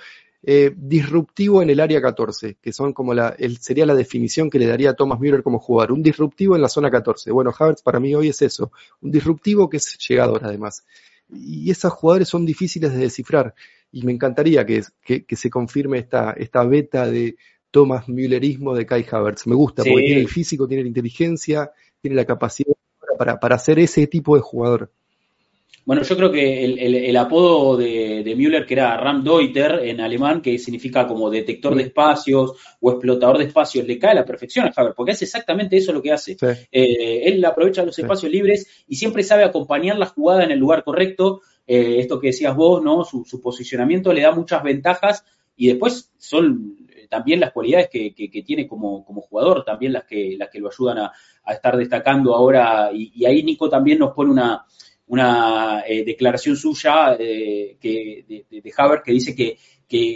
eh, 0.45 0.73
disruptivo 0.75 1.61
en 1.61 1.69
el 1.69 1.79
área 1.79 2.01
14, 2.01 2.57
que 2.61 2.73
son 2.73 2.93
como 2.93 3.13
la, 3.13 3.35
el, 3.37 3.59
sería 3.59 3.85
la 3.85 3.95
definición 3.95 4.49
que 4.49 4.59
le 4.59 4.67
daría 4.67 4.89
a 4.89 4.93
Thomas 4.93 5.19
Müller 5.19 5.41
como 5.41 5.59
jugador, 5.59 5.93
un 5.93 6.03
disruptivo 6.03 6.55
en 6.55 6.61
la 6.61 6.69
zona 6.69 6.91
14. 6.91 7.31
Bueno, 7.31 7.53
Havertz 7.57 7.81
para 7.81 7.99
mí 7.99 8.13
hoy 8.13 8.29
es 8.29 8.41
eso, 8.41 8.71
un 9.01 9.11
disruptivo 9.11 9.69
que 9.69 9.77
es 9.77 9.97
llegador 10.07 10.41
además. 10.43 10.85
Y 11.29 11.71
esos 11.71 11.93
jugadores 11.93 12.27
son 12.27 12.45
difíciles 12.45 12.91
de 12.91 12.99
descifrar, 12.99 13.55
y 13.91 14.03
me 14.03 14.11
encantaría 14.11 14.65
que, 14.65 14.83
que, 15.03 15.35
se 15.35 15.49
confirme 15.49 15.99
esta, 15.99 16.31
esta 16.31 16.63
beta 16.65 17.07
de 17.07 17.37
Thomas 17.71 18.09
Müllerismo 18.09 18.75
de 18.75 18.85
Kai 18.85 19.05
Havertz. 19.09 19.47
Me 19.47 19.55
gusta, 19.55 19.83
porque 19.83 20.05
tiene 20.05 20.21
el 20.21 20.27
físico, 20.27 20.67
tiene 20.67 20.83
la 20.83 20.89
inteligencia, 20.89 21.71
tiene 22.01 22.15
la 22.15 22.25
capacidad 22.25 22.72
para, 23.23 23.39
para 23.39 23.57
ser 23.57 23.79
ese 23.79 24.05
tipo 24.07 24.35
de 24.35 24.41
jugador. 24.41 24.91
Bueno, 25.85 26.03
yo 26.03 26.15
creo 26.15 26.31
que 26.31 26.63
el, 26.63 27.17
apodo 27.17 27.75
de, 27.75 28.23
de, 28.23 28.35
Müller, 28.35 28.65
que 28.65 28.73
era 28.73 28.95
Ramdeuter 28.95 29.81
en 29.83 29.99
alemán, 29.99 30.41
que 30.41 30.57
significa 30.57 31.05
como 31.05 31.29
detector 31.29 31.75
de 31.75 31.83
espacios 31.83 32.53
o 32.79 32.91
explotador 32.91 33.37
de 33.37 33.45
espacios, 33.45 33.85
le 33.85 33.99
cae 33.99 34.11
a 34.11 34.15
la 34.15 34.25
perfección 34.25 34.65
a 34.65 34.71
Haber, 34.73 34.93
porque 34.93 35.11
es 35.11 35.21
exactamente 35.21 35.75
eso 35.75 35.91
lo 35.91 36.01
que 36.01 36.13
hace. 36.13 36.37
Eh, 36.71 37.23
él 37.25 37.43
aprovecha 37.43 37.83
los 37.83 37.99
espacios 37.99 38.31
libres 38.31 38.85
y 38.87 38.95
siempre 38.95 39.23
sabe 39.23 39.43
acompañar 39.43 39.97
la 39.97 40.05
jugada 40.05 40.45
en 40.45 40.51
el 40.51 40.59
lugar 40.59 40.85
correcto. 40.85 41.41
Eh, 41.67 41.99
esto 41.99 42.19
que 42.19 42.27
decías 42.27 42.55
vos, 42.55 42.81
¿no? 42.81 43.03
Su, 43.03 43.41
posicionamiento 43.41 44.13
le 44.13 44.21
da 44.21 44.31
muchas 44.31 44.63
ventajas 44.63 45.25
y 45.57 45.67
después 45.67 46.11
son 46.17 46.77
también 47.13 47.39
las 47.39 47.51
cualidades 47.51 47.89
que, 47.91 48.43
tiene 48.43 48.67
como, 48.67 49.03
jugador, 49.03 49.63
también 49.63 49.93
las 49.93 50.03
que, 50.05 50.35
las 50.35 50.49
que 50.49 50.59
lo 50.59 50.69
ayudan 50.71 50.97
a, 50.97 51.11
estar 51.53 51.77
destacando 51.77 52.33
ahora. 52.33 52.89
Y, 52.91 53.23
ahí 53.23 53.43
Nico 53.43 53.69
también 53.69 53.99
nos 53.99 54.13
pone 54.13 54.31
una, 54.31 54.65
una 55.05 55.83
eh, 55.87 56.03
declaración 56.03 56.57
suya 56.57 57.15
eh, 57.19 57.77
que, 57.79 58.25
de, 58.27 58.61
de, 58.61 58.73
Haber 58.75 59.03
que 59.03 59.11
dice 59.11 59.35
que, 59.35 59.59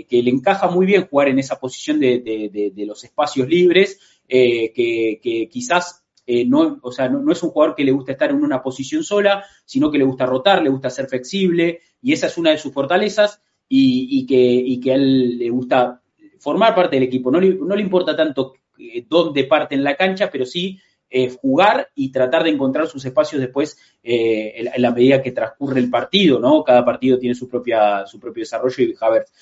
le 0.09 0.31
encaja 0.31 0.71
muy 0.71 0.87
bien 0.87 1.05
jugar 1.05 1.27
en 1.27 1.37
esa 1.37 1.59
posición 1.59 1.99
de, 1.99 2.73
los 2.87 3.03
espacios 3.03 3.47
libres, 3.47 3.99
eh, 4.27 4.73
que, 4.73 5.47
quizás 5.51 6.03
no, 6.47 6.79
o 6.81 6.91
sea, 6.91 7.09
no, 7.09 7.31
es 7.31 7.43
un 7.43 7.51
jugador 7.51 7.75
que 7.75 7.85
le 7.85 7.91
gusta 7.91 8.13
estar 8.13 8.31
en 8.31 8.43
una 8.43 8.63
posición 8.63 9.03
sola, 9.03 9.45
sino 9.65 9.91
que 9.91 9.99
le 9.99 10.03
gusta 10.03 10.25
rotar, 10.25 10.63
le 10.63 10.71
gusta 10.71 10.89
ser 10.89 11.05
flexible, 11.05 11.79
y 12.01 12.13
esa 12.13 12.25
es 12.25 12.39
una 12.39 12.49
de 12.49 12.57
sus 12.57 12.73
fortalezas, 12.73 13.39
y, 13.69 14.25
que, 14.25 14.35
y 14.35 14.79
que 14.79 14.91
a 14.93 14.95
él 14.95 15.37
le 15.37 15.49
gusta 15.51 16.01
formar 16.47 16.73
parte 16.73 16.95
del 16.95 17.03
equipo. 17.03 17.29
No 17.29 17.41
le, 17.41 17.55
no 17.55 17.75
le 17.75 17.81
importa 17.81 18.15
tanto 18.15 18.53
eh, 18.77 19.05
dónde 19.05 19.43
parte 19.43 19.75
en 19.75 19.83
la 19.83 19.97
cancha, 19.97 20.29
pero 20.31 20.45
sí 20.45 20.79
eh, 21.09 21.29
jugar 21.29 21.89
y 21.93 22.09
tratar 22.09 22.45
de 22.45 22.51
encontrar 22.51 22.87
sus 22.87 23.03
espacios 23.03 23.41
después 23.41 23.77
eh, 24.01 24.53
en, 24.55 24.81
la 24.81 24.93
medida 24.93 25.21
que 25.21 25.33
transcurre 25.33 25.81
el 25.81 25.89
partido, 25.89 26.39
¿no? 26.39 26.63
Cada 26.63 26.85
partido 26.85 27.19
tiene 27.19 27.35
su 27.35 27.49
propia 27.49 28.05
su 28.05 28.17
propio 28.17 28.43
desarrollo 28.43 28.81
y 28.81 28.95
Havertz 28.97 29.33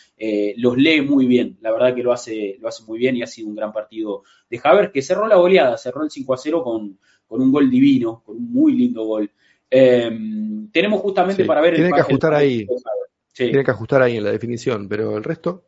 los 0.58 0.78
lee 0.78 1.02
muy 1.02 1.28
bien, 1.28 1.60
la 1.62 1.72
verdad 1.72 1.94
que 1.94 2.02
lo 2.02 2.12
hace 2.12 2.58
lo 2.60 2.70
hace 2.70 2.84
muy 2.86 2.98
bien 2.98 3.16
y 3.16 3.22
ha 3.22 3.28
sido 3.28 3.50
un 3.50 3.56
gran 3.56 3.72
partido 3.72 4.24
de 4.50 4.60
Havertz 4.64 4.92
que 4.92 5.04
cerró 5.04 5.28
la 5.28 5.36
goleada, 5.36 5.78
cerró 5.78 6.04
el 6.04 6.10
5 6.10 6.34
a 6.34 6.38
0 6.38 6.64
con, 6.64 6.98
con 7.28 7.40
un 7.40 7.52
gol 7.52 7.70
divino, 7.70 8.24
con 8.26 8.38
un 8.38 8.52
muy 8.52 8.74
lindo 8.74 9.04
gol. 9.04 9.30
tenemos 9.70 11.02
justamente 11.02 11.46
para 11.46 11.62
ver 11.62 11.76
tiene 11.76 11.92
que 11.92 12.02
ajustar 12.02 12.34
ahí. 12.34 12.66
Tiene 13.32 13.64
que 13.64 13.72
ajustar 13.72 14.02
ahí 14.02 14.18
en 14.18 14.24
la 14.24 14.32
definición, 14.32 14.88
pero 14.88 15.18
el 15.18 15.24
resto 15.24 15.66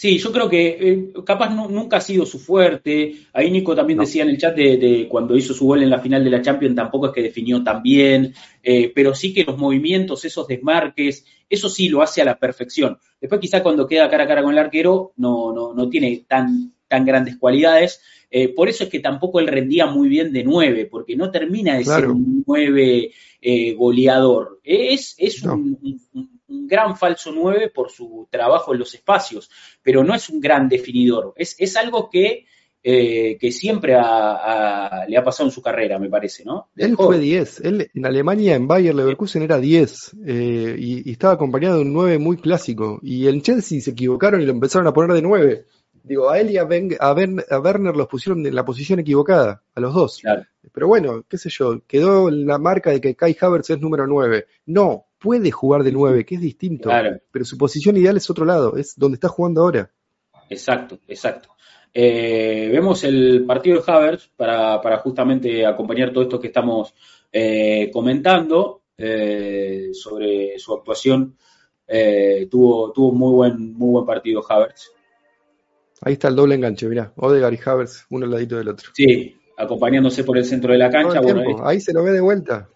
Sí, 0.00 0.18
yo 0.18 0.32
creo 0.32 0.48
que 0.48 0.68
eh, 0.80 1.12
capaz 1.26 1.50
nunca 1.50 1.98
ha 1.98 2.00
sido 2.00 2.24
su 2.24 2.38
fuerte. 2.38 3.16
Ahí 3.34 3.50
Nico 3.50 3.74
también 3.74 3.98
decía 3.98 4.22
en 4.22 4.30
el 4.30 4.38
chat 4.38 4.56
de, 4.56 5.06
cuando 5.10 5.36
hizo 5.36 5.52
su 5.52 5.66
gol 5.66 5.82
en 5.82 5.90
la 5.90 6.00
final 6.00 6.24
de 6.24 6.30
la 6.30 6.40
Champions, 6.40 6.74
tampoco 6.74 7.08
es 7.08 7.12
que 7.12 7.22
definió 7.22 7.62
tan 7.62 7.82
bien, 7.82 8.32
eh, 8.62 8.90
pero 8.94 9.14
sí 9.14 9.34
que 9.34 9.44
los 9.44 9.58
movimientos, 9.58 10.24
esos 10.24 10.46
desmarques, 10.46 11.26
eso 11.48 11.68
sí 11.68 11.88
lo 11.90 12.00
hace 12.00 12.22
a 12.22 12.24
la 12.24 12.38
perfección. 12.38 12.98
Después 13.20 13.40
quizá 13.40 13.62
cuando 13.62 13.86
queda 13.86 14.08
cara 14.08 14.24
a 14.24 14.26
cara 14.26 14.42
con 14.42 14.52
el 14.52 14.58
arquero 14.58 15.12
no, 15.16 15.52
no, 15.52 15.74
no 15.74 15.88
tiene 15.90 16.24
tan, 16.26 16.72
tan 16.88 17.04
grandes 17.04 17.36
cualidades. 17.36 18.00
Eh, 18.30 18.48
por 18.48 18.68
eso 18.70 18.84
es 18.84 18.90
que 18.90 19.00
tampoco 19.00 19.38
él 19.38 19.48
rendía 19.48 19.86
muy 19.86 20.08
bien 20.08 20.32
de 20.32 20.44
nueve, 20.44 20.86
porque 20.86 21.14
no 21.14 21.30
termina 21.30 21.76
de 21.76 21.84
ser 21.84 22.08
un 22.08 22.42
nueve 22.46 23.10
goleador. 23.76 24.60
Es, 24.64 25.14
es 25.18 25.42
un 25.42 25.78
un 26.12 26.39
gran 26.50 26.96
falso 26.96 27.32
9 27.32 27.70
por 27.74 27.90
su 27.90 28.28
trabajo 28.30 28.72
en 28.72 28.80
los 28.80 28.94
espacios, 28.94 29.50
pero 29.82 30.02
no 30.04 30.14
es 30.14 30.28
un 30.28 30.40
gran 30.40 30.68
definidor. 30.68 31.32
Es, 31.36 31.54
es 31.58 31.76
algo 31.76 32.10
que, 32.10 32.46
eh, 32.82 33.38
que 33.38 33.52
siempre 33.52 33.92
le 33.92 33.96
ha 33.98 35.24
pasado 35.24 35.48
en 35.48 35.52
su 35.52 35.62
carrera, 35.62 35.98
me 35.98 36.08
parece, 36.08 36.44
¿no? 36.44 36.70
él 36.76 36.96
fue 36.96 37.18
10. 37.18 37.60
Él 37.60 37.90
en 37.94 38.06
Alemania, 38.06 38.54
en 38.54 38.66
Bayer 38.66 38.94
Leverkusen, 38.94 39.42
era 39.42 39.58
10 39.58 40.16
eh, 40.26 40.76
y, 40.78 41.10
estaba 41.10 41.34
acompañado 41.34 41.76
de 41.76 41.82
un 41.82 41.92
9 41.92 42.18
muy 42.18 42.36
clásico. 42.36 42.98
Y 43.02 43.28
en 43.28 43.42
Chelsea 43.42 43.80
se 43.80 43.90
equivocaron 43.90 44.40
y 44.40 44.46
lo 44.46 44.52
empezaron 44.52 44.88
a 44.88 44.92
poner 44.92 45.14
de 45.14 45.22
9. 45.22 45.66
Digo, 46.02 46.30
a 46.30 46.40
él 46.40 46.50
y 46.50 46.56
a, 46.56 46.62
a, 46.62 47.60
Werner 47.60 47.94
los 47.94 48.08
pusieron 48.08 48.44
en 48.46 48.54
la 48.54 48.64
posición 48.64 48.98
equivocada, 48.98 49.62
a 49.74 49.80
los 49.80 49.94
dos. 49.94 50.22
Pero 50.72 50.88
bueno, 50.88 51.24
qué 51.28 51.36
sé 51.36 51.50
yo, 51.50 51.82
quedó 51.86 52.30
la 52.30 52.58
marca 52.58 52.90
de 52.90 53.00
que 53.00 53.14
Kai 53.14 53.36
Havertz 53.38 53.70
es 53.70 53.80
número 53.80 54.06
9. 54.06 54.46
No, 54.66 55.06
puede 55.20 55.50
jugar 55.50 55.84
de 55.84 55.92
9, 55.92 56.24
que 56.24 56.34
es 56.34 56.40
distinto. 56.40 56.90
Pero 57.30 57.44
su 57.44 57.56
posición 57.56 57.96
ideal 57.96 58.16
es 58.16 58.28
otro 58.30 58.44
lado, 58.44 58.76
es 58.76 58.94
donde 58.96 59.14
está 59.14 59.28
jugando 59.28 59.60
ahora. 59.60 59.90
Exacto, 60.48 60.98
exacto. 61.06 61.50
Eh, 61.92 62.68
vemos 62.72 63.04
el 63.04 63.44
partido 63.46 63.80
de 63.80 63.92
Havertz 63.92 64.30
para, 64.36 64.98
justamente 64.98 65.66
acompañar 65.66 66.12
todo 66.12 66.24
esto 66.24 66.40
que 66.40 66.48
estamos 66.48 66.94
eh, 67.32 67.90
comentando 67.92 68.82
eh, 68.96 69.90
sobre 69.92 70.58
su 70.58 70.74
actuación. 70.74 71.36
tuvo, 72.50 72.92
tuvo 72.92 73.12
muy 73.12 73.32
buen, 73.32 73.72
muy 73.74 73.90
buen 73.90 74.06
partido 74.06 74.42
Havertz. 74.48 74.92
Ahí 76.02 76.14
está 76.14 76.28
el 76.28 76.36
doble 76.36 76.54
enganche, 76.54 76.88
mirá. 76.88 77.12
Odegaard 77.16 77.54
y 77.54 77.58
Havertz, 77.62 78.06
uno 78.08 78.24
al 78.24 78.30
ladito 78.30 78.56
del 78.56 78.68
otro. 78.68 78.90
Sí, 78.94 79.36
acompañándose 79.58 80.24
por 80.24 80.38
el 80.38 80.46
centro 80.46 80.72
de 80.72 80.78
la 80.78 80.90
cancha. 80.90 81.20
ahí... 81.62 81.80
se 81.80 81.92
lo 81.92 82.02
ve 82.02 82.12
de 82.12 82.20
vuelta. 82.20 82.68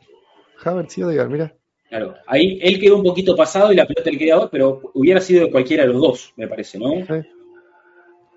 Havertz 0.62 0.98
y 0.98 1.02
Odegaard, 1.04 1.30
mirá. 1.30 1.54
Claro, 1.88 2.14
ahí 2.26 2.58
él 2.62 2.80
quedó 2.80 2.96
un 2.96 3.04
poquito 3.04 3.36
pasado 3.36 3.72
y 3.72 3.76
la 3.76 3.86
pelota 3.86 4.10
le 4.10 4.18
quedó, 4.18 4.48
pero 4.50 4.80
hubiera 4.94 5.20
sido 5.20 5.44
de 5.44 5.50
cualquiera 5.50 5.84
de 5.84 5.92
los 5.92 6.00
dos, 6.00 6.32
me 6.36 6.48
parece, 6.48 6.78
¿no? 6.78 6.94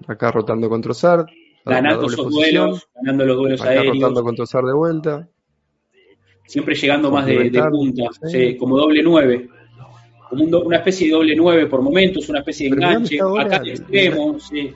Acá 0.06 0.32
rotando 0.32 0.70
con 0.70 0.82
Trozar. 0.82 1.26
Ganando 1.66 2.08
esos 2.08 2.30
duelos, 2.30 2.88
ganando 2.96 3.26
los 3.26 3.38
duelos 3.38 3.62
Acá 3.62 3.72
aéreos. 3.72 3.96
rotando 3.96 4.24
con 4.24 4.36
Trozar 4.36 4.64
de 4.64 4.74
vuelta. 4.74 5.28
Siempre 6.46 6.76
llegando 6.76 7.12
más 7.12 7.26
de, 7.26 7.52
punta, 7.70 8.04
como 8.58 8.78
doble 8.78 9.02
nueve. 9.04 9.50
Como 10.30 10.44
una 10.44 10.78
especie 10.78 11.08
de 11.08 11.14
doble 11.14 11.36
nueve 11.36 11.68
por 11.68 11.82
momentos, 11.82 12.30
una 12.30 12.40
especie 12.40 12.70
de 12.70 12.76
enganche, 12.76 13.20
acá 13.20 13.58
al 13.58 13.70
extremo, 13.70 14.40
sí. 14.40 14.74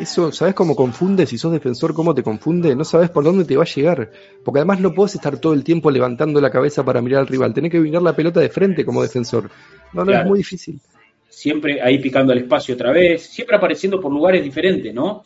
Eso, 0.00 0.32
¿sabes 0.32 0.54
cómo 0.54 0.74
confunde? 0.74 1.26
Si 1.26 1.38
sos 1.38 1.52
defensor, 1.52 1.94
¿cómo 1.94 2.14
te 2.14 2.22
confunde? 2.22 2.74
No 2.74 2.84
sabes 2.84 3.10
por 3.10 3.24
dónde 3.24 3.44
te 3.44 3.56
va 3.56 3.62
a 3.62 3.66
llegar. 3.66 4.10
Porque 4.44 4.60
además 4.60 4.80
no 4.80 4.92
podés 4.92 5.14
estar 5.14 5.38
todo 5.38 5.54
el 5.54 5.64
tiempo 5.64 5.90
levantando 5.90 6.40
la 6.40 6.50
cabeza 6.50 6.84
para 6.84 7.00
mirar 7.00 7.20
al 7.20 7.26
rival. 7.26 7.54
Tenés 7.54 7.70
que 7.70 7.78
mirar 7.78 8.02
la 8.02 8.16
pelota 8.16 8.40
de 8.40 8.48
frente 8.48 8.84
como 8.84 9.02
defensor. 9.02 9.50
No, 9.92 10.04
no, 10.04 10.12
es 10.12 10.26
muy 10.26 10.38
difícil. 10.38 10.80
Siempre 11.28 11.80
ahí 11.80 11.98
picando 11.98 12.32
el 12.32 12.40
espacio 12.40 12.74
otra 12.74 12.92
vez, 12.92 13.22
siempre 13.26 13.56
apareciendo 13.56 14.00
por 14.00 14.12
lugares 14.12 14.42
diferentes, 14.42 14.94
¿no? 14.94 15.24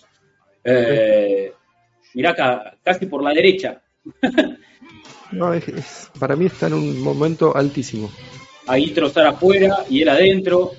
Eh, 0.64 1.52
mirá 2.14 2.30
acá, 2.30 2.76
casi 2.82 3.06
por 3.06 3.22
la 3.22 3.32
derecha. 3.32 3.80
no, 5.32 5.52
para 6.18 6.36
mí 6.36 6.46
está 6.46 6.66
en 6.68 6.74
un 6.74 7.00
momento 7.00 7.54
altísimo. 7.56 8.10
Ahí 8.66 8.90
trozar 8.90 9.26
afuera 9.26 9.84
y 9.88 10.02
él 10.02 10.08
adentro 10.08 10.72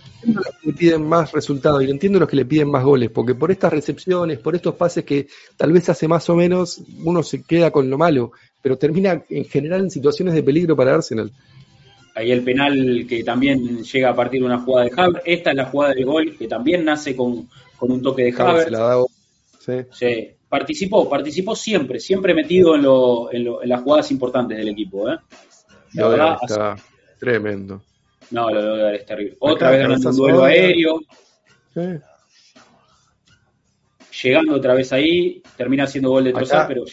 le 0.64 0.74
piden 0.74 1.08
más 1.08 1.32
resultados 1.32 1.84
y 1.84 1.90
entiendo 1.90 2.20
los 2.20 2.28
que 2.28 2.36
le 2.36 2.46
piden 2.46 2.70
más 2.70 2.84
goles, 2.84 3.10
porque 3.10 3.36
por 3.36 3.52
estas 3.52 3.72
recepciones, 3.72 4.40
por 4.40 4.56
estos 4.56 4.76
pases 4.76 5.06
que 5.06 5.28
tal 5.58 5.72
vez 5.72 5.90
hace 5.90 6.08
más 6.08 6.30
o 6.30 6.36
menos, 6.36 6.82
uno 7.04 7.24
se 7.24 7.44
queda 7.44 7.72
con 7.72 7.90
lo 7.90 7.98
malo, 7.98 8.32
pero 8.62 8.78
termina 8.78 9.24
en 9.30 9.46
general 9.46 9.82
en 9.82 9.92
situaciones 9.92 10.34
de 10.34 10.44
peligro 10.44 10.76
para 10.76 10.96
Arsenal. 10.96 11.32
Ahí 12.16 12.32
el 12.32 12.44
penal 12.44 13.06
que 13.08 13.24
también 13.24 13.84
llega 13.84 14.10
a 14.10 14.16
partir 14.16 14.42
de 14.42 14.48
una 14.48 14.60
jugada 14.60 14.88
de 14.88 14.94
Haver. 14.98 15.22
Esta 15.26 15.52
es 15.52 15.56
la 15.56 15.66
jugada 15.66 15.94
de 15.94 16.04
gol 16.04 16.36
que 16.38 16.48
también 16.48 16.84
nace 16.84 17.16
con, 17.16 17.48
un 17.80 18.02
toque 18.02 18.24
de 18.24 18.34
Haver. 18.38 18.74
sí. 19.92 20.30
Participó, 20.50 21.08
participó 21.08 21.56
siempre, 21.56 22.00
siempre 22.00 22.34
metido 22.34 22.74
en, 22.74 22.82
lo, 22.82 23.32
en, 23.32 23.70
las 23.70 23.84
jugadas 23.84 24.10
importantes 24.10 24.58
del 24.58 24.70
equipo. 24.70 25.08
¿eh? 25.08 25.18
está 25.94 26.76
tremendo. 27.20 27.84
No, 28.32 28.50
lo 28.52 28.76
de 28.76 28.96
es 28.96 29.06
terrible. 29.06 29.38
Otra 29.40 29.72
vez 29.72 29.82
ganando 29.82 30.10
un 30.10 30.16
duelo 30.16 30.44
aéreo. 30.44 31.02
Llegando 34.24 34.56
otra 34.56 34.74
vez 34.74 34.92
ahí, 34.92 35.42
termina 35.56 35.86
haciendo 35.86 36.10
gol 36.10 36.26
de 36.26 36.34
trozar, 36.34 36.68
pero. 36.68 36.84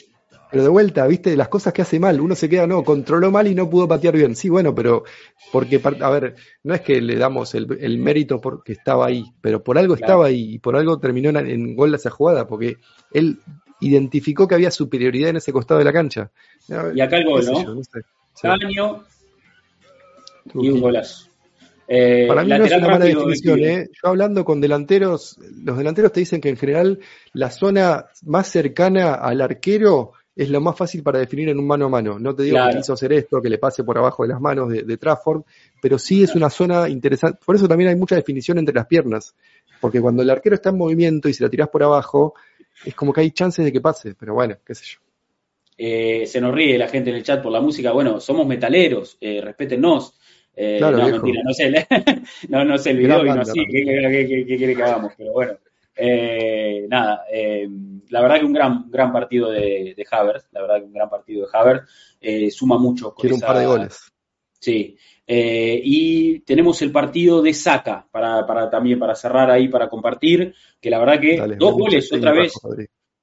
Pero 0.49 0.63
de 0.63 0.69
vuelta, 0.69 1.05
viste, 1.09 1.37
las 1.37 1.49
cosas 1.49 1.73
que 1.73 1.83
hace 1.83 1.99
mal, 1.99 2.21
uno 2.21 2.37
se 2.37 2.49
queda, 2.49 2.69
no, 2.69 2.85
controló 2.85 3.33
mal 3.33 3.49
y 3.49 3.55
no 3.55 3.69
pudo 3.69 3.89
patear 3.89 4.17
bien. 4.17 4.37
Sí, 4.37 4.49
bueno, 4.49 4.73
pero 4.75 5.03
porque, 5.51 5.81
a 6.01 6.11
ver, 6.11 6.37
no 6.63 6.73
es 6.73 6.83
que 6.83 7.01
le 7.01 7.17
damos 7.17 7.55
el, 7.57 7.99
mérito 7.99 8.41
porque 8.41 8.73
estaba 8.73 9.07
ahí, 9.07 9.25
pero 9.41 9.65
por 9.65 9.77
algo 9.77 9.95
estaba 9.95 10.27
ahí 10.27 10.55
y 10.55 10.59
por 10.61 10.77
algo 10.77 11.01
terminó 11.01 11.31
en, 11.31 11.37
en 11.37 11.75
gol 11.75 11.93
esa 11.95 12.11
jugada, 12.11 12.47
porque 12.47 12.77
él 13.13 13.41
identificó 13.81 14.47
que 14.47 14.55
había 14.55 14.71
superioridad 14.71 15.31
en 15.31 15.37
ese 15.37 15.53
costado 15.53 15.79
de 15.79 15.85
la 15.85 15.93
cancha. 15.93 16.31
Y 16.95 17.01
acá 17.01 17.19
el 17.19 17.25
gol, 17.25 17.45
¿no? 17.45 17.83
Caño 18.41 19.05
y 20.55 20.69
un 20.69 20.81
golazo. 20.81 21.27
Eh, 21.89 22.25
Para 22.27 22.43
mí 22.43 22.51
no 22.51 22.65
es 22.65 22.73
una 22.73 22.89
mala 22.89 23.05
definición. 23.05 23.61
¿eh? 23.61 23.89
Yo 23.93 24.09
hablando 24.09 24.45
con 24.45 24.61
delanteros, 24.61 25.39
los 25.63 25.79
delanteros 25.79 26.13
te 26.13 26.21
dicen 26.21 26.41
que 26.41 26.49
en 26.49 26.57
general 26.57 26.99
la 27.33 27.51
zona 27.51 28.07
más 28.25 28.49
cercana 28.49 29.15
al 29.15 29.41
arquero 29.41 30.13
es 30.35 30.51
lo 30.51 30.61
más 30.61 30.77
fácil 30.77 31.03
para 31.03 31.19
definir 31.19 31.49
en 31.49 31.59
un 31.59 31.67
mano 31.67 31.87
a 31.87 31.89
mano. 31.89 32.19
No 32.19 32.35
te 32.35 32.43
digo 32.43 32.59
que 32.71 32.77
quiso 32.77 32.93
hacer 32.93 33.13
esto, 33.15 33.41
que 33.41 33.49
le 33.49 33.57
pase 33.57 33.85
por 33.85 33.97
abajo 33.97 34.23
de 34.23 34.29
las 34.31 34.41
manos 34.41 34.71
de, 34.71 34.97
Trafford, 34.99 35.43
pero 35.81 35.99
sí 35.99 36.25
es 36.25 36.35
una 36.35 36.51
zona 36.51 36.89
interesante. 36.91 37.39
Por 37.45 37.57
eso 37.57 37.67
también 37.67 37.89
hay 37.89 37.97
mucha 37.97 38.17
definición 38.17 38.59
entre 38.59 38.75
las 38.75 38.87
piernas, 38.87 39.35
porque 39.81 40.01
cuando 40.01 40.23
el 40.23 40.29
arquero 40.29 40.57
está 40.57 40.71
en 40.71 40.77
movimiento 40.77 41.29
y 41.29 41.35
se 41.35 41.43
la 41.43 41.49
tirás 41.49 41.69
por 41.69 41.83
abajo, 41.83 42.35
es 42.85 42.95
como 42.95 43.15
que 43.15 43.23
hay 43.23 43.31
chances 43.31 43.65
de 43.65 43.73
que 43.73 43.81
pase, 43.81 44.15
pero 44.15 44.35
bueno, 44.35 44.57
qué 44.65 44.75
sé 44.75 44.85
yo. 44.85 44.99
Eh, 45.79 46.27
se 46.27 46.41
nos 46.41 46.55
ríe 46.55 46.77
la 46.77 46.89
gente 46.89 47.11
en 47.11 47.17
el 47.17 47.23
chat 47.23 47.43
por 47.43 47.53
la 47.53 47.61
música. 47.61 47.93
Bueno, 47.93 48.21
somos 48.21 48.47
metaleros, 48.47 49.17
eh, 49.21 49.41
respétenos. 49.43 50.15
Eh, 50.59 50.79
no, 50.81 50.91
mentira, 50.91 51.43
no 51.45 51.53
sé, 51.53 51.71
no, 52.49 52.65
no 52.65 52.79
sé 52.79 52.91
el 52.93 52.97
video 52.97 53.23
vino 53.23 53.43
así, 53.43 53.61
¿qué, 53.71 54.47
quiere 54.47 54.75
que 54.75 54.83
hagamos? 54.83 55.13
Pero 55.15 55.33
bueno, 55.35 55.59
eh, 55.95 56.87
nada, 56.89 57.25
eh, 57.31 57.69
la 58.09 58.23
verdad 58.23 58.39
que 58.39 58.45
un 58.47 58.53
gran, 58.55 58.91
gran 58.91 59.13
partido 59.13 59.51
de, 59.51 59.95
de 59.95 60.07
Havertz, 60.11 60.49
la 60.53 60.63
verdad 60.63 60.79
que 60.79 60.85
un 60.85 60.93
gran 60.93 61.11
partido 61.11 61.47
de 61.47 61.59
Havertz, 61.59 61.91
eh, 62.21 62.51
suma 62.51 62.79
mucho. 62.79 63.15
Quiere 63.15 63.35
un 63.35 63.41
par 63.41 63.59
de 63.59 63.67
goles. 63.67 64.13
Sí, 64.59 64.97
y 65.29 66.41
tenemos 66.41 66.81
el 66.83 66.91
partido 66.91 67.43
de 67.43 67.53
Saca 67.53 68.07
para, 68.11 68.47
para, 68.47 68.71
también 68.71 68.99
para 68.99 69.15
cerrar 69.15 69.51
ahí, 69.51 69.69
para 69.69 69.89
compartir, 69.89 70.55
que 70.81 70.91
la 70.91 70.99
verdad 70.99 71.21
que 71.21 71.57
dos 71.59 71.75
goles 71.75 72.13
otra 72.13 72.33
vez. 72.33 72.53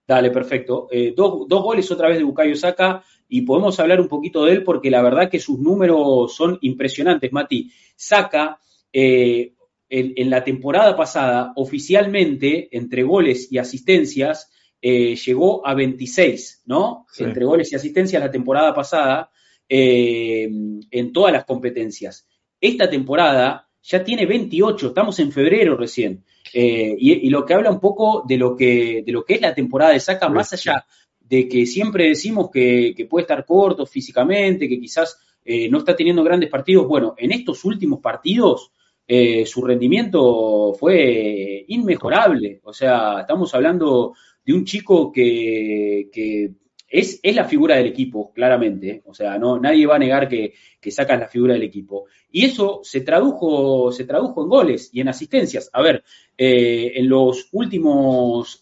Dale, 0.06 0.32
perfecto. 0.32 0.88
Dos, 1.16 1.48
dos, 1.48 1.64
goles 1.64 1.90
otra 1.92 2.10
vez 2.10 2.18
de 2.18 2.24
Bukayo 2.24 2.56
Saka 2.56 3.04
y 3.34 3.42
podemos 3.42 3.80
hablar 3.80 4.00
un 4.00 4.08
poquito 4.08 4.46
de 4.46 4.52
él 4.52 4.64
porque 4.64 4.92
la 4.92 5.02
verdad 5.02 5.28
que 5.28 5.40
sus 5.40 5.58
números 5.58 6.36
son 6.36 6.60
impresionantes, 6.62 7.34
Mati. 7.34 7.72
Saka, 7.96 8.60
eh, 8.92 9.54
en, 9.90 10.30
la 10.30 10.44
temporada 10.44 10.96
pasada, 10.96 11.52
oficialmente, 11.56 12.70
entre 12.78 13.02
goles 13.02 13.52
y 13.52 13.58
asistencias, 13.58 14.52
eh, 14.80 15.16
llegó 15.16 15.66
a 15.66 15.74
26, 15.74 16.62
¿no? 16.68 17.08
Entre 17.18 17.44
goles 17.44 17.72
y 17.72 17.76
asistencias 17.76 18.22
la 18.22 18.30
temporada 18.30 18.72
pasada, 18.72 19.32
en 19.68 21.12
todas 21.12 21.34
las 21.34 21.46
competencias. 21.46 22.28
Esta 22.62 22.88
temporada 22.88 23.68
ya 23.82 24.04
tiene 24.04 24.28
28, 24.28 24.90
estamos 24.90 25.18
en 25.18 25.32
febrero 25.32 25.76
recién. 25.76 26.24
Eh, 26.54 26.96
y, 27.00 27.30
lo 27.32 27.46
que 27.46 27.56
habla 27.56 27.72
un 27.72 27.80
poco 27.80 28.24
de 28.28 28.38
lo 28.38 28.56
que, 28.56 29.02
de 29.04 29.12
lo 29.12 29.26
que 29.26 29.34
es 29.36 29.42
la 29.42 29.56
temporada 29.56 29.94
de 29.94 30.00
Saca, 30.00 30.30
más 30.30 30.54
allá 30.54 30.86
de 31.34 31.50
que 31.50 31.66
siempre 31.66 32.10
decimos 32.10 32.52
que, 32.52 33.08
puede 33.10 33.24
estar 33.24 33.44
corto 33.44 33.88
físicamente, 33.88 34.70
que 34.70 34.80
quizás 34.80 35.18
eh, 35.44 35.68
no 35.68 35.80
está 35.80 35.96
teniendo 35.96 36.24
grandes 36.24 36.48
partidos. 36.48 36.88
Bueno, 36.88 37.16
en 37.18 37.32
estos 37.32 37.66
últimos 37.66 38.00
partidos 38.02 38.72
eh, 39.08 39.44
su 39.44 39.64
rendimiento 39.66 40.76
fue 40.80 41.66
inmejorable. 41.70 42.62
O 42.64 42.72
sea, 42.72 43.22
estamos 43.22 43.52
hablando 43.56 44.14
de 44.46 44.54
un 44.54 44.64
chico 44.64 45.12
que, 45.12 46.08
que 46.14 46.52
es, 46.88 47.20
la 47.24 47.46
figura 47.46 47.78
del 47.78 47.88
equipo, 47.88 48.32
claramente. 48.32 49.02
O 49.06 49.16
sea, 49.16 49.40
no, 49.40 49.60
nadie 49.60 49.88
va 49.88 49.96
a 49.96 50.00
negar 50.00 50.30
que, 50.30 50.54
que 50.80 50.92
sacas 50.92 51.20
la 51.20 51.28
figura 51.28 51.56
del 51.56 51.64
equipo. 51.64 52.06
Y 52.30 52.46
eso 52.46 52.82
se 52.84 53.02
tradujo, 53.02 53.92
se 53.92 54.06
tradujo 54.06 54.44
en 54.44 54.50
goles 54.50 54.92
y 54.94 55.02
en 55.02 55.08
asistencias. 55.08 55.72
A 55.74 55.82
ver, 55.82 56.04
eh, 56.38 56.92
en 56.94 57.10
los 57.10 57.50
últimos 57.54 58.62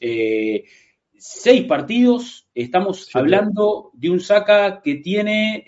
seis 1.17 1.65
partidos 1.65 2.40
estamos 2.53 3.09
hablando 3.13 3.91
de 3.93 4.09
un 4.09 4.19
saca 4.19 4.81
que 4.81 4.95
tiene, 4.95 5.63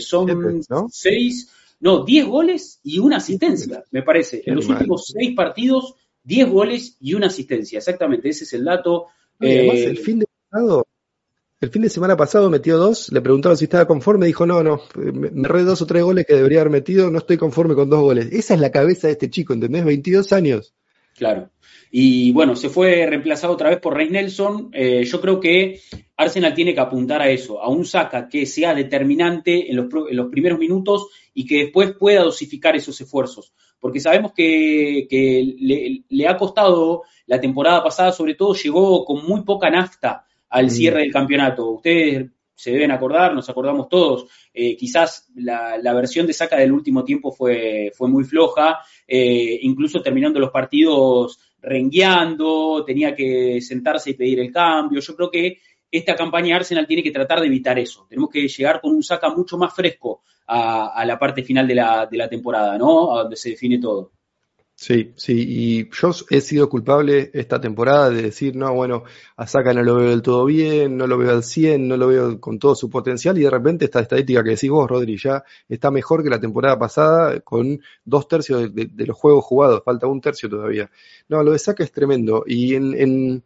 son 0.00 0.62
seis, 0.90 1.50
no, 1.80 2.04
diez 2.04 2.26
goles 2.26 2.80
y 2.82 2.98
una 2.98 3.16
asistencia, 3.18 3.84
me 3.90 4.02
parece. 4.02 4.42
en 4.46 4.56
los 4.56 4.68
últimos 4.68 5.06
seis 5.06 5.34
partidos, 5.34 5.94
diez 6.22 6.48
goles 6.48 6.96
y 7.00 7.14
una 7.14 7.26
asistencia. 7.26 7.78
Exactamente, 7.78 8.28
ese 8.28 8.44
es 8.44 8.52
el 8.52 8.64
dato. 8.64 9.06
además, 9.40 9.76
el 9.78 9.98
fin 9.98 10.20
de 10.20 10.26
pasado 10.50 10.86
el 11.64 11.70
fin 11.70 11.82
de 11.82 11.88
semana 11.88 12.16
pasado 12.16 12.50
metió 12.50 12.76
dos, 12.76 13.10
le 13.10 13.22
preguntaron 13.22 13.56
si 13.56 13.64
estaba 13.64 13.86
conforme, 13.86 14.26
dijo, 14.26 14.44
no, 14.44 14.62
no, 14.62 14.82
me 14.94 15.48
re 15.48 15.64
dos 15.64 15.80
o 15.80 15.86
tres 15.86 16.02
goles 16.02 16.26
que 16.26 16.34
debería 16.34 16.60
haber 16.60 16.70
metido, 16.70 17.10
no 17.10 17.18
estoy 17.18 17.38
conforme 17.38 17.74
con 17.74 17.88
dos 17.88 18.00
goles. 18.00 18.28
Esa 18.32 18.54
es 18.54 18.60
la 18.60 18.70
cabeza 18.70 19.06
de 19.06 19.14
este 19.14 19.30
chico, 19.30 19.54
¿entendés? 19.54 19.84
22 19.84 20.32
años. 20.34 20.74
Claro. 21.16 21.48
Y 21.96 22.32
bueno, 22.32 22.56
se 22.56 22.70
fue 22.70 23.06
reemplazado 23.06 23.52
otra 23.52 23.70
vez 23.70 23.78
por 23.78 23.94
Rey 23.94 24.10
Nelson. 24.10 24.68
Eh, 24.72 25.04
yo 25.04 25.20
creo 25.20 25.38
que 25.38 25.78
Arsenal 26.16 26.52
tiene 26.52 26.74
que 26.74 26.80
apuntar 26.80 27.22
a 27.22 27.30
eso, 27.30 27.62
a 27.62 27.68
un 27.68 27.84
saca 27.84 28.28
que 28.28 28.46
sea 28.46 28.74
determinante 28.74 29.70
en 29.70 29.76
los, 29.76 29.86
en 30.10 30.16
los 30.16 30.26
primeros 30.26 30.58
minutos 30.58 31.06
y 31.32 31.46
que 31.46 31.58
después 31.58 31.92
pueda 31.92 32.24
dosificar 32.24 32.74
esos 32.74 33.00
esfuerzos. 33.00 33.54
Porque 33.78 34.00
sabemos 34.00 34.32
que, 34.32 35.06
le, 35.56 36.02
le 36.08 36.26
ha 36.26 36.36
costado 36.36 37.04
la 37.26 37.40
temporada 37.40 37.84
pasada, 37.84 38.10
sobre 38.10 38.34
todo 38.34 38.54
llegó 38.54 39.04
con 39.04 39.24
muy 39.24 39.42
poca 39.44 39.70
nafta 39.70 40.26
al 40.48 40.72
cierre 40.72 41.02
del 41.02 41.12
campeonato. 41.12 41.70
Ustedes 41.70 42.28
se 42.56 42.72
deben 42.72 42.90
acordar, 42.90 43.34
nos 43.34 43.48
acordamos 43.48 43.88
todos, 43.88 44.26
eh, 44.52 44.76
quizás 44.76 45.28
la, 45.34 45.92
versión 45.94 46.26
de 46.26 46.32
saca 46.32 46.56
del 46.56 46.72
último 46.72 47.04
tiempo 47.04 47.32
fue, 47.32 47.92
fue 47.94 48.08
muy 48.08 48.24
floja, 48.24 48.78
eh, 49.06 49.58
incluso 49.62 50.02
terminando 50.02 50.38
los 50.38 50.50
partidos 50.50 51.38
rengueando, 51.64 52.84
tenía 52.84 53.14
que 53.14 53.60
sentarse 53.60 54.10
y 54.10 54.14
pedir 54.14 54.40
el 54.40 54.52
cambio. 54.52 55.00
Yo 55.00 55.16
creo 55.16 55.30
que 55.30 55.58
esta 55.90 56.16
campaña 56.16 56.56
Arsenal 56.56 56.86
tiene 56.86 57.02
que 57.02 57.10
tratar 57.10 57.40
de 57.40 57.46
evitar 57.46 57.78
eso. 57.78 58.06
Tenemos 58.08 58.30
que 58.30 58.48
llegar 58.48 58.80
con 58.80 58.92
un 58.92 59.02
saca 59.02 59.30
mucho 59.30 59.56
más 59.56 59.74
fresco 59.74 60.22
a, 60.46 61.04
la 61.06 61.18
parte 61.18 61.42
final 61.42 61.66
de 61.66 61.74
la, 61.74 62.06
de 62.06 62.18
la 62.18 62.28
temporada, 62.28 62.76
¿no? 62.76 63.16
A 63.16 63.22
donde 63.22 63.36
se 63.36 63.50
define 63.50 63.78
todo. 63.78 64.12
Sí, 64.76 65.12
sí, 65.16 65.34
y 65.36 65.90
yo 65.92 66.10
he 66.30 66.40
sido 66.40 66.68
culpable 66.68 67.30
esta 67.32 67.60
temporada 67.60 68.10
de 68.10 68.22
decir, 68.22 68.56
no, 68.56 68.74
bueno, 68.74 69.04
a 69.36 69.46
Saka 69.46 69.72
no 69.72 69.84
lo 69.84 69.94
veo 69.94 70.10
del 70.10 70.20
todo 70.20 70.44
bien, 70.46 70.96
no 70.96 71.06
lo 71.06 71.16
veo 71.16 71.30
al 71.30 71.44
100, 71.44 71.86
no 71.86 71.96
lo 71.96 72.08
veo 72.08 72.40
con 72.40 72.58
todo 72.58 72.74
su 72.74 72.90
potencial, 72.90 73.38
y 73.38 73.42
de 73.42 73.50
repente 73.50 73.84
esta 73.84 74.00
estadística 74.00 74.42
que 74.42 74.50
decís 74.50 74.70
vos, 74.70 74.90
Rodri, 74.90 75.16
ya 75.16 75.44
está 75.68 75.92
mejor 75.92 76.24
que 76.24 76.30
la 76.30 76.40
temporada 76.40 76.76
pasada 76.76 77.40
con 77.40 77.80
dos 78.04 78.26
tercios 78.26 78.74
de, 78.74 78.90
los 79.06 79.16
juegos 79.16 79.44
jugados, 79.44 79.82
falta 79.84 80.08
un 80.08 80.20
tercio 80.20 80.50
todavía. 80.50 80.90
No, 81.28 81.42
lo 81.44 81.52
de 81.52 81.58
Saka 81.60 81.84
es 81.84 81.92
tremendo, 81.92 82.42
y 82.44 82.74
en, 82.74 82.94
En 82.94 83.44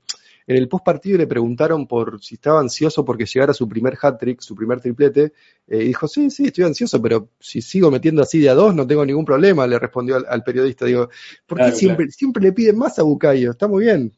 el 0.57 0.67
post 0.67 0.85
partido 0.85 1.19
le 1.19 1.27
preguntaron 1.27 1.87
por 1.87 2.23
si 2.23 2.37
estaba 2.37 2.61
ansioso 2.61 3.05
porque 3.05 3.27
llegara 3.27 3.53
su 3.53 3.69
primer 3.69 3.99
hat-trick, 4.01 4.41
su 4.41 4.55
primer 4.55 4.81
triplete, 4.81 5.35
eh, 5.67 5.83
y 5.83 5.89
dijo, 5.89 6.09
sí, 6.09 6.31
sí, 6.31 6.47
estoy 6.47 6.65
ansioso, 6.65 7.03
pero 7.03 7.29
si 7.39 7.61
sigo 7.61 7.91
metiendo 7.91 8.23
así 8.23 8.39
de 8.39 8.49
a 8.49 8.55
dos 8.55 8.75
no 8.75 8.87
tengo 8.87 9.05
ningún 9.05 9.27
problema, 9.27 9.67
le 9.67 9.79
respondió 9.79 10.17
al, 10.27 10.43
periodista. 10.43 10.87
Digo, 10.87 11.11
¿por 11.47 11.59
qué 11.59 11.73
siempre, 11.73 12.11
siempre 12.11 12.43
le 12.43 12.53
piden 12.53 12.79
más 12.79 12.99
a 12.99 13.03
Bucayo? 13.03 13.51
Está 13.51 13.69
muy 13.69 13.85
bien, 13.85 14.13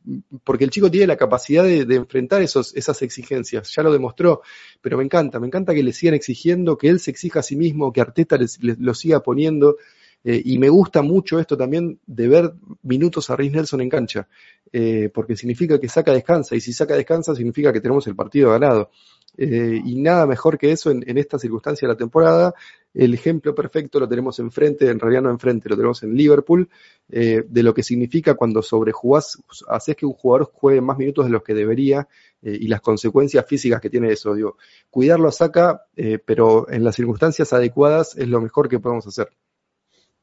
porque 0.44 0.62
el 0.62 0.70
chico 0.70 0.88
tiene 0.88 1.08
la 1.08 1.16
capacidad 1.16 1.64
de, 1.64 1.82
enfrentar 1.96 2.42
esos, 2.42 2.76
esas 2.76 3.02
exigencias, 3.02 3.74
ya 3.74 3.82
lo 3.82 3.92
demostró, 3.92 4.42
pero 4.80 4.96
me 4.98 5.04
encanta, 5.04 5.40
me 5.40 5.48
encanta 5.48 5.74
que 5.74 5.82
le 5.82 5.92
sigan 5.92 6.14
exigiendo, 6.14 6.78
que 6.78 6.88
él 6.88 7.00
se 7.00 7.10
exija 7.10 7.40
a 7.40 7.42
sí 7.42 7.56
mismo, 7.56 7.92
que 7.92 8.00
Arteta 8.00 8.38
lo 8.60 8.94
siga 8.94 9.20
poniendo. 9.20 9.76
Eh, 10.22 10.42
y 10.44 10.58
me 10.58 10.68
gusta 10.68 11.02
mucho 11.02 11.38
esto 11.40 11.56
también 11.56 11.98
de 12.06 12.28
ver 12.28 12.52
minutos 12.82 13.30
a 13.30 13.36
Rhys 13.36 13.52
Nelson 13.52 13.80
en 13.80 13.88
cancha, 13.88 14.28
eh, 14.72 15.10
porque 15.12 15.34
significa 15.34 15.80
que 15.80 15.88
saca 15.88 16.12
descansa, 16.12 16.54
y 16.54 16.60
si 16.60 16.72
saca 16.72 16.94
descansa 16.94 17.34
significa 17.34 17.72
que 17.72 17.80
tenemos 17.80 18.06
el 18.06 18.14
partido 18.14 18.50
ganado. 18.50 18.90
Eh, 19.36 19.80
y 19.82 19.94
nada 20.02 20.26
mejor 20.26 20.58
que 20.58 20.72
eso 20.72 20.90
en, 20.90 21.16
esta 21.16 21.38
circunstancia 21.38 21.86
de 21.86 21.94
la 21.94 21.98
temporada. 21.98 22.52
El 22.92 23.14
ejemplo 23.14 23.54
perfecto 23.54 24.00
lo 24.00 24.08
tenemos 24.08 24.38
enfrente, 24.40 24.90
en 24.90 24.98
realidad 24.98 25.22
no 25.22 25.30
enfrente, 25.30 25.68
lo 25.68 25.76
tenemos 25.76 26.02
en 26.02 26.14
Liverpool, 26.14 26.68
de 27.08 27.62
lo 27.62 27.72
que 27.72 27.84
significa 27.84 28.34
cuando 28.34 28.62
sobrejugás, 28.62 29.40
haces 29.68 29.94
que 29.94 30.06
un 30.06 30.12
jugador 30.12 30.50
juegue 30.52 30.80
más 30.80 30.98
minutos 30.98 31.24
de 31.24 31.30
los 31.30 31.44
que 31.44 31.54
debería 31.54 32.08
y 32.42 32.66
las 32.66 32.80
consecuencias 32.80 33.46
físicas 33.46 33.80
que 33.80 33.90
tiene 33.90 34.10
eso. 34.10 34.34
Digo, 34.34 34.56
cuidarlo 34.90 35.30
saca, 35.30 35.86
pero 36.24 36.68
en 36.68 36.82
las 36.82 36.96
circunstancias 36.96 37.52
adecuadas 37.52 38.16
es 38.16 38.26
lo 38.26 38.40
mejor 38.40 38.68
que 38.68 38.80
podemos 38.80 39.06
hacer. 39.06 39.28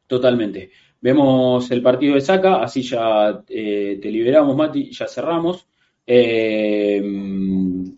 Totalmente. 0.08 0.72
Vemos 1.00 1.70
el 1.70 1.82
partido 1.84 2.16
de 2.16 2.22
Saca, 2.22 2.64
así 2.64 2.82
ya 2.82 3.44
eh, 3.48 4.00
te 4.02 4.10
liberamos, 4.10 4.56
Mati, 4.56 4.92
ya 4.92 5.08
cerramos. 5.08 5.68
Eh, 6.06 7.02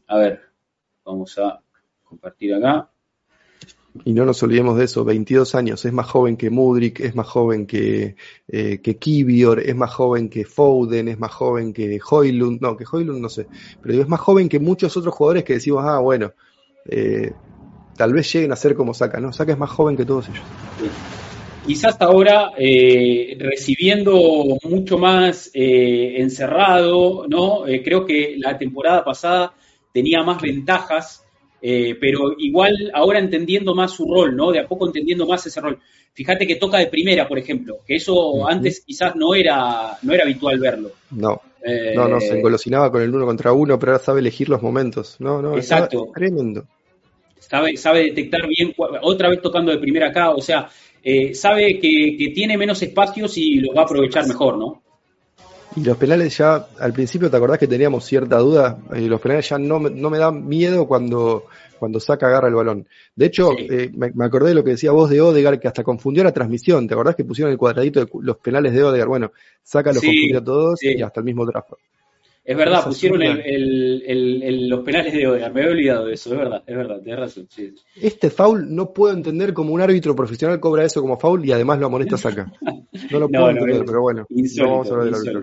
a 0.07 0.18
ver, 0.18 0.41
vamos 1.06 1.38
a 1.38 1.61
compartir 2.03 2.56
acá. 2.56 2.90
Y 4.06 4.14
no 4.14 4.26
nos 4.26 4.41
olvidemos 4.44 4.77
de 4.77 4.86
eso, 4.86 5.03
22 5.03 5.56
años, 5.56 5.84
es 5.84 5.94
más 5.94 6.07
joven 6.07 6.38
que 6.38 6.49
Mudrik, 6.49 6.99
es 6.99 7.15
más 7.15 7.27
joven 7.27 7.65
que, 7.65 8.15
eh, 8.48 8.81
que 8.81 8.98
es 9.02 9.76
más 9.76 9.94
joven 9.94 10.30
que 10.30 10.45
Foden, 10.45 11.07
es 11.07 11.19
más 11.19 11.31
joven 11.31 11.73
que 11.73 11.99
Hoylund, 12.10 12.61
no, 12.61 12.77
que 12.77 12.86
Hoylund 12.90 13.19
no 13.19 13.30
sé, 13.30 13.48
pero 13.81 13.99
es 13.99 14.07
más 14.07 14.19
joven 14.19 14.48
que 14.48 14.60
muchos 14.60 14.95
otros 14.95 15.14
jugadores 15.14 15.44
que 15.44 15.53
decimos, 15.53 15.84
ah, 15.86 15.99
bueno, 15.99 16.34
tal 17.98 18.14
vez 18.14 18.31
lleguen 18.31 18.52
a 18.52 18.56
ser 18.56 18.76
como 18.76 18.94
Saca, 18.94 19.19
¿no? 19.19 19.34
Saca 19.34 19.53
es 19.53 19.57
más 19.57 19.72
joven 19.72 19.98
que 19.98 20.06
todos 20.06 20.30
ellos 20.30 20.44
quizás 21.70 22.02
ahora 22.02 22.54
eh, 22.58 23.38
recibiendo 23.40 24.58
mucho 24.64 24.98
más 24.98 25.52
eh, 25.54 26.16
encerrado, 26.18 27.28
¿no? 27.30 27.68
Eh, 27.68 27.84
creo 27.84 28.08
que 28.08 28.34
la 28.40 28.58
temporada 28.58 29.04
pasada 29.06 29.54
tenía 29.94 30.24
más 30.24 30.41
ventajas, 30.41 31.24
pero 31.62 32.34
igual 32.40 32.74
ahora 32.91 33.20
entendiendo 33.20 33.76
más 33.76 33.91
su 33.91 34.12
rol, 34.12 34.36
¿no? 34.36 34.52
De 34.52 34.62
a 34.62 34.68
poco 34.68 34.88
entendiendo 34.88 35.28
más 35.28 35.46
ese 35.46 35.62
rol. 35.62 35.78
Fíjate 36.14 36.48
que 36.48 36.56
toca 36.56 36.80
de 36.80 36.88
primera, 36.88 37.28
por 37.28 37.38
ejemplo, 37.38 37.78
que 37.86 37.98
eso 37.98 38.50
antes 38.50 38.80
quizás 38.80 39.16
no 39.16 39.36
era, 39.36 39.96
no 40.02 40.14
era 40.14 40.24
habitual 40.24 40.58
verlo. 40.58 40.94
No. 41.12 41.40
no, 41.94 42.08
no, 42.08 42.20
se 42.20 42.36
engolosinaba 42.36 42.91
con 42.91 43.04
el 43.04 43.14
uno 43.14 43.28
contra 43.28 43.54
uno, 43.54 43.78
pero 43.78 43.91
ahora 43.91 44.04
sabe 44.04 44.22
elegir 44.22 44.50
los 44.50 44.64
momentos. 44.64 45.18
No, 45.20 45.40
no, 45.40 45.56
exacto. 45.56 46.10
tremendo. 46.16 46.66
Sabe, 47.40 47.78
sabe 47.78 48.04
detectar 48.06 48.48
bien, 48.48 48.74
otra 49.02 49.30
vez 49.30 49.41
tocando 49.41 49.72
de 49.72 49.78
primera 49.78 50.10
acá, 50.10 50.32
o 50.32 50.41
sea, 50.41 50.70
eh, 51.03 51.34
sabe 51.34 51.80
que, 51.80 52.31
tiene 52.34 52.57
menos 52.57 52.81
espacios 52.81 53.38
y 53.38 53.55
los 53.55 53.76
va 53.76 53.81
a 53.81 53.85
aprovechar 53.85 54.27
mejor, 54.27 54.57
¿no? 54.57 54.81
Y 55.76 55.84
los 55.84 55.97
penales 55.97 56.38
ya, 56.38 56.67
al 56.80 56.93
principio 56.93 57.30
te 57.30 57.38
acordás 57.38 57.59
que 57.59 57.67
teníamos 57.67 58.03
cierta 58.03 58.38
duda, 58.39 58.80
eh, 58.93 59.01
los 59.01 59.21
penales 59.21 59.47
ya 59.47 59.57
no, 59.57 59.80
no 59.80 60.09
me 60.09 60.17
dan 60.17 60.47
miedo 60.47 60.88
cuando, 60.88 61.45
cuando 61.77 61.99
saca, 61.99 62.27
agarra 62.27 62.47
el 62.47 62.55
balón. 62.55 62.88
De 63.15 63.27
hecho, 63.27 63.51
eh, 63.57 63.91
me, 63.93 64.26
acordé 64.26 64.49
de 64.49 64.55
lo 64.55 64.63
que 64.63 64.71
decía 64.71 64.91
vos 64.91 65.09
de 65.09 65.21
Odegar, 65.21 65.59
que 65.59 65.67
hasta 65.67 65.84
confundió 65.84 66.23
la 66.23 66.34
transmisión. 66.34 66.88
¿Te 66.88 66.95
acordás 66.95 67.15
que 67.15 67.23
pusieron 67.23 67.51
el 67.51 67.57
cuadradito 67.57 67.99
de 67.99 68.09
los 68.21 68.38
penales 68.38 68.73
de 68.73 68.84
Odegar? 68.84 69.07
Bueno, 69.07 69.31
saca, 69.63 69.93
los 69.93 70.03
confundió 70.03 70.43
todos 70.43 70.84
y 70.84 71.01
hasta 71.01 71.19
el 71.19 71.26
mismo 71.26 71.45
tráfico. 71.45 71.77
Es 72.44 72.57
verdad, 72.57 72.84
pusieron 72.84 73.22
los 74.70 74.80
penales 74.82 75.14
de 75.14 75.28
Odegaard, 75.28 75.53
me 75.53 75.61
había 75.61 75.72
olvidado 75.72 76.06
de 76.07 76.14
eso, 76.14 76.32
es 76.32 76.38
verdad, 76.38 76.64
es 76.66 76.76
verdad, 76.76 77.02
tienes 77.02 77.20
razón. 77.20 77.48
Este 78.02 78.30
foul 78.30 78.74
no 78.74 78.91
puedo 78.91 79.14
entender 79.14 79.53
cómo 79.53 79.74
un 79.74 79.82
árbitro 79.82 80.16
profesional 80.16 80.60
cobra 80.60 80.84
eso 80.84 81.02
como 81.02 81.20
foul 81.20 81.45
y 81.45 81.52
además 81.52 81.80
lo 81.80 81.88
amonesta 81.88 82.18
saca. 82.18 82.52
No 83.11 83.20
lo 83.20 83.30
puedo 83.30 83.49
entender, 83.52 83.84
pero 83.86 84.02
bueno, 84.02 84.26
no 84.30 84.70
vamos 84.70 84.90
a 84.90 84.94
hablar 84.94 85.06
del 85.06 85.16
árbitro. 85.16 85.41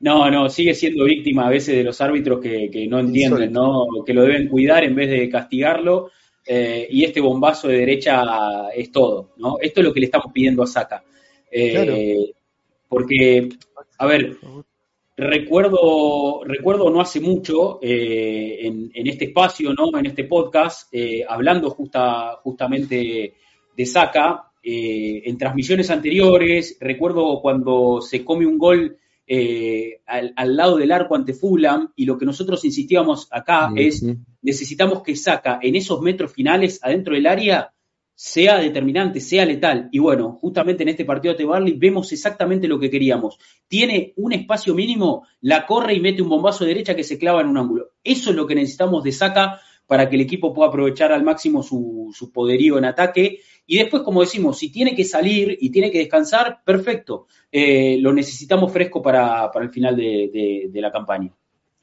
No, 0.00 0.30
no, 0.30 0.50
sigue 0.50 0.74
siendo 0.74 1.04
víctima 1.04 1.46
a 1.46 1.50
veces 1.50 1.76
de 1.76 1.84
los 1.84 1.98
árbitros 2.02 2.38
que, 2.40 2.86
no 2.90 2.98
entienden, 2.98 3.50
¿no? 3.52 3.86
Que 4.04 4.12
lo 4.12 4.22
deben 4.22 4.48
cuidar 4.48 4.84
en 4.84 4.94
vez 4.94 5.08
de 5.08 5.30
castigarlo. 5.30 6.10
Eh, 6.46 6.86
y 6.90 7.04
este 7.04 7.22
bombazo 7.22 7.68
de 7.68 7.78
derecha 7.78 8.68
es 8.76 8.92
todo, 8.92 9.30
¿no? 9.38 9.56
Esto 9.62 9.80
es 9.80 9.86
lo 9.86 9.94
que 9.94 10.00
le 10.00 10.06
estamos 10.06 10.30
pidiendo 10.30 10.62
a 10.62 10.66
Saca. 10.66 11.02
Eh, 11.50 12.32
porque, 12.86 13.48
a 13.96 14.06
ver, 14.06 14.36
Recuerdo, 15.16 16.42
recuerdo 16.44 16.90
no 16.90 17.00
hace 17.00 17.20
mucho 17.20 17.78
eh, 17.80 18.66
en, 18.66 19.06
este 19.06 19.26
espacio, 19.26 19.72
¿no? 19.72 19.96
en 19.96 20.06
este 20.06 20.24
podcast, 20.24 20.92
eh, 20.92 21.24
hablando 21.28 21.70
justa, 21.70 22.40
justamente 22.42 23.34
de 23.76 23.86
Saca, 23.86 24.50
eh, 24.60 25.22
en 25.24 25.38
transmisiones 25.38 25.90
anteriores, 25.90 26.78
recuerdo 26.80 27.40
cuando 27.40 28.00
se 28.00 28.24
come 28.24 28.44
un 28.44 28.58
gol 28.58 28.98
al, 30.06 30.56
lado 30.56 30.76
del 30.76 30.90
arco 30.90 31.14
ante 31.14 31.32
Fulham 31.32 31.92
y 31.94 32.06
lo 32.06 32.18
que 32.18 32.26
nosotros 32.26 32.64
insistíamos 32.64 33.28
acá 33.30 33.70
es 33.74 34.04
necesitamos 34.42 35.02
que 35.02 35.16
Saca 35.16 35.60
en 35.62 35.76
esos 35.76 36.02
metros 36.02 36.32
finales 36.32 36.80
adentro 36.82 37.14
del 37.14 37.26
área 37.26 37.73
sea 38.14 38.58
determinante, 38.58 39.20
sea 39.20 39.44
letal. 39.44 39.88
Y 39.92 39.98
bueno, 39.98 40.38
justamente 40.40 40.82
en 40.82 40.90
este 40.90 41.04
partido 41.04 41.34
de 41.34 41.44
Barley 41.44 41.74
vemos 41.74 42.12
exactamente 42.12 42.68
lo 42.68 42.78
que 42.78 42.90
queríamos. 42.90 43.38
Tiene 43.68 44.12
un 44.16 44.32
espacio 44.32 44.74
mínimo, 44.74 45.26
la 45.40 45.66
corre 45.66 45.94
y 45.94 46.00
mete 46.00 46.22
un 46.22 46.28
bombazo 46.28 46.64
de 46.64 46.68
derecha 46.68 46.94
que 46.94 47.04
se 47.04 47.18
clava 47.18 47.40
en 47.40 47.48
un 47.48 47.58
ángulo. 47.58 47.90
Eso 48.02 48.30
es 48.30 48.36
lo 48.36 48.46
que 48.46 48.54
necesitamos 48.54 49.02
de 49.02 49.12
saca 49.12 49.60
para 49.86 50.08
que 50.08 50.16
el 50.16 50.22
equipo 50.22 50.54
pueda 50.54 50.68
aprovechar 50.68 51.12
al 51.12 51.24
máximo 51.24 51.62
su, 51.62 52.30
poderío 52.32 52.78
en 52.78 52.86
ataque. 52.86 53.40
Y 53.66 53.78
después, 53.78 54.02
como 54.02 54.20
decimos, 54.20 54.58
si 54.58 54.70
tiene 54.70 54.94
que 54.94 55.04
salir 55.04 55.56
y 55.60 55.70
tiene 55.70 55.90
que 55.90 55.98
descansar, 55.98 56.62
perfecto. 56.64 57.26
Eh, 57.50 57.98
lo 58.00 58.12
necesitamos 58.12 58.72
fresco 58.72 59.02
para, 59.02 59.50
el 59.60 59.70
final 59.70 59.96
de, 59.96 60.70
la 60.74 60.92
campaña. 60.92 61.32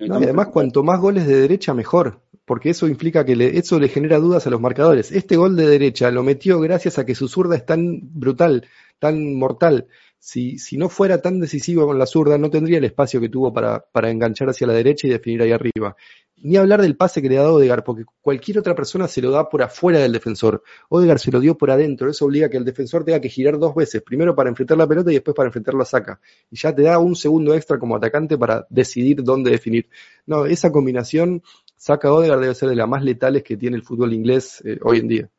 Y 0.02 0.11
además, 0.11 0.48
cuanto 0.48 0.84
más 0.84 0.99
goles 0.99 1.28
de 1.28 1.36
derecha, 1.36 1.73
mejor 1.73 2.22
porque 2.52 2.72
eso 2.72 2.88
implica 2.88 3.23
que 3.23 3.34
eso 3.57 3.80
le 3.80 3.88
genera 3.88 4.18
dudas 4.18 4.45
a 4.45 4.49
los 4.49 4.60
marcadores. 4.60 5.14
Este 5.14 5.38
gol 5.38 5.56
de 5.56 5.68
derecha 5.68 6.11
lo 6.11 6.22
metió 6.22 6.60
gracias 6.60 6.99
a 6.99 7.06
que 7.06 7.15
su 7.15 7.30
zurda 7.30 7.56
es 7.56 7.65
tan 7.65 7.99
brutal, 8.02 8.68
tan 8.99 9.36
mortal. 9.36 9.88
Si, 10.23 10.60
si 10.60 10.77
no 10.77 10.88
fuera 10.88 11.19
tan 11.19 11.39
decisivo 11.39 11.88
con 11.88 11.98
la 11.98 12.06
zurda, 12.06 12.38
no 12.38 12.52
tendría 12.52 12.77
el 12.77 12.84
espacio 12.84 13.19
que 13.19 13.27
tuvo 13.27 13.52
para, 13.52 13.80
para 13.80 14.11
enganchar 14.11 14.48
hacia 14.49 14.68
la 14.68 14.73
derecha 14.73 15.07
y 15.07 15.10
definir 15.10 15.41
ahí 15.41 15.52
arriba. 15.52 15.95
Ni 16.38 16.57
hablar 16.57 16.80
del 16.84 16.95
pase 16.95 17.23
que 17.23 17.27
le 17.27 17.39
ha 17.39 17.41
dado 17.41 17.56
Odegar, 17.56 17.84
porque 17.84 18.03
cualquier 18.22 18.60
otra 18.60 18.76
persona 18.76 19.07
se 19.07 19.19
lo 19.19 19.31
da 19.31 19.49
por 19.49 19.64
afuera 19.64 19.98
del 19.98 20.11
defensor. 20.11 20.61
Odegar 20.89 21.18
se 21.18 21.31
lo 21.31 21.39
dio 21.39 21.57
por 21.57 21.72
adentro. 21.72 22.07
Eso 22.07 22.26
obliga 22.26 22.45
a 22.45 22.49
que 22.52 22.57
el 22.57 22.65
defensor 22.65 23.03
tenga 23.03 23.19
que 23.19 23.30
girar 23.30 23.57
dos 23.57 23.73
veces, 23.73 24.03
primero 24.03 24.35
para 24.35 24.49
enfrentar 24.49 24.77
la 24.77 24.88
pelota 24.88 25.10
y 25.10 25.15
después 25.15 25.35
para 25.35 25.48
enfrentar 25.48 25.73
la 25.73 25.85
saca. 25.85 26.22
Y 26.52 26.57
ya 26.57 26.73
te 26.73 26.84
da 26.84 26.99
un 26.99 27.15
segundo 27.15 27.56
extra 27.56 27.80
como 27.80 27.95
atacante 27.95 28.38
para 28.38 28.68
decidir 28.69 29.23
dónde 29.23 29.49
definir. 29.49 29.89
No, 30.27 30.45
esa 30.45 30.72
combinación 30.72 31.41
Saca 31.81 32.14
Odegaard 32.14 32.41
debe 32.41 32.53
ser 32.53 32.69
de 32.69 32.76
las 32.76 32.88
más 32.88 33.03
letales 33.03 33.41
que 33.41 33.57
tiene 33.57 33.76
el 33.76 33.81
fútbol 33.81 34.14
inglés 34.14 34.61
eh, 34.64 34.77
hoy 34.84 34.99
en 34.99 35.07
día. 35.07 35.30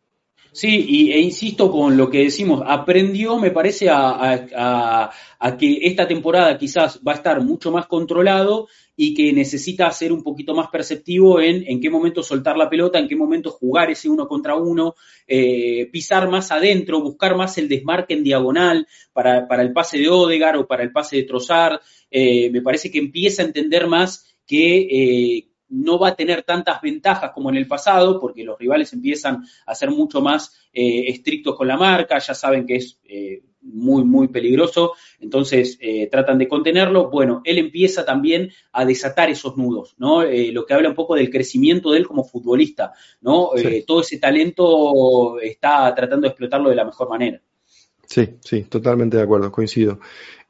Sí, 0.54 0.84
y, 0.86 1.12
e 1.12 1.18
insisto 1.18 1.70
con 1.70 1.96
lo 1.96 2.10
que 2.10 2.24
decimos, 2.24 2.62
aprendió, 2.66 3.38
me 3.38 3.50
parece, 3.50 3.88
a, 3.90 5.10
que 5.58 5.78
esta 5.82 6.06
temporada 6.06 6.58
quizás 6.58 7.00
va 7.06 7.12
a 7.12 7.14
estar 7.14 7.40
mucho 7.40 7.72
más 7.72 7.86
controlado 7.86 8.68
y 8.94 9.14
que 9.14 9.32
necesita 9.32 9.90
ser 9.90 10.12
un 10.12 10.22
poquito 10.22 10.54
más 10.54 10.68
perceptivo 10.68 11.40
en 11.40 11.64
en 11.66 11.80
qué 11.80 11.88
momento 11.88 12.22
soltar 12.22 12.58
la 12.58 12.68
pelota, 12.68 12.98
en 12.98 13.08
qué 13.08 13.16
momento 13.16 13.50
jugar 13.50 13.90
ese 13.90 14.10
uno 14.10 14.28
contra 14.28 14.54
uno, 14.54 14.94
eh, 15.26 15.88
pisar 15.90 16.28
más 16.28 16.52
adentro, 16.52 17.00
buscar 17.00 17.34
más 17.34 17.56
el 17.56 17.68
desmarque 17.68 18.12
en 18.12 18.22
diagonal 18.22 18.86
para, 19.14 19.46
el 19.62 19.72
pase 19.72 19.98
de 19.98 20.10
Odegar 20.10 20.58
o 20.58 20.66
para 20.66 20.82
el 20.82 20.92
pase 20.92 21.16
de 21.16 21.22
Trozar. 21.22 21.80
Eh, 22.10 22.50
me 22.50 22.60
parece 22.60 22.90
que 22.90 22.98
empieza 22.98 23.40
a 23.40 23.46
entender 23.46 23.86
más 23.86 24.36
que 24.46 25.51
no 25.72 25.98
va 25.98 26.08
a 26.08 26.16
tener 26.16 26.42
tantas 26.42 26.80
ventajas 26.82 27.32
como 27.32 27.48
en 27.50 27.56
el 27.56 27.66
pasado, 27.66 28.20
porque 28.20 28.44
los 28.44 28.58
rivales 28.58 28.92
empiezan 28.92 29.44
a 29.66 29.74
ser 29.74 29.90
mucho 29.90 30.20
más 30.20 30.52
eh, 30.72 31.04
estrictos 31.08 31.56
con 31.56 31.66
la 31.66 31.76
marca, 31.76 32.18
ya 32.18 32.34
saben 32.34 32.66
que 32.66 32.76
es 32.76 33.00
eh, 33.04 33.42
muy, 33.62 34.04
muy 34.04 34.28
peligroso, 34.28 34.92
entonces 35.18 35.78
eh, 35.80 36.08
tratan 36.10 36.38
de 36.38 36.46
contenerlo. 36.46 37.10
Bueno, 37.10 37.40
él 37.44 37.58
empieza 37.58 38.04
también 38.04 38.50
a 38.72 38.84
desatar 38.84 39.30
esos 39.30 39.56
nudos, 39.56 39.94
¿no? 39.98 40.22
lo 40.22 40.66
que 40.66 40.74
habla 40.74 40.90
un 40.90 40.94
poco 40.94 41.14
del 41.14 41.30
crecimiento 41.30 41.92
de 41.92 41.98
él 41.98 42.06
como 42.06 42.24
futbolista, 42.24 42.92
¿no? 43.20 43.50
todo 43.86 44.00
ese 44.00 44.18
talento 44.18 45.40
está 45.40 45.94
tratando 45.94 46.22
de 46.22 46.28
explotarlo 46.28 46.68
de 46.68 46.76
la 46.76 46.84
mejor 46.84 47.08
manera. 47.08 47.40
Sí, 48.06 48.28
sí, 48.40 48.64
totalmente 48.64 49.16
de 49.16 49.22
acuerdo, 49.22 49.50
coincido. 49.50 49.98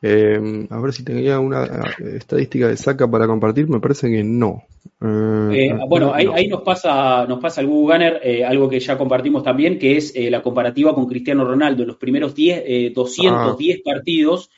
Eh, 0.05 0.67
a 0.69 0.81
ver 0.81 0.93
si 0.93 1.05
tenía 1.05 1.39
una 1.39 1.65
eh, 1.65 2.17
estadística 2.17 2.67
de 2.67 2.77
saca 2.77 3.09
para 3.09 3.29
compartir, 3.29 3.69
me 3.69 3.79
parece 3.79 4.11
que 4.11 4.25
no. 4.25 4.65
Eh, 5.01 5.79
bueno, 5.89 6.13
ahí, 6.13 6.49
nos 6.49 6.63
pasa 6.63 7.25
nos 7.27 7.41
pasa 7.41 7.61
el 7.61 7.69
Google 7.69 7.95
Gunner, 7.95 8.45
algo 8.45 8.69
que 8.69 8.81
ya 8.81 8.99
compartimos 8.99 9.45
también, 9.45 9.79
que 9.79 9.97
es 9.97 10.13
la 10.17 10.43
comparativa 10.43 10.93
con 10.93 11.07
Cristiano 11.07 11.45
Ronaldo. 11.45 11.83
En 11.83 11.89
los 11.89 11.99
primeros 11.99 12.35
10, 12.35 12.93
210 12.93 13.79
ah. 13.79 13.83
partidos, 13.85 14.51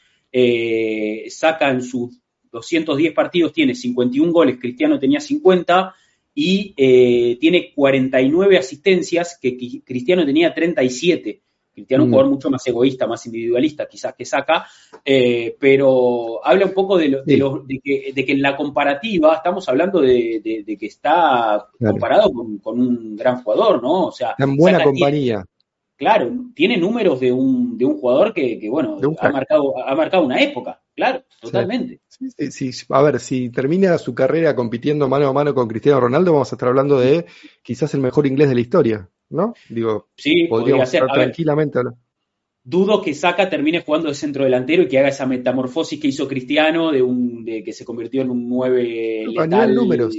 saca 1.28 1.70
en 1.70 1.82
sus 1.82 2.18
210 2.50 3.12
partidos, 3.12 3.52
tiene 3.52 3.74
51 3.74 4.32
goles, 4.32 4.58
Cristiano 4.58 4.98
tenía 4.98 5.20
50, 5.20 5.94
y 6.34 7.36
tiene 7.38 7.72
49 7.74 8.58
asistencias, 8.58 9.38
que 9.40 9.82
Cristiano 9.84 10.24
tenía 10.24 10.54
37. 10.54 11.43
Cristiano 11.74 12.04
es 12.04 12.06
un 12.06 12.10
mm. 12.10 12.12
jugador 12.12 12.32
mucho 12.32 12.50
más 12.50 12.66
egoísta, 12.66 13.06
más 13.06 13.26
individualista, 13.26 13.86
quizás 13.86 14.14
que 14.14 14.24
saca, 14.24 14.66
eh, 15.04 15.56
pero 15.58 16.44
habla 16.46 16.66
un 16.66 16.72
poco 16.72 16.96
de, 16.96 17.22
que, 17.82 18.14
en 18.14 18.42
la 18.42 18.56
comparativa 18.56 19.34
estamos 19.34 19.68
hablando 19.68 20.00
de, 20.00 20.40
que 20.78 20.86
está 20.86 21.66
comparado 21.78 22.32
con, 22.62 22.80
un 22.80 23.16
gran 23.16 23.42
jugador, 23.42 23.82
¿no? 23.82 24.06
O 24.06 24.12
sea, 24.12 24.34
en 24.38 24.56
buena 24.56 24.82
compañía. 24.84 25.44
claro, 25.96 26.30
tiene 26.54 26.76
números 26.76 27.18
de 27.18 27.32
un, 27.32 27.76
jugador 27.98 28.32
que, 28.32 28.68
bueno, 28.70 28.98
ha 29.18 29.28
marcado, 29.30 29.74
ha 29.84 29.94
marcado 29.96 30.24
una 30.24 30.40
época, 30.40 30.80
claro, 30.94 31.24
totalmente. 31.40 32.00
Sí, 32.08 32.70
a 32.90 33.02
ver, 33.02 33.18
si 33.18 33.50
termina 33.50 33.98
su 33.98 34.14
carrera 34.14 34.54
compitiendo 34.54 35.08
mano 35.08 35.26
a 35.26 35.32
mano 35.32 35.54
con 35.54 35.66
Cristiano 35.66 36.00
Ronaldo, 36.00 36.32
vamos 36.32 36.52
a 36.52 36.54
estar 36.54 36.68
hablando 36.68 37.00
de 37.00 37.26
quizás 37.62 37.92
el 37.94 38.00
mejor 38.00 38.28
inglés 38.28 38.48
de 38.48 38.54
la 38.54 38.60
historia. 38.60 39.10
¿No? 39.30 39.54
Digo, 39.68 40.08
sí, 40.16 40.46
podría 40.48 40.84
ser. 40.86 41.06
tranquilamente. 41.06 41.80
dudo 42.62 43.02
que 43.02 43.14
Saca 43.14 43.48
termine 43.48 43.82
jugando 43.82 44.08
de 44.08 44.14
centro 44.14 44.44
delantero 44.44 44.82
y 44.82 44.88
que 44.88 44.98
haga 44.98 45.08
esa 45.08 45.26
metamorfosis 45.26 46.00
que 46.00 46.08
hizo 46.08 46.28
Cristiano 46.28 46.90
de 46.92 47.02
un 47.02 47.44
de 47.44 47.62
que 47.62 47.72
se 47.72 47.84
convirtió 47.84 48.22
en 48.22 48.30
un 48.30 48.48
9 48.48 49.26
letal, 49.28 49.74
números. 49.74 50.14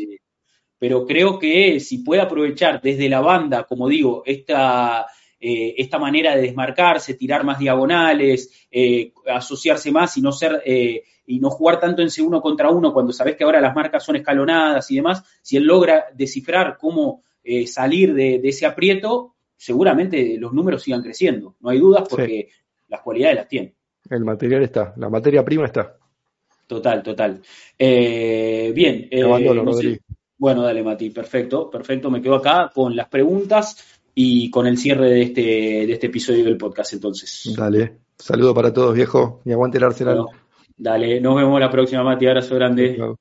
Pero 0.78 1.06
creo 1.06 1.40
que 1.40 1.80
si 1.80 2.00
puede 2.00 2.22
aprovechar 2.22 2.82
desde 2.82 3.10
la 3.10 3.22
banda, 3.22 3.64
como 3.64 3.88
digo, 3.88 4.24
esta, 4.26 5.06
eh, 5.40 5.76
esta 5.78 5.98
manera 5.98 6.36
de 6.36 6.42
desmarcarse, 6.42 7.14
tirar 7.14 7.44
más 7.44 7.60
diagonales, 7.60 8.68
eh, 8.70 9.14
asociarse 9.28 9.92
más 9.92 10.18
y 10.18 10.22
no 10.22 10.32
ser 10.32 10.62
eh, 10.66 11.04
y 11.26 11.40
no 11.40 11.50
jugar 11.50 11.80
tanto 11.80 12.02
en 12.02 12.10
C1 12.10 12.42
contra 12.42 12.70
uno 12.70 12.94
cuando 12.94 13.12
sabes 13.12 13.36
que 13.36 13.44
ahora 13.44 13.62
las 13.62 13.76
marcas 13.76 14.04
son 14.04 14.18
escalonadas 14.18 14.90
y 14.92 14.96
demás, 14.96 15.24
si 15.42 15.58
él 15.58 15.64
logra 15.64 16.06
descifrar 16.14 16.78
cómo 16.78 17.24
eh, 17.46 17.68
salir 17.68 18.14
de, 18.14 18.42
ese 18.44 18.66
aprieto, 18.66 19.36
seguramente 19.56 20.38
los 20.40 20.52
números 20.52 20.82
sigan 20.82 21.04
creciendo. 21.04 21.56
No 21.60 21.70
hay 21.70 21.80
dudas 21.80 22.08
porque 22.10 22.50
las 22.88 23.02
cualidades 23.02 23.36
las 23.36 23.48
tiene. 23.48 23.76
El 24.10 24.26
material 24.26 24.64
está, 24.64 24.94
la 24.98 25.10
materia 25.10 25.46
prima 25.46 25.66
está. 25.66 25.98
Total, 26.68 27.04
total. 27.04 27.42
Eh, 27.78 28.72
bien. 28.74 29.08
Eh, 29.12 29.24
bueno, 30.38 30.64
dale, 30.64 30.84
Mati, 30.84 31.12
perfecto, 31.12 31.70
perfecto. 31.70 32.10
Me 32.10 32.22
quedo 32.22 32.36
acá 32.36 32.72
con 32.74 32.96
las 32.96 33.08
preguntas 33.08 34.02
y 34.16 34.50
con 34.50 34.66
el 34.66 34.78
cierre 34.78 35.10
de 35.10 35.22
este, 35.22 35.42
de 35.42 35.92
este 35.94 36.08
episodio 36.08 36.44
del 36.44 36.58
podcast, 36.58 36.94
entonces. 36.94 37.54
Dale, 37.56 38.00
saludo 38.18 38.54
para 38.54 38.74
todos, 38.74 38.96
viejo, 38.96 39.42
y 39.46 39.52
aguante 39.52 39.78
el 39.78 39.84
Arsenal. 39.84 40.26
dale, 40.76 41.22
nos 41.22 41.36
vemos 41.36 41.60
la 41.60 41.70
próxima, 41.70 42.04
Mati. 42.04 42.26
Abrazo 42.26 42.56
grande. 42.56 43.16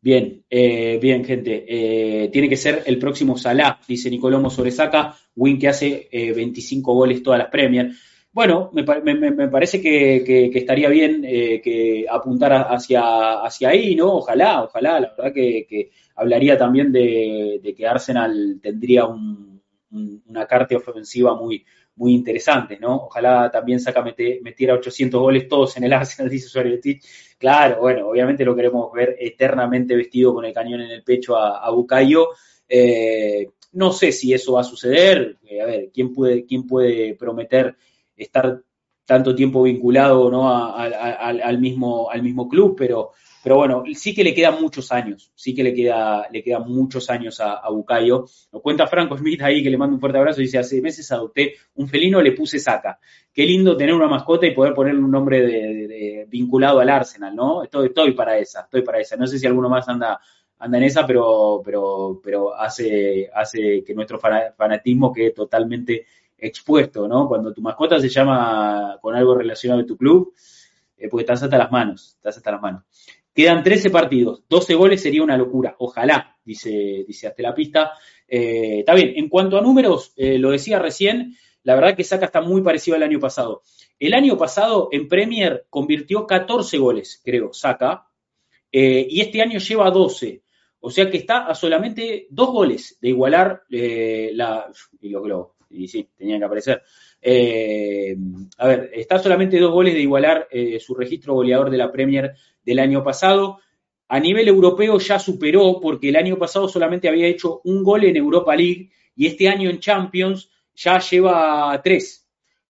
Bien, 0.00 0.44
eh, 0.48 0.98
bien, 1.02 1.24
gente. 1.24 1.64
Eh, 1.66 2.28
tiene 2.28 2.48
que 2.48 2.56
ser 2.56 2.84
el 2.86 2.98
próximo 2.98 3.36
Salah, 3.36 3.80
dice 3.86 4.10
Nicolomo 4.10 4.48
Sobresaca, 4.48 5.16
Win 5.34 5.58
que 5.58 5.68
hace 5.68 6.08
25 6.12 6.92
eh, 6.92 6.94
goles 6.94 7.22
todas 7.22 7.38
las 7.38 7.48
Premier. 7.48 7.90
Bueno, 8.30 8.70
me, 8.72 8.84
parece 8.84 9.80
que, 9.80 10.50
estaría 10.54 10.88
bien 10.88 11.22
que 11.22 12.06
apuntara 12.08 12.62
hacia, 12.62 13.40
hacia 13.42 13.70
ahí, 13.70 13.96
¿no? 13.96 14.14
Ojalá, 14.14 14.62
ojalá. 14.62 15.00
La 15.00 15.14
verdad 15.16 15.32
que, 15.32 15.90
hablaría 16.14 16.56
también 16.56 16.92
de, 16.92 17.74
que 17.76 17.86
Arsenal 17.86 18.60
tendría 18.62 19.06
una 19.06 20.46
carta 20.46 20.76
ofensiva 20.76 21.34
muy, 21.34 21.64
muy 21.98 22.14
interesante, 22.14 22.78
¿no? 22.78 22.94
Ojalá 23.06 23.50
también 23.50 23.80
Saca 23.80 24.02
metiera 24.02 24.74
800 24.74 25.20
goles 25.20 25.48
todos 25.48 25.76
en 25.76 25.84
el 25.84 25.92
Arsenal, 25.94 26.30
dice 26.30 26.48
Suárez 26.48 26.80
Claro, 27.36 27.80
bueno, 27.80 28.08
obviamente 28.08 28.44
lo 28.44 28.56
queremos 28.56 28.90
ver 28.92 29.16
eternamente 29.18 29.94
vestido 29.94 30.32
con 30.32 30.44
el 30.44 30.52
cañón 30.52 30.80
en 30.80 30.90
el 30.90 31.02
pecho 31.02 31.36
a, 31.36 31.70
Bucayo. 31.70 32.28
Eh, 32.68 33.50
no 33.72 33.92
sé 33.92 34.12
si 34.12 34.32
eso 34.32 34.54
va 34.54 34.62
a 34.62 34.64
suceder. 34.64 35.36
Eh, 35.44 35.60
a 35.60 35.66
ver, 35.66 35.90
¿quién 35.92 36.12
puede, 36.12 36.44
quién 36.46 36.66
puede 36.66 37.14
prometer 37.14 37.76
estar 38.16 38.62
tanto 39.08 39.34
tiempo 39.34 39.62
vinculado 39.62 40.30
¿no? 40.30 40.52
al, 40.52 41.58
mismo, 41.58 42.10
al 42.10 42.22
mismo 42.22 42.46
club? 42.46 42.76
Pero 42.76 43.12
pero 43.42 43.56
bueno, 43.56 43.84
sí 43.94 44.14
que 44.14 44.22
le 44.22 44.34
quedan 44.34 44.60
muchos 44.60 44.92
años, 44.92 45.32
sí 45.34 45.54
que 45.54 45.62
le, 45.62 45.72
queda, 45.72 46.28
le 46.30 46.42
quedan 46.42 46.68
muchos 46.70 47.08
años 47.08 47.40
a, 47.40 47.66
Bucayo. 47.70 48.26
Nos 48.52 48.60
cuenta 48.60 48.86
Franco 48.86 49.16
Smith 49.16 49.40
ahí, 49.40 49.62
que 49.62 49.70
le 49.70 49.78
mando 49.78 49.94
un 49.94 50.00
fuerte 50.00 50.18
abrazo, 50.18 50.42
dice, 50.42 50.58
hace 50.58 50.82
meses 50.82 51.10
adopté 51.12 51.54
un 51.76 51.88
felino, 51.88 52.20
le 52.20 52.32
puse 52.32 52.58
saca. 52.58 52.98
Qué 53.32 53.46
lindo 53.46 53.74
tener 53.74 53.94
una 53.94 54.06
mascota 54.06 54.46
y 54.46 54.54
poder 54.54 54.74
ponerle 54.74 55.00
un 55.00 55.10
nombre 55.10 55.40
de, 55.40 56.26
vinculado 56.28 56.80
al 56.80 56.90
Arsenal, 56.90 57.34
¿no? 57.34 57.62
Estoy, 57.62 57.86
estoy 57.86 58.12
para 58.12 58.36
esa, 58.36 58.62
estoy 58.62 58.82
para 58.82 59.00
esa. 59.00 59.16
No 59.16 59.26
sé 59.26 59.38
si 59.38 59.46
alguno 59.46 59.70
más 59.70 59.88
anda, 59.88 60.20
anda 60.58 60.76
en 60.76 60.84
esa, 60.84 61.06
pero, 61.06 61.62
pero, 61.64 62.20
pero 62.22 62.54
hace, 62.54 63.30
hace 63.32 63.82
que 63.82 63.94
nuestro 63.94 64.18
fanatismo 64.18 65.10
quede 65.10 65.30
totalmente 65.30 66.04
expuesto, 66.38 67.08
¿no? 67.08 67.28
Cuando 67.28 67.52
tu 67.52 67.60
mascota 67.60 68.00
se 68.00 68.08
llama 68.08 68.98
con 69.00 69.14
algo 69.14 69.34
relacionado 69.34 69.82
a 69.82 69.86
tu 69.86 69.96
club, 69.96 70.32
eh, 70.96 71.08
pues 71.08 71.22
estás 71.22 71.42
hasta 71.42 71.58
las 71.58 71.70
manos, 71.70 72.14
estás 72.16 72.36
hasta 72.36 72.52
las 72.52 72.62
manos. 72.62 72.84
Quedan 73.38 73.62
13 73.62 73.90
partidos, 73.90 74.42
12 74.48 74.74
goles 74.74 75.00
sería 75.00 75.22
una 75.22 75.36
locura. 75.36 75.76
Ojalá, 75.78 76.36
dice, 76.44 77.04
dice 77.06 77.28
hasta 77.28 77.40
la 77.40 77.54
pista. 77.54 77.92
Eh, 78.26 78.80
está 78.80 78.94
bien, 78.94 79.12
en 79.14 79.28
cuanto 79.28 79.56
a 79.56 79.60
números, 79.60 80.12
eh, 80.16 80.38
lo 80.38 80.50
decía 80.50 80.80
recién, 80.80 81.36
la 81.62 81.76
verdad 81.76 81.96
que 81.96 82.02
Saca 82.02 82.26
está 82.26 82.40
muy 82.40 82.62
parecido 82.62 82.96
al 82.96 83.04
año 83.04 83.20
pasado. 83.20 83.62
El 83.98 84.14
año 84.14 84.36
pasado 84.36 84.88
en 84.90 85.06
Premier 85.06 85.66
convirtió 85.70 86.26
14 86.26 86.78
goles, 86.78 87.20
creo, 87.24 87.52
Saca, 87.52 88.08
eh, 88.72 89.06
y 89.08 89.20
este 89.20 89.40
año 89.40 89.60
lleva 89.60 89.88
12. 89.90 90.42
O 90.80 90.90
sea 90.90 91.08
que 91.08 91.18
está 91.18 91.46
a 91.46 91.54
solamente 91.54 92.26
dos 92.30 92.50
goles 92.50 92.98
de 93.00 93.08
igualar 93.10 93.62
la. 93.68 94.68
Y 95.00 95.10
los 95.10 95.22
globos, 95.22 95.52
y 95.70 95.88
sí, 95.88 96.08
tenían 96.16 96.38
que 96.38 96.44
aparecer. 96.44 96.82
a 98.58 98.66
ver, 98.66 98.90
está 98.94 99.18
solamente 99.18 99.58
dos 99.58 99.72
goles 99.72 99.94
de 99.94 100.00
igualar 100.00 100.48
su 100.80 100.94
registro 100.94 101.34
goleador 101.34 101.70
de 101.70 101.78
la 101.78 101.92
Premier 101.92 102.34
del 102.64 102.78
año 102.78 103.02
pasado. 103.02 103.58
A 104.08 104.18
nivel 104.20 104.48
europeo 104.48 104.98
ya 104.98 105.18
superó 105.18 105.78
porque 105.80 106.08
el 106.08 106.16
año 106.16 106.38
pasado 106.38 106.68
solamente 106.68 107.08
había 107.08 107.26
hecho 107.26 107.60
un 107.64 107.82
gol 107.82 108.04
en 108.04 108.16
Europa 108.16 108.56
League 108.56 108.90
y 109.14 109.26
este 109.26 109.48
año 109.48 109.68
en 109.68 109.80
Champions 109.80 110.50
ya 110.74 110.98
lleva 110.98 111.80
tres. 111.82 112.26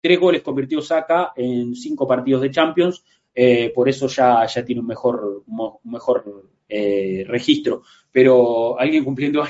Tres 0.02 0.20
goles 0.20 0.42
convirtió 0.42 0.82
Saka 0.82 1.32
en 1.36 1.74
cinco 1.76 2.06
partidos 2.06 2.42
de 2.42 2.52
Champions, 2.52 3.04
eh, 3.34 3.72
por 3.74 3.88
eso 3.88 4.08
ya, 4.08 4.46
ya 4.46 4.66
tiene 4.66 4.82
un 4.82 4.88
mejor, 4.88 5.44
mejor 5.86 6.50
eh, 6.68 7.24
registro. 7.26 7.84
Pero 8.12 8.78
alguien 8.78 9.06
cumpliendo 9.06 9.42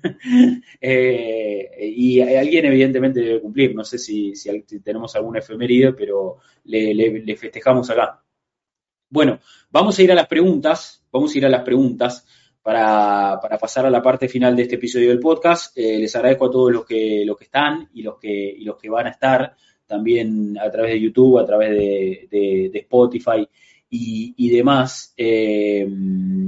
eh, 0.80 1.70
y 1.80 2.20
alguien 2.20 2.66
evidentemente 2.66 3.20
debe 3.20 3.40
cumplir. 3.40 3.74
No 3.74 3.84
sé 3.84 3.98
si, 3.98 4.32
tenemos 4.82 5.14
alguna 5.16 5.40
efeméride, 5.40 5.92
pero 5.92 6.38
le 6.64 7.36
festejamos 7.36 7.90
acá. 7.90 8.22
Bueno, 9.12 9.40
vamos 9.70 9.98
a 9.98 10.02
ir 10.02 10.10
a 10.10 10.14
las 10.14 10.26
preguntas, 10.26 11.04
vamos 11.12 11.34
a 11.34 11.38
ir 11.38 11.44
a 11.44 11.50
las 11.50 11.62
preguntas 11.62 12.26
para, 12.62 13.38
pasar 13.60 13.84
a 13.84 13.90
la 13.90 14.00
parte 14.00 14.26
final 14.26 14.56
de 14.56 14.62
este 14.62 14.76
episodio 14.76 15.10
del 15.10 15.20
podcast. 15.20 15.76
Eh, 15.76 15.98
les 15.98 16.16
agradezco 16.16 16.46
a 16.46 16.50
todos 16.50 16.72
los 16.72 16.86
que, 16.86 17.22
los 17.26 17.36
que 17.36 17.44
están 17.44 17.90
y 17.92 18.02
los 18.02 18.18
que, 18.18 18.56
los 18.60 18.78
que 18.78 18.88
van 18.88 19.08
a 19.08 19.10
estar 19.10 19.54
también 19.86 20.56
a 20.58 20.70
través 20.70 20.92
de 20.92 21.00
YouTube, 21.00 21.38
a 21.38 21.44
través 21.44 21.70
de, 21.72 22.70
Spotify 22.72 23.46
y, 23.94 24.48
demás. 24.48 25.12
Eh, 25.16 25.86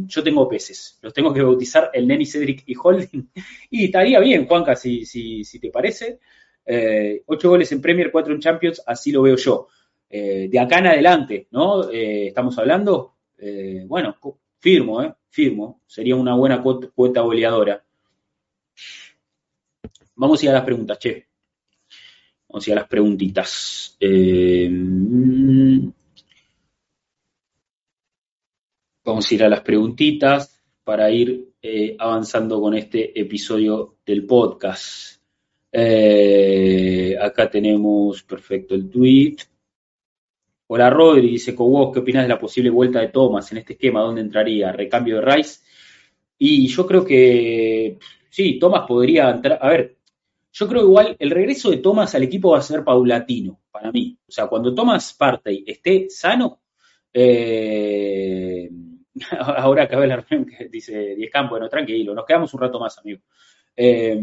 yo 0.06 0.22
tengo 0.22 0.48
peces, 0.48 0.98
los 1.02 1.12
tengo 1.12 1.32
que 1.32 1.42
bautizar 1.42 1.90
el 1.92 2.06
Neni, 2.06 2.24
Cedric 2.24 2.62
y 2.66 2.74
Holding. 2.80 3.30
Y 3.70 3.84
estaría 3.86 4.18
bien, 4.20 4.46
Juanca, 4.46 4.74
si, 4.74 5.04
si, 5.04 5.44
si 5.44 5.58
te 5.58 5.70
parece. 5.70 6.20
Eh, 6.64 7.22
ocho 7.26 7.50
goles 7.50 7.70
en 7.72 7.82
Premier, 7.82 8.10
cuatro 8.10 8.32
en 8.32 8.40
Champions, 8.40 8.82
así 8.86 9.12
lo 9.12 9.22
veo 9.22 9.36
yo. 9.36 9.68
Eh, 10.08 10.48
de 10.50 10.58
acá 10.58 10.78
en 10.78 10.86
adelante, 10.86 11.48
¿no? 11.50 11.90
Eh, 11.90 12.28
estamos 12.28 12.56
hablando, 12.58 13.16
eh, 13.36 13.84
bueno, 13.86 14.16
firmo, 14.58 15.02
¿eh? 15.02 15.12
Firmo, 15.28 15.82
sería 15.86 16.16
una 16.16 16.34
buena 16.34 16.62
cuota 16.62 17.20
goleadora. 17.20 17.84
Vamos 20.14 20.40
a 20.40 20.44
ir 20.44 20.50
a 20.50 20.54
las 20.54 20.64
preguntas, 20.64 20.98
che. 20.98 21.26
Vamos 22.48 22.66
a 22.66 22.70
ir 22.70 22.76
a 22.76 22.80
las 22.80 22.88
preguntitas. 22.88 23.98
Vamos 29.04 29.30
a 29.30 29.34
ir 29.34 29.44
a 29.44 29.48
las 29.48 29.60
preguntitas 29.60 30.62
para 30.82 31.10
ir 31.10 31.52
avanzando 31.98 32.60
con 32.60 32.74
este 32.74 33.18
episodio 33.18 33.96
del 34.04 34.26
podcast. 34.26 35.20
Eh, 35.70 37.16
acá 37.20 37.50
tenemos, 37.50 38.22
perfecto, 38.22 38.74
el 38.74 38.88
tweet. 38.88 39.36
Hola 40.66 40.88
Rodri, 40.88 41.30
dice 41.30 41.54
Cobos, 41.54 41.92
¿qué 41.92 42.00
opinas 42.00 42.24
de 42.24 42.28
la 42.28 42.38
posible 42.38 42.70
vuelta 42.70 43.00
de 43.00 43.08
Thomas 43.08 43.50
en 43.52 43.58
este 43.58 43.74
esquema? 43.74 44.00
¿Dónde 44.00 44.22
entraría? 44.22 44.72
¿Recambio 44.72 45.16
de 45.16 45.22
Rice? 45.22 45.60
Y 46.38 46.66
yo 46.66 46.86
creo 46.86 47.04
que 47.04 47.98
sí, 48.30 48.58
Thomas 48.58 48.86
podría 48.86 49.30
entrar. 49.30 49.58
A 49.60 49.68
ver, 49.68 49.96
yo 50.52 50.68
creo 50.68 50.82
igual 50.82 51.16
el 51.18 51.30
regreso 51.30 51.70
de 51.70 51.78
Thomas 51.78 52.14
al 52.14 52.22
equipo 52.22 52.50
va 52.50 52.58
a 52.58 52.62
ser 52.62 52.82
paulatino 52.82 53.60
para 53.70 53.92
mí. 53.92 54.16
O 54.26 54.32
sea, 54.32 54.46
cuando 54.46 54.74
Thomas 54.74 55.12
parte 55.14 55.52
y 55.52 55.64
esté 55.66 56.08
sano, 56.08 56.60
eh, 57.12 58.70
ahora 59.38 59.84
acabé 59.84 60.06
la 60.06 60.16
reunión 60.16 60.50
que 60.50 60.68
dice 60.68 61.14
Diez 61.14 61.30
Campos, 61.30 61.52
bueno, 61.52 61.68
tranquilo, 61.68 62.14
nos 62.14 62.24
quedamos 62.24 62.52
un 62.54 62.60
rato 62.60 62.78
más, 62.80 62.98
amigo. 62.98 63.20
Eh, 63.76 64.22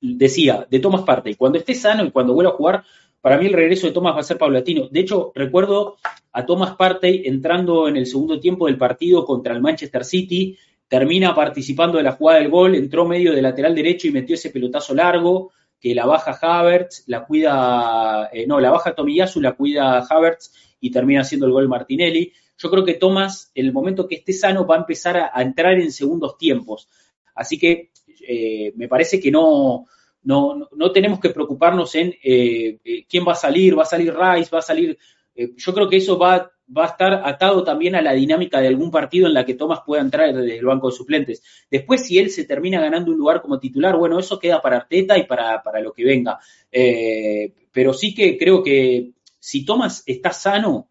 decía, 0.00 0.66
de 0.68 0.78
Thomas 0.80 1.02
parte 1.02 1.30
y 1.30 1.34
cuando 1.34 1.58
esté 1.58 1.74
sano 1.74 2.04
y 2.04 2.10
cuando 2.10 2.34
vuelva 2.34 2.52
a 2.52 2.56
jugar, 2.56 2.84
para 3.20 3.38
mí 3.38 3.46
el 3.46 3.52
regreso 3.52 3.86
de 3.86 3.92
Thomas 3.92 4.16
va 4.16 4.20
a 4.20 4.24
ser 4.24 4.36
paulatino. 4.36 4.88
De 4.88 5.00
hecho, 5.00 5.30
recuerdo 5.34 5.96
a 6.32 6.44
Thomas 6.44 6.74
Partey 6.74 7.22
entrando 7.24 7.86
en 7.86 7.96
el 7.96 8.06
segundo 8.06 8.40
tiempo 8.40 8.66
del 8.66 8.76
partido 8.76 9.24
contra 9.24 9.54
el 9.54 9.60
Manchester 9.60 10.04
City 10.04 10.58
termina 10.92 11.34
participando 11.34 11.96
de 11.96 12.04
la 12.04 12.12
jugada 12.12 12.40
del 12.40 12.50
gol, 12.50 12.74
entró 12.74 13.06
medio 13.06 13.32
de 13.32 13.40
lateral 13.40 13.74
derecho 13.74 14.08
y 14.08 14.10
metió 14.10 14.34
ese 14.34 14.50
pelotazo 14.50 14.94
largo, 14.94 15.50
que 15.80 15.94
la 15.94 16.04
baja 16.04 16.38
Havertz, 16.38 17.04
la 17.06 17.24
cuida, 17.24 18.28
eh, 18.30 18.46
no, 18.46 18.60
la 18.60 18.70
baja 18.70 18.94
Tomiyasu, 18.94 19.40
la 19.40 19.52
cuida 19.52 20.00
Havertz 20.00 20.52
y 20.80 20.90
termina 20.90 21.22
haciendo 21.22 21.46
el 21.46 21.52
gol 21.52 21.66
Martinelli. 21.66 22.30
Yo 22.62 22.70
creo 22.70 22.84
que 22.84 22.94
Thomas, 22.94 23.50
en 23.54 23.66
el 23.66 23.72
momento 23.72 24.06
que 24.06 24.16
esté 24.16 24.32
sano, 24.32 24.66
va 24.66 24.76
a 24.76 24.80
empezar 24.80 25.16
a, 25.16 25.42
entrar 25.42 25.74
en 25.74 25.90
segundos 25.90 26.38
tiempos. 26.38 26.88
Así 27.34 27.58
que 27.58 27.90
eh, 28.26 28.72
me 28.76 28.88
parece 28.88 29.18
que 29.18 29.30
no, 29.30 29.86
no, 30.22 30.68
no, 30.70 30.92
tenemos 30.92 31.18
que 31.18 31.30
preocuparnos 31.30 31.94
en 31.94 32.14
eh, 32.22 33.04
quién 33.08 33.26
va 33.26 33.32
a 33.32 33.36
salir, 33.36 33.76
va 33.76 33.82
a 33.82 33.86
salir 33.86 34.14
Rice, 34.14 34.50
va 34.52 34.58
a 34.60 34.62
salir. 34.62 34.98
yo 35.34 35.74
creo 35.74 35.88
que 35.88 35.96
eso 35.96 36.18
va 36.18 36.52
va 36.76 36.84
a 36.84 36.88
estar 36.88 37.22
atado 37.24 37.64
también 37.64 37.94
a 37.94 38.02
la 38.02 38.12
dinámica 38.12 38.60
de 38.60 38.68
algún 38.68 38.90
partido 38.90 39.26
en 39.26 39.34
la 39.34 39.44
que 39.44 39.54
Thomas 39.54 39.80
pueda 39.84 40.02
entrar 40.02 40.34
desde 40.34 40.58
el 40.58 40.64
banco 40.64 40.88
de 40.88 40.96
suplentes. 40.96 41.42
Después, 41.70 42.06
si 42.06 42.18
él 42.18 42.30
se 42.30 42.44
termina 42.44 42.80
ganando 42.80 43.10
un 43.10 43.18
lugar 43.18 43.42
como 43.42 43.58
titular, 43.58 43.96
bueno, 43.96 44.18
eso 44.18 44.38
queda 44.38 44.62
para 44.62 44.78
Arteta 44.78 45.18
y 45.18 45.24
para, 45.24 45.62
lo 45.82 45.92
que 45.92 46.04
venga. 46.04 46.38
Eh, 46.70 47.52
pero 47.72 47.92
sí 47.92 48.14
que 48.14 48.38
creo 48.38 48.62
que 48.62 49.12
si 49.38 49.64
Thomas 49.64 50.02
está 50.06 50.32
sano 50.32 50.88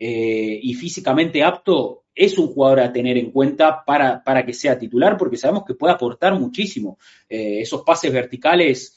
eh, 0.00 0.58
y 0.62 0.72
físicamente 0.72 1.42
apto, 1.42 2.04
es 2.14 2.38
un 2.38 2.48
jugador 2.48 2.80
a 2.80 2.92
tener 2.92 3.18
en 3.18 3.30
cuenta 3.30 3.84
para, 3.84 4.24
para 4.24 4.44
que 4.44 4.54
sea 4.54 4.78
titular, 4.78 5.18
porque 5.18 5.36
sabemos 5.36 5.64
que 5.66 5.74
puede 5.74 5.92
aportar 5.92 6.38
muchísimo. 6.40 6.98
Eh, 7.28 7.60
esos 7.60 7.82
pases 7.82 8.12
verticales 8.12 8.96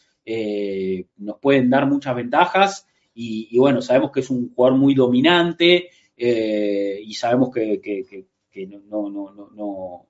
nos 1.17 1.37
pueden 1.39 1.69
dar 1.69 1.85
muchas 1.85 2.15
ventajas. 2.15 2.87
Y, 3.13 3.55
bueno, 3.59 3.81
sabemos 3.81 4.11
que 4.11 4.21
es 4.21 4.29
un 4.29 4.53
jugador 4.53 4.79
muy 4.79 4.95
dominante, 4.95 5.89
eh, 6.15 7.01
y 7.03 7.13
sabemos 7.13 7.51
que, 7.53 8.25
no, 8.89 9.09
no, 9.09 10.07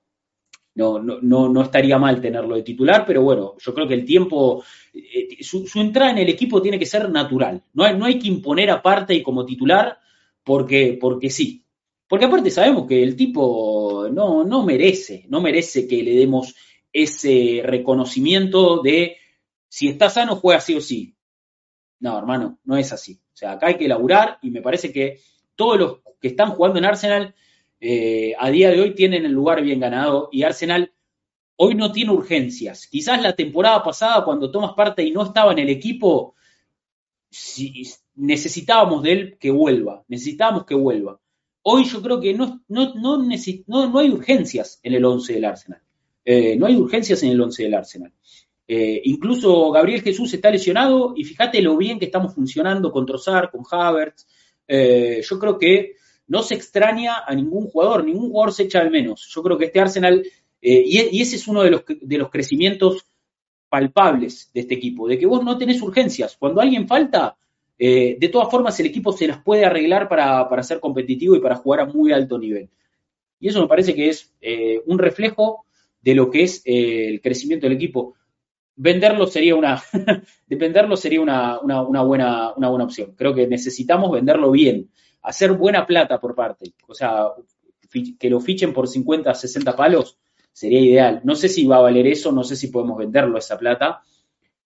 no, 0.74 1.48
no, 1.48 1.62
estaría 1.62 1.98
mal 1.98 2.20
tenerlo 2.20 2.56
de 2.56 2.62
titular, 2.62 3.04
pero 3.06 3.22
bueno, 3.22 3.54
yo 3.58 3.74
creo 3.74 3.88
que 3.88 3.94
el 3.94 4.04
tiempo, 4.04 4.62
eh, 4.92 5.42
su, 5.42 5.66
entrada 5.74 6.12
en 6.12 6.18
el 6.18 6.28
equipo 6.28 6.62
tiene 6.62 6.78
que 6.78 6.86
ser 6.86 7.10
natural, 7.10 7.62
no 7.74 7.92
no 7.94 8.04
hay 8.04 8.18
que 8.18 8.28
imponer 8.28 8.70
aparte 8.70 9.14
y 9.14 9.22
como 9.22 9.44
titular 9.44 9.98
porque, 10.44 10.98
porque 11.00 11.30
sí. 11.30 11.64
Porque 12.06 12.26
aparte 12.26 12.50
sabemos 12.50 12.86
que 12.86 13.02
el 13.02 13.16
tipo 13.16 14.08
no, 14.12 14.44
no 14.44 14.64
merece, 14.64 15.24
no 15.28 15.40
merece 15.40 15.88
que 15.88 16.02
le 16.02 16.14
demos 16.14 16.54
ese 16.92 17.62
reconocimiento 17.64 18.82
de 18.82 19.16
si 19.68 19.88
está 19.88 20.10
sano 20.10 20.36
juega 20.36 20.60
sí 20.60 20.76
o 20.76 20.80
sí. 20.80 21.16
No, 21.98 22.16
hermano, 22.18 22.60
no 22.64 22.76
es 22.76 22.92
así. 22.92 23.20
O 23.32 23.36
sea, 23.36 23.52
acá 23.52 23.68
hay 23.68 23.76
que 23.76 23.88
laburar 23.88 24.38
y 24.42 24.50
me 24.50 24.62
parece 24.62 24.92
que 24.92 25.20
todos 25.56 25.78
los 25.78 25.98
que 26.20 26.28
están 26.28 26.50
jugando 26.50 26.78
en 26.78 26.84
Arsenal 26.84 27.34
eh, 27.80 28.34
a 28.38 28.50
día 28.50 28.70
de 28.70 28.80
hoy 28.80 28.94
tienen 28.94 29.24
el 29.24 29.32
lugar 29.32 29.62
bien 29.62 29.80
ganado 29.80 30.28
y 30.30 30.42
Arsenal 30.42 30.92
hoy 31.56 31.74
no 31.74 31.90
tiene 31.90 32.12
urgencias. 32.12 32.86
Quizás 32.86 33.20
la 33.22 33.34
temporada 33.34 33.82
pasada, 33.82 34.24
cuando 34.24 34.50
tomas 34.50 34.74
parte 34.74 35.02
y 35.02 35.10
no 35.10 35.24
estaba 35.24 35.52
en 35.52 35.58
el 35.60 35.68
equipo, 35.70 36.34
necesitábamos 38.16 39.02
de 39.02 39.12
él 39.12 39.38
que 39.38 39.50
vuelva, 39.50 40.04
necesitábamos 40.08 40.64
que 40.64 40.74
vuelva. 40.74 41.20
Hoy 41.62 41.84
yo 41.84 42.02
creo 42.02 42.20
que 42.20 42.34
no, 42.34 42.62
no, 42.68 42.94
no, 42.94 43.98
hay 43.98 44.10
urgencias 44.10 44.80
en 44.82 44.94
el 44.94 45.04
11 45.04 45.32
del 45.32 45.44
Arsenal. 45.44 45.82
Eh, 46.24 46.56
no 46.56 46.66
hay 46.66 46.76
urgencias 46.76 47.22
en 47.22 47.30
el 47.30 47.40
11 47.40 47.62
del 47.62 47.74
Arsenal. 47.74 48.12
Eh, 48.66 49.02
incluso 49.04 49.70
Gabriel 49.70 50.02
Jesús 50.02 50.32
está 50.32 50.50
lesionado 50.50 51.12
y 51.16 51.24
fíjate 51.24 51.60
lo 51.60 51.76
bien 51.76 51.98
que 51.98 52.06
estamos 52.06 52.34
funcionando 52.34 52.90
con 52.90 53.04
Trozar, 53.04 53.50
con 53.50 53.62
Havertz, 53.70 54.26
eh, 54.66 55.22
yo 55.22 55.38
creo 55.38 55.58
que 55.58 55.96
no 56.26 56.42
se 56.42 56.54
extraña 56.54 57.24
a 57.26 57.34
ningún 57.34 57.66
jugador, 57.66 58.04
ningún 58.04 58.30
jugador 58.30 58.54
se 58.54 58.64
echa 58.64 58.80
al 58.80 58.90
menos. 58.90 59.28
Yo 59.34 59.42
creo 59.42 59.58
que 59.58 59.66
este 59.66 59.80
Arsenal, 59.80 60.24
eh, 60.60 60.84
y, 60.86 61.20
ese 61.20 61.36
es 61.36 61.46
uno 61.46 61.62
de 61.62 61.70
los, 61.70 61.84
de 61.86 62.18
los 62.18 62.30
crecimientos 62.30 63.06
palpables 63.68 64.50
de 64.54 64.60
este 64.60 64.74
equipo, 64.74 65.08
de 65.08 65.18
que 65.18 65.26
vos 65.26 65.44
no 65.44 65.58
tenés 65.58 65.82
urgencias. 65.82 66.36
Cuando 66.38 66.60
alguien 66.60 66.88
falta, 66.88 67.36
eh, 67.78 68.16
de 68.18 68.28
todas 68.28 68.50
formas 68.50 68.78
el 68.80 68.86
equipo 68.86 69.12
se 69.12 69.26
las 69.26 69.42
puede 69.42 69.64
arreglar 69.64 70.08
para, 70.08 70.48
para, 70.48 70.62
ser 70.62 70.80
competitivo 70.80 71.34
y 71.36 71.40
para 71.40 71.56
jugar 71.56 71.80
a 71.80 71.86
muy 71.86 72.12
alto 72.12 72.38
nivel. 72.38 72.70
Y 73.40 73.48
eso 73.48 73.60
me 73.60 73.68
parece 73.68 73.94
que 73.94 74.08
es 74.08 74.32
un 74.86 74.98
reflejo 74.98 75.66
de 76.00 76.14
lo 76.14 76.30
que 76.30 76.44
es 76.44 76.62
el 76.64 77.20
crecimiento 77.20 77.66
del 77.66 77.76
equipo 77.76 78.14
venderlo 78.76 79.26
sería 79.26 79.54
una, 79.54 79.82
venderlo 80.48 80.96
sería 80.96 81.20
una, 81.20 81.58
buena, 81.58 82.52
una 82.54 82.68
buena 82.68 82.84
opción. 82.84 83.14
Creo 83.16 83.34
que 83.34 83.46
necesitamos 83.46 84.10
venderlo 84.10 84.50
bien, 84.50 84.90
hacer 85.22 85.52
buena 85.52 85.86
plata 85.86 86.20
por 86.20 86.34
parte. 86.34 86.72
O 86.86 86.94
sea, 86.94 87.28
que 88.18 88.30
lo 88.30 88.40
fichen 88.40 88.72
por 88.72 88.88
50, 88.88 89.32
60 89.34 89.76
palos 89.76 90.18
sería 90.52 90.80
ideal. 90.80 91.20
No 91.24 91.34
sé 91.34 91.48
si 91.48 91.66
va 91.66 91.76
a 91.76 91.82
valer 91.82 92.06
eso, 92.06 92.32
no 92.32 92.44
sé 92.44 92.56
si 92.56 92.68
podemos 92.68 92.98
venderlo 92.98 93.38
esa 93.38 93.58
plata. 93.58 94.02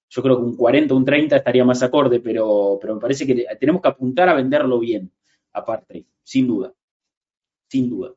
Yo 0.08 0.22
creo 0.22 0.36
que 0.36 0.42
un 0.42 0.56
40, 0.56 0.94
un 0.94 1.04
30 1.04 1.36
estaría 1.36 1.64
más 1.64 1.82
acorde, 1.82 2.20
pero, 2.20 2.78
pero 2.80 2.94
me 2.94 3.00
parece 3.00 3.26
que 3.26 3.46
tenemos 3.58 3.82
que 3.82 3.88
apuntar 3.88 4.28
a 4.28 4.34
venderlo 4.34 4.78
bien, 4.78 5.10
aparte, 5.52 6.06
sin 6.22 6.46
duda. 6.46 6.72
Sin 7.68 7.90
duda. 7.90 8.12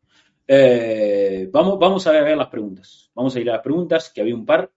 Eh, 0.48 1.50
vamos, 1.52 1.78
vamos 1.78 2.08
a 2.08 2.12
ver 2.12 2.38
las 2.38 2.48
preguntas. 2.48 3.12
Vamos 3.14 3.36
a 3.36 3.40
ir 3.40 3.50
a 3.50 3.54
las 3.54 3.62
preguntas, 3.62 4.10
que 4.10 4.22
había 4.22 4.36
un 4.36 4.46
par. 4.46 4.72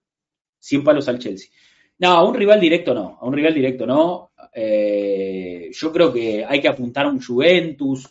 100 0.58 0.82
palos 0.82 1.08
al 1.08 1.18
Chelsea. 1.18 1.50
No, 1.98 2.08
a 2.08 2.24
un 2.24 2.34
rival 2.34 2.58
directo 2.58 2.94
no, 2.94 3.18
a 3.20 3.26
un 3.26 3.34
rival 3.34 3.54
directo 3.54 3.86
no. 3.86 4.32
Eh, 4.52 5.70
yo 5.72 5.92
creo 5.92 6.12
que 6.12 6.44
hay 6.44 6.60
que 6.60 6.68
apuntar 6.68 7.06
a 7.06 7.10
un 7.10 7.22
Juventus, 7.22 8.08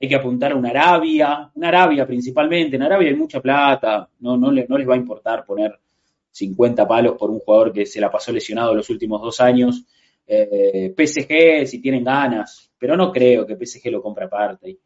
hay 0.00 0.08
que 0.08 0.14
apuntar 0.14 0.52
a 0.52 0.56
una 0.56 0.70
Arabia, 0.70 1.50
una 1.54 1.68
Arabia 1.68 2.06
principalmente. 2.06 2.76
En 2.76 2.82
Arabia 2.82 3.08
hay 3.08 3.16
mucha 3.16 3.40
plata, 3.40 4.08
no, 4.20 4.36
no, 4.36 4.50
les 4.50 4.68
va 4.68 4.94
a 4.94 4.98
importar 4.98 5.44
poner 5.44 5.78
50 6.30 6.86
palos 6.86 7.16
por 7.18 7.30
un 7.30 7.40
jugador 7.40 7.72
que 7.72 7.86
se 7.86 8.00
la 8.00 8.10
pasó 8.10 8.32
lesionado 8.32 8.74
los 8.74 8.88
últimos 8.90 9.20
dos 9.20 9.40
años. 9.40 9.84
Eh, 10.26 10.94
PSG, 10.96 11.66
si 11.66 11.80
tienen 11.80 12.04
ganas, 12.04 12.70
pero 12.78 12.96
no 12.96 13.10
creo 13.10 13.46
que 13.46 13.56
PSG 13.56 13.90
lo 13.90 14.02
compre 14.02 14.26
aparte. 14.26 14.78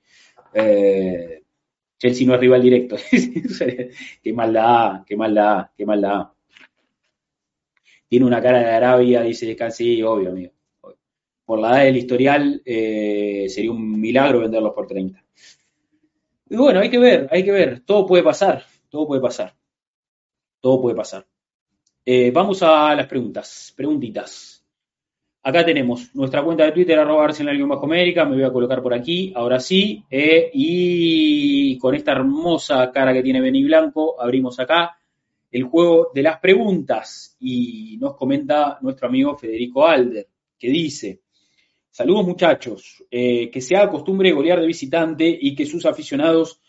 Eh, 0.55 1.43
Chelsea 1.99 2.27
no 2.27 2.35
es 2.35 2.41
rival 2.41 2.63
directo. 2.63 2.97
qué 4.23 4.33
maldad, 4.33 5.03
qué 5.07 5.17
maldad, 5.17 5.67
qué 5.77 5.85
maldad 5.85 6.29
tiene 8.15 8.27
una 8.27 8.41
cara 8.41 8.61
de 8.61 8.71
Arabia, 8.71 9.23
dice 9.23 9.57
sí, 9.73 10.01
obvio, 10.01 10.31
amigo. 10.31 10.53
Por 11.45 11.59
la 11.59 11.71
edad 11.71 11.85
del 11.87 11.97
historial, 11.97 12.63
eh, 12.65 13.47
sería 13.49 13.73
un 13.73 14.01
milagro 14.01 14.39
venderlos 14.39 14.73
por 14.73 14.87
30. 14.87 15.21
Y 16.49 16.55
bueno, 16.55 16.79
hay 16.79 16.91
que 16.91 16.99
ver, 16.99 17.27
hay 17.33 17.45
que 17.45 17.51
ver. 17.51 17.81
Todo 17.81 18.07
puede 18.07 18.23
pasar, 18.23 18.65
todo 18.89 19.09
puede 19.09 19.21
pasar. 19.21 19.57
Todo 20.61 20.81
puede 20.81 20.95
pasar. 20.95 21.27
Eh, 22.07 22.31
vamos 22.31 22.63
a 22.63 22.95
las 22.95 23.07
preguntas, 23.07 23.73
preguntitas. 23.75 24.63
Acá 25.43 25.65
tenemos 25.65 26.15
nuestra 26.15 26.43
cuenta 26.43 26.65
de 26.65 26.73
Twitter, 26.73 26.99
arroba 26.99 27.27
Bajo 27.27 27.87
América, 27.87 28.27
me 28.27 28.35
voy 28.35 28.45
a 28.45 28.53
colocar 28.53 28.83
por 28.83 28.93
aquí, 28.93 29.33
ahora 29.35 29.59
sí, 29.59 30.05
eh, 30.11 30.51
y 30.53 31.79
con 31.79 31.95
esta 31.95 32.13
hermosa 32.13 32.93
cara 32.93 33.15
que 33.15 33.23
tiene 33.23 33.41
Beni 33.41 33.65
Blanco, 33.65 34.21
abrimos 34.21 34.61
acá 34.61 34.99
el 35.51 35.65
juego 35.65 36.11
de 36.15 36.23
las 36.23 36.41
preguntas 36.41 37.39
y 37.41 37.97
nos 37.99 38.17
comenta 38.17 38.79
nuestro 38.83 39.09
amigo 39.09 39.39
Federico 39.39 39.87
Alder, 39.87 40.29
que 40.59 40.69
dice, 40.69 41.23
saludos 41.91 42.27
muchachos, 42.27 43.03
eh, 43.11 43.51
que 43.51 43.63
se 43.63 43.77
haga 43.77 43.91
costumbre 43.91 44.31
golear 44.33 44.61
de 44.61 44.67
visitante 44.67 45.39
y 45.41 45.55
que 45.55 45.65
sus 45.65 45.87
aficionados 45.87 46.61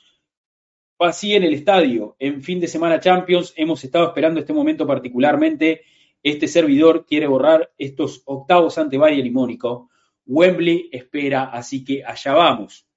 vacíen 0.98 1.44
el 1.44 1.54
estadio. 1.54 2.16
En 2.20 2.42
fin 2.42 2.60
de 2.60 2.68
semana 2.68 3.00
Champions 3.00 3.54
hemos 3.56 3.84
estado 3.84 4.08
esperando 4.08 4.40
este 4.40 4.54
momento 4.54 4.86
particularmente. 4.88 5.82
Este 6.24 6.48
servidor 6.48 7.06
quiere 7.06 7.28
borrar 7.28 7.72
estos 7.78 8.22
octavos 8.26 8.78
ante 8.78 8.98
Bayern 8.98 9.28
y 9.28 9.32
Mónico. 9.32 9.90
Wembley 10.26 10.90
espera, 10.92 11.46
así 11.46 11.84
que 11.84 12.04
allá 12.04 12.34
vamos. 12.34 12.88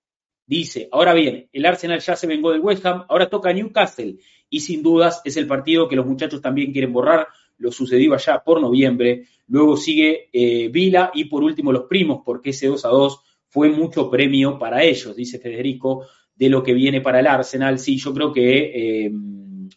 Dice, 0.46 0.88
ahora 0.92 1.12
bien, 1.12 1.48
el 1.52 1.66
Arsenal 1.66 2.00
ya 2.00 2.16
se 2.16 2.26
vengó 2.26 2.52
del 2.52 2.62
West 2.62 2.86
Ham, 2.86 3.04
ahora 3.08 3.28
toca 3.28 3.52
Newcastle 3.52 4.16
y 4.48 4.60
sin 4.60 4.82
dudas 4.82 5.20
es 5.26 5.36
el 5.36 5.46
partido 5.46 5.88
que 5.88 5.96
los 5.96 6.06
muchachos 6.06 6.40
también 6.40 6.72
quieren 6.72 6.92
borrar 6.92 7.28
lo 7.58 7.70
sucedido 7.70 8.14
allá 8.14 8.42
por 8.42 8.60
noviembre, 8.60 9.26
luego 9.48 9.76
sigue 9.76 10.30
eh, 10.32 10.68
Vila 10.68 11.10
y 11.12 11.24
por 11.24 11.42
último 11.42 11.72
los 11.72 11.84
primos, 11.84 12.22
porque 12.24 12.50
ese 12.50 12.68
2 12.68 12.84
a 12.84 12.88
2 12.88 13.20
fue 13.48 13.68
mucho 13.68 14.08
premio 14.08 14.58
para 14.58 14.82
ellos, 14.82 15.16
dice 15.16 15.38
Federico, 15.38 16.06
de 16.38 16.48
lo 16.48 16.62
que 16.62 16.72
viene 16.72 17.00
para 17.00 17.20
el 17.20 17.26
Arsenal. 17.26 17.78
Sí, 17.78 17.98
yo 17.98 18.14
creo 18.14 18.32
que 18.32 19.06
eh, 19.06 19.12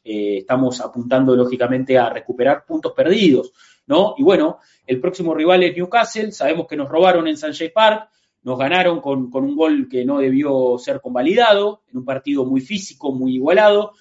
eh, 0.03 0.38
estamos 0.38 0.79
apuntando 0.79 1.35
lógicamente 1.35 1.97
a 1.97 2.09
recuperar 2.09 2.65
puntos 2.65 2.93
perdidos, 2.93 3.51
¿no? 3.88 4.13
Y 4.17 4.23
bueno, 4.23 4.59
el 4.85 4.99
próximo 4.99 5.33
rival 5.33 5.63
es 5.63 5.75
Newcastle, 5.75 6.31
sabemos 6.31 6.67
que 6.67 6.77
nos 6.77 6.88
robaron 6.88 7.27
en 7.27 7.35
Sunshine 7.35 7.71
Park, 7.73 8.09
nos 8.43 8.59
ganaron 8.59 9.01
con, 9.01 9.29
con, 9.31 9.43
un 9.43 9.55
gol 9.55 9.88
que 9.89 10.05
no 10.05 10.19
debió 10.19 10.77
ser 10.77 11.01
convalidado, 11.01 11.81
en 11.91 11.97
un 11.97 12.05
partido 12.05 12.45
muy 12.45 12.61
físico, 12.61 13.11
muy 13.11 13.35
igualado. 13.35 13.93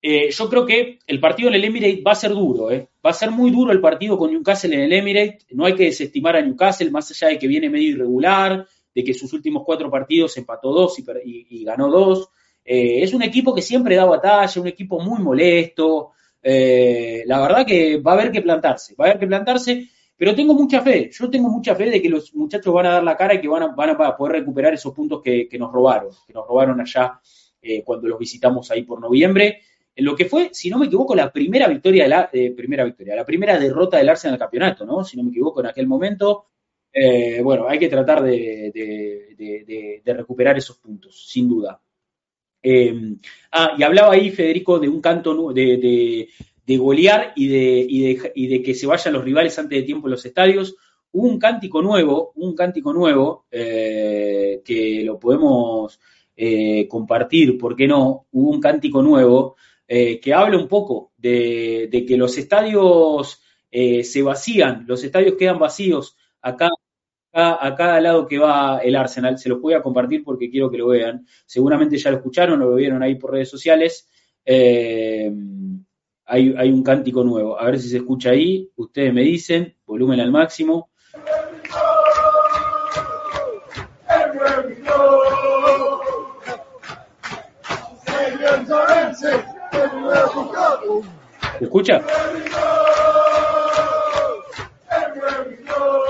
Eh, 0.00 0.30
yo 0.30 0.48
creo 0.48 0.66
que 0.66 0.98
el 1.06 1.20
partido 1.20 1.48
en 1.48 1.54
el 1.54 1.64
Emirates 1.64 2.02
va 2.04 2.12
a 2.12 2.16
ser 2.16 2.32
duro, 2.32 2.68
va 2.68 3.10
a 3.10 3.12
ser 3.12 3.30
muy 3.30 3.50
duro 3.50 3.70
el 3.70 3.80
partido 3.80 4.18
con 4.18 4.30
Newcastle 4.30 4.74
en 4.74 4.80
el 4.80 4.92
Emirates. 4.92 5.46
No 5.50 5.66
hay 5.66 5.74
que 5.74 5.84
desestimar 5.84 6.36
a 6.36 6.42
Newcastle, 6.42 6.90
más 6.90 7.10
allá 7.10 7.28
de 7.28 7.38
que 7.38 7.46
viene 7.46 7.70
medio 7.70 7.90
irregular, 7.90 8.66
de 8.94 9.04
que 9.04 9.14
sus 9.14 9.32
últimos 9.32 9.62
cuatro 9.64 9.90
partidos 9.90 10.36
empató 10.36 10.72
dos 10.72 10.98
y, 11.24 11.64
ganó 11.64 11.90
dos. 11.90 12.28
Eh, 12.64 13.02
es 13.02 13.12
un 13.14 13.22
equipo 13.22 13.54
que 13.54 13.62
siempre 13.62 13.96
da 13.96 14.04
batalla, 14.04 14.60
un 14.60 14.68
equipo 14.68 15.00
muy 15.00 15.20
molesto. 15.22 16.12
Eh, 16.42 17.22
la 17.26 17.40
verdad 17.40 17.66
que 17.66 17.98
va 17.98 18.12
a 18.12 18.14
haber 18.14 18.32
que 18.32 18.42
plantarse, 18.42 18.94
va 18.94 19.06
a 19.06 19.08
haber 19.08 19.20
que 19.20 19.26
plantarse, 19.26 19.88
pero 20.16 20.34
tengo 20.34 20.54
mucha 20.54 20.82
fe. 20.82 21.10
Yo 21.12 21.30
tengo 21.30 21.48
mucha 21.48 21.74
fe 21.74 21.90
de 21.90 22.02
que 22.02 22.08
los 22.08 22.34
muchachos 22.34 22.72
van 22.72 22.86
a 22.86 22.92
dar 22.92 23.04
la 23.04 23.16
cara 23.16 23.34
y 23.34 23.40
que 23.40 23.48
van 23.48 23.62
a, 23.62 23.66
van 23.68 23.90
a 23.90 24.16
poder 24.16 24.40
recuperar 24.40 24.74
esos 24.74 24.92
puntos 24.92 25.22
que, 25.22 25.48
que, 25.48 25.58
nos 25.58 25.72
robaron, 25.72 26.10
que 26.26 26.32
nos 26.32 26.46
robaron 26.46 26.80
allá 26.80 27.20
eh, 27.60 27.82
cuando 27.84 28.08
los 28.08 28.18
visitamos 28.18 28.70
ahí 28.70 28.82
por 28.82 29.00
noviembre. 29.00 29.62
En 29.94 30.04
lo 30.04 30.16
que 30.16 30.24
fue, 30.24 30.50
si 30.52 30.70
no 30.70 30.78
me 30.78 30.86
equivoco, 30.86 31.14
la 31.14 31.30
primera 31.30 31.68
victoria, 31.68 32.04
de 32.04 32.08
la 32.08 32.30
primera 32.30 32.84
victoria, 32.84 33.14
la 33.14 33.26
primera 33.26 33.58
derrota 33.58 33.98
del 33.98 34.08
Arsenal 34.08 34.32
en 34.32 34.34
el 34.34 34.40
campeonato, 34.40 34.86
¿no? 34.86 35.04
Si 35.04 35.16
no 35.16 35.22
me 35.22 35.30
equivoco, 35.30 35.60
en 35.60 35.66
aquel 35.66 35.86
momento. 35.86 36.46
Eh, 36.92 37.40
bueno, 37.42 37.66
hay 37.68 37.78
que 37.78 37.88
tratar 37.88 38.22
de, 38.22 39.32
recuperar 40.04 40.58
esos 40.58 40.76
puntos, 40.78 41.26
sin 41.26 41.48
duda. 41.48 41.80
Eh, 42.62 43.16
ah, 43.50 43.74
y 43.76 43.82
hablaba 43.82 44.12
ahí 44.12 44.30
Federico 44.30 44.78
de 44.78 44.88
un 44.88 45.00
canto 45.00 45.52
de, 45.52 46.28
golear 46.66 47.32
y 47.34 47.48
de, 47.48 48.62
que 48.62 48.74
se 48.74 48.86
vayan 48.86 49.14
los 49.14 49.24
rivales 49.24 49.58
antes 49.58 49.78
de 49.78 49.84
tiempo 49.86 50.06
en 50.06 50.12
los 50.12 50.26
estadios. 50.26 50.76
Un 51.12 51.38
cántico 51.38 51.82
nuevo, 51.82 52.32
un 52.36 52.54
cántico 52.54 52.92
nuevo, 52.92 53.46
eh, 53.50 54.62
que 54.64 55.02
lo 55.04 55.18
podemos 55.18 55.98
eh, 56.36 56.86
compartir, 56.88 57.58
¿por 57.58 57.76
qué 57.76 57.86
no? 57.86 58.26
Hubo 58.32 58.50
un 58.50 58.60
cántico 58.60 59.02
nuevo 59.02 59.56
que 59.86 60.32
habla 60.32 60.56
un 60.56 60.68
poco 60.68 61.12
de, 61.18 62.04
que 62.08 62.16
los 62.16 62.38
estadios 62.38 63.42
se 63.70 64.22
vacían, 64.22 64.86
los 64.86 65.04
estadios 65.04 65.34
quedan 65.34 65.58
vacíos 65.58 66.16
acá 66.40 66.70
a, 67.32 67.74
cada 67.76 68.00
lado 68.00 68.26
que 68.26 68.38
va 68.38 68.78
el 68.78 68.96
Arsenal. 68.96 69.38
Se 69.38 69.48
los 69.48 69.60
voy 69.60 69.74
a 69.74 69.82
compartir 69.82 70.22
porque 70.24 70.50
quiero 70.50 70.70
que 70.70 70.78
lo 70.78 70.88
vean. 70.88 71.26
Seguramente 71.46 71.96
ya 71.96 72.10
lo 72.10 72.18
escucharon 72.18 72.60
o 72.62 72.66
lo 72.66 72.74
vieron 72.74 73.02
ahí 73.02 73.14
por 73.14 73.32
redes 73.32 73.48
sociales. 73.48 74.08
Eh, 74.44 75.32
hay, 76.26 76.54
hay, 76.56 76.70
un 76.70 76.82
cántico 76.82 77.24
nuevo. 77.24 77.58
A 77.58 77.66
ver 77.66 77.78
si 77.78 77.88
se 77.88 77.98
escucha 77.98 78.30
ahí. 78.30 78.70
Ustedes 78.76 79.12
me 79.12 79.22
dicen, 79.22 79.76
volumen 79.86 80.20
al 80.20 80.30
máximo. 80.30 80.90
¿Se 91.58 91.64
escucha? 91.64 92.02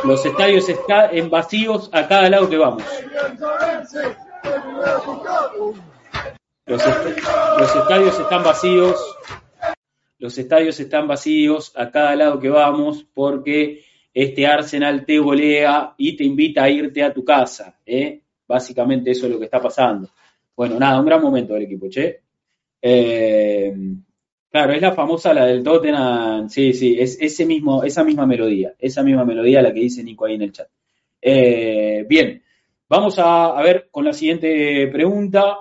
Los 0.04 0.26
estadios 0.26 0.68
están 0.68 1.30
vacíos 1.30 1.88
a 1.92 2.08
cada 2.08 2.28
lado 2.28 2.48
que 2.50 2.56
vamos. 2.56 2.82
Los, 6.66 6.84
estadios 7.76 8.18
están 8.18 8.42
vacíos. 8.42 9.16
Los 10.18 10.38
estadios 10.38 10.80
están 10.80 11.06
vacíos 11.06 11.72
a 11.76 11.90
cada 11.90 12.16
lado 12.16 12.40
que 12.40 12.48
vamos 12.48 13.04
porque 13.14 13.84
este 14.12 14.46
Arsenal 14.46 15.04
te 15.04 15.18
golea 15.18 15.94
y 15.96 16.16
te 16.16 16.24
invita 16.24 16.64
a 16.64 16.70
irte 16.70 17.02
a 17.02 17.12
tu 17.12 17.24
casa. 17.24 17.78
¿eh? 17.86 18.20
Básicamente 18.46 19.12
eso 19.12 19.26
es 19.26 19.32
lo 19.32 19.38
que 19.38 19.44
está 19.44 19.60
pasando. 19.60 20.10
Bueno, 20.56 20.78
nada, 20.78 20.98
un 20.98 21.06
gran 21.06 21.22
momento 21.22 21.54
del 21.54 21.64
equipo, 21.64 21.88
che. 21.88 22.22
Eh, 22.80 23.72
Claro, 24.52 24.74
es 24.74 24.82
la 24.82 24.92
famosa, 24.92 25.32
la 25.32 25.46
del 25.46 25.62
Tottenham, 25.62 26.50
sí, 26.50 26.74
sí, 26.74 27.00
es 27.00 27.16
ese 27.18 27.46
mismo, 27.46 27.84
esa 27.84 28.04
misma 28.04 28.26
melodía, 28.26 28.74
esa 28.78 29.02
misma 29.02 29.24
melodía 29.24 29.62
la 29.62 29.72
que 29.72 29.80
dice 29.80 30.04
Nico 30.04 30.26
ahí 30.26 30.34
en 30.34 30.42
el 30.42 30.52
chat. 30.52 30.68
Eh, 31.22 32.04
bien, 32.06 32.42
vamos 32.86 33.18
a, 33.18 33.58
ver 33.62 33.88
con 33.90 34.04
la 34.04 34.12
siguiente 34.12 34.88
pregunta. 34.88 35.56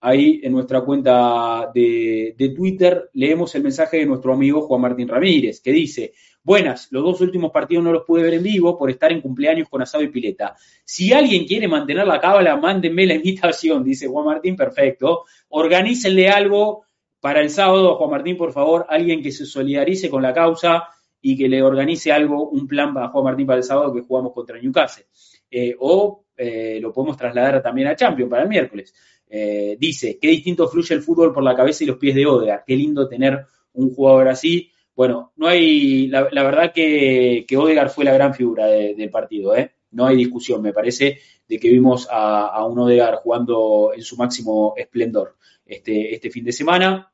Ahí 0.00 0.40
en 0.44 0.52
nuestra 0.52 0.82
cuenta 0.82 1.70
de, 1.74 2.34
de, 2.36 2.48
Twitter 2.50 3.08
leemos 3.14 3.54
el 3.54 3.62
mensaje 3.62 3.96
de 3.96 4.06
nuestro 4.06 4.34
amigo 4.34 4.60
Juan 4.60 4.82
Martín 4.82 5.08
Ramírez, 5.08 5.62
que 5.62 5.72
dice, 5.72 6.12
buenas, 6.42 6.88
los 6.92 7.02
dos 7.02 7.22
últimos 7.22 7.50
partidos 7.50 7.82
no 7.82 7.92
los 7.92 8.04
pude 8.04 8.22
ver 8.22 8.34
en 8.34 8.42
vivo 8.42 8.76
por 8.76 8.90
estar 8.90 9.10
en 9.10 9.22
cumpleaños 9.22 9.70
con 9.70 9.80
asado 9.80 10.04
y 10.04 10.08
pileta. 10.08 10.54
Si 10.84 11.14
alguien 11.14 11.46
quiere 11.46 11.66
mantener 11.66 12.06
la 12.06 12.20
cábala, 12.20 12.58
mándenme 12.58 13.06
la 13.06 13.14
invitación, 13.14 13.82
dice 13.84 14.06
Juan 14.06 14.26
Martín, 14.26 14.54
perfecto. 14.54 15.24
Organícenle 15.48 16.28
algo 16.28 16.84
para 17.28 17.42
el 17.42 17.50
sábado, 17.50 17.96
Juan 17.96 18.10
Martín, 18.10 18.38
por 18.38 18.54
favor, 18.54 18.86
alguien 18.88 19.22
que 19.22 19.30
se 19.30 19.44
solidarice 19.44 20.08
con 20.08 20.22
la 20.22 20.32
causa 20.32 20.88
y 21.20 21.36
que 21.36 21.46
le 21.46 21.62
organice 21.62 22.10
algo, 22.10 22.48
un 22.48 22.66
plan 22.66 22.94
para 22.94 23.08
Juan 23.08 23.22
Martín 23.22 23.46
para 23.46 23.58
el 23.58 23.64
sábado 23.64 23.92
que 23.92 24.00
jugamos 24.00 24.32
contra 24.32 24.58
Newcastle. 24.58 25.04
Eh, 25.50 25.76
o 25.78 26.24
eh, 26.34 26.78
lo 26.80 26.90
podemos 26.90 27.18
trasladar 27.18 27.62
también 27.62 27.88
a 27.88 27.96
Champions 27.96 28.30
para 28.30 28.44
el 28.44 28.48
miércoles. 28.48 28.94
Eh, 29.28 29.76
dice, 29.78 30.18
qué 30.18 30.28
distinto 30.28 30.68
fluye 30.68 30.94
el 30.94 31.02
fútbol 31.02 31.34
por 31.34 31.42
la 31.42 31.54
cabeza 31.54 31.84
y 31.84 31.88
los 31.88 31.98
pies 31.98 32.14
de 32.14 32.24
Odegaard. 32.24 32.64
Qué 32.66 32.74
lindo 32.74 33.06
tener 33.06 33.44
un 33.74 33.94
jugador 33.94 34.28
así. 34.28 34.72
Bueno, 34.96 35.34
no 35.36 35.48
hay, 35.48 36.06
la, 36.06 36.22
verdad 36.30 36.72
que, 36.72 37.44
que, 37.46 37.56
Odegaard 37.58 37.90
fue 37.90 38.06
la 38.06 38.14
gran 38.14 38.32
figura 38.32 38.68
de, 38.68 38.94
del 38.94 39.10
partido. 39.10 39.52
No 39.90 40.06
hay 40.06 40.16
discusión, 40.16 40.62
me 40.62 40.72
parece, 40.72 41.18
de 41.46 41.58
que 41.58 41.68
vimos 41.68 42.08
a, 42.10 42.46
a 42.46 42.64
un 42.64 42.78
Odegaard 42.78 43.16
jugando 43.16 43.92
en 43.94 44.00
su 44.00 44.16
máximo 44.16 44.72
esplendor 44.78 45.36
este, 45.68 46.14
este 46.14 46.30
fin 46.30 46.44
de 46.44 46.52
semana. 46.52 47.12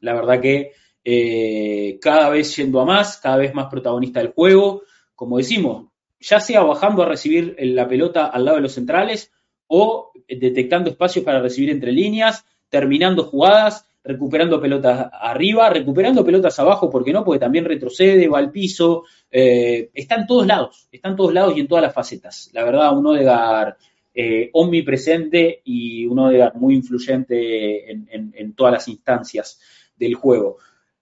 La 0.00 0.14
verdad 0.14 0.40
que 0.40 0.72
eh, 1.08 1.98
cada 2.00 2.28
vez 2.30 2.56
yendo 2.56 2.80
a 2.80 2.84
más, 2.84 3.18
cada 3.18 3.36
vez 3.36 3.54
más 3.54 3.68
protagonista 3.68 4.18
del 4.18 4.32
juego. 4.32 4.82
Como 5.14 5.38
decimos, 5.38 5.86
ya 6.18 6.40
sea 6.40 6.62
bajando 6.62 7.04
a 7.04 7.06
recibir 7.06 7.54
la 7.58 7.86
pelota 7.86 8.26
al 8.26 8.44
lado 8.44 8.56
de 8.56 8.62
los 8.62 8.72
centrales 8.72 9.30
o 9.68 10.10
detectando 10.28 10.90
espacios 10.90 11.24
para 11.24 11.40
recibir 11.40 11.70
entre 11.70 11.92
líneas, 11.92 12.44
terminando 12.68 13.22
jugadas, 13.22 13.86
recuperando 14.02 14.60
pelotas 14.60 15.08
arriba, 15.12 15.70
recuperando 15.70 16.24
pelotas 16.24 16.58
abajo, 16.58 16.90
porque 16.90 17.12
no, 17.12 17.24
porque 17.24 17.38
también 17.38 17.64
retrocede, 17.64 18.28
va 18.28 18.38
al 18.38 18.50
piso, 18.50 19.04
eh, 19.30 19.90
está 19.94 20.16
en 20.16 20.26
todos 20.26 20.46
lados, 20.46 20.88
está 20.90 21.08
en 21.08 21.16
todos 21.16 21.32
lados 21.32 21.56
y 21.56 21.60
en 21.60 21.68
todas 21.68 21.82
las 21.82 21.94
facetas. 21.94 22.50
La 22.52 22.64
verdad, 22.64 22.96
uno 22.96 23.12
de 23.12 23.24
Gar 23.24 23.76
eh, 24.12 24.50
omnipresente 24.54 25.60
y 25.64 26.06
uno 26.06 26.30
de 26.30 26.50
muy 26.54 26.74
influyente 26.74 27.90
en, 27.90 28.08
en, 28.10 28.34
en, 28.36 28.54
todas 28.54 28.72
las 28.72 28.88
instancias 28.88 29.60
del 29.96 30.14
juego. 30.14 30.58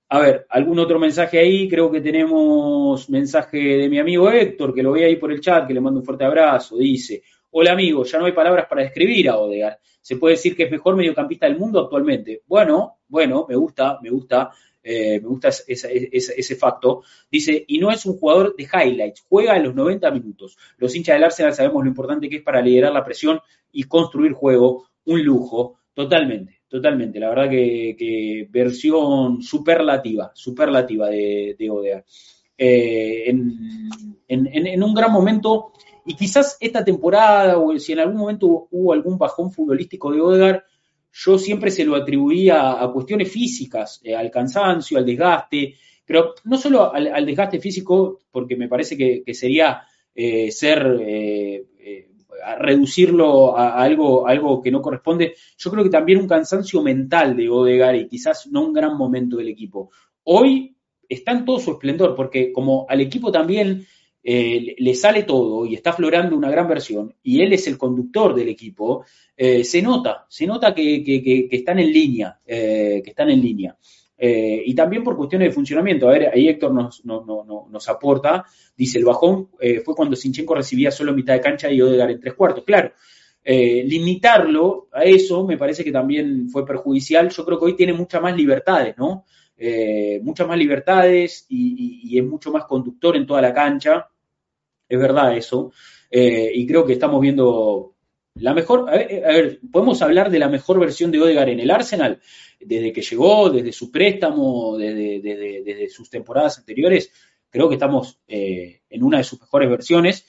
A 0.08 0.20
ver, 0.20 0.46
algún 0.50 0.78
otro 0.78 0.98
mensaje 0.98 1.38
ahí, 1.38 1.68
creo 1.68 1.90
que 1.90 2.00
tenemos 2.00 3.08
mensaje 3.10 3.58
de 3.58 3.88
mi 3.88 3.98
amigo 3.98 4.30
Héctor, 4.30 4.74
que 4.74 4.82
lo 4.82 4.92
ve 4.92 5.04
ahí 5.04 5.16
por 5.16 5.32
el 5.32 5.40
chat, 5.40 5.66
que 5.66 5.74
le 5.74 5.80
mando 5.80 6.00
un 6.00 6.06
fuerte 6.06 6.24
abrazo, 6.24 6.76
dice, 6.76 7.22
hola 7.50 7.72
amigo, 7.72 8.04
ya 8.04 8.18
no 8.18 8.26
hay 8.26 8.32
palabras 8.32 8.66
para 8.68 8.82
describir 8.82 9.28
a 9.28 9.38
Odegaard, 9.38 9.78
se 10.00 10.16
puede 10.16 10.34
decir 10.34 10.54
que 10.54 10.64
es 10.64 10.70
mejor 10.70 10.96
mediocampista 10.96 11.46
del 11.46 11.58
mundo 11.58 11.80
actualmente. 11.80 12.42
Bueno, 12.46 12.98
bueno, 13.08 13.46
me 13.48 13.56
gusta, 13.56 13.98
me 14.02 14.10
gusta, 14.10 14.50
eh, 14.82 15.18
me 15.18 15.28
gusta 15.28 15.48
ese, 15.48 16.10
ese, 16.12 16.34
ese, 16.36 16.56
facto. 16.56 17.02
Dice, 17.30 17.64
y 17.66 17.78
no 17.78 17.90
es 17.90 18.04
un 18.04 18.18
jugador 18.18 18.54
de 18.54 18.64
highlights, 18.64 19.24
juega 19.26 19.56
en 19.56 19.62
los 19.62 19.74
90 19.74 20.10
minutos. 20.10 20.58
Los 20.76 20.94
hinchas 20.94 21.14
del 21.14 21.24
Arsenal 21.24 21.54
sabemos 21.54 21.82
lo 21.82 21.88
importante 21.88 22.28
que 22.28 22.36
es 22.36 22.42
para 22.42 22.60
liderar 22.60 22.92
la 22.92 23.02
presión 23.02 23.40
y 23.72 23.84
construir 23.84 24.32
juego, 24.32 24.88
un 25.06 25.24
lujo, 25.24 25.78
totalmente, 25.94 26.60
totalmente. 26.74 27.20
La 27.20 27.28
verdad 27.28 27.48
que, 27.48 28.48
versión 28.50 29.40
superlativa, 29.40 30.32
superlativa 30.34 31.08
de, 31.08 31.54
de. 31.56 32.04
Eh, 32.58 33.28
en, 33.28 33.70
en, 34.28 34.82
un 34.82 34.92
gran 34.92 35.12
momento, 35.12 35.72
y 36.04 36.16
quizás 36.16 36.56
esta 36.58 36.84
temporada, 36.84 37.58
o 37.58 37.78
si 37.78 37.92
en 37.92 38.00
algún 38.00 38.16
momento 38.16 38.66
hubo 38.72 38.92
algún 38.92 39.16
bajón 39.16 39.52
futbolístico 39.52 40.10
de 40.10 40.20
Odegaard, 40.20 40.62
yo 41.12 41.38
siempre 41.38 41.70
se 41.70 41.84
lo 41.84 41.94
atribuía 41.94 42.82
a, 42.82 42.92
cuestiones 42.92 43.30
físicas, 43.30 44.00
eh, 44.02 44.16
al 44.16 44.32
cansancio, 44.32 44.98
al 44.98 45.06
desgaste, 45.06 45.76
pero 46.04 46.34
no 46.42 46.58
solo 46.58 46.92
al, 46.92 47.24
desgaste 47.24 47.60
físico, 47.60 48.18
porque 48.32 48.56
me 48.56 48.68
parece 48.68 48.96
que, 48.96 49.32
sería 49.32 49.82
eh, 50.12 50.50
ser, 50.50 50.84
reducirlo 52.58 53.56
a, 53.56 53.82
algo, 53.82 54.26
a 54.26 54.30
algo 54.30 54.62
que 54.62 54.70
no 54.70 54.82
corresponde, 54.82 55.34
yo 55.56 55.70
creo 55.70 55.84
que 55.84 55.90
también 55.90 56.18
un 56.18 56.28
cansancio 56.28 56.82
mental 56.82 57.36
de 57.36 57.48
Odegaard 57.48 57.96
y 57.96 58.08
quizás 58.08 58.46
no 58.48 58.66
un 58.66 58.72
gran 58.72 58.96
momento 58.96 59.36
del 59.36 59.48
equipo. 59.48 59.90
Hoy 60.24 60.76
está 61.08 61.32
en 61.32 61.44
todo 61.44 61.58
su 61.58 61.72
esplendor, 61.72 62.14
porque 62.14 62.52
como 62.52 62.86
al 62.88 63.00
equipo 63.00 63.30
también 63.30 63.86
eh, 64.22 64.74
le 64.78 64.94
sale 64.94 65.22
todo 65.24 65.66
y 65.66 65.74
está 65.74 65.92
florando 65.92 66.36
una 66.36 66.50
gran 66.50 66.68
versión, 66.68 67.14
y 67.22 67.40
él 67.40 67.52
es 67.52 67.66
el 67.66 67.78
conductor 67.78 68.34
del 68.34 68.48
equipo, 68.48 69.04
eh, 69.36 69.64
se 69.64 69.82
nota, 69.82 70.26
se 70.28 70.46
nota 70.46 70.74
que, 70.74 71.48
están 71.50 71.78
en 71.78 71.92
línea, 71.92 72.40
que 72.46 73.02
están 73.04 73.30
en 73.30 73.40
línea. 73.40 73.76
Y 74.26 74.74
también 74.74 75.04
por 75.04 75.16
cuestiones 75.16 75.48
de 75.48 75.54
funcionamiento. 75.54 76.08
A 76.08 76.12
ver, 76.12 76.30
ahí 76.32 76.48
Héctor 76.48 76.72
nos, 76.72 77.04
nos 77.04 77.88
aporta, 77.88 78.44
dice, 78.76 78.98
el 78.98 79.04
bajón 79.04 79.50
fue 79.84 79.94
cuando 79.94 80.16
Sinchenko 80.16 80.54
recibía 80.54 80.90
solo 80.90 81.12
mitad 81.12 81.34
de 81.34 81.40
cancha 81.40 81.70
y 81.70 81.82
Odegar 81.82 82.10
en 82.10 82.20
tres 82.20 82.34
cuartos. 82.34 82.64
Claro, 82.64 82.92
eh, 83.46 83.84
limitarlo 83.84 84.88
a 84.90 85.02
eso 85.02 85.44
me 85.44 85.58
parece 85.58 85.84
que 85.84 85.92
también 85.92 86.48
fue 86.48 86.64
perjudicial. 86.64 87.28
Yo 87.28 87.44
creo 87.44 87.58
que 87.58 87.66
hoy 87.66 87.76
tiene 87.76 87.92
muchas 87.92 88.22
más 88.22 88.34
libertades, 88.34 88.96
¿no? 88.96 89.26
Eh, 89.56 90.18
muchas 90.22 90.48
más 90.48 90.56
libertades 90.56 91.44
y, 91.50 92.18
es 92.18 92.24
mucho 92.24 92.50
más 92.50 92.64
conductor 92.64 93.16
en 93.16 93.26
toda 93.26 93.42
la 93.42 93.52
cancha. 93.52 94.08
Es 94.88 94.98
verdad 94.98 95.36
eso. 95.36 95.72
Eh, 96.10 96.52
y 96.54 96.66
creo 96.66 96.86
que 96.86 96.94
estamos 96.94 97.20
viendo 97.20 97.94
la 98.36 98.54
mejor. 98.54 98.88
A 98.88 98.94
ver, 98.96 99.60
podemos 99.70 100.00
hablar 100.00 100.30
de 100.30 100.38
la 100.38 100.48
mejor 100.48 100.80
versión 100.80 101.10
de 101.10 101.20
Odegar 101.20 101.50
en 101.50 101.60
el 101.60 101.70
Arsenal 101.70 102.20
desde 102.64 102.92
que 102.92 103.02
llegó, 103.02 103.50
desde 103.50 103.72
su 103.72 103.90
préstamo, 103.90 104.76
desde, 104.76 105.20
desde 105.20 105.88
sus 105.88 106.10
temporadas 106.10 106.58
anteriores. 106.58 107.10
Creo 107.50 107.68
que 107.68 107.74
estamos 107.74 108.20
en 108.26 109.02
una 109.02 109.18
de 109.18 109.24
sus 109.24 109.40
mejores 109.40 109.70
versiones 109.70 110.26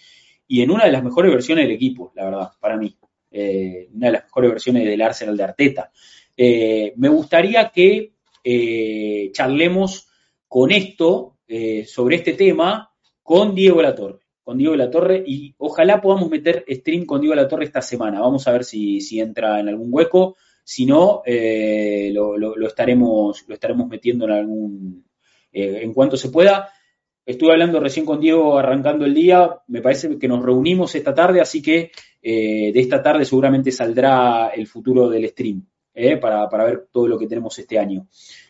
y 0.47 0.61
en 0.61 0.71
una 0.71 0.85
de 0.85 0.91
las 0.91 1.03
mejores 1.03 1.31
versiones 1.31 1.65
del 1.65 1.75
equipo, 1.75 2.11
la 2.15 2.25
verdad, 2.25 2.51
para 2.59 2.77
mí. 2.77 2.95
Eh, 3.31 3.89
una 3.93 4.07
de 4.07 4.13
las 4.13 4.23
mejores 4.23 4.51
versiones 4.51 4.85
del 4.85 5.01
Arsenal 5.01 5.35
de 5.35 5.43
Arteta. 5.43 5.91
Eh, 6.37 6.93
me 6.95 7.09
gustaría 7.09 7.69
que 7.69 8.13
eh, 8.43 9.29
charlemos 9.33 10.07
con 10.47 10.71
esto, 10.71 11.33
sobre 11.85 12.15
este 12.15 12.33
tema, 12.33 12.91
con 13.21 13.53
Diego 13.53 13.81
Latorre. 13.81 14.19
Con 14.41 14.57
Diego 14.57 14.75
Latorre 14.75 15.23
y 15.25 15.53
ojalá 15.57 15.99
podamos 15.99 16.29
meter 16.29 16.63
stream 16.67 17.05
con 17.05 17.19
Diego 17.19 17.35
Latorre 17.35 17.65
esta 17.65 17.81
semana. 17.81 18.21
Vamos 18.21 18.47
a 18.47 18.51
ver 18.51 18.63
si, 18.63 19.19
entra 19.19 19.59
en 19.59 19.67
algún 19.67 19.89
hueco. 19.91 20.37
Si 20.67 20.85
no, 20.85 21.21
lo, 21.25 22.67
estaremos, 22.67 23.45
lo 23.47 23.53
estaremos 23.53 23.87
metiendo 23.87 24.25
en 24.25 24.31
algún. 24.31 25.05
en 25.53 25.93
cuanto 25.93 26.17
se 26.17 26.29
pueda. 26.29 26.69
Estuve 27.25 27.53
hablando 27.53 27.79
recién 27.79 28.05
con 28.05 28.19
Diego 28.19 28.55
arrancando 28.55 29.03
el 29.03 29.13
día, 29.15 29.57
me 29.67 29.81
parece 29.81 30.19
que 30.19 30.27
nos 30.27 30.45
reunimos 30.45 30.93
esta 30.93 31.15
tarde, 31.15 31.41
así 31.41 31.59
que 31.59 31.91
eh, 32.21 32.71
de 32.71 32.79
esta 32.79 33.01
tarde 33.01 33.25
seguramente 33.25 33.71
saldrá 33.71 34.49
el 34.49 34.67
futuro 34.67 35.09
del 35.09 35.27
stream 35.29 35.65
eh, 35.95 36.17
para, 36.17 36.47
ver 36.47 36.87
todo 36.91 37.07
lo 37.07 37.17
que 37.17 37.25
tenemos 37.25 37.57
este 37.57 37.79
año. 37.79 38.07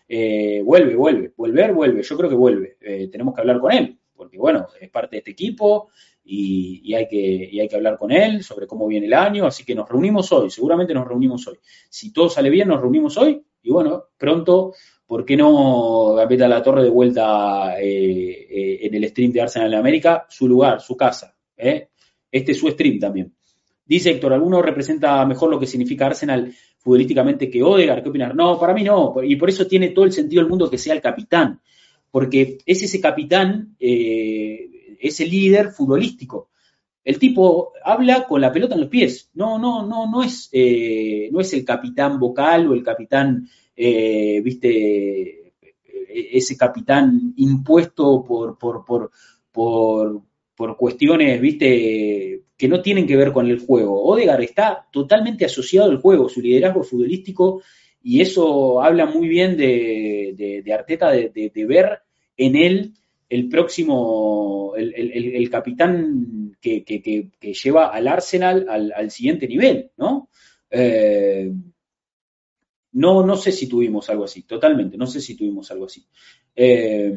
Eh, 0.10 0.62
vuelve, 0.62 0.94
vuelve, 0.94 1.32
volver, 1.38 1.72
vuelve, 1.72 2.04
yo 2.04 2.18
creo 2.18 2.30
que 2.30 2.36
vuelve. 2.36 2.78
tenemos 3.10 3.34
que 3.34 3.40
hablar 3.40 3.62
con 3.62 3.72
él, 3.72 3.98
porque 4.14 4.38
bueno, 4.38 4.68
es 4.82 4.90
parte 4.90 5.16
de 5.16 5.20
este 5.20 5.32
equipo 5.32 5.90
y, 6.28 6.94
hay 6.96 7.08
que, 7.08 7.50
y 7.52 7.60
hay 7.60 7.68
que 7.68 7.76
hablar 7.76 7.98
con 7.98 8.12
él 8.12 8.44
sobre 8.44 8.66
cómo 8.66 8.88
viene 8.88 9.06
el 9.06 9.14
año, 9.14 9.46
así 9.46 9.64
que 9.64 9.76
nos 9.76 9.88
reunimos 9.88 10.32
hoy, 10.32 10.50
seguramente 10.50 10.94
nos 10.94 11.08
reunimos 11.08 11.48
hoy. 11.48 11.58
Si 11.90 12.12
todo 12.12 12.30
sale 12.30 12.50
bien, 12.50 12.68
nos 12.68 12.82
reunimos 12.82 13.16
hoy 13.18 13.42
y 13.62 13.72
bueno, 13.72 14.06
pronto 14.18 14.74
¿por 15.06 15.24
qué 15.24 15.38
no 15.38 16.14
Gambetta 16.16 16.48
La 16.48 16.64
Torre 16.64 16.84
de 16.84 16.90
vuelta 16.90 17.80
eh, 17.80 18.48
eh, 18.50 18.80
en 18.82 18.96
el 18.96 19.08
stream 19.10 19.32
de 19.32 19.42
Arsenal 19.42 19.74
en 19.74 19.80
América? 19.80 20.26
Su 20.30 20.48
lugar, 20.48 20.82
su 20.82 20.98
casa. 20.98 21.36
¿eh? 21.56 21.90
Este 22.32 22.54
es 22.54 22.60
su 22.60 22.70
stream 22.70 23.00
también. 23.00 23.34
Dice 23.86 24.10
Héctor, 24.10 24.34
¿alguno 24.34 24.64
representa 24.64 25.24
mejor 25.26 25.52
lo 25.52 25.60
que 25.60 25.68
significa 25.68 26.08
Arsenal 26.08 26.52
futbolísticamente 26.80 27.52
que 27.52 27.62
Odegaard? 27.62 28.02
¿Qué 28.02 28.10
opinar? 28.10 28.36
No, 28.36 28.60
para 28.60 28.74
mí 28.74 28.84
no. 28.84 29.14
Y 29.24 29.36
por 29.36 29.50
eso 29.50 29.68
tiene 29.68 29.90
todo 29.90 30.06
el 30.06 30.12
sentido 30.12 30.42
del 30.42 30.50
mundo 30.50 30.70
que 30.70 30.80
sea 30.80 30.96
el 30.96 31.02
capitán. 31.02 31.62
Porque 32.10 32.58
es 32.66 32.82
ese 32.82 33.00
capitán, 33.00 33.76
ese 35.00 35.26
líder 35.26 35.72
futbolístico. 35.72 36.50
El 37.04 37.20
tipo 37.20 37.74
habla 37.84 38.26
con 38.26 38.42
la 38.42 38.52
pelota 38.52 38.74
en 38.74 38.82
los 38.82 38.90
pies. 38.90 39.30
No, 39.36 39.60
no, 39.60 39.86
no, 39.86 40.10
no 40.10 40.24
es, 40.24 40.50
no 41.32 41.40
es 41.40 41.54
el 41.54 41.64
capitán 41.64 42.20
vocal 42.20 42.68
o 42.68 42.74
el 42.74 42.84
capitán 42.84 43.48
eh, 43.76 44.40
viste, 44.42 45.54
ese 46.08 46.56
capitán 46.56 47.34
impuesto 47.36 48.24
por, 48.24 48.58
por, 48.58 48.86
por, 48.86 49.12
por, 50.56 50.78
cuestiones, 50.78 51.42
viste, 51.42 52.44
que 52.56 52.68
no 52.70 52.82
tienen 52.82 53.06
que 53.06 53.18
ver 53.18 53.34
con 53.34 53.48
el 53.48 53.60
juego. 53.60 54.02
Odegar 54.02 54.42
está 54.42 54.88
totalmente 54.92 55.46
asociado 55.46 55.92
al 55.92 56.00
juego, 56.00 56.30
su 56.30 56.42
liderazgo 56.42 56.84
futbolístico, 56.84 57.62
y 58.02 58.22
eso 58.22 58.82
habla 58.82 59.06
muy 59.08 59.28
bien 59.28 59.58
de, 59.58 60.62
de, 60.64 60.74
Arteta, 60.74 61.12
de, 61.12 61.66
ver 61.68 62.00
en 62.38 62.56
él 62.56 62.94
el 63.30 63.50
próximo, 63.50 64.74
el, 64.76 65.50
capitán 65.50 66.58
que, 66.62 66.84
que, 66.84 67.54
lleva 67.54 67.88
al 67.88 68.08
Arsenal 68.08 68.68
al, 68.70 68.94
al 68.96 69.12
siguiente 69.12 69.48
nivel, 69.48 69.92
¿no? 69.98 70.30
Eh, 70.70 71.52
no, 72.94 73.26
no 73.26 73.36
sé 73.36 73.52
si 73.52 73.68
tuvimos 73.68 74.10
algo 74.10 74.24
así, 74.24 74.44
totalmente, 74.44 74.98
no 74.98 75.08
sé 75.08 75.20
si 75.20 75.36
tuvimos 75.36 75.70
algo 75.72 75.86
así. 75.86 76.06
Eh, 76.56 77.14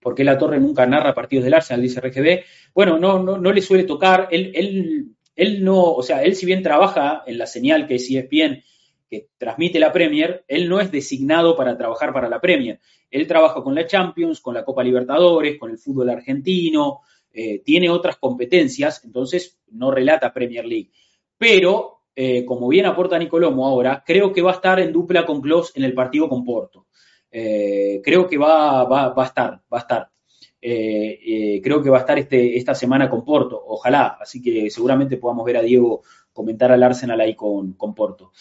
¿Por 0.00 0.14
qué 0.14 0.22
la 0.22 0.36
torre 0.36 0.60
nunca 0.60 0.84
narra 0.84 1.14
partidos 1.14 1.44
del 1.44 1.54
Arsenal? 1.54 1.80
Dice 1.80 1.98
RGB. 1.98 2.44
Bueno, 2.74 2.98
no, 2.98 3.22
no, 3.22 3.38
no 3.38 3.52
le 3.52 3.62
suele 3.62 3.84
tocar. 3.84 4.28
Él, 4.30 4.52
él, 4.54 5.16
él 5.34 5.64
no, 5.64 5.82
o 5.82 6.02
sea, 6.02 6.22
él 6.22 6.36
si 6.36 6.44
bien 6.44 6.62
trabaja 6.62 7.22
en 7.26 7.38
la 7.38 7.46
señal 7.46 7.86
que 7.86 7.94
es 7.94 8.10
ESPN, 8.10 8.62
transmite 9.38 9.78
la 9.78 9.92
Premier, 9.92 10.44
él 10.48 10.68
no 10.68 10.80
es 10.80 10.90
designado 10.90 11.56
para 11.56 11.76
trabajar 11.76 12.12
para 12.12 12.28
la 12.28 12.40
Premier. 12.40 12.80
Él 13.10 13.26
trabaja 13.26 13.62
con 13.62 13.74
la 13.74 13.86
Champions, 13.86 14.40
con 14.40 14.54
la 14.54 14.64
Copa 14.64 14.82
Libertadores, 14.82 15.58
con 15.58 15.70
el 15.70 15.78
fútbol 15.78 16.10
argentino, 16.10 17.00
eh, 17.32 17.60
tiene 17.64 17.90
otras 17.90 18.16
competencias, 18.16 19.04
entonces 19.04 19.58
no 19.72 19.90
relata 19.90 20.32
Premier 20.32 20.64
League. 20.64 20.90
Pero 21.36 22.02
eh, 22.14 22.44
como 22.44 22.68
bien 22.68 22.86
aporta 22.86 23.18
Nicolomo 23.18 23.66
ahora, 23.66 24.04
creo 24.06 24.32
que 24.32 24.40
va 24.40 24.52
a 24.52 24.54
estar 24.54 24.78
en 24.78 24.92
dupla 24.92 25.26
con 25.26 25.40
Klos 25.40 25.72
en 25.74 25.82
el 25.82 25.94
partido 25.94 26.28
con 26.28 26.44
Porto. 26.44 26.86
Eh, 27.30 28.00
creo 28.04 28.28
que 28.28 28.38
va, 28.38 28.84
va, 28.84 29.08
va, 29.08 29.22
a 29.24 29.26
estar, 29.26 29.50
va 29.72 29.78
a 29.78 29.80
estar. 29.80 30.10
Creo 30.60 31.82
que 31.82 31.90
va 31.90 31.98
a 31.98 32.00
estar 32.00 32.18
este, 32.18 32.56
esta 32.56 32.74
semana 32.74 33.10
con 33.10 33.24
Porto, 33.24 33.60
ojalá. 33.66 34.16
Así 34.20 34.40
que 34.40 34.70
seguramente 34.70 35.16
podamos 35.16 35.44
ver 35.44 35.56
a 35.58 35.62
Diego 35.62 36.02
comentar 36.34 36.70
al 36.70 36.82
Arsenal 36.82 37.20
ahí 37.22 37.34
con, 37.34 37.72
con 37.72 37.94
Porto. 37.94 38.32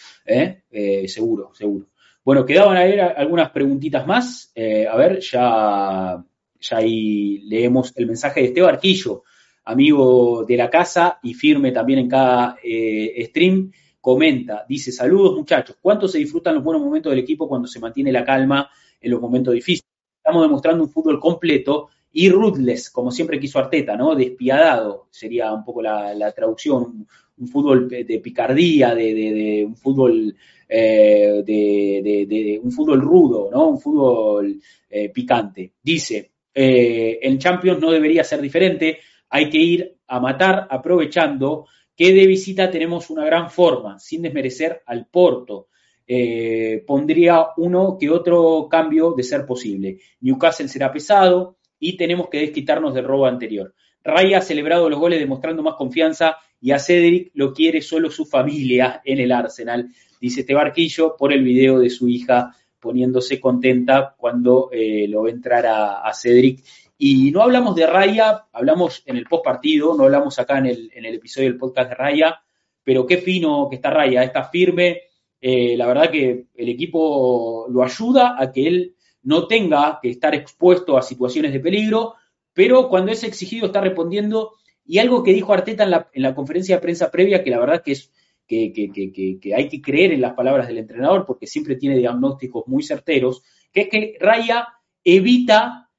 seguro, 1.08 1.52
seguro. 1.54 1.88
Bueno, 2.26 2.46
quedaban 2.46 2.76
ahí 2.76 3.00
algunas 3.00 3.52
preguntitas 3.52 4.06
más. 4.06 4.52
a 4.56 4.98
ver, 4.98 5.22
ya, 5.22 6.22
ya 6.60 6.78
ahí 6.78 7.40
leemos 7.46 7.94
el 7.96 8.08
mensaje 8.08 8.42
de 8.42 8.48
Esteban 8.48 8.76
Arquillo 8.76 9.24
amigo 9.66 10.44
de 10.46 10.58
la 10.58 10.70
casa 10.70 11.20
y 11.22 11.34
firme 11.34 11.72
también 11.72 12.00
en 12.00 12.10
cada 12.10 12.58
eh, 12.64 13.26
stream, 13.30 13.72
comenta, 14.02 14.66
dice, 14.68 14.92
saludos 14.92 15.36
muchachos, 15.38 15.78
¿cuánto 15.82 16.08
se 16.08 16.18
disfrutan 16.18 16.56
los 16.56 16.64
buenos 16.64 16.84
momentos 16.84 17.12
del 17.12 17.20
equipo 17.20 17.48
cuando 17.48 17.68
se 17.68 17.80
mantiene 17.80 18.12
la 18.12 18.26
calma 18.26 18.70
en 19.00 19.12
los 19.12 19.22
momentos 19.22 19.54
difíciles? 19.54 19.90
Estamos 20.18 20.42
demostrando 20.44 20.84
un 20.84 20.90
fútbol 20.90 21.20
completo 21.20 21.90
y 22.12 22.30
ruthless, 22.30 22.90
como 22.90 23.12
siempre 23.12 23.40
quiso 23.40 23.60
Arteta, 23.60 23.96
¿no? 23.96 24.14
Despiadado 24.16 25.08
sería 25.10 25.52
un 25.52 25.64
poco 25.64 25.82
la, 25.82 26.32
traducción, 26.32 27.08
fútbol 27.48 27.88
de 27.90 28.20
picardía, 28.20 28.94
de, 28.96 29.64
un 29.66 29.76
fútbol 29.76 30.36
eh, 30.68 31.44
de, 31.46 32.60
un 32.64 32.72
fútbol 32.72 33.02
rudo, 33.02 33.50
¿no? 33.52 33.70
Un 33.70 33.80
fútbol 33.80 34.60
eh, 34.90 35.10
picante. 35.10 35.74
Dice, 35.82 36.32
en 36.54 37.40
Champions 37.40 37.80
no 37.80 37.92
debería 37.92 38.24
ser 38.24 38.42
diferente, 38.42 39.00
hay 39.30 39.50
que 39.50 39.58
ir 39.58 39.98
a 40.08 40.20
matar 40.20 40.68
aprovechando 40.70 41.66
que 41.96 42.14
de 42.14 42.28
visita 42.28 42.70
tenemos 42.70 43.10
una 43.10 43.26
gran 43.26 43.50
forma, 43.50 44.00
sin 44.00 44.22
desmerecer 44.22 44.82
al 44.86 45.08
Porto. 45.08 45.68
Eh, 46.06 46.84
pondría 46.86 47.48
uno 47.58 47.98
que 48.00 48.10
otro 48.10 48.68
cambio 48.70 49.14
de 49.14 49.24
ser 49.24 49.46
posible. 49.46 50.00
Newcastle 50.22 50.68
será 50.68 50.92
pesado 50.92 51.58
y 51.80 51.96
tenemos 51.96 52.30
que 52.30 52.40
desquitarnos 52.40 52.94
del 52.94 53.06
robo 53.06 53.26
anterior. 53.26 53.74
Raya 54.04 54.40
ha 54.40 54.42
celebrado 54.42 54.90
los 54.90 55.00
goles 55.00 55.20
demostrando 55.20 55.64
más 55.64 55.76
confianza 55.76 56.38
y 56.64 56.72
a 56.72 56.80
Cedric 56.80 57.30
lo 57.36 57.54
quiere 57.54 57.82
solo 57.82 58.10
su 58.10 58.26
familia 58.26 59.02
en 59.06 59.20
el 59.20 59.32
Arsenal, 59.32 59.90
dice 60.20 60.42
este 60.42 60.56
barquillo 60.56 61.16
por 61.16 61.32
el 61.32 61.44
video 61.44 61.78
de 61.78 61.92
su 61.92 62.08
hija 62.08 62.56
poniéndose 62.80 63.40
contenta 63.40 64.16
cuando 64.18 64.70
eh, 64.72 65.08
lo 65.08 65.22
ve 65.22 65.32
entrar 65.32 65.66
a 65.68 66.12
Cedric 66.14 66.64
y 67.06 67.32
no 67.32 67.42
hablamos 67.42 67.76
de 67.76 67.86
Raya, 67.86 68.46
hablamos 68.54 69.04
en 69.06 69.18
el 69.18 69.26
post 69.26 69.44
partido, 69.44 69.94
no 69.94 70.04
hablamos 70.04 70.40
acá 70.40 70.60
en 70.60 70.68
el, 70.68 71.06
episodio 71.06 71.50
del 71.50 71.58
podcast 71.58 71.90
de 71.90 71.96
Raya, 71.96 72.42
pero 72.82 73.06
qué 73.06 73.18
fino 73.18 73.68
que 73.70 73.76
está 73.76 73.90
Raya, 73.90 74.24
está 74.24 74.46
firme. 74.46 75.02
Eh, 75.42 75.76
la 75.76 75.88
verdad 75.88 76.10
que 76.10 76.46
el 76.56 76.70
equipo 76.70 77.68
lo 77.70 77.84
ayuda 77.84 78.38
a 78.40 78.52
que 78.54 78.68
él 78.68 78.96
no 79.24 79.48
tenga 79.48 80.00
que 80.02 80.12
estar 80.12 80.34
expuesto 80.34 80.98
a 80.98 81.02
situaciones 81.02 81.52
de 81.52 81.60
peligro, 81.60 82.14
pero 82.54 82.88
cuando 82.88 83.12
es 83.12 83.24
exigido 83.26 83.66
está 83.66 83.82
respondiendo. 83.82 84.54
Y 84.86 85.00
algo 85.00 85.24
que 85.24 85.34
dijo 85.34 85.54
Arteta 85.54 85.84
en 85.84 85.92
la, 85.92 86.10
en 86.14 86.22
la 86.22 86.36
conferencia 86.36 86.76
de 86.76 86.82
prensa 86.82 87.10
previa, 87.10 87.44
que 87.44 87.50
la 87.50 87.60
verdad 87.60 87.82
que 87.84 87.94
es 87.94 88.12
que, 88.48 89.54
hay 89.56 89.70
que 89.70 89.82
creer 89.82 90.12
en 90.12 90.22
las 90.22 90.34
palabras 90.34 90.68
del 90.68 90.78
entrenador, 90.78 91.26
porque 91.26 91.48
siempre 91.48 91.76
tiene 91.76 91.98
diagnósticos 91.98 92.68
muy 92.68 92.84
certeros, 92.84 93.44
que 93.72 93.82
es 93.82 93.90
que 93.90 94.18
Raya 94.20 94.68
evita 95.04 95.90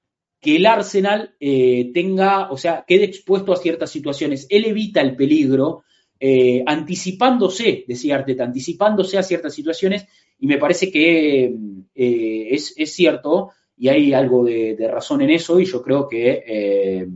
que 0.41 0.57
el 0.57 0.67
Arsenal 0.67 1.35
eh, 1.41 1.91
tenga, 1.95 2.51
o 2.51 2.57
sea, 2.57 2.85
quede 2.87 3.05
expuesto 3.05 3.53
a 3.53 3.57
ciertas 3.57 3.91
situaciones. 3.91 4.47
Él 4.51 4.67
evita 4.67 5.01
el 5.01 5.17
peligro 5.17 5.85
eh, 6.21 6.63
anticipándose, 6.67 7.85
decía 7.89 8.17
Arteta, 8.17 8.45
anticipándose 8.45 9.17
a 9.17 9.23
ciertas 9.23 9.55
situaciones 9.55 10.07
y 10.39 10.47
me 10.47 10.59
parece 10.59 10.91
que 10.91 11.55
eh, 11.95 12.49
es, 12.51 12.75
cierto 12.95 13.53
y 13.77 13.89
hay 13.89 14.13
algo 14.13 14.45
de, 14.45 14.77
razón 14.91 15.23
en 15.23 15.31
eso 15.31 15.59
y 15.59 15.65
yo 15.65 15.83
creo 15.83 16.07
que, 16.07 17.09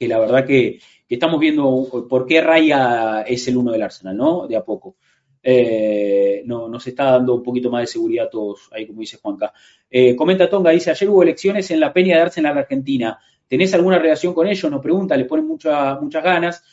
que 0.00 0.08
la 0.08 0.18
verdad 0.18 0.46
que, 0.46 0.80
estamos 1.06 1.38
viendo 1.38 2.06
por 2.08 2.24
qué 2.24 2.40
Raya 2.40 3.22
es 3.22 3.46
el 3.48 3.58
uno 3.58 3.72
del 3.72 3.82
Arsenal, 3.82 4.16
¿no? 4.16 4.46
De 4.46 4.56
a 4.56 4.64
poco. 4.64 4.96
Eh, 5.42 6.42
no, 6.46 6.68
nos 6.68 6.86
está 6.86 7.12
dando 7.12 7.34
un 7.34 7.42
poquito 7.42 7.68
más 7.68 7.82
de 7.82 7.86
seguridad 7.86 8.26
a 8.26 8.30
todos, 8.30 8.70
ahí 8.72 8.86
como 8.86 9.00
dice 9.00 9.18
Juanca. 9.20 9.52
Eh, 9.90 10.16
comenta 10.16 10.48
Tonga, 10.48 10.70
dice, 10.70 10.90
ayer 10.90 11.10
hubo 11.10 11.22
elecciones 11.22 11.70
en 11.70 11.80
la 11.80 11.92
Peña 11.92 12.16
de 12.16 12.22
Arsenal 12.22 12.56
Argentina. 12.56 13.18
¿Tenés 13.46 13.74
alguna 13.74 13.98
relación 13.98 14.32
con 14.32 14.46
ellos? 14.46 14.70
Nos 14.70 14.80
pregunta, 14.80 15.16
le 15.16 15.26
ponen 15.26 15.46
muchas 15.46 16.24
ganas. 16.24 16.64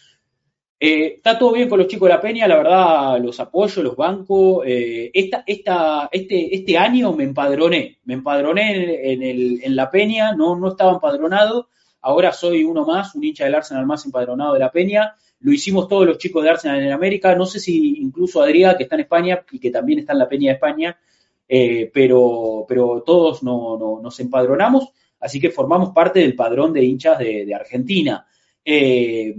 Eh, 0.80 1.16
está 1.18 1.38
todo 1.38 1.54
bien 1.54 1.68
con 1.68 1.80
los 1.80 1.88
chicos 1.88 2.08
de 2.08 2.16
la 2.16 2.22
Peña, 2.22 2.48
la 2.48 2.58
verdad 2.58 3.20
los 3.20 3.38
apoyo, 3.42 3.84
los 3.84 3.96
banco. 3.96 4.64
esta, 4.64 5.44
esta, 5.46 6.08
este, 6.12 6.56
este 6.56 6.78
año 6.78 7.12
me 7.12 7.26
empadroné, 7.26 8.00
me 8.06 8.14
empadroné 8.14 9.12
en, 9.12 9.24
el, 9.24 9.60
en 9.64 9.76
la 9.76 9.90
Peña, 9.90 10.34
no, 10.34 10.56
no 10.56 10.70
estaba 10.70 10.94
empadronado, 10.94 11.70
ahora 12.08 12.32
soy 12.32 12.64
uno 12.64 12.86
más, 12.86 13.16
un 13.16 13.24
hincha 13.24 13.46
del 13.46 13.56
Arsenal 13.56 13.86
más 13.86 14.06
empadronado 14.06 14.54
de 14.54 14.60
la 14.60 14.72
Peña 14.72 15.16
lo 15.40 15.52
hicimos 15.52 15.88
todos 15.88 16.06
los 16.06 16.18
chicos 16.18 16.44
de 16.44 16.50
Arsenal 16.50 16.82
en 16.82 16.92
América, 16.92 17.36
no 17.36 17.46
sé 17.46 17.60
si 17.60 17.98
incluso 18.02 18.42
Adrián, 18.42 18.76
que 18.76 18.84
está 18.84 18.96
en 18.96 19.02
España 19.02 19.46
y 19.52 19.60
que 19.60 19.70
también 19.70 20.00
está 20.00 20.14
en 20.14 20.20
la 20.20 20.30
Peña 20.30 20.50
de 20.50 20.56
España, 20.56 21.00
eh, 21.48 21.92
pero, 21.94 22.66
pero 22.68 23.04
todos 23.06 23.44
no, 23.44 24.00
nos 24.02 24.20
empadronamos, 24.20 24.90
así 25.20 25.40
que 25.40 25.52
formamos 25.52 25.92
parte 25.92 26.20
del 26.20 26.36
padrón 26.36 26.74
de 26.74 26.84
hinchas 26.84 27.20
de, 27.20 27.54
Argentina. 27.54 28.26
Eh, 28.66 29.34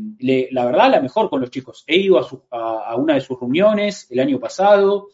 la 0.51 0.65
verdad, 0.65 0.91
la 0.91 1.03
mejor 1.03 1.29
con 1.29 1.41
los 1.41 1.51
chicos. 1.51 1.85
He 1.87 1.97
ido 1.97 2.47
a, 2.51 2.97
una 2.97 3.15
de 3.15 3.21
sus 3.21 3.39
reuniones 3.39 4.07
el 4.11 4.21
año 4.21 4.41
pasado. 4.41 5.09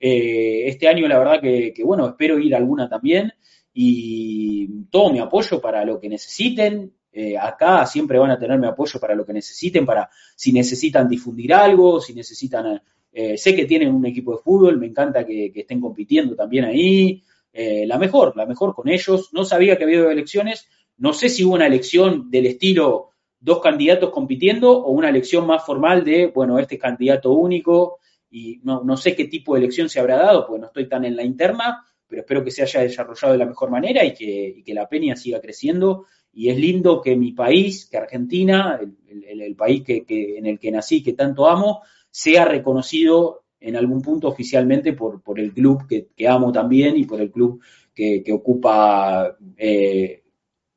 Eh, 0.00 0.62
este 0.66 0.88
año, 0.88 1.06
la 1.06 1.18
verdad 1.18 1.40
que, 1.40 1.74
bueno, 1.84 2.08
espero 2.08 2.38
ir 2.38 2.54
a 2.54 2.58
alguna 2.58 2.88
también. 2.88 3.34
Y 3.74 4.84
todo 4.90 5.12
mi 5.12 5.18
apoyo 5.18 5.60
para 5.60 5.84
lo 5.84 6.00
que 6.00 6.08
necesiten. 6.08 6.94
Eh, 7.20 7.36
acá 7.36 7.84
siempre 7.84 8.16
van 8.16 8.30
a 8.30 8.38
tener 8.38 8.60
mi 8.60 8.68
apoyo 8.68 9.00
para 9.00 9.16
lo 9.16 9.26
que 9.26 9.32
necesiten, 9.32 9.84
para 9.84 10.08
si 10.36 10.52
necesitan 10.52 11.08
difundir 11.08 11.52
algo, 11.52 12.00
si 12.00 12.14
necesitan... 12.14 12.80
Eh, 13.10 13.36
sé 13.36 13.56
que 13.56 13.64
tienen 13.64 13.92
un 13.92 14.06
equipo 14.06 14.36
de 14.36 14.38
fútbol, 14.40 14.78
me 14.78 14.86
encanta 14.86 15.26
que, 15.26 15.50
estén 15.52 15.80
compitiendo 15.80 16.36
también 16.36 16.66
ahí. 16.66 17.20
Eh, 17.52 17.84
la 17.88 17.98
mejor, 17.98 18.36
la 18.36 18.46
mejor 18.46 18.72
con 18.72 18.88
ellos. 18.88 19.30
No 19.32 19.44
sabía 19.44 19.76
que 19.76 19.82
había 19.82 20.08
elecciones. 20.12 20.68
No 20.96 21.12
sé 21.12 21.28
si 21.28 21.42
hubo 21.42 21.54
una 21.54 21.66
elección 21.66 22.30
del 22.30 22.46
estilo 22.46 23.08
dos 23.40 23.60
candidatos 23.60 24.10
compitiendo 24.10 24.70
o 24.70 24.92
una 24.92 25.08
elección 25.08 25.44
más 25.44 25.66
formal 25.66 26.04
de, 26.04 26.28
bueno, 26.28 26.56
este 26.60 26.78
candidato 26.78 27.32
único. 27.32 27.98
Y 28.30 28.60
no, 28.62 28.84
no 28.84 28.96
sé 28.96 29.16
qué 29.16 29.24
tipo 29.24 29.54
de 29.54 29.62
elección 29.62 29.88
se 29.88 29.98
habrá 29.98 30.18
dado, 30.18 30.46
porque 30.46 30.60
no 30.60 30.66
estoy 30.68 30.88
tan 30.88 31.04
en 31.04 31.16
la 31.16 31.24
interna, 31.24 31.84
pero 32.06 32.22
espero 32.22 32.44
que 32.44 32.52
se 32.52 32.62
haya 32.62 32.82
desarrollado 32.82 33.32
de 33.32 33.38
la 33.40 33.46
mejor 33.46 33.70
manera 33.70 34.04
y 34.04 34.14
que, 34.14 34.54
y 34.58 34.62
que 34.62 34.72
la 34.72 34.88
peña 34.88 35.16
siga 35.16 35.40
creciendo 35.40 36.06
y 36.32 36.50
es 36.50 36.58
lindo 36.58 37.00
que 37.00 37.16
mi 37.16 37.32
país, 37.32 37.86
que 37.86 37.96
Argentina, 37.96 38.80
el, 38.80 39.56
país 39.56 39.82
que, 39.82 40.04
en 40.08 40.46
el 40.46 40.58
que 40.58 40.70
nací, 40.70 41.02
que 41.02 41.14
tanto 41.14 41.48
amo, 41.48 41.82
sea 42.10 42.44
reconocido 42.44 43.44
en 43.60 43.76
algún 43.76 44.02
punto 44.02 44.28
oficialmente 44.28 44.92
por, 44.92 45.20
por 45.22 45.40
el 45.40 45.52
club 45.52 45.86
que, 45.88 46.28
amo 46.28 46.52
también 46.52 46.96
y 46.96 47.04
por 47.04 47.20
el 47.20 47.30
club 47.30 47.60
que, 47.94 48.24
ocupa 48.32 49.36
eh, 49.56 50.22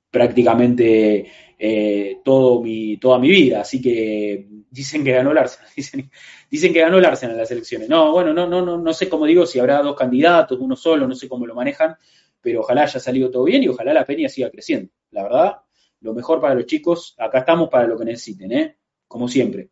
prácticamente 0.10 1.28
eh, 1.60 2.18
mi, 2.64 2.98
toda 2.98 3.20
mi 3.20 3.30
vida. 3.30 3.62
Así 3.62 3.82
que 3.82 4.48
dicen 4.70 5.04
que 5.04 5.12
ganó 5.12 5.32
el 5.32 5.38
Arsenal, 5.38 5.70
dicen, 5.76 6.10
dicen 6.50 6.74
que 6.74 6.80
ganó 6.82 6.98
el 6.98 7.06
Arsenal 7.06 7.36
en 7.36 7.42
las 7.42 7.52
elecciones. 7.52 7.88
No, 7.88 8.12
bueno, 8.12 8.34
no, 8.34 8.48
no, 8.48 8.66
no, 8.66 8.78
no 8.78 8.94
sé 8.94 9.08
cómo 9.08 9.26
digo 9.26 9.46
si 9.46 9.60
habrá 9.60 9.82
dos 9.82 9.96
candidatos, 9.96 10.60
uno 10.60 10.76
solo, 10.76 11.08
no 11.08 11.16
sé 11.16 11.30
cómo 11.30 11.46
lo 11.46 11.54
manejan, 11.54 11.96
pero 12.42 12.62
ojalá 12.62 12.84
haya 12.84 13.00
salido 13.00 13.30
todo 13.30 13.44
bien 13.44 13.64
y 13.64 13.68
ojalá 13.68 13.94
la 13.94 14.06
peña 14.06 14.28
siga 14.28 14.50
creciendo. 14.50 14.92
La 15.12 15.24
verdad, 15.24 15.58
lo 16.02 16.14
mejor 16.14 16.42
para 16.42 16.56
los 16.56 16.66
chicos, 16.66 17.16
acá 17.18 17.40
estamos 17.40 17.70
para 17.70 17.88
lo 17.88 17.98
que 17.98 18.06
necesiten, 18.06 18.52
¿eh? 18.52 18.78
Como 19.08 19.28
siempre. 19.28 19.70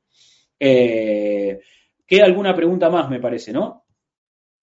Eh, 0.59 1.59
queda 2.05 2.25
alguna 2.25 2.55
pregunta 2.55 2.89
más, 2.89 3.09
me 3.09 3.19
parece, 3.19 3.51
¿no? 3.51 3.85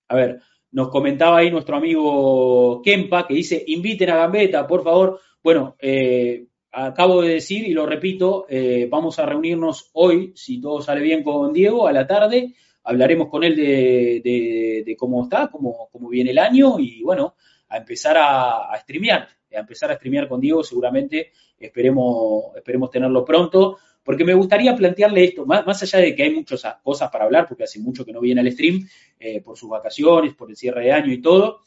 A 0.08 0.16
ver, 0.16 0.40
nos 0.70 0.88
comentaba 0.90 1.38
ahí 1.38 1.50
nuestro 1.50 1.76
amigo 1.76 2.80
Kempa 2.82 3.26
que 3.26 3.34
dice, 3.34 3.64
inviten 3.66 4.10
a 4.10 4.16
Gambetta, 4.16 4.66
por 4.66 4.84
favor. 4.84 5.20
Bueno, 5.42 5.76
eh, 5.80 6.46
acabo 6.70 7.22
de 7.22 7.34
decir 7.34 7.66
y 7.66 7.72
lo 7.72 7.86
repito, 7.86 8.46
eh, 8.48 8.86
vamos 8.90 9.18
a 9.18 9.26
reunirnos 9.26 9.90
hoy, 9.94 10.32
si 10.36 10.60
todo 10.60 10.82
sale 10.82 11.00
bien 11.00 11.22
con 11.22 11.52
Diego, 11.52 11.86
a 11.86 11.92
la 11.92 12.06
tarde. 12.06 12.54
Hablaremos 12.84 13.28
con 13.28 13.42
él 13.42 13.56
de, 13.56 14.96
cómo 14.96 15.24
está, 15.24 15.48
cómo, 15.48 15.88
cómo 15.90 16.08
viene 16.08 16.30
el 16.30 16.38
año 16.38 16.78
y 16.78 17.02
bueno, 17.02 17.34
a 17.68 17.78
empezar 17.78 18.16
a, 18.18 18.76
streamear, 18.80 19.28
a 19.55 19.59
empezar 19.59 19.90
a 19.90 19.97
streamear 19.97 20.28
con 20.28 20.40
Diego, 20.40 20.62
seguramente 20.62 21.32
esperemos, 21.59 22.56
esperemos 22.56 22.90
tenerlo 22.90 23.24
pronto, 23.24 23.78
porque 24.06 24.24
me 24.24 24.34
gustaría 24.34 24.74
plantearle 24.76 25.24
esto, 25.24 25.44
más, 25.44 25.66
más, 25.66 25.82
allá 25.82 25.98
de 25.98 26.14
que 26.14 26.22
hay 26.22 26.32
muchas 26.32 26.62
cosas 26.82 27.10
para 27.10 27.24
hablar, 27.24 27.47
porque 27.48 27.64
hace 27.64 27.80
mucho 27.80 28.05
que 28.05 28.12
no 28.12 28.20
viene 28.20 28.40
al 28.40 28.52
stream, 28.52 28.88
eh, 29.18 29.40
por 29.40 29.59
sus 29.59 29.68
vacaciones, 29.68 30.34
por 30.34 30.48
el 30.48 30.56
cierre 30.56 30.84
de 30.84 30.93
año 30.93 31.12
y 31.12 31.20
todo, 31.20 31.62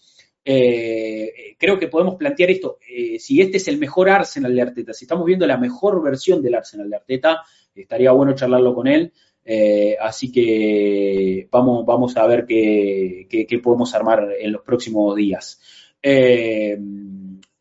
eh, 0.46 1.56
creo 1.58 1.78
que 1.78 1.90
podemos 1.90 2.16
plantear 2.16 2.50
esto, 2.50 2.80
eh, 2.90 3.20
si 3.20 3.42
este 3.42 3.58
es 3.58 3.68
el 3.68 3.78
mejor 3.78 4.10
Arsenal 4.10 4.56
de 4.56 4.62
Arteta, 4.62 4.94
si 4.94 5.04
estamos 5.04 5.26
viendo 5.26 5.46
la 5.46 5.58
mejor 5.58 6.02
versión 6.02 6.42
del 6.42 6.56
Arsenal 6.56 6.90
de 6.90 6.96
Arteta, 6.96 7.42
estaría 7.76 8.12
bueno 8.14 8.34
charlarlo 8.34 8.74
con 8.74 8.88
él. 8.88 9.12
así 10.00 10.32
que 10.32 11.48
vamos, 11.52 11.86
vamos 11.86 12.16
a 12.16 12.26
ver 12.28 12.46
qué, 12.46 13.28
qué 13.28 13.60
podemos 13.60 13.94
armar 13.96 14.30
en 14.40 14.52
los 14.52 14.62
próximos 14.62 15.16
días. 15.16 15.60
Eh, 16.02 16.78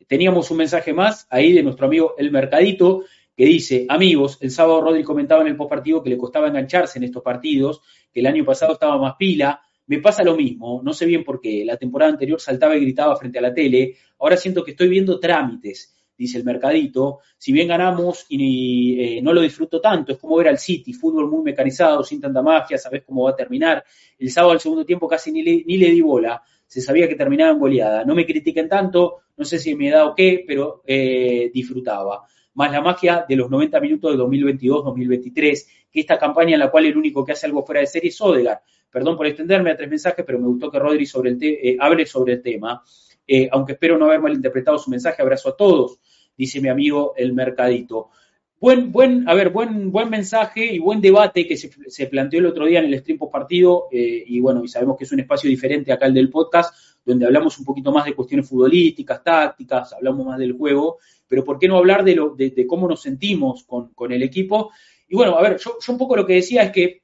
teníamos 0.07 0.49
un 0.51 0.57
mensaje 0.57 0.93
más 0.93 1.27
ahí 1.29 1.53
de 1.53 1.63
nuestro 1.63 1.85
amigo 1.85 2.15
El 2.17 2.31
Mercadito, 2.31 3.03
que 3.35 3.45
dice, 3.45 3.85
amigos, 3.87 4.37
el 4.41 4.51
sábado 4.51 4.81
Rodri 4.81 5.03
comentaba 5.03 5.41
en 5.41 5.47
el 5.47 5.55
postpartido 5.55 6.03
que 6.03 6.09
le 6.09 6.17
costaba 6.17 6.49
engancharse 6.49 6.99
en 6.99 7.05
estos 7.05 7.23
partidos, 7.23 7.81
que 8.11 8.19
el 8.19 8.25
año 8.25 8.43
pasado 8.43 8.73
estaba 8.73 8.97
más 8.97 9.15
pila, 9.17 9.61
me 9.87 9.99
pasa 9.99 10.23
lo 10.23 10.35
mismo, 10.35 10.81
no 10.83 10.93
sé 10.93 11.05
bien 11.05 11.23
por 11.23 11.39
qué, 11.39 11.63
la 11.63 11.77
temporada 11.77 12.11
anterior 12.11 12.41
saltaba 12.41 12.75
y 12.75 12.81
gritaba 12.81 13.15
frente 13.15 13.39
a 13.39 13.41
la 13.41 13.53
tele, 13.53 13.95
ahora 14.19 14.35
siento 14.35 14.63
que 14.63 14.71
estoy 14.71 14.89
viendo 14.89 15.19
trámites, 15.19 15.95
dice 16.17 16.37
el 16.37 16.43
Mercadito, 16.43 17.19
si 17.37 17.53
bien 17.53 17.69
ganamos 17.69 18.25
y 18.27 18.99
eh, 18.99 19.21
no 19.21 19.31
lo 19.31 19.41
disfruto 19.41 19.79
tanto, 19.79 20.11
es 20.11 20.17
como 20.17 20.35
ver 20.35 20.49
al 20.49 20.59
City, 20.59 20.91
fútbol 20.91 21.29
muy 21.29 21.41
mecanizado, 21.41 22.03
sin 22.03 22.19
tanta 22.19 22.41
magia, 22.41 22.77
sabes 22.77 23.03
cómo 23.05 23.23
va 23.23 23.31
a 23.31 23.35
terminar, 23.35 23.83
el 24.17 24.29
sábado 24.29 24.51
al 24.51 24.59
segundo 24.59 24.85
tiempo 24.85 25.07
casi 25.07 25.31
ni 25.31 25.43
le, 25.43 25.63
ni 25.65 25.77
le 25.77 25.91
di 25.91 26.01
bola, 26.01 26.43
se 26.69 26.81
sabía 26.81 27.07
que 27.07 27.15
terminaba 27.15 27.51
en 27.51 27.59
goleada. 27.59 28.05
No 28.05 28.13
me 28.13 28.27
critiquen 28.27 28.69
tanto, 28.69 29.21
no 29.35 29.43
sé 29.43 29.57
si 29.57 29.75
me 29.75 29.87
he 29.87 29.91
dado 29.91 30.13
qué, 30.13 30.43
pero 30.47 30.83
eh, 30.85 31.49
disfrutaba. 31.51 32.25
Más 32.53 32.71
la 32.71 32.79
magia 32.79 33.25
de 33.27 33.35
los 33.35 33.49
90 33.49 33.79
minutos 33.79 34.11
de 34.11 34.23
2022-2023, 34.23 35.67
que 35.91 35.99
esta 35.99 36.19
campaña 36.19 36.53
en 36.53 36.59
la 36.59 36.69
cual 36.69 36.85
el 36.85 36.95
único 36.95 37.25
que 37.25 37.31
hace 37.31 37.47
algo 37.47 37.65
fuera 37.65 37.81
de 37.81 37.87
serie 37.87 38.09
es 38.09 38.21
Odegar. 38.21 38.61
Perdón 38.91 39.17
por 39.17 39.25
extenderme 39.25 39.71
a 39.71 39.77
tres 39.77 39.89
mensajes, 39.89 40.23
pero 40.23 40.37
me 40.37 40.45
gustó 40.45 40.69
que 40.69 40.77
Rodri 40.77 41.07
sobre 41.07 41.31
el 41.31 41.37
eh, 41.41 41.77
hable 41.79 42.05
sobre 42.05 42.33
el 42.33 42.41
tema. 42.43 42.83
Eh, 43.25 43.49
aunque 43.51 43.73
espero 43.73 43.97
no 43.97 44.05
haber 44.05 44.21
malinterpretado 44.21 44.77
su 44.77 44.91
mensaje, 44.91 45.23
abrazo 45.23 45.49
a 45.49 45.57
todos, 45.57 45.99
dice 46.37 46.61
mi 46.61 46.69
amigo 46.69 47.13
El 47.17 47.33
Mercadito. 47.33 48.11
Buen, 48.61 48.91
buen, 48.91 49.29
a 49.29 49.33
ver, 49.35 49.51
buen, 49.51 49.89
buen 49.89 50.09
mensaje 50.09 50.65
y 50.65 50.79
buen 50.79 50.99
debate 50.99 51.47
que 51.47 51.55
se, 51.55 52.07
planteó 52.07 52.41
el 52.41 52.45
otro 52.45 52.65
día 52.65 52.79
en 52.79 52.87
el 52.87 52.99
stream 52.99 53.17
partido, 53.31 53.87
eh, 53.89 54.21
y 54.27 54.41
bueno, 54.41 54.61
y 54.65 54.67
sabemos 54.67 54.97
que 54.97 55.05
es 55.05 55.11
un 55.13 55.21
espacio 55.21 55.49
diferente 55.49 55.93
acá 55.93 56.07
el 56.07 56.13
del 56.13 56.29
podcast, 56.29 56.75
donde 57.05 57.25
hablamos 57.25 57.57
un 57.57 57.63
poquito 57.63 57.93
más 57.93 58.03
de 58.03 58.13
cuestiones 58.13 58.49
futbolísticas, 58.49 59.23
tácticas, 59.23 59.93
hablamos 59.93 60.25
más 60.25 60.37
del 60.39 60.51
juego, 60.51 60.97
pero 61.25 61.45
¿por 61.45 61.57
qué 61.57 61.69
no 61.69 61.77
hablar 61.77 62.03
de, 62.03 62.15
lo, 62.15 62.35
de, 62.35 62.67
cómo 62.67 62.85
nos 62.85 63.01
sentimos 63.01 63.63
con, 63.63 64.11
el 64.11 64.23
equipo? 64.23 64.71
Y 65.07 65.15
bueno, 65.15 65.37
a 65.37 65.41
ver, 65.41 65.57
yo, 65.57 65.77
yo 65.79 65.93
un 65.93 65.99
poco 65.99 66.17
lo 66.17 66.25
que 66.25 66.33
decía 66.33 66.63
es 66.63 66.71
que 66.71 67.03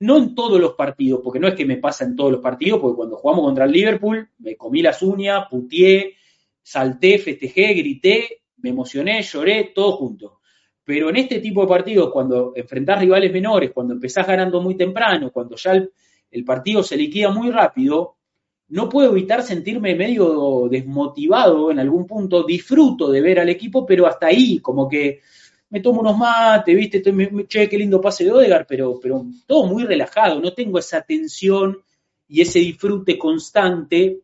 no 0.00 0.16
en 0.16 0.34
todos 0.34 0.58
los 0.58 0.72
partidos, 0.72 1.20
porque 1.22 1.40
no 1.40 1.48
es 1.48 1.54
que 1.54 1.66
me 1.66 1.76
pasa 1.76 2.06
en 2.06 2.16
todos 2.16 2.32
los 2.32 2.40
partidos, 2.40 2.80
porque 2.80 2.96
cuando 2.96 3.16
jugamos 3.16 3.44
contra 3.44 3.66
el 3.66 3.72
Liverpool, 3.72 4.30
me 4.38 4.56
comí 4.56 4.80
las 4.80 5.02
uñas, 5.02 5.46
putié, 5.50 6.14
salté, 6.62 7.18
festejé, 7.18 7.74
grité, 7.74 8.44
me 8.56 8.70
emocioné, 8.70 9.20
lloré, 9.20 9.72
todo 9.74 9.92
junto. 9.92 10.40
Pero 10.84 11.08
en 11.08 11.16
este 11.16 11.40
tipo 11.40 11.62
de 11.62 11.68
partidos, 11.68 12.10
cuando 12.12 12.52
enfrentás 12.54 13.00
rivales 13.00 13.32
menores, 13.32 13.72
cuando 13.72 13.94
empezás 13.94 14.26
ganando 14.26 14.60
muy 14.60 14.76
temprano, 14.76 15.30
cuando 15.32 15.56
ya 15.56 15.72
el, 15.72 16.44
partido 16.44 16.82
se 16.82 16.96
liquida 16.96 17.30
muy 17.30 17.50
rápido, 17.50 18.16
no 18.68 18.88
puedo 18.88 19.12
evitar 19.12 19.42
sentirme 19.42 19.94
medio 19.94 20.68
desmotivado 20.70 21.70
en 21.70 21.78
algún 21.78 22.06
punto. 22.06 22.42
Disfruto 22.42 23.10
de 23.10 23.20
ver 23.20 23.40
al 23.40 23.48
equipo, 23.48 23.86
pero 23.86 24.06
hasta 24.06 24.26
ahí, 24.26 24.58
como 24.58 24.88
que 24.88 25.20
me 25.70 25.80
tomo 25.80 26.00
unos 26.00 26.18
mates, 26.18 26.76
¿viste? 26.76 27.02
Che, 27.46 27.68
qué 27.68 27.78
lindo 27.78 28.00
pase 28.00 28.24
de 28.24 28.32
Odegar, 28.32 28.66
pero, 28.66 28.98
pero 29.00 29.24
todo 29.46 29.66
muy 29.66 29.84
relajado. 29.84 30.40
No 30.40 30.52
tengo 30.52 30.78
esa 30.78 31.02
tensión 31.02 31.78
y 32.28 32.42
ese 32.42 32.58
disfrute 32.58 33.16
constante 33.16 34.20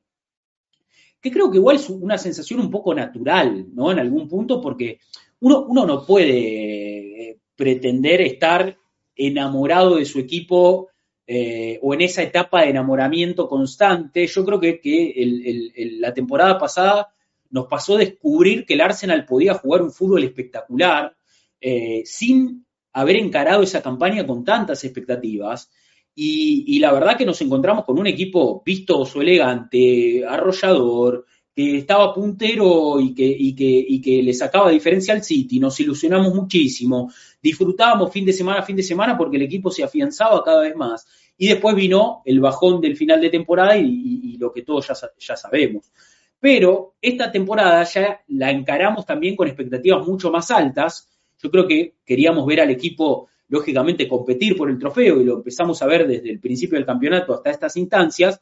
que 1.20 1.30
creo 1.30 1.50
que 1.50 1.58
igual 1.58 1.76
es 1.76 1.88
una 1.90 2.18
sensación 2.18 2.60
un 2.60 2.70
poco 2.70 2.94
natural, 2.94 3.66
¿no? 3.74 3.92
En 3.92 3.98
algún 3.98 4.26
punto, 4.28 4.60
porque 4.60 5.00
uno, 5.40 5.64
uno 5.66 5.86
no 5.86 6.04
puede 6.06 7.38
pretender 7.56 8.20
estar 8.22 8.76
enamorado 9.14 9.96
de 9.96 10.04
su 10.04 10.18
equipo 10.18 10.88
eh, 11.26 11.78
o 11.82 11.94
en 11.94 12.00
esa 12.00 12.22
etapa 12.22 12.62
de 12.62 12.70
enamoramiento 12.70 13.48
constante. 13.48 14.26
Yo 14.26 14.44
creo 14.44 14.58
que, 14.58 15.94
la 16.00 16.12
temporada 16.12 16.58
pasada 16.58 17.14
nos 17.50 17.66
pasó 17.66 17.94
a 17.94 17.98
descubrir 17.98 18.66
que 18.66 18.74
el 18.74 18.80
Arsenal 18.80 19.26
podía 19.26 19.54
jugar 19.54 19.82
un 19.82 19.92
fútbol 19.92 20.24
espectacular 20.24 21.14
eh, 21.60 22.02
sin 22.04 22.66
haber 22.92 23.16
encarado 23.16 23.62
esa 23.62 23.82
campaña 23.82 24.26
con 24.26 24.44
tantas 24.44 24.82
expectativas. 24.82 25.70
Y, 26.16 26.80
la 26.80 26.92
verdad 26.92 27.16
que 27.16 27.24
nos 27.24 27.40
encontramos 27.40 27.84
con 27.84 27.98
un 27.98 28.06
equipo 28.06 28.62
vistoso, 28.66 29.20
elegante, 29.20 30.24
arrollador, 30.26 31.26
que 31.54 31.78
estaba 31.78 32.14
puntero 32.14 33.00
y 33.00 33.14
que, 33.14 33.24
y 33.24 33.54
que, 33.54 33.64
y 33.64 34.00
que 34.00 34.22
le 34.22 34.32
sacaba 34.32 34.70
diferencia 34.70 35.14
al 35.14 35.22
City, 35.24 35.58
nos 35.58 35.78
ilusionamos 35.80 36.34
muchísimo, 36.34 37.12
disfrutábamos 37.42 38.12
fin 38.12 38.24
de 38.24 38.32
semana 38.32 38.62
fin 38.62 38.76
de 38.76 38.82
semana 38.82 39.18
porque 39.18 39.36
el 39.36 39.42
equipo 39.42 39.70
se 39.70 39.82
afianzaba 39.82 40.42
cada 40.44 40.62
vez 40.62 40.76
más. 40.76 41.06
Y 41.36 41.48
después 41.48 41.74
vino 41.74 42.20
el 42.26 42.38
bajón 42.38 42.82
del 42.82 42.96
final 42.96 43.20
de 43.20 43.30
temporada 43.30 43.76
y, 43.76 44.36
lo 44.38 44.52
que 44.52 44.62
todos 44.62 44.86
ya, 44.88 44.94
ya 45.18 45.36
sabemos. 45.36 45.90
Pero 46.38 46.94
esta 47.00 47.32
temporada 47.32 47.82
ya 47.84 48.20
la 48.28 48.50
encaramos 48.50 49.04
también 49.06 49.36
con 49.36 49.48
expectativas 49.48 50.06
mucho 50.06 50.30
más 50.30 50.50
altas. 50.50 51.08
Yo 51.42 51.50
creo 51.50 51.66
que 51.66 51.96
queríamos 52.04 52.46
ver 52.46 52.60
al 52.60 52.70
equipo, 52.70 53.28
lógicamente, 53.48 54.06
competir 54.06 54.56
por 54.56 54.70
el 54.70 54.78
trofeo 54.78 55.20
y 55.20 55.24
lo 55.24 55.36
empezamos 55.36 55.80
a 55.82 55.86
ver 55.86 56.06
desde 56.06 56.30
el 56.30 56.40
principio 56.40 56.76
del 56.76 56.86
campeonato 56.86 57.34
hasta 57.34 57.50
estas 57.50 57.76
instancias. 57.76 58.40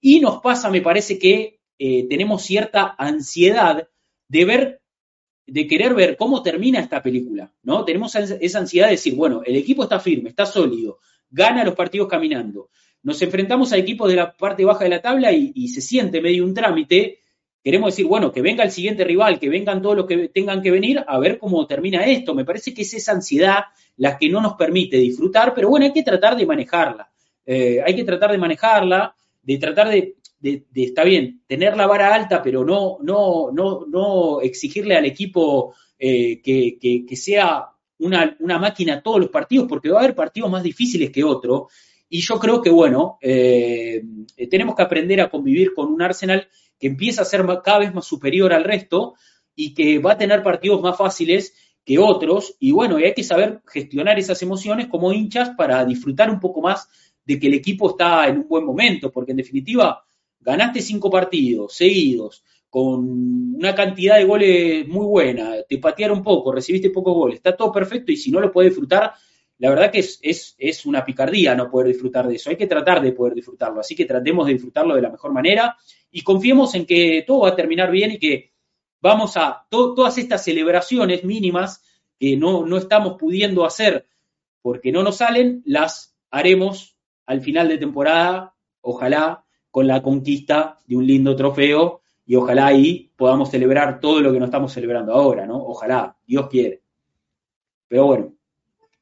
Y 0.00 0.20
nos 0.20 0.40
pasa, 0.40 0.70
me 0.70 0.80
parece 0.80 1.18
que 1.18 1.59
eh, 1.82 2.06
tenemos 2.10 2.42
cierta 2.42 2.94
ansiedad 2.98 3.88
de 4.28 4.44
ver, 4.44 4.82
de 5.46 5.66
querer 5.66 5.94
ver 5.94 6.18
cómo 6.18 6.42
termina 6.42 6.78
esta 6.78 7.02
película, 7.02 7.54
¿no? 7.62 7.86
Tenemos 7.86 8.14
esa 8.14 8.58
ansiedad 8.58 8.88
de 8.88 8.92
decir, 8.92 9.14
bueno, 9.14 9.40
el 9.46 9.56
equipo 9.56 9.84
está 9.84 9.98
firme, 9.98 10.28
está 10.28 10.44
sólido, 10.44 10.98
gana 11.30 11.64
los 11.64 11.74
partidos 11.74 12.06
caminando. 12.06 12.68
Nos 13.02 13.22
enfrentamos 13.22 13.72
a 13.72 13.78
equipos 13.78 14.10
de 14.10 14.16
la 14.16 14.36
parte 14.36 14.62
baja 14.62 14.84
de 14.84 14.90
la 14.90 15.00
tabla 15.00 15.32
y, 15.32 15.68
se 15.68 15.80
siente 15.80 16.20
medio 16.20 16.44
un 16.44 16.52
trámite. 16.52 17.20
Queremos 17.64 17.92
decir, 17.92 18.04
bueno, 18.04 18.30
que 18.30 18.42
venga 18.42 18.62
el 18.62 18.72
siguiente 18.72 19.02
rival, 19.02 19.40
que 19.40 19.48
vengan 19.48 19.80
todos 19.80 19.96
los 19.96 20.06
que 20.06 20.28
tengan 20.28 20.60
que 20.60 20.70
venir 20.70 21.02
a 21.06 21.18
ver 21.18 21.38
cómo 21.38 21.66
termina 21.66 22.04
esto. 22.04 22.34
Me 22.34 22.44
parece 22.44 22.74
que 22.74 22.82
es 22.82 22.92
esa 22.92 23.12
ansiedad 23.12 23.64
la 23.96 24.18
que 24.18 24.28
no 24.28 24.42
nos 24.42 24.52
permite 24.52 24.98
disfrutar, 24.98 25.54
pero 25.54 25.70
bueno, 25.70 25.86
hay 25.86 25.94
que 25.94 26.02
tratar 26.02 26.36
de 26.36 26.44
manejarla. 26.44 27.10
Eh, 27.46 27.80
hay 27.82 27.96
que 27.96 28.04
tratar 28.04 28.32
de 28.32 28.38
manejarla, 28.38 29.14
de 29.40 29.56
tratar 29.56 29.88
de 29.88 30.16
de, 30.40 30.64
está 30.74 31.04
bien, 31.04 31.42
tener 31.46 31.76
la 31.76 31.86
vara 31.86 32.14
alta, 32.14 32.42
pero 32.42 32.64
no, 32.64 32.98
no, 33.02 33.50
no, 33.52 33.86
no 33.86 34.40
exigirle 34.40 34.96
al 34.96 35.04
equipo 35.04 35.74
eh, 35.98 36.40
que, 36.42 37.16
sea 37.16 37.66
una, 37.98 38.36
máquina 38.58 39.02
todos 39.02 39.20
los 39.20 39.28
partidos, 39.28 39.66
porque 39.68 39.90
va 39.90 39.98
a 39.98 40.04
haber 40.04 40.14
partidos 40.14 40.50
más 40.50 40.62
difíciles 40.62 41.10
que 41.10 41.22
otros. 41.22 41.70
Y 42.08 42.20
yo 42.22 42.38
creo 42.38 42.60
que, 42.62 42.70
bueno, 42.70 43.18
eh, 43.20 44.02
tenemos 44.50 44.74
que 44.74 44.82
aprender 44.82 45.20
a 45.20 45.30
convivir 45.30 45.74
con 45.74 45.92
un 45.92 46.02
Arsenal 46.02 46.48
que 46.78 46.86
empieza 46.88 47.22
a 47.22 47.26
ser 47.26 47.44
cada 47.62 47.80
vez 47.80 47.94
más 47.94 48.06
superior 48.06 48.52
al 48.52 48.64
resto 48.64 49.14
y 49.54 49.74
que 49.74 49.98
va 49.98 50.12
a 50.12 50.18
tener 50.18 50.42
partidos 50.42 50.80
más 50.80 50.96
fáciles 50.96 51.54
que 51.84 51.98
otros. 51.98 52.56
Y 52.58 52.72
bueno, 52.72 52.96
hay 52.96 53.12
que 53.12 53.22
saber 53.22 53.60
gestionar 53.66 54.18
esas 54.18 54.42
emociones 54.42 54.86
como 54.86 55.12
hinchas 55.12 55.50
para 55.50 55.84
disfrutar 55.84 56.30
un 56.30 56.40
poco 56.40 56.62
más 56.62 56.88
de 57.24 57.38
que 57.38 57.48
el 57.48 57.54
equipo 57.54 57.90
está 57.90 58.26
en 58.26 58.38
un 58.38 58.48
buen 58.48 58.64
momento, 58.64 59.12
porque 59.12 59.32
en 59.32 59.36
definitiva 59.36 60.02
ganaste 60.40 60.80
cinco 60.80 61.10
partidos 61.10 61.74
seguidos 61.74 62.44
con 62.70 63.56
una 63.56 63.74
cantidad 63.74 64.16
de 64.16 64.24
goles 64.24 64.88
muy 64.88 65.04
buena, 65.04 65.56
te 65.68 65.78
patearon 65.78 66.22
poco, 66.22 66.52
recibiste 66.52 66.90
pocos 66.90 67.14
goles, 67.14 67.36
está 67.36 67.56
todo 67.56 67.72
perfecto 67.72 68.12
y 68.12 68.16
si 68.16 68.30
no 68.30 68.40
lo 68.40 68.52
puedes 68.52 68.70
disfrutar, 68.70 69.12
la 69.58 69.70
verdad 69.70 69.90
que 69.90 69.98
es, 69.98 70.20
es, 70.56 70.86
una 70.86 71.04
picardía 71.04 71.54
no 71.54 71.68
poder 71.68 71.88
disfrutar 71.88 72.28
de 72.28 72.36
eso, 72.36 72.48
hay 72.48 72.56
que 72.56 72.68
tratar 72.68 73.02
de 73.02 73.12
poder 73.12 73.34
disfrutarlo, 73.34 73.80
así 73.80 73.96
que 73.96 74.04
tratemos 74.04 74.46
de 74.46 74.52
disfrutarlo 74.52 74.94
de 74.94 75.02
la 75.02 75.10
mejor 75.10 75.32
manera 75.32 75.76
y 76.12 76.22
confiemos 76.22 76.74
en 76.74 76.86
que 76.86 77.24
todo 77.26 77.40
va 77.40 77.50
a 77.50 77.56
terminar 77.56 77.90
bien 77.90 78.12
y 78.12 78.18
que 78.18 78.52
vamos 79.02 79.36
a, 79.36 79.66
todas 79.68 80.16
estas 80.18 80.44
celebraciones 80.44 81.24
mínimas 81.24 81.82
que 82.18 82.36
no, 82.36 82.64
no 82.64 82.76
estamos 82.76 83.16
pudiendo 83.18 83.64
hacer 83.64 84.06
porque 84.62 84.92
no 84.92 85.02
nos 85.02 85.16
salen, 85.16 85.62
las 85.64 86.16
haremos 86.30 86.96
al 87.26 87.40
final 87.40 87.68
de 87.68 87.78
temporada, 87.78 88.54
ojalá, 88.80 89.44
con 89.70 89.86
la 89.86 90.02
conquista 90.02 90.78
de 90.86 90.96
un 90.96 91.06
lindo 91.06 91.36
trofeo 91.36 92.00
y 92.26 92.36
ojalá 92.36 92.66
ahí 92.66 93.10
podamos 93.16 93.50
celebrar 93.50 94.00
todo 94.00 94.20
lo 94.20 94.32
que 94.32 94.38
no 94.38 94.44
estamos 94.44 94.72
celebrando 94.72 95.12
ahora, 95.12 95.46
¿no? 95.46 95.56
Ojalá, 95.64 96.16
Dios 96.26 96.48
quiere. 96.48 96.82
Pero 97.88 98.06
bueno, 98.06 98.34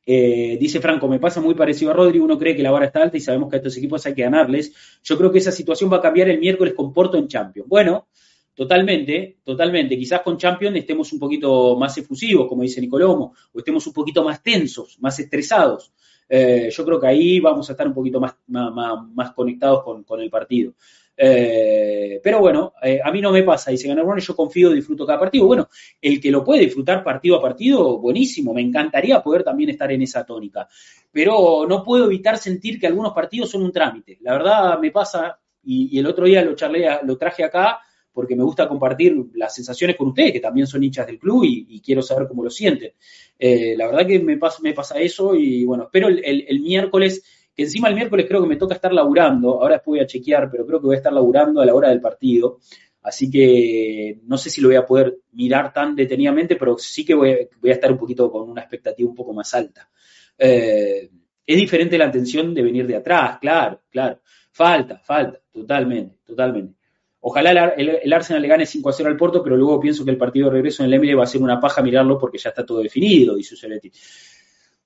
eh, 0.07 0.57
dice 0.59 0.81
Franco, 0.81 1.07
me 1.07 1.19
pasa 1.19 1.39
muy 1.39 1.55
parecido 1.55 1.90
a 1.90 1.95
Rodri, 1.95 2.19
uno 2.19 2.39
cree 2.39 2.57
que 2.57 2.62
la 2.62 2.70
vara 2.70 2.86
está 2.86 3.03
alta 3.03 3.19
y 3.19 3.20
sabemos 3.20 3.51
que 3.51 3.57
a 3.57 3.59
estos 3.59 3.77
equipos 3.77 4.07
hay 4.07 4.15
que 4.15 4.23
ganarles. 4.23 4.73
Yo 5.03 5.19
creo 5.19 5.31
que 5.31 5.36
esa 5.36 5.53
situación 5.53 5.93
va 5.93 5.99
a 5.99 6.01
cambiar 6.01 6.31
el 6.31 6.39
miércoles 6.39 6.73
con 6.73 6.90
Porto 6.95 7.19
en 7.19 7.28
Champions. 7.28 7.69
Bueno, 7.69 8.09
totalmente, 8.55 9.36
totalmente. 9.45 9.99
Quizás 9.99 10.23
con 10.23 10.39
Champions 10.39 10.78
estemos 10.78 11.12
un 11.12 11.19
poquito 11.19 11.77
más 11.77 11.99
efusivos, 11.99 12.49
como 12.49 12.62
dice 12.62 12.81
Nicolomo, 12.81 13.35
o 13.53 13.59
estemos 13.59 13.86
un 13.86 13.93
poquito 13.93 14.24
más 14.24 14.43
tensos, 14.43 14.99
más 15.01 15.19
estresados. 15.19 15.93
Eh, 16.28 16.68
yo 16.70 16.84
creo 16.84 17.00
que 17.00 17.06
ahí 17.06 17.40
vamos 17.40 17.68
a 17.68 17.72
estar 17.72 17.86
un 17.86 17.94
poquito 17.94 18.20
más, 18.20 18.36
más, 18.48 19.32
conectados 19.32 19.82
con, 19.82 20.20
el 20.20 20.30
partido. 20.30 20.74
Eh, 21.16 22.20
pero 22.22 22.38
bueno, 22.38 22.74
eh, 22.82 23.00
a 23.02 23.10
mí 23.10 23.20
no 23.20 23.32
me 23.32 23.42
pasa, 23.42 23.72
dice 23.72 23.88
Ganar 23.88 24.20
yo 24.20 24.36
confío, 24.36 24.70
disfruto 24.70 25.06
cada 25.06 25.18
partido. 25.18 25.46
Bueno, 25.46 25.68
el 26.00 26.20
que 26.20 26.30
lo 26.30 26.44
puede 26.44 26.60
disfrutar 26.60 27.02
partido 27.02 27.36
a 27.36 27.42
partido, 27.42 27.98
buenísimo, 27.98 28.52
me 28.52 28.60
encantaría 28.60 29.22
poder 29.22 29.42
también 29.42 29.70
estar 29.70 29.90
en 29.90 30.02
esa 30.02 30.24
tónica. 30.24 30.68
Pero 31.10 31.66
no 31.68 31.82
puedo 31.82 32.05
evitar 32.05 32.38
sentir 32.38 32.78
que 32.78 32.86
algunos 32.86 33.12
partidos 33.12 33.50
son 33.50 33.62
un 33.62 33.72
trámite. 33.72 34.18
La 34.20 34.32
verdad 34.32 34.78
me 34.78 34.90
pasa, 34.90 35.38
y, 35.64 35.96
y 35.96 35.98
el 35.98 36.06
otro 36.06 36.26
día 36.26 36.44
lo, 36.44 36.55
charlé, 36.55 36.86
lo 37.02 37.16
traje 37.16 37.42
acá, 37.42 37.80
porque 38.12 38.35
me 38.35 38.43
gusta 38.43 38.68
compartir 38.68 39.16
las 39.35 39.55
sensaciones 39.55 39.97
con 39.97 40.09
ustedes, 40.09 40.32
que 40.32 40.40
también 40.40 40.66
son 40.66 40.82
hinchas 40.82 41.06
del 41.06 41.18
club 41.18 41.44
y, 41.44 41.80
quiero 41.80 42.02
saber 42.02 42.26
cómo 42.26 42.43
lo 42.43 42.51
sienten. 42.51 42.93
Eh, 43.39 43.74
la 43.76 43.86
verdad 43.86 44.06
que 44.06 44.18
me 44.18 44.36
pasa, 44.36 44.59
me 44.62 44.72
pasa 44.72 44.98
eso 44.98 45.35
y 45.35 45.64
bueno, 45.64 45.85
espero 45.85 46.09
el, 46.09 46.60
miércoles, 46.60 47.22
que 47.55 47.62
encima 47.62 47.89
el 47.89 47.94
miércoles 47.94 48.26
creo 48.28 48.43
que 48.43 48.48
me 48.48 48.56
toca 48.56 48.74
estar 48.74 48.93
laburando, 48.93 49.60
ahora 49.60 49.74
después 49.74 49.98
voy 49.98 50.01
a 50.01 50.06
chequear, 50.06 50.51
pero 50.51 50.66
creo 50.66 50.80
que 50.80 50.86
voy 50.86 50.94
a 50.97 50.98
estar 50.98 51.12
laburando 51.12 51.60
a 51.60 51.66
la 51.66 51.74
hora 51.74 51.90
del 51.90 52.01
partido. 52.01 52.59
Así 53.02 53.30
que 53.30 54.20
no 54.24 54.36
sé 54.36 54.51
si 54.51 54.60
lo 54.60 54.68
voy 54.68 54.76
a 54.76 54.85
poder 54.85 55.18
mirar 55.32 55.72
tan 55.72 55.94
detenidamente, 55.94 56.56
pero 56.56 56.76
sí 56.76 57.05
que 57.05 57.14
voy, 57.14 57.30
a 57.30 57.72
estar 57.72 57.90
un 57.93 57.98
poquito 57.98 58.30
con 58.30 58.51
una 58.51 58.62
expectativa 58.62 59.09
un 59.09 59.14
poco 59.14 59.32
más 59.32 59.55
alta. 59.55 59.89
Eh, 60.36 61.09
es 61.47 61.56
diferente 61.56 61.97
la 61.97 62.06
atención 62.06 62.52
de 62.52 62.62
venir 62.62 62.86
de 62.86 62.97
atrás, 62.97 63.39
claro, 63.40 63.82
claro. 63.90 64.20
Falta, 64.51 64.98
falta, 64.98 65.40
totalmente, 65.52 66.18
totalmente. 66.26 66.77
Ojalá 67.20 67.74
el, 67.77 68.12
Arsenal 68.12 68.43
le 68.43 68.49
gane 68.49 68.66
5 68.66 68.89
a 68.89 68.93
0 68.93 69.09
al 69.09 69.16
Porto, 69.16 69.43
pero 69.43 69.57
luego 69.57 69.81
pienso 69.81 70.05
que 70.05 70.12
el 70.12 70.16
partido 70.16 70.47
de 70.47 70.53
regreso 70.53 70.82
en 70.82 70.89
el 70.89 70.95
Emirates 70.95 71.19
va 71.19 71.24
a 71.24 71.27
ser 71.27 71.43
una 71.43 71.61
paja 71.61 71.82
mirarlo 71.82 72.16
porque 72.16 72.39
ya 72.39 72.51
está 72.51 72.65
todo 72.65 72.81
definido, 72.81 73.35
dice 73.35 73.55
Uceletti. 73.55 73.90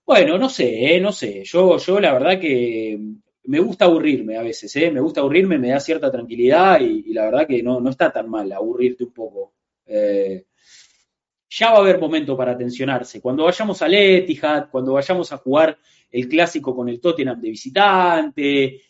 Bueno, 0.06 0.38
no 0.38 0.48
sé, 0.48 0.96
eh, 0.96 1.00
no 1.00 1.12
sé. 1.12 1.44
Yo, 1.44 1.76
yo 1.76 2.00
la 2.00 2.12
verdad 2.14 2.40
que 2.40 2.98
me 3.44 3.58
gusta 3.60 3.84
aburrirme 3.84 4.38
a 4.38 4.42
veces, 4.42 4.74
¿eh? 4.76 4.90
Me 4.90 5.00
gusta 5.00 5.20
aburrirme, 5.20 5.58
me 5.58 5.70
da 5.70 5.80
cierta 5.80 6.10
tranquilidad 6.10 6.80
y, 6.80 7.12
la 7.12 7.24
verdad 7.26 7.46
que 7.46 7.62
no, 7.62 7.80
no, 7.80 7.90
está 7.90 8.10
tan 8.10 8.30
mal 8.30 8.50
aburrirte 8.52 9.04
un 9.04 9.12
poco. 9.12 9.52
Eh, 9.86 10.46
ya 11.50 11.70
va 11.70 11.78
a 11.78 11.80
haber 11.80 12.00
momento 12.00 12.34
para 12.34 12.56
tensionarse. 12.56 13.20
Cuando 13.20 13.44
vayamos 13.44 13.82
al 13.82 13.92
Etihad, 13.92 14.70
cuando 14.70 14.94
vayamos 14.94 15.30
a 15.32 15.36
jugar 15.36 15.76
el 16.10 16.28
clásico 16.28 16.74
con 16.74 16.88
el 16.88 16.98
Tottenham 16.98 17.40
de 17.40 17.50
visitante, 17.50 18.80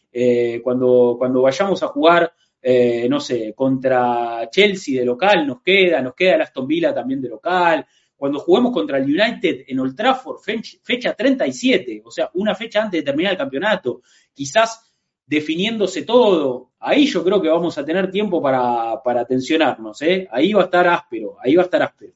cuando, 0.62 1.16
cuando 1.18 1.42
vayamos 1.42 1.82
a 1.82 1.88
jugar 1.88 2.32
eh, 2.62 3.08
no 3.08 3.18
sé, 3.18 3.52
contra 3.54 4.48
Chelsea 4.50 5.00
de 5.00 5.04
local 5.04 5.46
nos 5.46 5.62
queda, 5.62 6.00
nos 6.00 6.14
queda 6.14 6.36
el 6.36 6.42
Aston 6.42 6.66
Villa 6.66 6.94
también 6.94 7.20
de 7.20 7.28
local. 7.28 7.84
Cuando 8.16 8.38
juguemos 8.38 8.72
contra 8.72 8.98
el 8.98 9.04
United 9.04 9.64
en 9.66 9.80
Old 9.80 9.96
Trafford, 9.96 10.38
fecha 10.82 11.12
37, 11.12 12.02
o 12.04 12.10
sea, 12.10 12.30
una 12.34 12.54
fecha 12.54 12.80
antes 12.80 13.00
de 13.00 13.04
terminar 13.04 13.32
el 13.32 13.38
campeonato, 13.38 14.02
quizás 14.32 14.80
definiéndose 15.26 16.02
todo, 16.02 16.70
ahí 16.78 17.06
yo 17.06 17.24
creo 17.24 17.42
que 17.42 17.48
vamos 17.48 17.76
a 17.78 17.84
tener 17.84 18.10
tiempo 18.12 18.40
para, 18.40 19.02
para 19.02 19.24
tensionarnos, 19.24 20.00
¿eh? 20.02 20.28
Ahí 20.30 20.52
va 20.52 20.62
a 20.62 20.64
estar 20.66 20.86
áspero, 20.86 21.36
ahí 21.42 21.56
va 21.56 21.62
a 21.62 21.64
estar 21.64 21.82
áspero. 21.82 22.12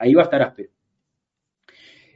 Ahí 0.00 0.14
va 0.14 0.22
a 0.22 0.24
estar 0.24 0.40
áspero. 0.40 0.70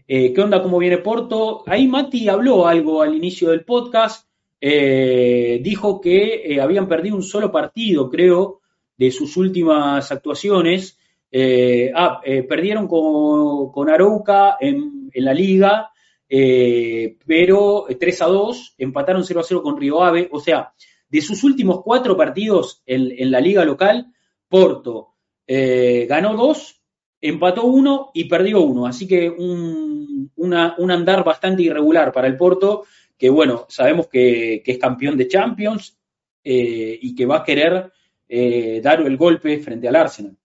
Eh, 0.09 0.33
¿Qué 0.33 0.41
onda? 0.41 0.63
¿Cómo 0.63 0.79
viene 0.79 0.99
Porto? 0.99 1.65
Ahí 1.67 1.87
Mati 1.87 2.29
habló 2.31 2.67
algo 2.67 3.03
al 3.03 3.15
inicio 3.15 3.51
del 3.51 3.67
podcast. 3.67 4.27
Eh, 4.67 5.61
dijo 5.63 6.01
que 6.01 6.43
eh, 6.43 6.59
habían 6.59 6.89
perdido 6.89 7.17
un 7.17 7.23
solo 7.23 7.53
partido, 7.53 8.09
creo, 8.09 8.63
de 8.97 9.11
sus 9.11 9.37
últimas 9.37 10.11
actuaciones. 10.11 10.99
Eh, 11.31 11.93
ah, 11.95 12.23
perdieron 12.49 12.89
con, 12.89 13.71
con 13.71 13.91
Arauca 13.91 14.57
en, 14.59 15.11
la 15.17 15.35
liga, 15.35 15.91
pero 16.27 17.85
3 18.01 18.23
a 18.23 18.27
2, 18.27 18.75
empataron 18.79 19.25
0 19.25 19.41
a 19.41 19.43
0 19.43 19.63
con 19.63 19.79
Río 19.79 20.03
Ave. 20.03 20.31
O 20.33 20.41
sea, 20.41 20.73
de 21.11 21.21
sus 21.21 21.45
últimos 21.45 21.83
cuatro 21.83 22.17
partidos 22.17 22.83
en, 22.87 23.31
la 23.31 23.41
liga 23.41 23.67
local, 23.67 24.15
Porto 24.49 25.11
ganó 25.47 26.35
dos, 26.35 26.81
empató 27.21 27.65
uno 27.65 28.13
y 28.15 28.25
perdió 28.25 28.63
uno. 28.63 28.87
Así 28.87 29.07
que 29.07 29.29
un, 29.29 30.31
un 30.37 30.91
andar 30.91 31.23
bastante 31.23 31.63
irregular 31.63 32.13
para 32.13 32.29
el 32.29 32.37
Porto, 32.39 32.85
que 33.17 33.31
bueno, 33.31 33.67
sabemos 33.69 34.09
que, 34.09 34.63
es 34.65 34.79
campeón 34.79 35.17
de 35.17 35.29
Champions 35.29 35.99
eh, 36.43 36.99
y 37.01 37.15
que 37.15 37.27
va 37.27 37.39
a 37.39 37.45
querer 37.45 37.93
eh, 38.29 38.81
dar 38.83 39.01
el 39.01 39.17
golpe 39.17 39.59
frente 39.59 39.89
al 39.89 39.97
Arsenal. 39.97 40.37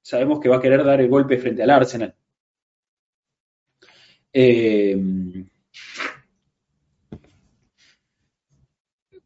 Sabemos 0.00 0.40
que 0.40 0.48
va 0.48 0.56
a 0.56 0.60
querer 0.60 0.84
dar 0.84 1.00
el 1.00 1.08
golpe 1.08 1.38
frente 1.38 1.62
al 1.62 1.70
Arsenal. 1.70 2.14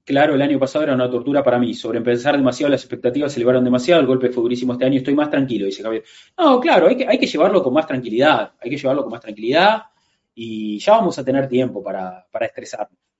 Claro, 0.04 0.34
el 0.34 0.42
año 0.42 0.58
pasado 0.58 0.84
era 0.84 0.94
una 0.94 1.08
tortura 1.08 1.44
para 1.44 1.58
mí. 1.58 1.74
Sobrepensar 1.74 2.36
demasiado, 2.36 2.70
las 2.70 2.82
expectativas 2.82 3.32
se 3.32 3.38
elevaron 3.38 3.62
demasiado, 3.62 4.00
el 4.00 4.06
golpe 4.06 4.30
fue 4.30 4.42
durísimo 4.42 4.72
este 4.72 4.84
año, 4.84 4.98
estoy 4.98 5.14
más 5.14 5.30
tranquilo, 5.30 5.66
dice 5.66 5.82
Javier. 5.82 6.04
No, 6.36 6.58
claro, 6.58 6.88
hay 6.88 6.96
que, 6.96 7.06
hay 7.06 7.18
que 7.18 7.26
llevarlo 7.26 7.62
con 7.62 7.72
más 7.72 7.86
tranquilidad, 7.86 8.52
hay 8.60 8.70
que 8.70 8.76
llevarlo 8.76 9.02
con 9.02 9.12
más 9.12 9.20
tranquilidad 9.20 9.91
y 10.34 10.78
ya 10.78 10.92
vamos 10.92 11.18
a 11.18 11.24
tener 11.24 11.48
tiempo 11.48 11.82
para, 11.82 12.26
para. 12.30 12.50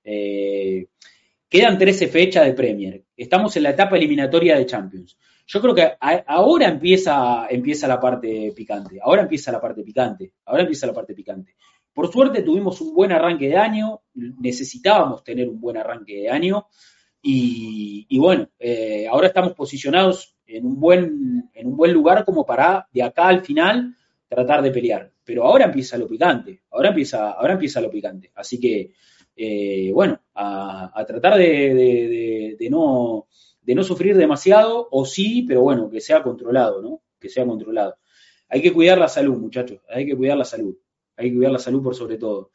Eh, 0.03 0.87
quedan 1.47 1.77
13 1.77 2.07
fechas 2.07 2.45
de 2.45 2.53
Premier, 2.53 3.03
estamos 3.15 3.55
en 3.57 3.63
la 3.63 3.71
etapa 3.71 3.97
eliminatoria 3.97 4.57
de 4.57 4.65
Champions. 4.65 5.17
Yo 5.45 5.61
creo 5.61 5.75
que 5.75 5.91
ahora 5.99 6.67
empieza, 6.67 7.47
empieza 7.49 7.87
la 7.87 7.99
parte 7.99 8.53
picante, 8.55 8.99
ahora 9.01 9.23
empieza 9.23 9.51
la 9.51 9.59
parte 9.59 9.83
picante, 9.83 10.33
ahora 10.45 10.63
empieza 10.63 10.87
la 10.87 10.93
parte 10.93 11.13
picante. 11.13 11.55
Por 11.93 12.11
suerte 12.11 12.41
tuvimos 12.41 12.79
un 12.81 12.93
buen 12.95 13.11
arranque 13.11 13.49
de 13.49 13.57
año, 13.57 14.01
necesitábamos 14.13 15.23
tener 15.23 15.49
un 15.49 15.59
buen 15.59 15.77
arranque 15.77 16.21
de 16.21 16.29
año 16.29 16.67
y, 17.21 18.17
bueno, 18.17 18.49
eh, 18.59 19.07
ahora 19.09 19.27
estamos 19.27 19.53
posicionados 19.53 20.35
en 20.45 20.65
un, 20.65 20.79
buen, 20.79 21.49
en 21.53 21.67
un 21.67 21.77
buen 21.77 21.93
lugar 21.93 22.25
como 22.25 22.45
para 22.45 22.87
de 22.91 23.03
acá 23.03 23.27
al 23.27 23.45
final 23.45 23.95
tratar 24.33 24.61
de 24.61 24.71
pelear. 24.71 25.11
Pero 25.23 25.43
ahora 25.43 25.65
empieza 25.65 25.97
lo 25.97 26.07
picante, 26.07 26.63
ahora 26.71 26.89
empieza, 26.89 27.31
ahora 27.31 27.53
empieza 27.53 27.81
lo 27.81 27.89
picante. 27.89 28.31
Así 28.35 28.59
que, 28.59 28.93
eh, 29.35 29.91
bueno, 29.93 30.19
a, 30.35 31.03
tratar 31.07 31.37
de, 31.37 32.57
no, 32.69 33.27
no 33.65 33.83
sufrir 33.83 34.15
demasiado, 34.17 34.87
o 34.91 35.05
sí, 35.05 35.45
pero 35.47 35.61
bueno, 35.61 35.89
que 35.89 36.01
sea 36.01 36.21
controlado, 36.21 36.81
¿no? 36.81 37.01
Que 37.19 37.29
sea 37.29 37.45
controlado. 37.45 37.95
Hay 38.49 38.61
que 38.61 38.73
cuidar 38.73 38.97
la 38.97 39.07
salud, 39.07 39.37
muchachos, 39.37 39.79
hay 39.89 40.05
que 40.05 40.15
cuidar 40.15 40.37
la 40.37 40.45
salud 40.45 40.75
hay 41.15 41.29
que 41.29 41.35
cuidar 41.35 41.51
la 41.51 41.59
salud 41.59 41.83
por 41.83 41.95
sobre 41.95 42.17
todo. 42.17 42.51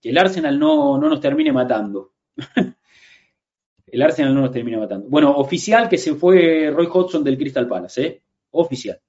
Que 0.00 0.10
el 0.10 0.18
Arsenal 0.18 0.58
no, 0.58 0.98
nos 0.98 1.20
termine 1.20 1.52
matando. 1.52 2.14
el 3.86 4.02
Arsenal 4.02 4.34
no 4.34 4.42
nos 4.42 4.52
termine 4.52 4.76
matando. 4.76 5.08
Bueno, 5.08 5.32
oficial 5.36 5.88
que 5.88 5.98
se 5.98 6.14
fue 6.14 6.70
Roy 6.70 6.88
Hodgson 6.92 7.22
del 7.22 7.38
Crystal 7.38 7.68
Palace, 7.68 8.06
¿eh? 8.06 8.22
Oficial. 8.50 9.00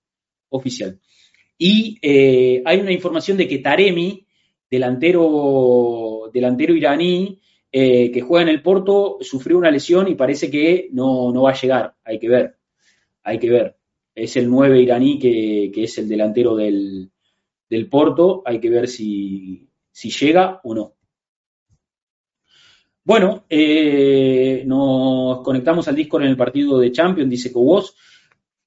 Oficial. 0.49 0.99
Y 1.63 1.97
eh, 2.01 2.61
hay 2.65 2.79
una 2.81 2.91
información 2.91 3.37
de 3.37 3.47
que 3.47 3.59
Taremi, 3.59 4.25
delantero, 4.69 6.29
iraní, 6.33 7.39
eh, 7.71 8.11
que 8.11 8.21
juega 8.21 8.43
en 8.43 8.49
el 8.49 8.61
Porto, 8.61 9.19
sufrió 9.21 9.57
una 9.57 9.71
lesión 9.71 10.09
y 10.09 10.15
parece 10.15 10.51
que 10.51 10.89
no, 10.91 11.31
no, 11.31 11.43
va 11.43 11.51
a 11.51 11.61
llegar. 11.61 11.95
Hay 12.03 12.19
que 12.19 12.27
ver. 12.27 12.57
Hay 13.23 13.39
que 13.39 13.49
ver. 13.49 13.77
Es 14.13 14.35
el 14.35 14.49
9 14.49 14.81
iraní 14.81 15.17
que 15.17 15.71
es 15.75 15.97
el 15.97 16.09
delantero 16.09 16.55
del, 16.55 17.13
del 17.73 17.89
Porto, 17.89 18.43
hay 18.45 18.59
que 18.59 18.69
ver 18.69 18.87
si, 18.87 19.67
llega 19.93 20.61
o 20.63 20.75
no. 20.75 20.93
Bueno, 23.03 23.45
eh, 23.49 24.63
nos 24.65 25.41
conectamos 25.41 25.87
al 25.87 25.95
Discord 25.95 26.23
en 26.23 26.29
el 26.29 26.37
partido 26.37 26.77
de 26.77 26.91
Champions, 26.91 27.29
dice 27.31 27.51
Cobos. 27.51 27.95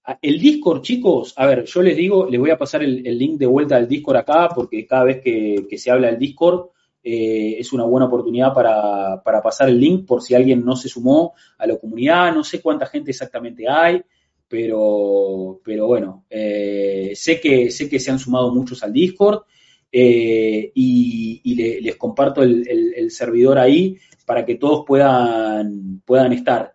Ah, 0.06 0.18
el 0.22 0.38
Discord, 0.38 0.82
chicos, 0.82 1.34
a 1.36 1.46
ver, 1.46 1.64
yo 1.64 1.82
les 1.82 1.96
digo, 1.96 2.26
les 2.30 2.38
voy 2.38 2.50
a 2.50 2.58
pasar 2.58 2.82
el, 2.82 3.02
link 3.18 3.38
de 3.38 3.46
vuelta 3.46 3.76
al 3.76 3.88
Discord 3.88 4.16
acá, 4.16 4.48
porque 4.54 4.86
cada 4.86 5.04
vez 5.04 5.20
que, 5.20 5.66
se 5.76 5.90
habla 5.90 6.08
del 6.08 6.18
Discord 6.18 6.70
eh, 7.02 7.56
es 7.58 7.72
una 7.72 7.84
buena 7.84 8.06
oportunidad 8.06 8.54
para, 8.54 9.20
para, 9.22 9.42
pasar 9.42 9.68
el 9.68 9.80
link 9.80 10.06
por 10.06 10.22
si 10.22 10.34
alguien 10.34 10.64
no 10.64 10.76
se 10.76 10.88
sumó 10.88 11.34
a 11.58 11.66
la 11.66 11.76
comunidad. 11.76 12.32
No 12.32 12.44
sé 12.44 12.60
cuánta 12.60 12.86
gente 12.86 13.10
exactamente 13.10 13.68
hay 13.68 14.02
pero, 14.48 15.60
pero 15.64 15.86
bueno, 15.86 16.24
eh, 16.30 17.12
sé, 17.14 17.40
que, 17.40 17.70
sé 17.70 17.88
que 17.88 17.98
se 17.98 18.10
han 18.10 18.18
sumado 18.18 18.52
muchos 18.54 18.82
al 18.82 18.92
Discord 18.92 19.42
eh, 19.90 20.70
y, 20.74 21.54
les 21.82 21.96
comparto 21.96 22.42
el, 22.42 23.10
servidor 23.10 23.58
ahí 23.58 23.96
para 24.24 24.44
que 24.44 24.56
todos 24.56 24.84
puedan, 24.86 26.02
puedan 26.04 26.32
estar. 26.32 26.74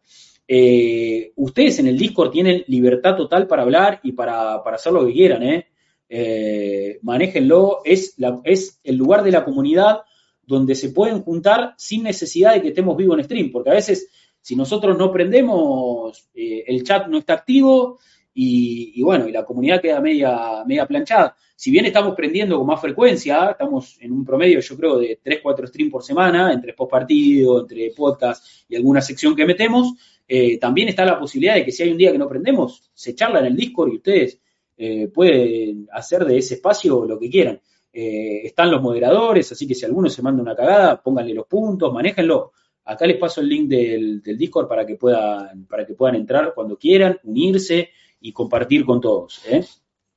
Eh, 0.54 1.32
ustedes 1.38 1.80
en 1.80 1.88
el 1.88 1.98
Discord 1.98 2.32
tienen 2.32 2.66
libertad 2.68 3.16
total 3.16 3.48
para 3.48 3.62
hablar 3.62 4.02
y 4.04 4.12
para, 4.12 4.56
hacer 4.56 4.92
lo 4.92 5.06
que 5.06 5.14
quieran, 5.14 5.44
¿eh? 5.44 7.00
manéjenlo, 7.04 7.80
es, 7.86 8.16
es 8.44 8.82
el 8.84 8.98
lugar 8.98 9.24
de 9.24 9.32
la 9.32 9.46
comunidad 9.46 10.02
donde 10.44 10.76
se 10.76 10.90
pueden 10.90 11.22
juntar 11.22 11.74
sin 11.78 12.04
necesidad 12.04 12.54
de 12.54 12.62
que 12.62 12.68
estemos 12.68 12.98
vivos 12.98 13.18
en 13.18 13.24
stream, 13.24 13.52
porque 13.52 13.70
a 13.70 13.76
veces 13.76 14.10
si 14.42 14.56
nosotros 14.56 14.98
no 14.98 15.12
prendemos, 15.12 16.30
eh, 16.34 16.64
el 16.68 16.84
chat 16.84 17.08
no 17.08 17.20
está 17.20 17.34
activo 17.34 18.00
y, 18.34 19.02
bueno, 19.04 19.28
y 19.28 19.32
la 19.32 19.46
comunidad 19.46 19.82
queda 19.82 20.02
media, 20.02 20.64
media 20.66 20.86
planchada. 20.88 21.36
Si 21.56 21.70
bien 21.70 21.86
estamos 21.86 22.16
prendiendo 22.16 22.58
con 22.58 22.66
más 22.66 22.82
frecuencia, 22.82 23.52
estamos 23.52 23.98
en 24.02 24.12
un 24.12 24.26
promedio, 24.26 24.60
yo 24.60 24.78
creo, 24.78 24.98
de 24.98 25.20
3, 25.22 25.42
4 25.44 25.68
streams 25.68 25.92
por 25.92 26.04
semana, 26.04 26.52
entre 26.52 26.74
post 26.74 26.90
partido, 26.90 27.62
entre 27.62 27.92
podcast 27.96 28.44
y 28.68 28.76
alguna 28.76 29.02
sección 29.02 29.36
que 29.36 29.46
metemos, 29.46 29.94
eh, 30.34 30.58
también 30.58 30.88
está 30.88 31.04
la 31.04 31.20
posibilidad 31.20 31.56
de 31.56 31.66
que 31.66 31.72
si 31.72 31.84
hay 31.84 31.92
un 31.92 31.98
día 31.98 32.12
que 32.12 32.18
no 32.18 32.30
prendemos, 32.30 32.90
se 32.94 33.14
charla 33.14 33.40
en 33.40 33.48
el 33.48 33.56
Discord 33.56 33.92
y 33.92 33.96
ustedes 33.98 34.40
eh, 34.78 35.08
pueden 35.10 35.88
hacer 35.92 36.26
de 36.26 36.38
ese 36.38 36.56
espacio 36.56 37.06
lo 37.06 37.20
que 37.20 37.30
quieran. 37.30 37.60
están 37.92 38.72
los 38.72 38.82
moderadores, 38.82 39.52
así 39.52 39.68
que 39.68 39.76
si 39.76 39.86
alguno 39.86 40.10
se 40.10 40.22
manda 40.22 40.42
una 40.42 40.56
cagada, 40.56 41.02
pónganle 41.02 41.34
los 41.34 41.48
puntos, 41.48 41.92
manéjenlo. 41.92 42.54
Acá 42.86 43.06
les 43.06 43.18
paso 43.18 43.42
el 43.42 43.50
link 43.50 43.68
del, 43.68 44.22
Discord 44.24 44.68
para 44.68 44.86
que, 44.86 44.96
puedan, 44.96 45.66
para 45.66 45.86
que 45.86 45.94
puedan 45.94 46.16
entrar 46.16 46.54
cuando 46.54 46.78
quieran, 46.78 47.20
unirse 47.24 47.90
y 48.22 48.32
compartir 48.32 48.86
con 48.86 49.02
todos. 49.02 49.42
¿eh? 49.48 49.64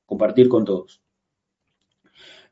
Compartir 0.06 0.48
con 0.48 0.64
todos. 0.64 1.00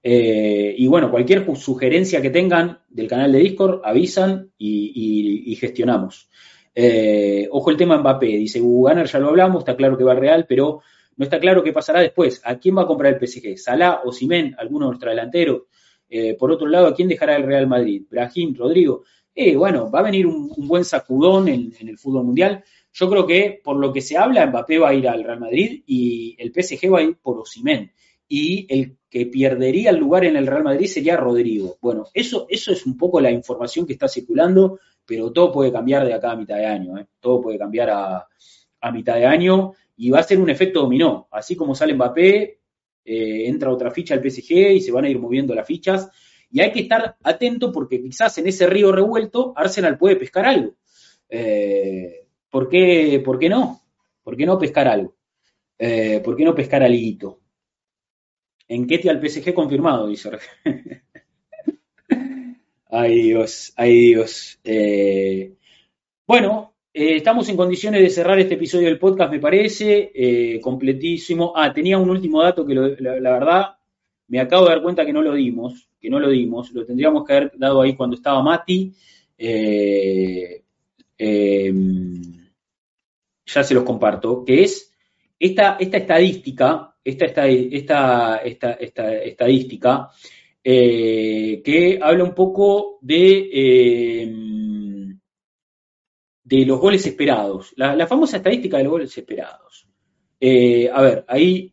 Eh, 0.03 0.75
y 0.77 0.87
bueno, 0.89 1.11
cualquier 1.11 1.47
sugerencia 1.57 2.21
que 2.21 2.31
tengan 2.31 2.81
del 2.89 3.07
canal 3.07 3.31
de 3.31 3.39
Discord, 3.39 3.83
avisan 3.85 4.51
y, 4.59 5.57
gestionamos. 5.61 6.29
Eh, 6.75 7.49
ojo 7.51 7.71
el 7.71 7.77
tema 7.77 7.99
Mbappé, 7.99 8.27
dice 8.27 8.61
Gunner, 8.61 9.07
ya 9.07 9.19
lo 9.19 9.29
hablamos, 9.29 9.61
está 9.61 9.77
claro 9.77 9.97
que 9.99 10.05
va 10.05 10.15
Real, 10.15 10.47
pero 10.49 10.81
no 11.17 11.25
está 11.25 11.39
claro 11.39 11.63
qué 11.63 11.73
pasará 11.73 12.01
después. 12.01 12.41
¿A 12.45 12.59
quién 12.59 12.77
va 12.77 12.83
a 12.83 12.87
comprar 12.87 13.15
el 13.15 13.29
PSG? 13.29 13.59
¿Salah 13.59 14.01
o 14.05 14.13
Simen? 14.13 14.55
¿Alguno 14.59 14.87
de 14.87 14.91
nuestros 14.91 15.11
delanteros? 15.11 15.63
por 16.39 16.53
otro 16.53 16.67
lado, 16.67 16.89
¿a 16.89 16.95
quién 16.95 17.09
dejará 17.09 17.37
el 17.37 17.45
Real 17.45 17.67
Madrid? 17.67 18.03
¿Brahim? 18.11 18.55
¿Rodrigo? 18.55 19.03
eh, 19.35 19.57
bueno, 19.57 19.91
va 19.91 20.01
a 20.01 20.03
venir 20.03 20.27
un, 20.27 20.51
buen 20.57 20.85
sacudón 20.85 21.49
en, 21.49 21.73
el 21.81 21.99
fútbol 21.99 22.25
mundial. 22.25 22.63
Yo 22.93 23.09
creo 23.09 23.27
que 23.27 23.61
por 23.63 23.77
lo 23.77 23.93
que 23.93 24.03
se 24.03 24.17
habla, 24.17 24.47
Mbappé 24.47 24.79
va 24.79 24.91
a 24.91 24.95
ir 24.95 25.09
al 25.09 25.25
Real 25.25 25.41
Madrid 25.41 25.83
y 25.87 26.37
el 26.39 26.53
PSG 26.53 26.93
va 26.93 26.99
a 26.99 27.03
ir 27.03 27.17
por 27.17 27.39
Osimen. 27.39 27.93
Y 28.29 28.67
el 28.69 28.97
que 29.09 29.27
perdería 29.27 29.91
el 29.91 29.97
lugar 29.97 30.25
en 30.25 30.37
el 30.37 30.47
Real 30.47 30.65
Madrid 30.65 30.87
sería 30.87 31.17
Rodrigo. 31.17 31.77
Bueno, 31.81 32.07
eso, 32.15 32.47
eso 32.49 32.73
es 32.73 32.87
un 32.87 32.97
poco 32.97 33.21
la 33.21 33.31
información 33.31 33.87
que 33.87 33.93
está 33.93 34.09
circulando, 34.09 34.79
pero 35.13 35.31
todo 35.31 35.53
puede 35.53 35.71
cambiar 35.71 36.07
de 36.07 36.15
acá 36.15 36.31
a 36.31 36.37
mitad 36.37 36.57
de 36.57 36.65
año. 36.65 36.97
¿eh? 36.97 37.07
Todo 37.21 37.43
puede 37.43 37.59
cambiar 37.59 37.91
a, 37.91 38.27
mitad 38.95 39.17
de 39.17 39.27
año 39.27 39.75
y 39.95 40.09
va 40.09 40.21
a 40.21 40.23
ser 40.23 40.41
un 40.41 40.49
efecto 40.49 40.81
dominó. 40.81 41.29
Así 41.31 41.55
como 41.55 41.75
sale 41.75 41.93
Mbappé, 41.93 42.61
eh, 43.05 43.47
entra 43.47 43.71
otra 43.71 43.91
ficha 43.91 44.15
al 44.15 44.23
PSG 44.23 44.53
y 44.73 44.81
se 44.81 44.91
van 44.91 45.05
a 45.05 45.11
ir 45.11 45.19
moviendo 45.19 45.55
las 45.55 45.67
fichas 45.67 46.09
y 46.51 46.61
hay 46.63 46.73
que 46.73 46.81
estar 46.81 47.19
atento 47.23 47.71
porque 47.71 48.01
quizás 48.01 48.39
en 48.39 48.47
ese 48.47 48.67
río 48.67 48.91
revuelto 48.91 49.53
Arsenal 49.55 49.99
puede 49.99 50.17
pescar 50.17 50.47
algo. 50.47 50.77
Eh, 51.29 52.27
¿por, 52.49 52.71
qué, 52.71 53.21
¿por, 53.23 53.39
qué, 53.39 53.51
no? 53.51 53.83
¿Por 54.23 54.35
qué 54.35 54.47
no 54.47 54.59
pescar 54.59 54.89
algo? 54.89 55.15
¿Por 56.25 56.37
qué 56.37 56.45
no 56.45 56.55
pescar 56.55 56.83
algo? 56.83 57.39
En 58.67 58.87
Ketty 58.87 59.11
al 59.11 59.21
PSG 59.21 59.53
confirmado, 59.53 60.07
dice. 60.07 60.31
Ay 62.93 63.23
Dios, 63.23 63.73
ay 63.77 64.01
Dios. 64.01 64.61
Eh, 64.63 65.55
bueno, 66.27 66.75
estamos 66.93 67.49
en 67.49 67.57
condiciones 67.57 68.03
de 68.03 68.11
cerrar 68.11 68.39
este 68.39 68.55
episodio 68.55 68.87
del 68.87 68.99
podcast, 68.99 69.33
me 69.33 69.41
parece, 69.41 70.61
completísimo. 70.63 71.53
Ah, 71.57 71.73
tenía 71.73 71.99
un 71.99 72.11
último 72.11 72.43
dato 72.43 72.67
que 72.67 72.75
la, 72.75 73.33
verdad 73.33 73.77
me 74.29 74.41
acabo 74.41 74.67
de 74.67 74.75
dar 74.75 74.83
cuenta 74.83 75.07
que 75.07 75.13
no 75.13 75.23
lo 75.23 75.35
dimos, 75.35 75.89
que 76.01 76.11
no 76.11 76.21
lo 76.21 76.29
dimos, 76.29 76.71
lo 76.73 76.85
tendríamos 76.85 77.25
que 77.25 77.33
haber 77.33 77.53
dado 77.57 77.81
ahí 77.81 77.97
cuando 77.97 78.17
estaba 78.17 78.43
Mati. 78.43 78.93
Eh, 79.39 80.63
em, 81.19 82.23
ya 83.47 83.65
se 83.65 83.75
los 83.75 83.85
comparto, 83.85 84.45
que 84.45 84.63
es 84.63 84.93
esta, 85.39 85.77
esta 85.81 85.97
estadística, 85.97 86.95
esta, 87.05 87.25
esta, 87.27 88.37
esta, 88.37 88.73
esta 88.75 89.15
estadística, 89.17 90.11
eh, 90.65 91.61
que 91.65 91.99
habla 92.01 92.25
un 92.25 92.35
poco 92.35 92.99
de, 93.01 94.23
em, 94.23 95.19
de 96.45 96.67
los 96.67 96.79
goles 96.79 97.07
esperados, 97.07 97.73
la, 97.77 98.07
famosa 98.07 98.37
estadística 98.37 98.77
de 98.77 98.85
los 98.85 98.93
goles 98.93 99.17
esperados. 99.19 99.89
Eh, 100.41 100.91
a 100.93 101.03
ver, 101.03 101.25
ahí 101.29 101.73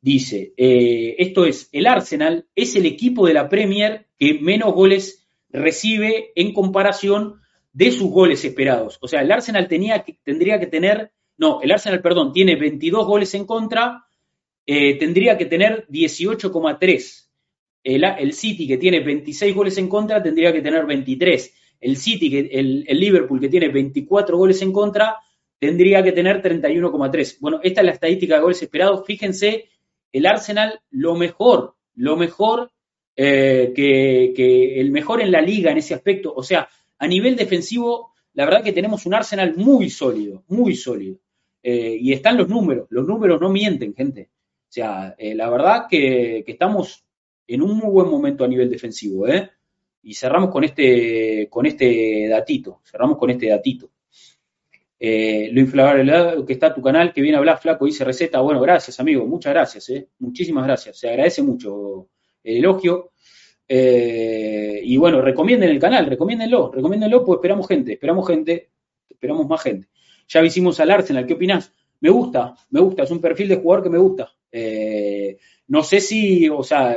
dice, 0.00 0.54
eh, 0.56 1.16
esto 1.18 1.44
es, 1.44 1.68
el 1.72 1.86
Arsenal 1.86 2.46
es 2.54 2.76
el 2.76 2.86
equipo 2.86 3.26
de 3.26 3.34
la 3.34 3.48
Premier 3.48 4.06
que 4.18 4.34
menos 4.34 4.72
goles 4.72 5.26
recibe 5.50 6.32
en 6.34 6.52
comparación 6.52 7.40
de 7.72 7.90
sus 7.90 8.10
goles 8.10 8.44
esperados. 8.44 8.98
O 9.00 9.08
sea, 9.08 9.22
el 9.22 9.32
Arsenal 9.32 9.68
tenía 9.68 10.04
que, 10.04 10.18
tendría 10.22 10.58
que 10.60 10.66
tener, 10.66 11.12
no, 11.36 11.60
el 11.60 11.72
Arsenal, 11.72 12.00
perdón, 12.00 12.32
tiene 12.32 12.56
22 12.56 13.06
goles 13.06 13.34
en 13.34 13.44
contra, 13.44 14.06
eh, 14.64 14.98
tendría 14.98 15.36
que 15.36 15.46
tener 15.46 15.86
18,3. 15.88 17.25
El, 17.94 18.32
City, 18.32 18.66
que 18.66 18.78
tiene 18.78 19.00
26 19.00 19.54
goles 19.54 19.78
en 19.78 19.88
contra, 19.88 20.22
tendría 20.22 20.52
que 20.52 20.60
tener 20.60 20.84
23. 20.86 21.54
El 21.80 21.96
City, 21.96 22.48
el, 22.50 22.84
Liverpool, 22.88 23.40
que 23.40 23.48
tiene 23.48 23.68
24 23.68 24.36
goles 24.36 24.60
en 24.62 24.72
contra, 24.72 25.18
tendría 25.58 26.02
que 26.02 26.12
tener 26.12 26.42
31,3. 26.42 27.36
Bueno, 27.40 27.60
esta 27.62 27.80
es 27.80 27.84
la 27.86 27.92
estadística 27.92 28.34
de 28.34 28.42
goles 28.42 28.62
esperados. 28.62 29.06
Fíjense, 29.06 29.68
el 30.12 30.26
Arsenal, 30.26 30.80
lo 30.90 31.14
mejor, 31.14 31.76
lo 31.94 32.16
mejor, 32.16 32.72
eh, 33.14 33.72
que, 33.74 34.32
que, 34.34 34.80
el 34.80 34.90
mejor 34.90 35.22
en 35.22 35.30
la 35.30 35.40
liga 35.40 35.70
en 35.70 35.78
ese 35.78 35.94
aspecto. 35.94 36.34
O 36.34 36.42
sea, 36.42 36.68
a 36.98 37.06
nivel 37.06 37.36
defensivo, 37.36 38.12
la 38.34 38.44
verdad 38.44 38.64
que 38.64 38.72
tenemos 38.72 39.06
un 39.06 39.14
Arsenal 39.14 39.54
muy 39.56 39.90
sólido, 39.90 40.42
muy 40.48 40.74
sólido. 40.74 41.18
Eh, 41.62 41.98
y 42.00 42.12
están 42.12 42.36
los 42.36 42.48
números, 42.48 42.86
los 42.90 43.06
números 43.06 43.40
no 43.40 43.48
mienten, 43.48 43.94
gente. 43.94 44.30
O 44.68 44.72
sea, 44.72 45.14
eh, 45.18 45.34
la 45.34 45.50
verdad 45.50 45.86
que, 45.88 46.44
estamos 46.46 47.05
en 47.46 47.62
un 47.62 47.76
muy 47.76 47.90
buen 47.90 48.08
momento 48.08 48.44
a 48.44 48.48
nivel 48.48 48.70
defensivo, 48.70 49.28
¿eh? 49.28 49.50
Y 50.02 50.14
cerramos 50.14 50.50
con 50.50 50.64
este, 50.64 51.48
con 51.50 51.66
este 51.66 52.28
datito, 52.28 52.80
cerramos 52.84 53.18
con 53.18 53.30
este 53.30 53.48
datito. 53.48 53.90
Eh, 54.98 55.50
lo 55.52 55.60
inflamable 55.60 56.44
que 56.46 56.54
está 56.54 56.74
tu 56.74 56.80
canal, 56.80 57.12
que 57.12 57.20
viene 57.20 57.36
a 57.36 57.40
hablar 57.40 57.60
flaco, 57.60 57.84
dice 57.84 58.04
receta. 58.04 58.40
Bueno, 58.40 58.60
gracias, 58.60 58.98
amigo, 59.00 59.26
muchas 59.26 59.52
gracias, 59.52 59.88
eh. 59.90 60.08
muchísimas 60.20 60.64
gracias. 60.64 60.98
Se 60.98 61.08
agradece 61.08 61.42
mucho 61.42 62.08
el 62.42 62.58
elogio. 62.58 63.12
Eh, 63.68 64.80
y 64.84 64.96
bueno, 64.96 65.20
recomienden 65.20 65.70
el 65.70 65.80
canal, 65.80 66.06
recomiéndenlo, 66.06 66.70
recomiéndenlo, 66.72 67.24
pues 67.24 67.38
esperamos 67.38 67.66
gente, 67.66 67.94
esperamos 67.94 68.26
gente, 68.26 68.70
esperamos 69.10 69.46
más 69.48 69.62
gente. 69.62 69.88
Ya 70.28 70.42
hicimos 70.44 70.78
al 70.80 70.90
Arsenal, 70.90 71.26
¿qué 71.26 71.34
opinás? 71.34 71.72
Me 72.00 72.10
gusta, 72.10 72.54
me 72.70 72.80
gusta, 72.80 73.02
es 73.02 73.10
un 73.10 73.20
perfil 73.20 73.48
de 73.48 73.56
jugador 73.56 73.82
que 73.82 73.90
me 73.90 73.98
gusta. 73.98 74.32
Eh, 74.52 75.38
no 75.68 75.82
sé 75.82 76.00
si, 76.00 76.48
o 76.48 76.62
sea, 76.62 76.96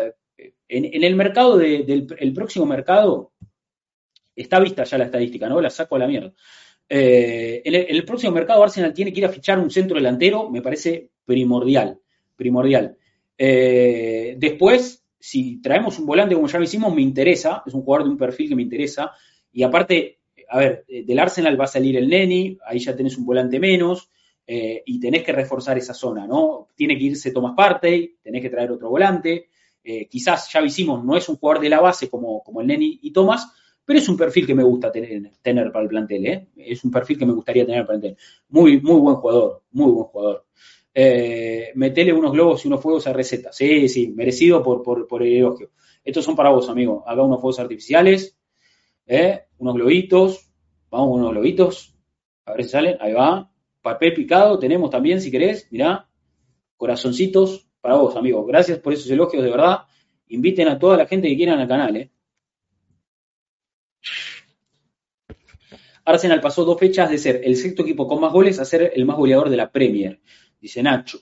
en, 0.69 1.03
el 1.03 1.15
mercado 1.15 1.57
de, 1.57 1.83
del 1.83 2.07
el 2.19 2.33
próximo 2.33 2.65
mercado, 2.65 3.33
está 4.35 4.59
vista 4.59 4.83
ya 4.83 4.97
la 4.97 5.05
estadística, 5.05 5.49
¿no? 5.49 5.59
La 5.59 5.69
saco 5.69 5.95
a 5.95 5.99
la 5.99 6.07
mierda. 6.07 6.33
Eh, 6.87 7.61
en, 7.65 7.75
el, 7.75 8.05
próximo 8.05 8.31
mercado 8.31 8.63
Arsenal 8.63 8.93
tiene 8.93 9.11
que 9.11 9.19
ir 9.19 9.25
a 9.25 9.29
fichar 9.29 9.59
un 9.59 9.69
centro 9.69 9.95
delantero, 9.95 10.49
me 10.49 10.61
parece 10.61 11.09
primordial, 11.25 11.99
primordial. 12.35 12.97
Eh, 13.37 14.35
después, 14.37 15.03
si 15.19 15.61
traemos 15.61 15.99
un 15.99 16.05
volante 16.05 16.35
como 16.35 16.47
ya 16.47 16.57
lo 16.57 16.63
hicimos, 16.63 16.93
me 16.93 17.01
interesa, 17.01 17.63
es 17.65 17.73
un 17.73 17.81
jugador 17.81 18.05
de 18.05 18.11
un 18.11 18.17
perfil 18.17 18.49
que 18.49 18.55
me 18.55 18.63
interesa, 18.63 19.11
y 19.51 19.63
aparte, 19.63 20.19
a 20.49 20.59
ver, 20.59 20.85
del 20.87 21.19
Arsenal 21.19 21.59
va 21.59 21.65
a 21.65 21.67
salir 21.67 21.97
el 21.97 22.07
Neni, 22.07 22.57
ahí 22.65 22.79
ya 22.79 22.95
tenés 22.95 23.17
un 23.17 23.25
volante 23.25 23.59
menos, 23.59 24.09
eh, 24.47 24.81
y 24.85 24.99
tenés 24.99 25.23
que 25.23 25.31
reforzar 25.31 25.77
esa 25.77 25.93
zona, 25.93 26.25
¿no? 26.25 26.69
Tiene 26.75 26.97
que 26.97 27.03
irse 27.03 27.31
Thomas 27.31 27.53
Partey, 27.55 28.15
tenés 28.21 28.41
que 28.41 28.49
traer 28.49 28.71
otro 28.71 28.89
volante, 28.89 29.49
eh, 29.91 30.07
quizás 30.07 30.47
ya 30.53 30.61
hicimos, 30.61 31.03
no 31.03 31.17
es 31.17 31.27
un 31.29 31.37
jugador 31.37 31.63
de 31.63 31.69
la 31.69 31.81
base 31.81 32.11
como, 32.11 32.43
como 32.43 32.61
el 32.61 32.67
Neni 32.67 32.99
y 33.01 33.11
Thomas, 33.11 33.51
pero 33.83 33.97
es 33.97 34.07
un 34.07 34.15
perfil 34.15 34.45
que 34.45 34.53
me 34.53 34.61
gusta 34.61 34.91
tener, 34.91 35.31
tener 35.41 35.71
para 35.71 35.81
el 35.81 35.89
plantel, 35.89 36.27
¿eh? 36.27 36.47
es 36.57 36.83
un 36.83 36.91
perfil 36.91 37.17
que 37.17 37.25
me 37.25 37.33
gustaría 37.33 37.65
tener 37.65 37.87
para 37.87 37.95
el 37.95 38.01
plantel. 38.01 38.23
Muy, 38.49 38.79
muy 38.81 38.99
buen 38.99 39.15
jugador, 39.15 39.63
muy 39.71 39.91
buen 39.91 40.05
jugador. 40.05 40.45
Eh, 40.93 41.71
metele 41.73 42.13
unos 42.13 42.33
globos 42.33 42.63
y 42.63 42.67
unos 42.67 42.81
fuegos 42.81 43.07
a 43.07 43.13
receta. 43.13 43.51
Sí, 43.51 43.89
sí, 43.89 44.09
merecido 44.09 44.61
por, 44.61 44.83
por, 44.83 45.07
por 45.07 45.23
el 45.23 45.33
elogio. 45.33 45.71
Estos 46.03 46.23
son 46.23 46.35
para 46.35 46.51
vos, 46.51 46.69
amigo. 46.69 47.03
Haga 47.07 47.23
unos 47.23 47.41
fuegos 47.41 47.59
artificiales, 47.59 48.37
¿eh? 49.07 49.45
unos 49.57 49.73
globitos, 49.73 50.51
vamos 50.91 51.17
unos 51.17 51.31
globitos, 51.31 51.95
a 52.45 52.53
ver 52.53 52.63
si 52.63 52.69
salen, 52.69 52.97
ahí 52.99 53.13
va. 53.13 53.51
Papel 53.81 54.13
picado 54.13 54.59
tenemos 54.59 54.91
también, 54.91 55.19
si 55.19 55.31
querés, 55.31 55.67
mirá, 55.71 56.07
corazoncitos 56.77 57.68
para 57.81 57.95
vos, 57.95 58.15
amigo. 58.15 58.45
Gracias 58.45 58.79
por 58.79 58.93
esos 58.93 59.09
elogios, 59.09 59.43
de 59.43 59.49
verdad. 59.49 59.79
Inviten 60.27 60.67
a 60.67 60.77
toda 60.77 60.97
la 60.97 61.07
gente 61.07 61.27
que 61.27 61.35
quieran 61.35 61.59
al 61.59 61.67
canal, 61.67 61.95
¿eh? 61.97 62.11
Arsenal 66.05 66.41
pasó 66.41 66.65
dos 66.65 66.79
fechas 66.79 67.09
de 67.09 67.17
ser 67.17 67.41
el 67.43 67.55
sexto 67.55 67.83
equipo 67.83 68.07
con 68.07 68.19
más 68.19 68.33
goles 68.33 68.59
a 68.59 68.65
ser 68.65 68.91
el 68.95 69.05
más 69.05 69.15
goleador 69.17 69.49
de 69.49 69.57
la 69.57 69.71
Premier, 69.71 70.19
dice 70.59 70.81
Nacho. 70.81 71.19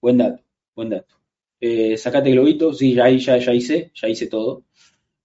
Buen 0.00 0.18
dato, 0.18 0.42
buen 0.74 0.88
dato. 0.88 1.14
Eh, 1.60 1.96
sacate 1.96 2.30
globito, 2.30 2.72
sí, 2.72 2.94
ya, 2.94 3.08
ya, 3.10 3.36
ya 3.36 3.52
hice, 3.52 3.92
ya 3.94 4.08
hice 4.08 4.26
todo. 4.26 4.64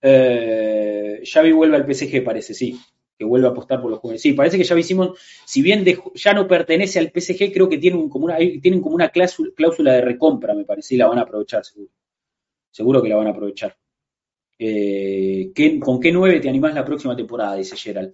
Eh, 0.02 1.22
Xavi 1.24 1.52
vuelve 1.52 1.78
al 1.78 1.86
PSG, 1.86 2.24
parece, 2.24 2.54
sí, 2.54 2.78
que 3.18 3.26
vuelve 3.26 3.48
a 3.48 3.52
apostar 3.52 3.82
por 3.82 3.90
los 3.90 4.00
jóvenes. 4.00 4.22
Sí, 4.22 4.34
parece 4.34 4.58
que 4.58 4.66
Xavi 4.66 4.84
Simon, 4.84 5.14
si 5.46 5.62
bien 5.62 5.84
ya 6.14 6.34
no 6.34 6.48
pertenece 6.48 7.00
al 7.00 7.12
PSG, 7.14 7.52
creo 7.52 7.68
que 7.68 7.78
tienen 7.78 8.10
como 8.10 8.26
una, 8.26 8.38
tienen 8.38 8.82
como 8.82 8.96
una 8.96 9.10
cláusula, 9.10 9.94
de 9.94 10.02
recompra, 10.02 10.54
me 10.54 10.66
parece, 10.66 10.96
y 10.96 10.98
la 10.98 11.08
van 11.08 11.20
a 11.20 11.24
aprovechar, 11.24 11.66
seguro. 11.66 11.92
Seguro 12.70 13.02
que 13.02 13.10
la 13.10 13.16
van 13.16 13.28
a 13.28 13.32
aprovechar. 13.32 13.76
Eh, 14.60 15.52
¿qué, 15.54 15.80
¿Con 15.80 16.00
qué 16.00 16.12
nueve 16.12 16.40
te 16.40 16.50
animás 16.50 16.76
la 16.76 16.86
próxima 16.86 17.16
temporada? 17.16 17.56
Dice 17.56 17.76
Gerald. 17.76 18.14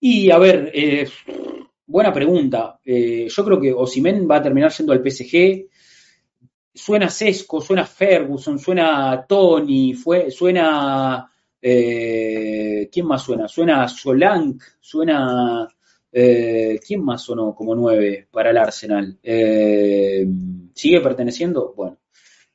Y 0.00 0.30
a 0.30 0.38
ver, 0.38 0.70
eh, 0.74 1.08
buena 1.86 2.12
pregunta. 2.12 2.80
Eh, 2.84 3.28
yo 3.28 3.44
creo 3.44 3.60
que 3.60 3.72
Osimen 3.72 4.26
va 4.28 4.36
a 4.36 4.42
terminar 4.42 4.72
yendo 4.72 4.92
al 4.92 5.02
PSG. 5.02 5.68
Suena 6.74 7.10
Sesco, 7.10 7.60
suena 7.60 7.84
Ferguson, 7.84 8.58
suena 8.58 9.26
Tony, 9.28 9.92
fue, 9.92 10.30
suena. 10.30 11.31
Eh, 11.62 12.90
¿Quién 12.92 13.06
más 13.06 13.22
suena? 13.22 13.48
Suena 13.48 13.88
Solank, 13.88 14.62
suena. 14.80 15.68
¿Quién 16.10 17.02
más 17.02 17.22
sonó 17.22 17.54
como 17.54 17.74
nueve 17.74 18.28
para 18.30 18.50
el 18.50 18.58
Arsenal? 18.58 19.18
¿Sigue 19.22 21.00
perteneciendo? 21.00 21.72
Bueno. 21.74 22.02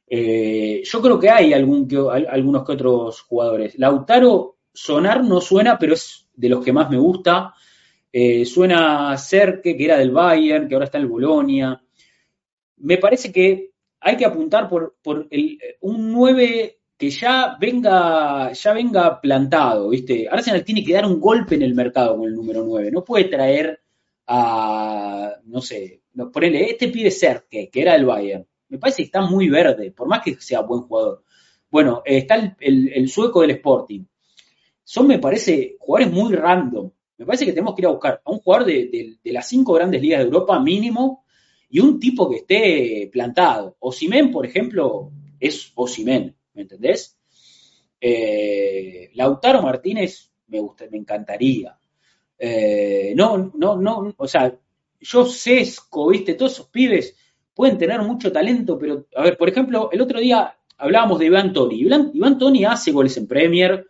Eh, 0.10 0.84
yo 0.86 1.02
creo 1.02 1.20
que 1.20 1.30
hay 1.30 1.54
algunos 1.54 2.66
que 2.66 2.72
otros 2.72 3.22
jugadores. 3.22 3.78
Lautaro, 3.78 4.58
sonar 4.74 5.24
no 5.24 5.42
suena, 5.42 5.78
pero 5.78 5.94
es 5.94 6.28
de 6.34 6.50
los 6.50 6.64
que 6.64 6.72
más 6.72 6.90
me 6.90 6.98
gusta. 6.98 7.54
Eh, 8.12 8.46
suena 8.46 9.18
Cerque, 9.18 9.76
que 9.76 9.86
era 9.86 9.98
del 9.98 10.12
Bayern, 10.12 10.68
que 10.68 10.76
ahora 10.76 10.86
está 10.86 10.98
en 10.98 11.04
el 11.04 11.10
Bolonia. 11.10 11.82
Me 12.78 12.98
parece 12.98 13.32
que 13.32 13.72
hay 14.00 14.16
que 14.16 14.26
apuntar 14.26 14.70
por, 14.70 14.96
un 15.82 16.12
9 16.12 16.77
que 16.98 17.10
ya 17.10 17.57
venga, 17.60 18.52
ya 18.53 18.74
venga 18.74 19.22
plantado, 19.22 19.90
¿viste? 19.90 20.28
Arsenal 20.30 20.64
tiene 20.64 20.84
que 20.84 20.94
dar 20.94 21.06
un 21.06 21.19
golpe 21.19 21.56
en 21.56 21.61
el 21.61 21.76
mercado 21.76 22.18
con 22.18 22.26
el 22.28 22.36
número 22.36 22.64
9. 22.64 22.91
No 22.91 23.03
puede 23.03 23.26
traer 23.26 23.80
a, 24.26 25.34
no 25.45 25.61
sé, 25.61 26.02
ponele, 26.34 26.72
este 26.72 26.88
pide 26.90 27.11
Cerque, 27.11 27.69
que 27.69 27.82
era 27.82 27.94
del 27.94 28.06
Bayern 28.06 28.45
me 28.69 28.78
parece 28.78 28.98
que 28.98 29.06
está 29.06 29.22
muy 29.22 29.49
verde, 29.49 29.91
por 29.91 30.07
más 30.07 30.22
que 30.24 30.36
sea 30.40 30.61
buen 30.61 30.82
jugador. 30.82 31.24
Bueno, 31.69 32.02
eh, 32.06 32.18
está 32.18 32.36
el, 32.36 32.56
el, 32.60 32.94
el, 32.94 33.10
sueco 33.10 33.41
del 33.41 33.52
Sporting. 33.52 34.03
Son, 34.84 35.07
me 35.07 35.19
parece, 35.19 35.76
jugadores 35.80 36.14
muy 36.14 36.34
random. 36.34 36.90
Me 37.18 37.26
parece 37.26 37.45
que 37.45 37.52
tenemos 37.52 37.76
que 37.76 37.82
ir 37.82 37.88
a 37.88 37.91
buscar 37.91 38.22
a 38.24 38.32
un 38.32 38.40
jugador 38.40 38.68
de, 38.68 38.88
de, 38.88 39.18
de 39.24 39.32
las 39.32 39.48
cinco 39.48 39.74
grandes 39.74 40.02
ligas 40.02 40.19
de 40.19 40.26
Europa 40.26 40.60
mínimo 40.60 41.26
y 41.69 41.80
un 41.80 41.99
tipo 41.99 42.30
que 42.30 42.38
esté 42.38 43.10
plantado. 43.11 43.76
Osimen, 43.80 44.32
por 44.32 44.45
ejemplo, 44.45 45.11
es 45.40 45.72
Osimen, 45.76 46.36
¿me 46.58 46.64
entendés? 46.64 47.18
Eh, 48.02 49.12
Lautaro 49.14 49.62
Martínez 49.62 50.32
me 50.48 50.60
gusta, 50.60 50.86
me 50.92 50.98
encantaría. 50.98 51.78
Eh, 52.38 53.14
no, 53.16 53.52
no, 53.56 53.78
no, 53.78 54.14
o 54.18 54.28
sea, 54.28 54.54
yo 55.00 55.26
sesco, 55.26 56.10
viste, 56.10 56.34
todos 56.34 56.54
esos 56.54 56.68
pibes 56.70 57.16
pueden 57.54 57.78
tener 57.78 58.02
mucho 58.02 58.32
talento, 58.32 58.78
pero, 58.78 59.06
a 59.16 59.24
ver, 59.24 59.38
por 59.38 59.50
ejemplo, 59.50 59.90
el 59.92 60.02
otro 60.02 60.20
día 60.20 60.58
hablábamos 60.78 61.20
de 61.20 61.28
Iván 61.28 61.54
Toni. 61.54 61.80
Iván, 61.80 62.12
Iván 62.14 62.38
Toni 62.38 62.66
hace 62.66 62.92
goles 62.92 63.16
en 63.18 63.28
Premier. 63.28 63.88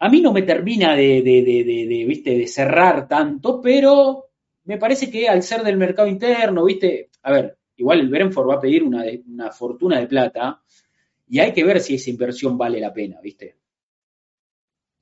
A 0.00 0.08
mí 0.08 0.20
no 0.20 0.32
me 0.32 0.42
termina 0.42 0.94
de, 0.94 1.22
de, 1.22 1.42
de, 1.42 1.64
de, 1.64 2.04
¿viste? 2.04 2.36
de 2.36 2.46
cerrar 2.46 3.08
tanto, 3.08 3.60
pero 3.60 4.26
me 4.64 4.78
parece 4.78 5.10
que 5.10 5.28
al 5.28 5.42
ser 5.42 5.62
del 5.62 5.76
mercado 5.76 6.08
interno, 6.08 6.64
¿viste? 6.64 7.10
A 7.22 7.32
ver, 7.32 7.58
igual 7.76 8.00
el 8.00 8.08
Brentford 8.08 8.48
va 8.48 8.54
a 8.54 8.60
pedir 8.60 8.82
una, 8.82 9.04
una 9.26 9.50
fortuna 9.50 9.98
de 9.98 10.06
plata 10.06 10.62
y 11.26 11.38
hay 11.40 11.52
que 11.52 11.64
ver 11.64 11.80
si 11.80 11.94
esa 11.94 12.10
inversión 12.10 12.56
vale 12.58 12.80
la 12.80 12.92
pena, 12.92 13.20
¿viste? 13.22 13.56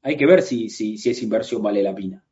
Hay 0.02 0.16
que 0.16 0.26
ver 0.26 0.42
si, 0.42 0.68
si, 0.68 0.98
si 0.98 1.10
esa 1.10 1.24
inversión 1.24 1.62
vale 1.62 1.82
la 1.82 1.94
pena. 1.94 2.24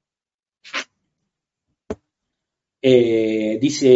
Eh, 2.83 3.59
dice 3.61 3.89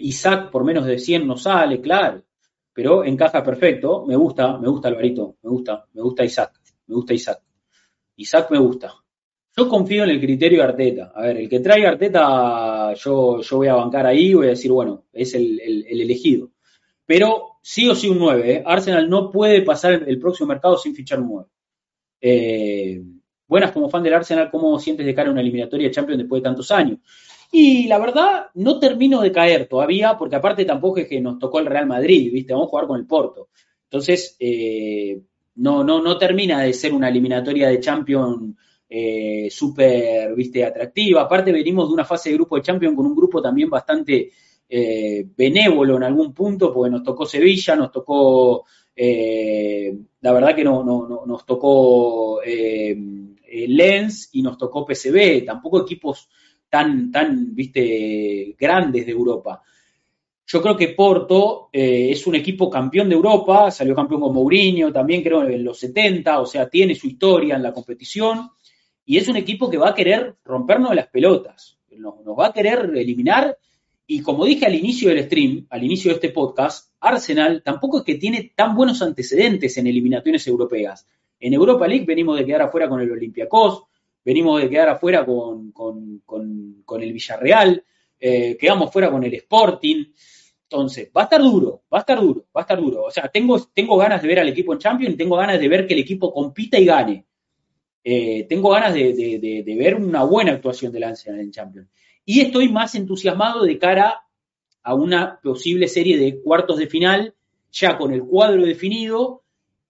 Isaac, 0.00 0.50
por 0.50 0.64
menos 0.64 0.86
de 0.86 0.98
100 0.98 1.26
no 1.26 1.36
sale, 1.36 1.80
claro, 1.80 2.22
pero 2.72 3.04
encaja 3.04 3.42
perfecto. 3.42 4.04
Me 4.06 4.16
gusta, 4.16 4.58
me 4.58 4.68
gusta 4.68 4.88
Alvarito, 4.88 5.36
me 5.42 5.50
gusta, 5.50 5.86
me 5.92 6.02
gusta 6.02 6.24
Isaac, 6.24 6.60
me 6.86 6.94
gusta 6.94 7.14
Isaac. 7.14 7.42
Isaac 8.16 8.50
me 8.50 8.58
gusta. 8.58 8.94
Yo 9.56 9.68
confío 9.68 10.04
en 10.04 10.10
el 10.10 10.20
criterio 10.20 10.58
de 10.58 10.64
Arteta. 10.64 11.12
A 11.14 11.22
ver, 11.22 11.38
el 11.38 11.48
que 11.48 11.60
trae 11.60 11.86
Arteta, 11.86 12.94
yo, 12.94 13.40
yo 13.40 13.56
voy 13.56 13.68
a 13.68 13.74
bancar 13.74 14.06
ahí, 14.06 14.32
voy 14.32 14.46
a 14.46 14.50
decir, 14.50 14.70
bueno, 14.70 15.04
es 15.12 15.34
el, 15.34 15.60
elegido. 15.60 16.50
Pero 17.04 17.49
sí 17.60 17.88
o 17.88 17.94
sí 17.94 18.08
un 18.08 18.18
9. 18.18 18.52
¿eh? 18.52 18.62
Arsenal 18.64 19.08
no 19.08 19.30
puede 19.30 19.62
pasar 19.62 20.04
el, 20.06 20.18
próximo 20.18 20.48
mercado 20.48 20.76
sin 20.76 20.94
fichar 20.94 21.20
un 21.20 21.28
9. 21.28 21.48
Eh, 22.22 23.02
buenas 23.46 23.72
como 23.72 23.90
fan 23.90 24.02
del 24.02 24.14
Arsenal, 24.14 24.50
¿cómo 24.50 24.78
sientes 24.78 25.06
de 25.06 25.14
cara 25.14 25.28
a 25.28 25.32
una 25.32 25.40
eliminatoria 25.40 25.88
de 25.88 25.94
Champions 25.94 26.18
después 26.18 26.42
de 26.42 26.48
tantos 26.48 26.70
años? 26.70 26.98
Y 27.52 27.88
la 27.88 27.98
verdad, 27.98 28.46
no 28.54 28.78
termino 28.78 29.20
de 29.20 29.32
caer 29.32 29.66
todavía, 29.66 30.16
porque 30.16 30.36
aparte 30.36 30.64
tampoco 30.64 30.98
es 30.98 31.08
que 31.08 31.20
nos 31.20 31.38
tocó 31.38 31.58
el 31.58 31.66
Real 31.66 31.86
Madrid, 31.86 32.32
¿viste? 32.32 32.52
Vamos 32.52 32.68
a 32.68 32.70
jugar 32.70 32.86
con 32.86 33.00
el 33.00 33.06
Porto. 33.06 33.48
Entonces, 33.84 34.36
eh, 34.38 35.20
no, 35.56 35.82
no, 35.82 36.00
no 36.00 36.16
termina 36.16 36.62
de 36.62 36.72
ser 36.72 36.94
una 36.94 37.08
eliminatoria 37.08 37.68
de 37.68 37.80
Champions 37.80 38.54
súper, 39.50 40.34
viste, 40.34 40.64
atractiva. 40.64 41.22
Aparte 41.22 41.52
venimos 41.52 41.88
de 41.88 41.94
una 41.94 42.04
fase 42.04 42.30
de 42.30 42.36
grupo 42.36 42.56
de 42.56 42.62
Champions 42.62 42.96
con 42.96 43.06
un 43.06 43.16
grupo 43.16 43.42
también 43.42 43.68
bastante 43.68 44.30
eh, 44.70 45.26
benévolo 45.36 45.96
en 45.96 46.04
algún 46.04 46.32
punto, 46.32 46.72
porque 46.72 46.90
nos 46.90 47.02
tocó 47.02 47.26
Sevilla, 47.26 47.74
nos 47.74 47.90
tocó, 47.90 48.64
eh, 48.94 49.92
la 50.20 50.32
verdad 50.32 50.54
que 50.54 50.62
no, 50.62 50.84
no, 50.84 51.24
nos 51.26 51.44
tocó 51.44 52.40
Lens 52.44 54.28
y 54.32 54.42
nos 54.42 54.56
tocó 54.56 54.86
PCB, 54.86 55.44
tampoco 55.44 55.82
equipos 55.82 56.28
tan, 56.68 57.10
tan, 57.10 57.54
viste, 57.54 58.54
grandes 58.58 59.04
de 59.06 59.12
Europa. 59.12 59.62
Yo 60.46 60.62
creo 60.62 60.76
que 60.76 60.88
Porto 60.88 61.68
es 61.72 62.26
un 62.26 62.34
equipo 62.34 62.70
campeón 62.70 63.08
de 63.08 63.14
Europa, 63.14 63.70
salió 63.70 63.94
campeón 63.94 64.20
con 64.20 64.34
Mourinho, 64.34 64.92
también 64.92 65.22
creo 65.22 65.44
en 65.44 65.64
los 65.64 65.78
70, 65.78 66.40
o 66.40 66.46
sea, 66.46 66.68
tiene 66.68 66.94
su 66.94 67.06
historia 67.06 67.56
en 67.56 67.62
la 67.62 67.72
competición 67.72 68.50
y 69.10 69.16
es 69.16 69.26
un 69.26 69.36
equipo 69.36 69.68
que 69.68 69.76
va 69.76 69.88
a 69.88 69.94
querer 69.94 70.36
rompernos 70.44 70.94
las 70.94 71.08
pelotas, 71.08 71.78
nos, 71.90 72.14
va 72.38 72.46
a 72.46 72.52
querer 72.52 72.92
eliminar. 72.94 73.58
Y 74.12 74.22
como 74.22 74.44
dije 74.44 74.66
al 74.66 74.74
inicio 74.74 75.10
del 75.10 75.22
stream, 75.22 75.68
al 75.70 75.84
inicio 75.84 76.10
de 76.10 76.16
este 76.16 76.30
podcast, 76.30 76.92
Arsenal 76.98 77.62
tampoco 77.62 77.98
es 77.98 78.02
que 78.02 78.16
tiene 78.16 78.50
tan 78.56 78.74
buenos 78.74 79.00
antecedentes 79.02 79.78
en 79.78 79.86
eliminaciones 79.86 80.44
europeas. 80.48 81.06
En 81.38 81.54
Europa 81.54 81.86
League 81.86 82.06
venimos 82.06 82.36
de 82.36 82.44
quedar 82.44 82.62
afuera 82.62 82.88
con 82.88 83.00
el 83.00 83.08
Olympiacos, 83.08 83.84
venimos 84.24 84.60
de 84.60 84.68
quedar 84.68 84.88
afuera 84.88 85.24
con, 85.24 85.70
con, 85.70 87.02
el 87.02 87.12
Villarreal, 87.12 87.84
eh, 88.18 88.56
quedamos 88.58 88.92
fuera 88.92 89.12
con 89.12 89.22
el 89.22 89.32
Sporting. 89.32 90.06
Entonces, 90.64 91.08
va 91.16 91.20
a 91.20 91.24
estar 91.26 91.40
duro, 91.40 91.84
va 91.94 91.98
a 91.98 92.00
estar 92.00 92.20
duro, 92.20 92.46
va 92.46 92.62
a 92.62 92.64
estar 92.64 92.80
duro. 92.80 93.04
O 93.04 93.12
sea, 93.12 93.28
tengo, 93.28 93.60
tengo 93.72 93.96
ganas 93.96 94.20
de 94.22 94.26
ver 94.26 94.40
al 94.40 94.48
equipo 94.48 94.72
en 94.72 94.80
Champions, 94.80 95.16
tengo 95.16 95.36
ganas 95.36 95.60
de 95.60 95.68
ver 95.68 95.86
que 95.86 95.94
el 95.94 96.00
equipo 96.00 96.34
compita 96.34 96.80
y 96.80 96.84
gane. 96.84 97.26
Eh, 98.02 98.44
tengo 98.48 98.70
ganas 98.70 98.92
de, 98.92 99.76
ver 99.78 99.94
una 99.94 100.24
buena 100.24 100.50
actuación 100.50 100.90
del 100.90 101.04
Arsenal 101.04 101.38
en 101.38 101.52
Champions. 101.52 101.88
Y 102.24 102.40
estoy 102.40 102.68
más 102.68 102.94
entusiasmado 102.94 103.64
de 103.64 103.78
cara 103.78 104.22
a 104.82 104.94
una 104.94 105.40
posible 105.42 105.88
serie 105.88 106.18
de 106.18 106.40
cuartos 106.40 106.78
de 106.78 106.86
final, 106.86 107.34
ya 107.70 107.96
con 107.96 108.12
el 108.12 108.22
cuadro 108.22 108.64
definido 108.64 109.42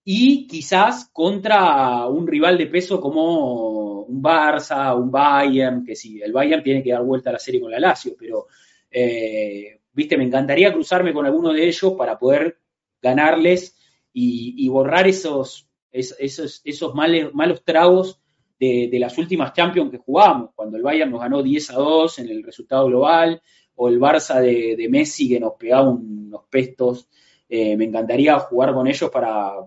y 0.05 0.47
quizás 0.47 1.09
contra 1.12 2.07
un 2.07 2.27
rival 2.27 2.59
de 2.59 2.66
peso 2.66 3.01
como 3.01 4.02
un 4.02 4.23
Barça, 4.23 4.97
un 4.97 5.11
Bayern, 5.11 5.85
que 5.85 5.94
sí, 5.94 6.20
el 6.20 6.32
Bayern 6.32 6.62
tiene 6.62 6.82
que 6.82 6.93
dar 6.93 7.05
vuelta 7.05 7.31
a 7.31 7.35
la 7.35 7.39
serie 7.39 7.61
con 7.61 7.70
la 7.70 7.78
Lazio, 7.78 8.15
pero, 8.19 8.47
eh, 8.90 9.81
viste, 9.93 10.16
me 10.16 10.24
encantaría 10.24 10.73
cruzarme 10.73 11.12
con 11.12 11.27
alguno 11.27 11.52
de 11.52 11.69
ellos 11.69 11.93
para 11.93 12.19
poder 12.19 12.59
ganarles 13.01 13.77
y 14.12 14.69
borrar 14.69 15.07
esos 15.07 15.70
esos, 15.93 16.62
esos 16.65 16.94
malos 16.94 17.65
tragos 17.65 18.20
de, 18.61 18.99
las 18.99 19.16
últimas 19.16 19.55
Champions 19.55 19.91
que 19.91 19.97
jugamos, 19.97 20.51
cuando 20.55 20.77
el 20.77 20.82
Bayern 20.82 21.11
nos 21.11 21.20
ganó 21.20 21.43
10 21.43 21.70
a 21.70 21.74
2 21.74 22.19
en 22.19 22.28
el 22.28 22.43
resultado 22.43 22.87
global, 22.87 23.41
o 23.77 23.89
el 23.89 23.99
Barça 23.99 24.41
de, 24.41 24.87
Messi 24.91 25.31
que 25.31 25.41
nos 25.41 25.55
pegaba 25.55 25.89
unos 25.89 26.43
pestos. 26.51 27.09
Eh, 27.49 27.77
me 27.77 27.87
encantaría 27.87 28.39
jugar 28.39 28.74
con 28.74 28.87
ellos 28.87 29.11
para, 29.11 29.66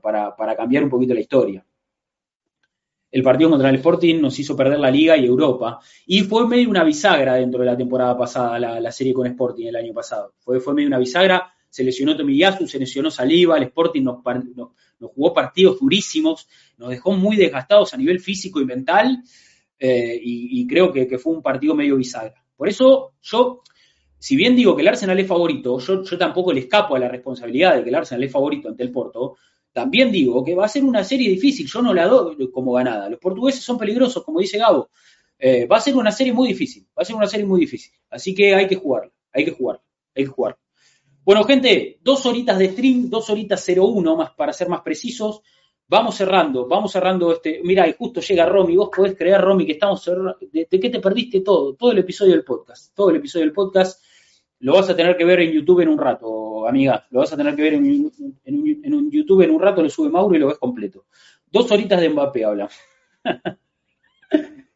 cambiar 0.55 0.83
un 0.83 0.89
poquito 0.91 1.15
la 1.15 1.19
historia. 1.19 1.65
El 3.11 3.23
partido 3.23 3.49
contra 3.49 3.69
el 3.69 3.75
Sporting 3.75 4.21
nos 4.21 4.37
hizo 4.39 4.55
perder 4.55 4.79
la 4.79 4.91
Liga 4.91 5.17
y 5.17 5.25
Europa. 5.25 5.79
Y 6.05 6.21
fue 6.21 6.47
medio 6.47 6.69
una 6.69 6.83
bisagra 6.83 7.35
dentro 7.35 7.61
de 7.61 7.65
la 7.65 7.77
temporada 7.77 8.15
pasada, 8.15 8.59
la, 8.59 8.91
serie 8.91 9.13
con 9.13 9.25
Sporting 9.25 9.67
el 9.67 9.75
año 9.75 9.93
pasado. 9.93 10.33
Fue, 10.37 10.59
fue 10.59 10.75
medio 10.75 10.87
una 10.87 10.99
bisagra. 10.99 11.52
Se 11.73 11.83
lesionó 11.83 12.15
Tomiyasu, 12.15 12.67
se 12.67 12.77
lesionó 12.77 13.09
Saliba, 13.09 13.57
el 13.57 13.63
Sporting 13.63 14.03
nos, 14.03 14.21
jugó 14.99 15.33
partidos 15.33 15.79
durísimos, 15.79 16.47
nos 16.77 16.91
dejó 16.91 17.13
muy 17.13 17.35
desgastados 17.35 17.95
a 17.95 17.97
nivel 17.97 18.19
físico 18.19 18.61
y 18.61 18.65
mental, 18.65 19.23
eh, 19.79 20.19
y, 20.21 20.67
creo 20.67 20.93
que, 20.93 21.17
fue 21.17 21.33
un 21.33 21.41
partido 21.41 21.73
medio 21.73 21.95
bisagra. 21.95 22.45
Por 22.55 22.69
eso 22.69 23.13
yo, 23.23 23.63
si 24.19 24.35
bien 24.35 24.55
digo 24.55 24.75
que 24.75 24.83
el 24.83 24.87
Arsenal 24.87 25.19
es 25.19 25.27
favorito, 25.27 25.79
yo, 25.79 26.03
tampoco 26.15 26.53
le 26.53 26.59
escapo 26.59 26.95
a 26.95 26.99
la 26.99 27.07
responsabilidad 27.07 27.77
de 27.77 27.83
que 27.83 27.89
el 27.89 27.95
Arsenal 27.95 28.23
es 28.23 28.31
favorito 28.31 28.69
ante 28.69 28.83
el 28.83 28.91
Porto, 28.91 29.37
también 29.71 30.11
digo 30.11 30.45
que 30.45 30.53
va 30.53 30.65
a 30.65 30.69
ser 30.69 30.83
una 30.83 31.03
serie 31.03 31.27
difícil, 31.27 31.65
yo 31.65 31.81
no 31.81 31.91
la 31.91 32.05
doy 32.05 32.51
como 32.51 32.73
ganada. 32.73 33.09
Los 33.09 33.19
portugueses 33.19 33.63
son 33.63 33.79
peligrosos, 33.79 34.23
como 34.23 34.41
dice 34.41 34.59
Gabo. 34.59 34.91
Eh, 35.39 35.65
va 35.65 35.77
a 35.77 35.81
ser 35.81 35.95
una 35.95 36.11
serie 36.11 36.33
muy 36.33 36.49
difícil, 36.49 36.85
va 36.95 37.01
a 37.01 37.05
ser 37.05 37.15
una 37.15 37.25
serie 37.25 37.47
muy 37.47 37.61
difícil. 37.61 37.93
Así 38.11 38.35
que 38.35 38.53
hay 38.53 38.67
que 38.67 38.75
jugarla, 38.75 39.11
hay 39.31 39.43
que 39.43 39.51
jugarla, 39.51 39.81
hay 40.13 40.25
que 40.25 40.29
jugarla. 40.29 40.62
Bueno, 41.25 41.45
gente, 41.45 41.99
dos 42.01 42.25
horitas 42.25 42.59
de 42.59 42.71
stream, 42.71 43.09
dos 43.09 43.29
horitas 43.29 43.65
01 43.65 44.15
más 44.15 44.31
para 44.31 44.51
ser 44.51 44.67
más 44.67 44.81
precisos. 44.81 45.41
Vamos 45.87 46.15
cerrando, 46.15 46.67
vamos 46.67 46.91
cerrando 46.91 47.31
este. 47.31 47.61
Mira, 47.63 47.87
y 47.87 47.93
justo 47.93 48.19
llega 48.19 48.45
Romy. 48.45 48.75
Vos 48.75 48.89
podés 48.93 49.15
creer, 49.15 49.39
Romy, 49.39 49.65
que 49.65 49.73
estamos 49.73 50.03
cerrando. 50.03 50.37
¿De, 50.41 50.67
qué 50.67 50.89
te 50.89 50.99
perdiste 50.99 51.39
todo? 51.39 51.75
Todo 51.75 51.91
el 51.91 51.99
episodio 51.99 52.33
del 52.33 52.43
podcast. 52.43 52.93
Todo 52.93 53.09
el 53.11 53.17
episodio 53.17 53.45
del 53.45 53.53
podcast 53.53 54.03
lo 54.59 54.73
vas 54.73 54.89
a 54.89 54.95
tener 54.95 55.15
que 55.15 55.23
ver 55.23 55.41
en 55.41 55.51
YouTube 55.51 55.81
en 55.81 55.89
un 55.89 55.97
rato, 55.97 56.67
amiga. 56.67 57.05
Lo 57.11 57.19
vas 57.19 57.31
a 57.31 57.37
tener 57.37 57.55
que 57.55 57.61
ver 57.61 57.73
en, 57.75 57.83
un 57.83 59.11
YouTube 59.11 59.41
en 59.41 59.51
un 59.51 59.61
rato, 59.61 59.81
lo 59.81 59.89
sube 59.89 60.09
Mauro 60.09 60.35
y 60.35 60.39
lo 60.39 60.47
ves 60.47 60.57
completo. 60.57 61.05
Dos 61.49 61.71
horitas 61.71 62.01
de 62.01 62.09
Mbappé 62.09 62.45
habla. 62.45 62.69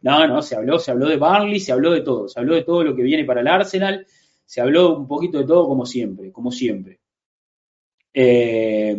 no, 0.01 0.27
no, 0.27 0.41
se 0.41 0.55
habló, 0.55 0.79
se 0.79 0.91
habló 0.91 1.07
de 1.07 1.17
Barley, 1.17 1.59
se 1.59 1.71
habló 1.71 1.91
de 1.91 2.01
todo. 2.01 2.27
Se 2.27 2.39
habló 2.39 2.55
de 2.55 2.63
todo 2.63 2.83
lo 2.83 2.95
que 2.95 3.03
viene 3.03 3.25
para 3.25 3.41
el 3.41 3.47
Arsenal 3.47 4.05
se 4.47 4.61
habló 4.61 4.97
un 4.97 5.07
poquito 5.07 5.39
de 5.39 5.45
todo 5.45 5.67
como 5.67 5.85
siempre, 5.85 6.31
como 6.31 6.51
siempre. 6.51 7.01
Eh, 8.13 8.97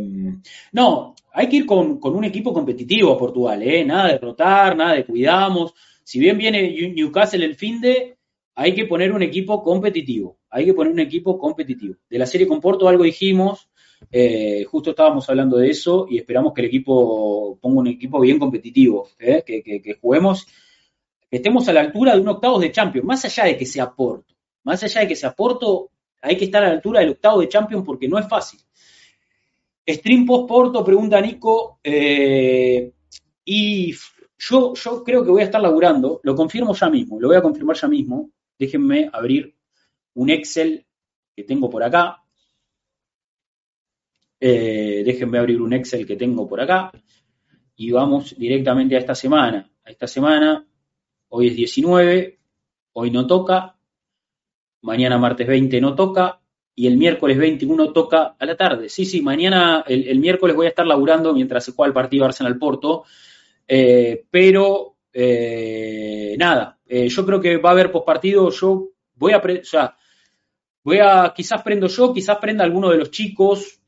no, 0.73 1.15
hay 1.33 1.49
que 1.49 1.57
ir 1.57 1.67
con, 1.67 1.99
un 2.03 2.25
equipo 2.25 2.53
competitivo 2.53 3.13
a 3.13 3.19
Portugal, 3.19 3.63
¿eh? 3.63 3.83
nada 3.85 4.13
de 4.13 4.19
rotar, 4.19 4.77
nada 4.77 4.95
de 4.95 5.07
cuidamos. 5.07 5.73
Si 6.05 6.21
bien 6.21 6.37
viene 6.37 6.93
Newcastle 6.95 7.45
el 7.45 7.57
fin 7.57 7.81
de, 7.81 8.19
hay 8.55 8.75
que 8.75 8.85
poner 8.85 9.11
un 9.11 9.23
equipo 9.23 9.63
competitivo, 9.63 10.39
hay 10.51 10.67
que 10.67 10.75
poner 10.75 10.93
un 10.93 11.01
equipo 11.01 11.39
competitivo. 11.39 11.97
De 12.11 12.19
la 12.19 12.27
serie 12.27 12.47
con 12.47 12.61
Porto 12.61 12.87
algo 12.87 13.05
dijimos, 13.05 13.71
eh, 14.11 14.65
justo 14.65 14.91
estábamos 14.91 15.29
hablando 15.31 15.57
de 15.57 15.71
eso 15.71 16.07
y 16.11 16.19
esperamos 16.19 16.53
que 16.53 16.61
el 16.61 16.67
equipo 16.67 17.59
ponga 17.59 17.81
un 17.81 17.87
equipo 17.89 18.21
bien 18.21 18.39
competitivo, 18.39 19.09
¿eh? 19.19 19.43
que, 19.47 19.63
que, 19.63 19.95
juguemos, 19.95 20.47
que 21.31 21.39
estemos 21.39 21.67
a 21.69 21.73
la 21.73 21.81
altura 21.81 22.15
de 22.15 22.21
un 22.21 22.29
octavos 22.29 22.61
de 22.61 22.71
Champions, 22.71 23.07
más 23.07 23.25
allá 23.25 23.45
de 23.45 23.57
que 23.57 23.65
sea 23.65 23.95
Porto. 23.95 24.38
Más 24.69 24.83
allá 24.83 25.01
de 25.01 25.09
que 25.09 25.17
sea 25.17 25.35
Porto, 25.35 25.93
hay 26.21 26.37
que 26.37 26.45
estar 26.45 26.63
a 26.63 26.67
la 26.69 26.75
altura 26.75 27.01
del 27.01 27.13
octavo 27.13 27.41
de 27.41 27.49
Champions 27.49 27.87
porque 27.87 28.07
no 28.07 28.19
es 28.19 28.29
fácil. 28.29 28.61
Stream 29.89 30.27
post 30.27 30.47
Porto, 30.47 30.85
pregunta 30.85 31.19
Nico. 31.23 31.81
Eh, 31.83 32.93
y 33.47 33.95
yo, 34.37 34.75
yo 34.75 35.03
creo 35.03 35.25
que 35.25 35.31
voy 35.31 35.41
a 35.41 35.47
estar 35.47 35.63
laburando, 35.63 36.21
lo 36.23 36.35
confirmo 36.35 36.75
ya 36.75 36.91
mismo, 36.91 37.19
lo 37.19 37.29
voy 37.29 37.39
a 37.39 37.41
confirmar 37.41 37.77
ya 37.77 37.89
mismo. 37.89 38.31
Déjenme 38.59 39.09
abrir 39.11 39.57
un 40.13 40.29
Excel 40.29 40.85
que 41.35 41.45
tengo 41.45 41.71
por 41.71 41.83
acá. 41.83 42.23
Eh, 44.39 45.03
déjenme 45.03 45.39
abrir 45.39 45.63
un 45.63 45.73
Excel 45.73 46.07
que 46.07 46.17
tengo 46.17 46.47
por 46.47 46.61
acá. 46.61 46.93
Y 47.75 47.91
vamos 47.91 48.37
directamente 48.37 48.97
a 48.97 48.99
esta 48.99 49.15
semana. 49.15 49.73
A 49.83 49.91
esta 49.91 50.07
semana, 50.07 50.69
hoy 51.29 51.47
es 51.47 51.57
19, 51.57 52.39
hoy 52.93 53.11
no 53.11 53.27
toca, 53.27 53.78
mañana 54.83 55.19
martes 55.19 55.47
20 55.47 55.81
no 55.81 55.95
toca 55.95 56.41
y 56.79 56.87
el 56.87 56.97
miércoles 56.97 57.37
21 57.37 57.93
toca 57.93 58.37
a 58.39 58.47
la 58.47 58.57
tarde. 58.57 58.89
Sí, 58.89 59.05
sí, 59.05 59.21
mañana, 59.21 59.85
el, 59.89 60.21
miércoles 60.21 60.55
voy 60.55 60.67
a 60.67 60.69
estar 60.69 60.87
laburando 60.87 61.35
mientras 61.35 61.65
se 61.65 61.73
juega 61.73 61.89
el 61.89 61.93
partido 61.93 62.25
Arsenal-Porto, 62.25 63.03
eh, 63.67 64.27
pero 64.31 64.95
eh, 65.13 66.37
nada, 66.39 66.79
eh, 66.87 67.09
yo 67.09 67.27
creo 67.27 67.41
que 67.41 67.57
va 67.57 67.71
a 67.71 67.73
haber 67.73 67.91
pospartido, 67.91 68.49
yo 68.51 68.91
voy 69.17 69.33
a, 69.33 69.39
o 69.39 69.65
sea, 69.65 69.97
voy 70.85 70.99
a, 71.03 71.33
quizás 71.35 71.63
prendo 71.63 71.89
yo, 71.89 72.15
quizás 72.15 72.39
prenda 72.39 72.63
alguno 72.63 72.91
de 72.91 72.99
los 72.99 73.11
chicos, 73.11 73.81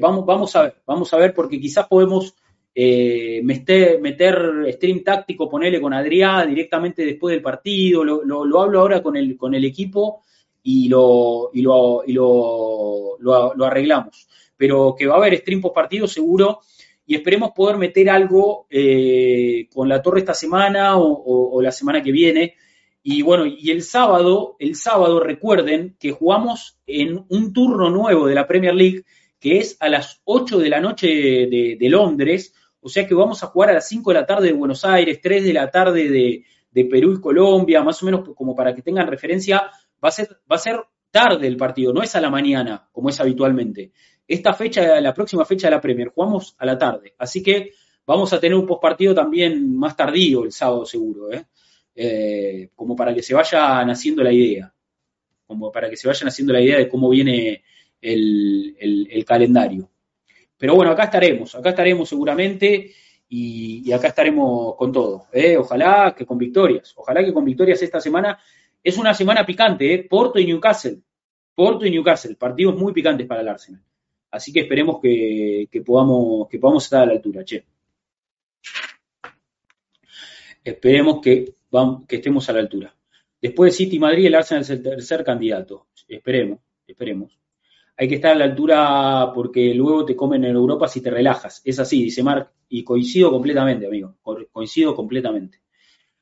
vamos, 0.00 0.24
vamos 0.24 0.56
a 0.56 0.62
ver, 0.62 0.76
vamos 0.86 1.12
a 1.12 1.18
ver, 1.18 1.34
porque 1.34 1.60
quizás 1.60 1.86
podemos 1.86 2.34
meter, 2.74 4.00
meter 4.00 4.72
stream 4.72 5.04
táctico, 5.04 5.50
ponerle 5.50 5.82
con 5.82 5.92
Adrián 5.92 6.48
directamente 6.48 7.04
después 7.04 7.34
del 7.34 7.42
partido, 7.42 8.02
lo, 8.02 8.24
lo 8.24 8.62
hablo 8.62 8.80
ahora 8.80 9.02
con 9.02 9.18
el, 9.18 9.36
con 9.36 9.54
el 9.54 9.66
equipo 9.66 10.22
y 10.62 10.88
lo, 10.88 11.50
y 11.52 11.62
lo, 11.62 12.02
y 12.06 12.12
lo, 12.12 13.16
lo, 13.18 13.64
arreglamos. 13.64 14.28
Pero 14.56 14.94
que 14.98 15.06
va 15.06 15.14
a 15.14 15.18
haber 15.18 15.36
stream 15.38 15.60
post 15.60 15.74
partido 15.74 16.06
seguro 16.06 16.60
y 17.06 17.14
esperemos 17.14 17.52
poder 17.52 17.76
meter 17.78 18.10
algo 18.10 18.66
eh, 18.68 19.68
con 19.72 19.88
la 19.88 20.02
torre 20.02 20.20
esta 20.20 20.34
semana 20.34 20.98
o, 20.98 21.60
la 21.62 21.72
semana 21.72 22.02
que 22.02 22.12
viene. 22.12 22.54
Y 23.02 23.22
bueno, 23.22 23.46
y 23.46 23.70
el 23.70 23.82
sábado, 23.82 24.56
el 24.58 24.74
sábado 24.74 25.20
recuerden 25.20 25.96
que 25.98 26.10
jugamos 26.10 26.78
en 26.86 27.24
un 27.28 27.52
turno 27.52 27.88
nuevo 27.88 28.26
de 28.26 28.34
la 28.34 28.46
Premier 28.46 28.74
League, 28.74 29.04
que 29.40 29.58
es 29.58 29.76
a 29.80 29.88
las 29.88 30.20
8 30.24 30.58
de 30.58 30.68
la 30.68 30.80
noche 30.80 31.06
de, 31.06 31.88
Londres, 31.88 32.52
o 32.80 32.88
sea 32.88 33.06
que 33.06 33.14
vamos 33.14 33.42
a 33.42 33.46
jugar 33.46 33.70
a 33.70 33.74
las 33.74 33.88
5 33.88 34.10
de 34.10 34.14
la 34.14 34.26
tarde 34.26 34.48
de 34.48 34.52
Buenos 34.52 34.84
Aires, 34.84 35.20
3 35.22 35.44
de 35.44 35.52
la 35.52 35.70
tarde 35.70 36.10
de, 36.10 36.44
de 36.70 36.84
Perú 36.84 37.14
y 37.14 37.20
Colombia, 37.20 37.82
más 37.82 38.02
o 38.02 38.06
menos 38.06 38.28
como 38.34 38.54
para 38.54 38.74
que 38.74 38.82
tengan 38.82 39.06
referencia, 39.06 39.70
va 40.02 40.08
a 40.08 40.12
ser, 40.12 40.28
va 40.50 40.56
a 40.56 40.58
ser 40.58 40.80
tarde 41.10 41.46
el 41.46 41.56
partido, 41.56 41.92
no 41.92 42.02
es 42.02 42.14
a 42.16 42.20
la 42.20 42.30
mañana, 42.30 42.88
como 42.92 43.08
es 43.08 43.20
habitualmente. 43.20 43.92
Esta 44.26 44.52
fecha, 44.52 45.00
la 45.00 45.14
próxima 45.14 45.44
fecha 45.44 45.68
de 45.68 45.72
la 45.72 45.80
Premier, 45.80 46.08
jugamos 46.08 46.54
a 46.58 46.66
la 46.66 46.76
tarde. 46.76 47.14
Así 47.18 47.42
que 47.42 47.72
vamos 48.06 48.32
a 48.32 48.40
tener 48.40 48.56
un 48.56 48.66
postpartido 48.66 49.14
también 49.14 49.74
más 49.76 49.96
tardío 49.96 50.44
el 50.44 50.52
sábado 50.52 50.84
seguro, 50.84 51.32
¿eh? 51.32 51.46
Eh, 52.00 52.68
como 52.76 52.94
para 52.94 53.12
que 53.12 53.22
se 53.22 53.34
vayan 53.34 53.90
haciendo 53.90 54.22
la 54.22 54.32
idea. 54.32 54.72
Como 55.46 55.72
para 55.72 55.90
que 55.90 55.96
se 55.96 56.06
vayan 56.06 56.28
haciendo 56.28 56.52
la 56.52 56.60
idea 56.60 56.78
de 56.78 56.88
cómo 56.88 57.08
viene 57.08 57.64
el, 58.00 59.24
calendario. 59.26 59.90
Pero 60.56 60.74
bueno, 60.74 60.92
acá 60.92 61.04
estaremos, 61.04 61.54
acá 61.54 61.70
estaremos 61.70 62.08
seguramente 62.08 62.92
y, 63.28 63.90
acá 63.92 64.08
estaremos 64.08 64.76
con 64.76 64.92
todo. 64.92 65.26
¿eh? 65.32 65.56
Ojalá 65.56 66.14
que 66.16 66.24
con 66.24 66.38
victorias, 66.38 66.92
ojalá 66.96 67.24
que 67.24 67.32
con 67.32 67.44
victorias 67.44 67.82
esta 67.82 68.00
semana 68.00 68.38
es 68.82 68.96
una 68.98 69.14
semana 69.14 69.44
picante, 69.44 69.94
¿eh? 69.94 70.06
Porto 70.08 70.38
y 70.38 70.46
Newcastle. 70.46 71.00
Porto 71.54 71.84
y 71.84 71.90
Newcastle, 71.90 72.36
partidos 72.36 72.76
muy 72.76 72.92
picantes 72.92 73.26
para 73.26 73.40
el 73.40 73.48
Arsenal. 73.48 73.82
Así 74.30 74.52
que 74.52 74.60
esperemos 74.60 75.00
que, 75.00 75.68
podamos, 75.84 76.48
que 76.48 76.58
podamos 76.58 76.84
estar 76.84 77.02
a 77.02 77.06
la 77.06 77.12
altura, 77.12 77.44
che. 77.44 77.64
Esperemos 80.62 81.20
que, 81.20 81.54
que 82.06 82.16
estemos 82.16 82.48
a 82.48 82.52
la 82.52 82.60
altura. 82.60 82.94
Después 83.40 83.72
de 83.72 83.76
City 83.76 83.96
y 83.96 83.98
Madrid, 83.98 84.26
el 84.26 84.34
Arsenal 84.34 84.62
es 84.62 84.70
el 84.70 84.82
tercer 84.82 85.24
candidato. 85.24 85.88
Esperemos, 86.06 86.60
esperemos. 86.86 87.38
Hay 87.96 88.08
que 88.08 88.16
estar 88.16 88.32
a 88.32 88.34
la 88.36 88.44
altura 88.44 89.32
porque 89.34 89.74
luego 89.74 90.04
te 90.04 90.14
comen 90.14 90.44
en 90.44 90.54
Europa 90.54 90.86
si 90.86 91.00
te 91.00 91.10
relajas. 91.10 91.60
Es 91.64 91.78
así, 91.80 92.02
dice 92.04 92.22
Mark, 92.22 92.52
y 92.68 92.84
coincido 92.84 93.30
completamente, 93.30 93.86
amigo. 93.86 94.16
Coincido 94.52 94.94
completamente. 94.94 95.60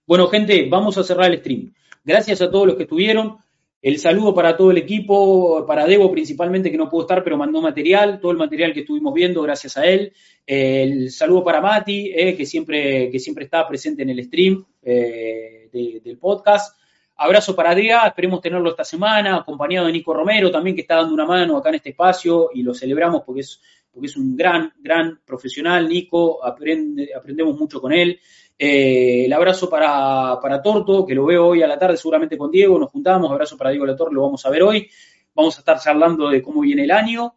Bueno, 0.07 0.29
gente, 0.29 0.67
vamos 0.71 0.97
a 0.97 1.03
cerrar 1.03 1.31
el 1.31 1.41
stream. 1.41 1.75
Gracias 2.07 2.41
a 2.41 2.49
todos 2.49 2.69
los 2.69 2.77
que 2.77 2.85
estuvieron. 2.85 3.37
El 3.83 3.99
saludo 3.99 4.33
para 4.33 4.57
todo 4.57 4.71
el 4.71 4.79
equipo, 4.79 5.67
para 5.67 5.87
Debo 5.87 6.09
principalmente, 6.09 6.71
que 6.71 6.77
no 6.77 6.89
pudo 6.89 7.03
estar, 7.03 7.25
pero 7.25 7.37
mandó 7.37 7.61
material, 7.61 8.21
todo 8.21 8.31
el 8.31 8.39
material 8.39 8.73
que 8.73 8.81
estuvimos 8.81 9.13
viendo, 9.13 9.43
gracias 9.43 9.77
a 9.77 9.85
él. 9.85 10.13
El 10.47 11.11
saludo 11.11 11.43
para 11.43 11.61
Mati, 11.61 12.13
eh, 12.15 12.37
que, 12.37 12.47
siempre, 12.47 13.11
que 13.11 13.19
siempre 13.19 13.45
está 13.45 13.67
presente 13.67 14.05
en 14.05 14.11
el 14.11 14.23
stream 14.25 14.65
eh, 14.85 15.69
del 15.73 16.17
podcast. 16.19 16.79
Abrazo 17.17 17.57
para 17.57 17.71
Adrián, 17.71 18.07
esperemos 18.07 18.41
tenerlo 18.41 18.71
esta 18.71 18.85
semana, 18.85 19.39
acompañado 19.39 19.87
de 19.87 19.93
Nico 19.93 20.15
Romero 20.15 20.49
también, 20.49 20.77
que 20.77 20.83
está 20.83 20.97
dando 20.97 21.13
una 21.13 21.27
mano 21.27 21.57
acá 21.57 21.71
en 21.71 21.77
este 21.77 21.91
espacio 21.91 22.51
y 22.55 22.63
lo 22.63 22.73
celebramos 22.73 23.23
porque 23.25 23.41
es, 23.41 23.61
porque 23.91 24.07
es 24.07 24.17
un 24.17 24.37
gran, 24.37 24.73
gran 24.79 25.19
profesional. 25.25 25.89
Nico, 25.89 26.45
aprende, 26.45 27.11
aprendemos 27.17 27.59
mucho 27.59 27.81
con 27.81 27.93
él. 27.93 28.21
Eh, 28.59 29.27
el 29.27 29.33
abrazo 29.33 29.69
para, 29.69 30.39
para, 30.41 30.63
Torto, 30.63 31.05
que 31.05 31.15
lo 31.15 31.27
veo 31.27 31.49
hoy 31.49 31.63
a 31.63 31.67
la 31.67 31.79
tarde 31.79 31.97
seguramente 31.97 32.39
con 32.39 32.51
Diego, 32.51 32.79
nos 32.79 32.91
juntamos, 32.91 33.31
abrazo 33.31 33.57
para 33.57 33.71
Diego 33.71 33.85
Latorre, 33.85 34.15
lo 34.15 34.23
vamos 34.23 34.45
a 34.47 34.51
ver 34.51 34.63
hoy, 34.63 34.89
vamos 35.35 35.57
a 35.57 35.59
estar 35.59 35.79
charlando 35.79 36.31
de 36.31 36.41
cómo 36.41 36.63
viene 36.63 36.85
el 36.85 36.91
año 36.91 37.35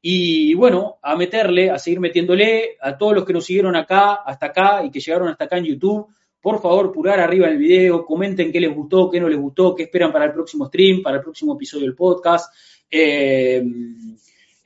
y 0.00 0.54
bueno, 0.54 0.98
a 1.02 1.16
meterle, 1.16 1.70
a 1.70 1.78
seguir 1.78 2.00
metiéndole 2.00 2.76
a 2.80 2.96
todos 2.98 3.14
los 3.14 3.24
que 3.24 3.32
nos 3.32 3.46
siguieron 3.46 3.76
acá, 3.76 4.14
hasta 4.24 4.46
acá 4.46 4.84
y 4.84 4.90
que 4.90 5.00
llegaron 5.00 5.28
hasta 5.28 5.44
acá 5.44 5.56
en 5.56 5.64
YouTube, 5.64 6.06
por 6.40 6.60
favor, 6.60 6.92
purar 6.92 7.18
arriba 7.18 7.48
el 7.48 7.58
video, 7.58 8.04
comenten 8.04 8.52
qué 8.52 8.60
les 8.60 8.74
gustó, 8.74 9.10
qué 9.10 9.20
no 9.20 9.28
les 9.28 9.38
gustó, 9.38 9.74
qué 9.74 9.84
esperan 9.84 10.12
para 10.12 10.26
el 10.26 10.32
próximo 10.32 10.66
stream, 10.66 11.02
para 11.02 11.16
el 11.16 11.22
próximo 11.22 11.54
episodio 11.54 11.84
del 11.84 11.96
podcast. 11.96 12.54
Eh, 12.90 13.62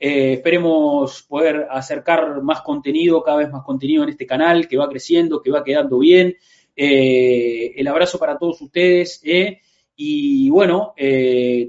eh, 0.05 0.33
esperemos 0.33 1.23
poder 1.23 1.65
acercar 1.71 2.41
más 2.41 2.59
contenido, 2.59 3.23
cada 3.23 3.37
vez 3.37 3.49
más 3.49 3.63
contenido 3.63 4.03
en 4.03 4.09
este 4.09 4.25
canal, 4.25 4.67
que 4.67 4.75
va 4.75 4.89
creciendo, 4.89 5.41
que 5.41 5.49
va 5.49 5.63
quedando 5.63 5.97
bien. 5.97 6.35
Eh, 6.75 7.71
el 7.77 7.87
abrazo 7.87 8.19
para 8.19 8.37
todos 8.37 8.61
ustedes. 8.61 9.21
Eh, 9.23 9.61
y 9.95 10.49
bueno, 10.49 10.93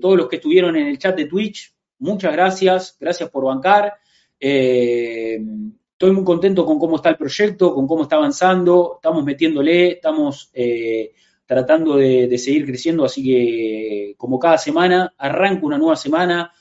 todos 0.01 0.17
los 0.17 0.29
que 0.29 0.37
estuvieron 0.37 0.75
en 0.75 0.89
el 0.89 0.99
chat 0.99 1.17
de 1.17 1.27
Twitch, 1.27 1.73
muchas 2.01 2.33
gracias. 2.33 2.97
Gracias 2.99 3.31
por 3.31 3.45
bancar. 3.45 3.93
estoy 4.41 6.11
muy 6.11 6.25
contento 6.25 6.67
con 6.67 6.81
cómo 6.81 6.97
está 6.97 7.11
el 7.11 7.17
proyecto, 7.17 7.73
con 7.73 7.87
cómo 7.87 8.03
está 8.03 8.17
avanzando. 8.17 8.95
Estamos 8.97 9.23
metiéndole, 9.23 9.93
estamos 9.93 10.51
tratando 11.47 11.99
de, 11.99 12.27
de 12.27 12.39
seguir 12.39 12.67
creciendo. 12.67 13.05
Así 13.05 13.23
que, 13.23 14.15
como 14.17 14.41
cada 14.41 14.59
semana, 14.59 15.15
arranco 15.17 15.67
una 15.67 15.79
nueva 15.79 15.95
semana 15.95 16.53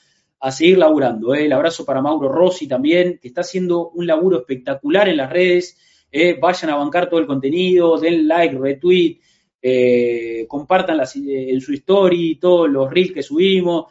a 0.44 0.52
seguir 0.52 0.76
laburando. 0.76 1.34
¿eh? 1.34 1.46
El 1.46 1.52
abrazo 1.54 1.86
para 1.86 2.02
Mauro 2.02 2.28
Rossi 2.28 2.68
también, 2.68 3.18
que 3.18 3.28
está 3.28 3.40
haciendo 3.40 3.88
un 3.88 4.06
laburo 4.06 4.40
espectacular 4.40 5.08
en 5.08 5.16
las 5.16 5.32
redes. 5.32 5.78
¿eh? 6.12 6.36
Vayan 6.38 6.70
a 6.70 6.76
bancar 6.76 7.08
todo 7.08 7.18
el 7.18 7.26
contenido, 7.26 7.98
den 7.98 8.28
like, 8.28 8.54
retweet, 8.54 9.20
eh, 9.62 10.44
compartan 10.46 11.00
en 11.14 11.60
su 11.62 11.72
story 11.72 12.36
todos 12.38 12.68
los 12.68 12.90
reels 12.92 13.12
que 13.12 13.22
subimos. 13.22 13.86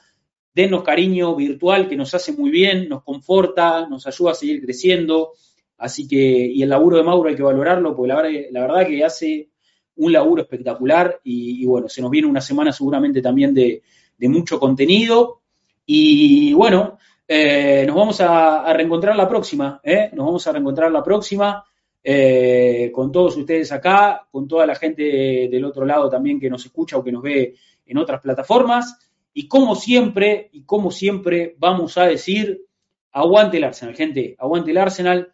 Dennos 0.53 0.83
cariño 0.83 1.35
virtual 1.35 1.89
que 1.89 1.95
nos 1.95 2.13
hace 2.13 2.33
muy 2.33 2.51
bien, 2.51 2.87
nos 2.87 3.01
conforta, 3.01 3.87
nos 3.87 4.05
ayuda 4.05 4.33
a 4.33 4.35
seguir 4.35 4.61
creciendo. 4.61 5.31
Así 5.79 6.07
que, 6.07 6.17
y 6.17 6.61
el 6.61 6.69
laburo 6.69 6.97
de 6.97 7.03
Mauro 7.03 7.29
hay 7.29 7.35
que 7.35 7.41
valorarlo, 7.41 7.95
porque 7.95 8.49
la 8.51 8.61
verdad, 8.61 8.85
que 8.85 9.03
hace 9.03 9.49
un 9.95 10.13
laburo 10.13 10.43
espectacular 10.43 11.19
y, 11.23 11.65
bueno, 11.65 11.89
se 11.89 12.03
nos 12.03 12.11
viene 12.11 12.27
una 12.27 12.41
semana 12.41 12.71
seguramente 12.71 13.23
también 13.23 13.55
de 13.55 13.81
mucho 14.29 14.59
contenido 14.59 15.39
y 15.85 16.53
bueno, 16.53 16.97
eh, 17.27 17.83
nos 17.87 17.95
vamos 17.95 18.21
a, 18.21 18.73
reencontrar 18.73 19.15
la 19.15 19.27
próxima, 19.27 19.79
¿eh? 19.83 20.09
Nos 20.13 20.25
vamos 20.25 20.45
a 20.45 20.51
reencontrar 20.51 20.91
la 20.91 21.03
próxima 21.03 21.63
eh, 22.03 22.91
con 22.93 23.11
todos 23.11 23.37
ustedes 23.37 23.71
acá, 23.71 24.27
con 24.29 24.47
toda 24.47 24.65
la 24.65 24.75
gente 24.75 25.47
del 25.49 25.65
otro 25.65 25.85
lado 25.85 26.09
también 26.09 26.39
que 26.39 26.49
nos 26.49 26.65
escucha 26.65 26.97
o 26.97 27.03
que 27.03 27.11
nos 27.11 27.23
ve 27.23 27.55
en 27.85 27.97
otras 27.97 28.21
plataformas. 28.21 28.99
Y 29.33 29.47
como 29.47 29.75
siempre, 29.75 30.49
y 30.51 30.63
como 30.63 30.91
siempre, 30.91 31.55
vamos 31.57 31.97
a 31.97 32.05
decir, 32.05 32.65
aguante 33.13 33.57
el 33.57 33.63
Arsenal, 33.63 33.95
gente, 33.95 34.35
aguante 34.37 34.71
el 34.71 34.77
Arsenal. 34.77 35.33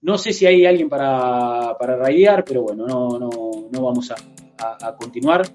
No 0.00 0.18
sé 0.18 0.32
si 0.32 0.44
hay 0.44 0.66
alguien 0.66 0.88
para, 0.88 1.76
para 1.78 1.96
raidear, 1.96 2.44
pero 2.44 2.62
bueno, 2.62 2.86
no, 2.86 3.18
no, 3.18 3.30
no 3.72 3.82
vamos 3.82 4.10
a, 4.10 4.86
a, 4.86 4.96
continuar. 4.96 5.46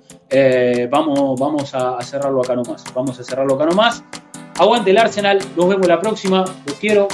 vamos 0.89 1.39
vamos 1.39 1.75
a, 1.75 1.97
a 1.97 2.01
cerrarlo 2.01 2.41
acá 2.41 2.55
nomás. 2.55 2.83
Vamos 2.93 3.19
a 3.19 3.23
cerrarlo 3.23 3.55
acá 3.55 3.65
nomás. 3.65 4.03
Aguante 4.57 4.91
el 4.91 4.97
Arsenal, 4.97 5.39
nos 5.55 5.67
vemos 5.67 5.87
la 5.87 5.99
próxima, 5.99 6.45
los 6.65 6.75
quiero. 6.77 7.07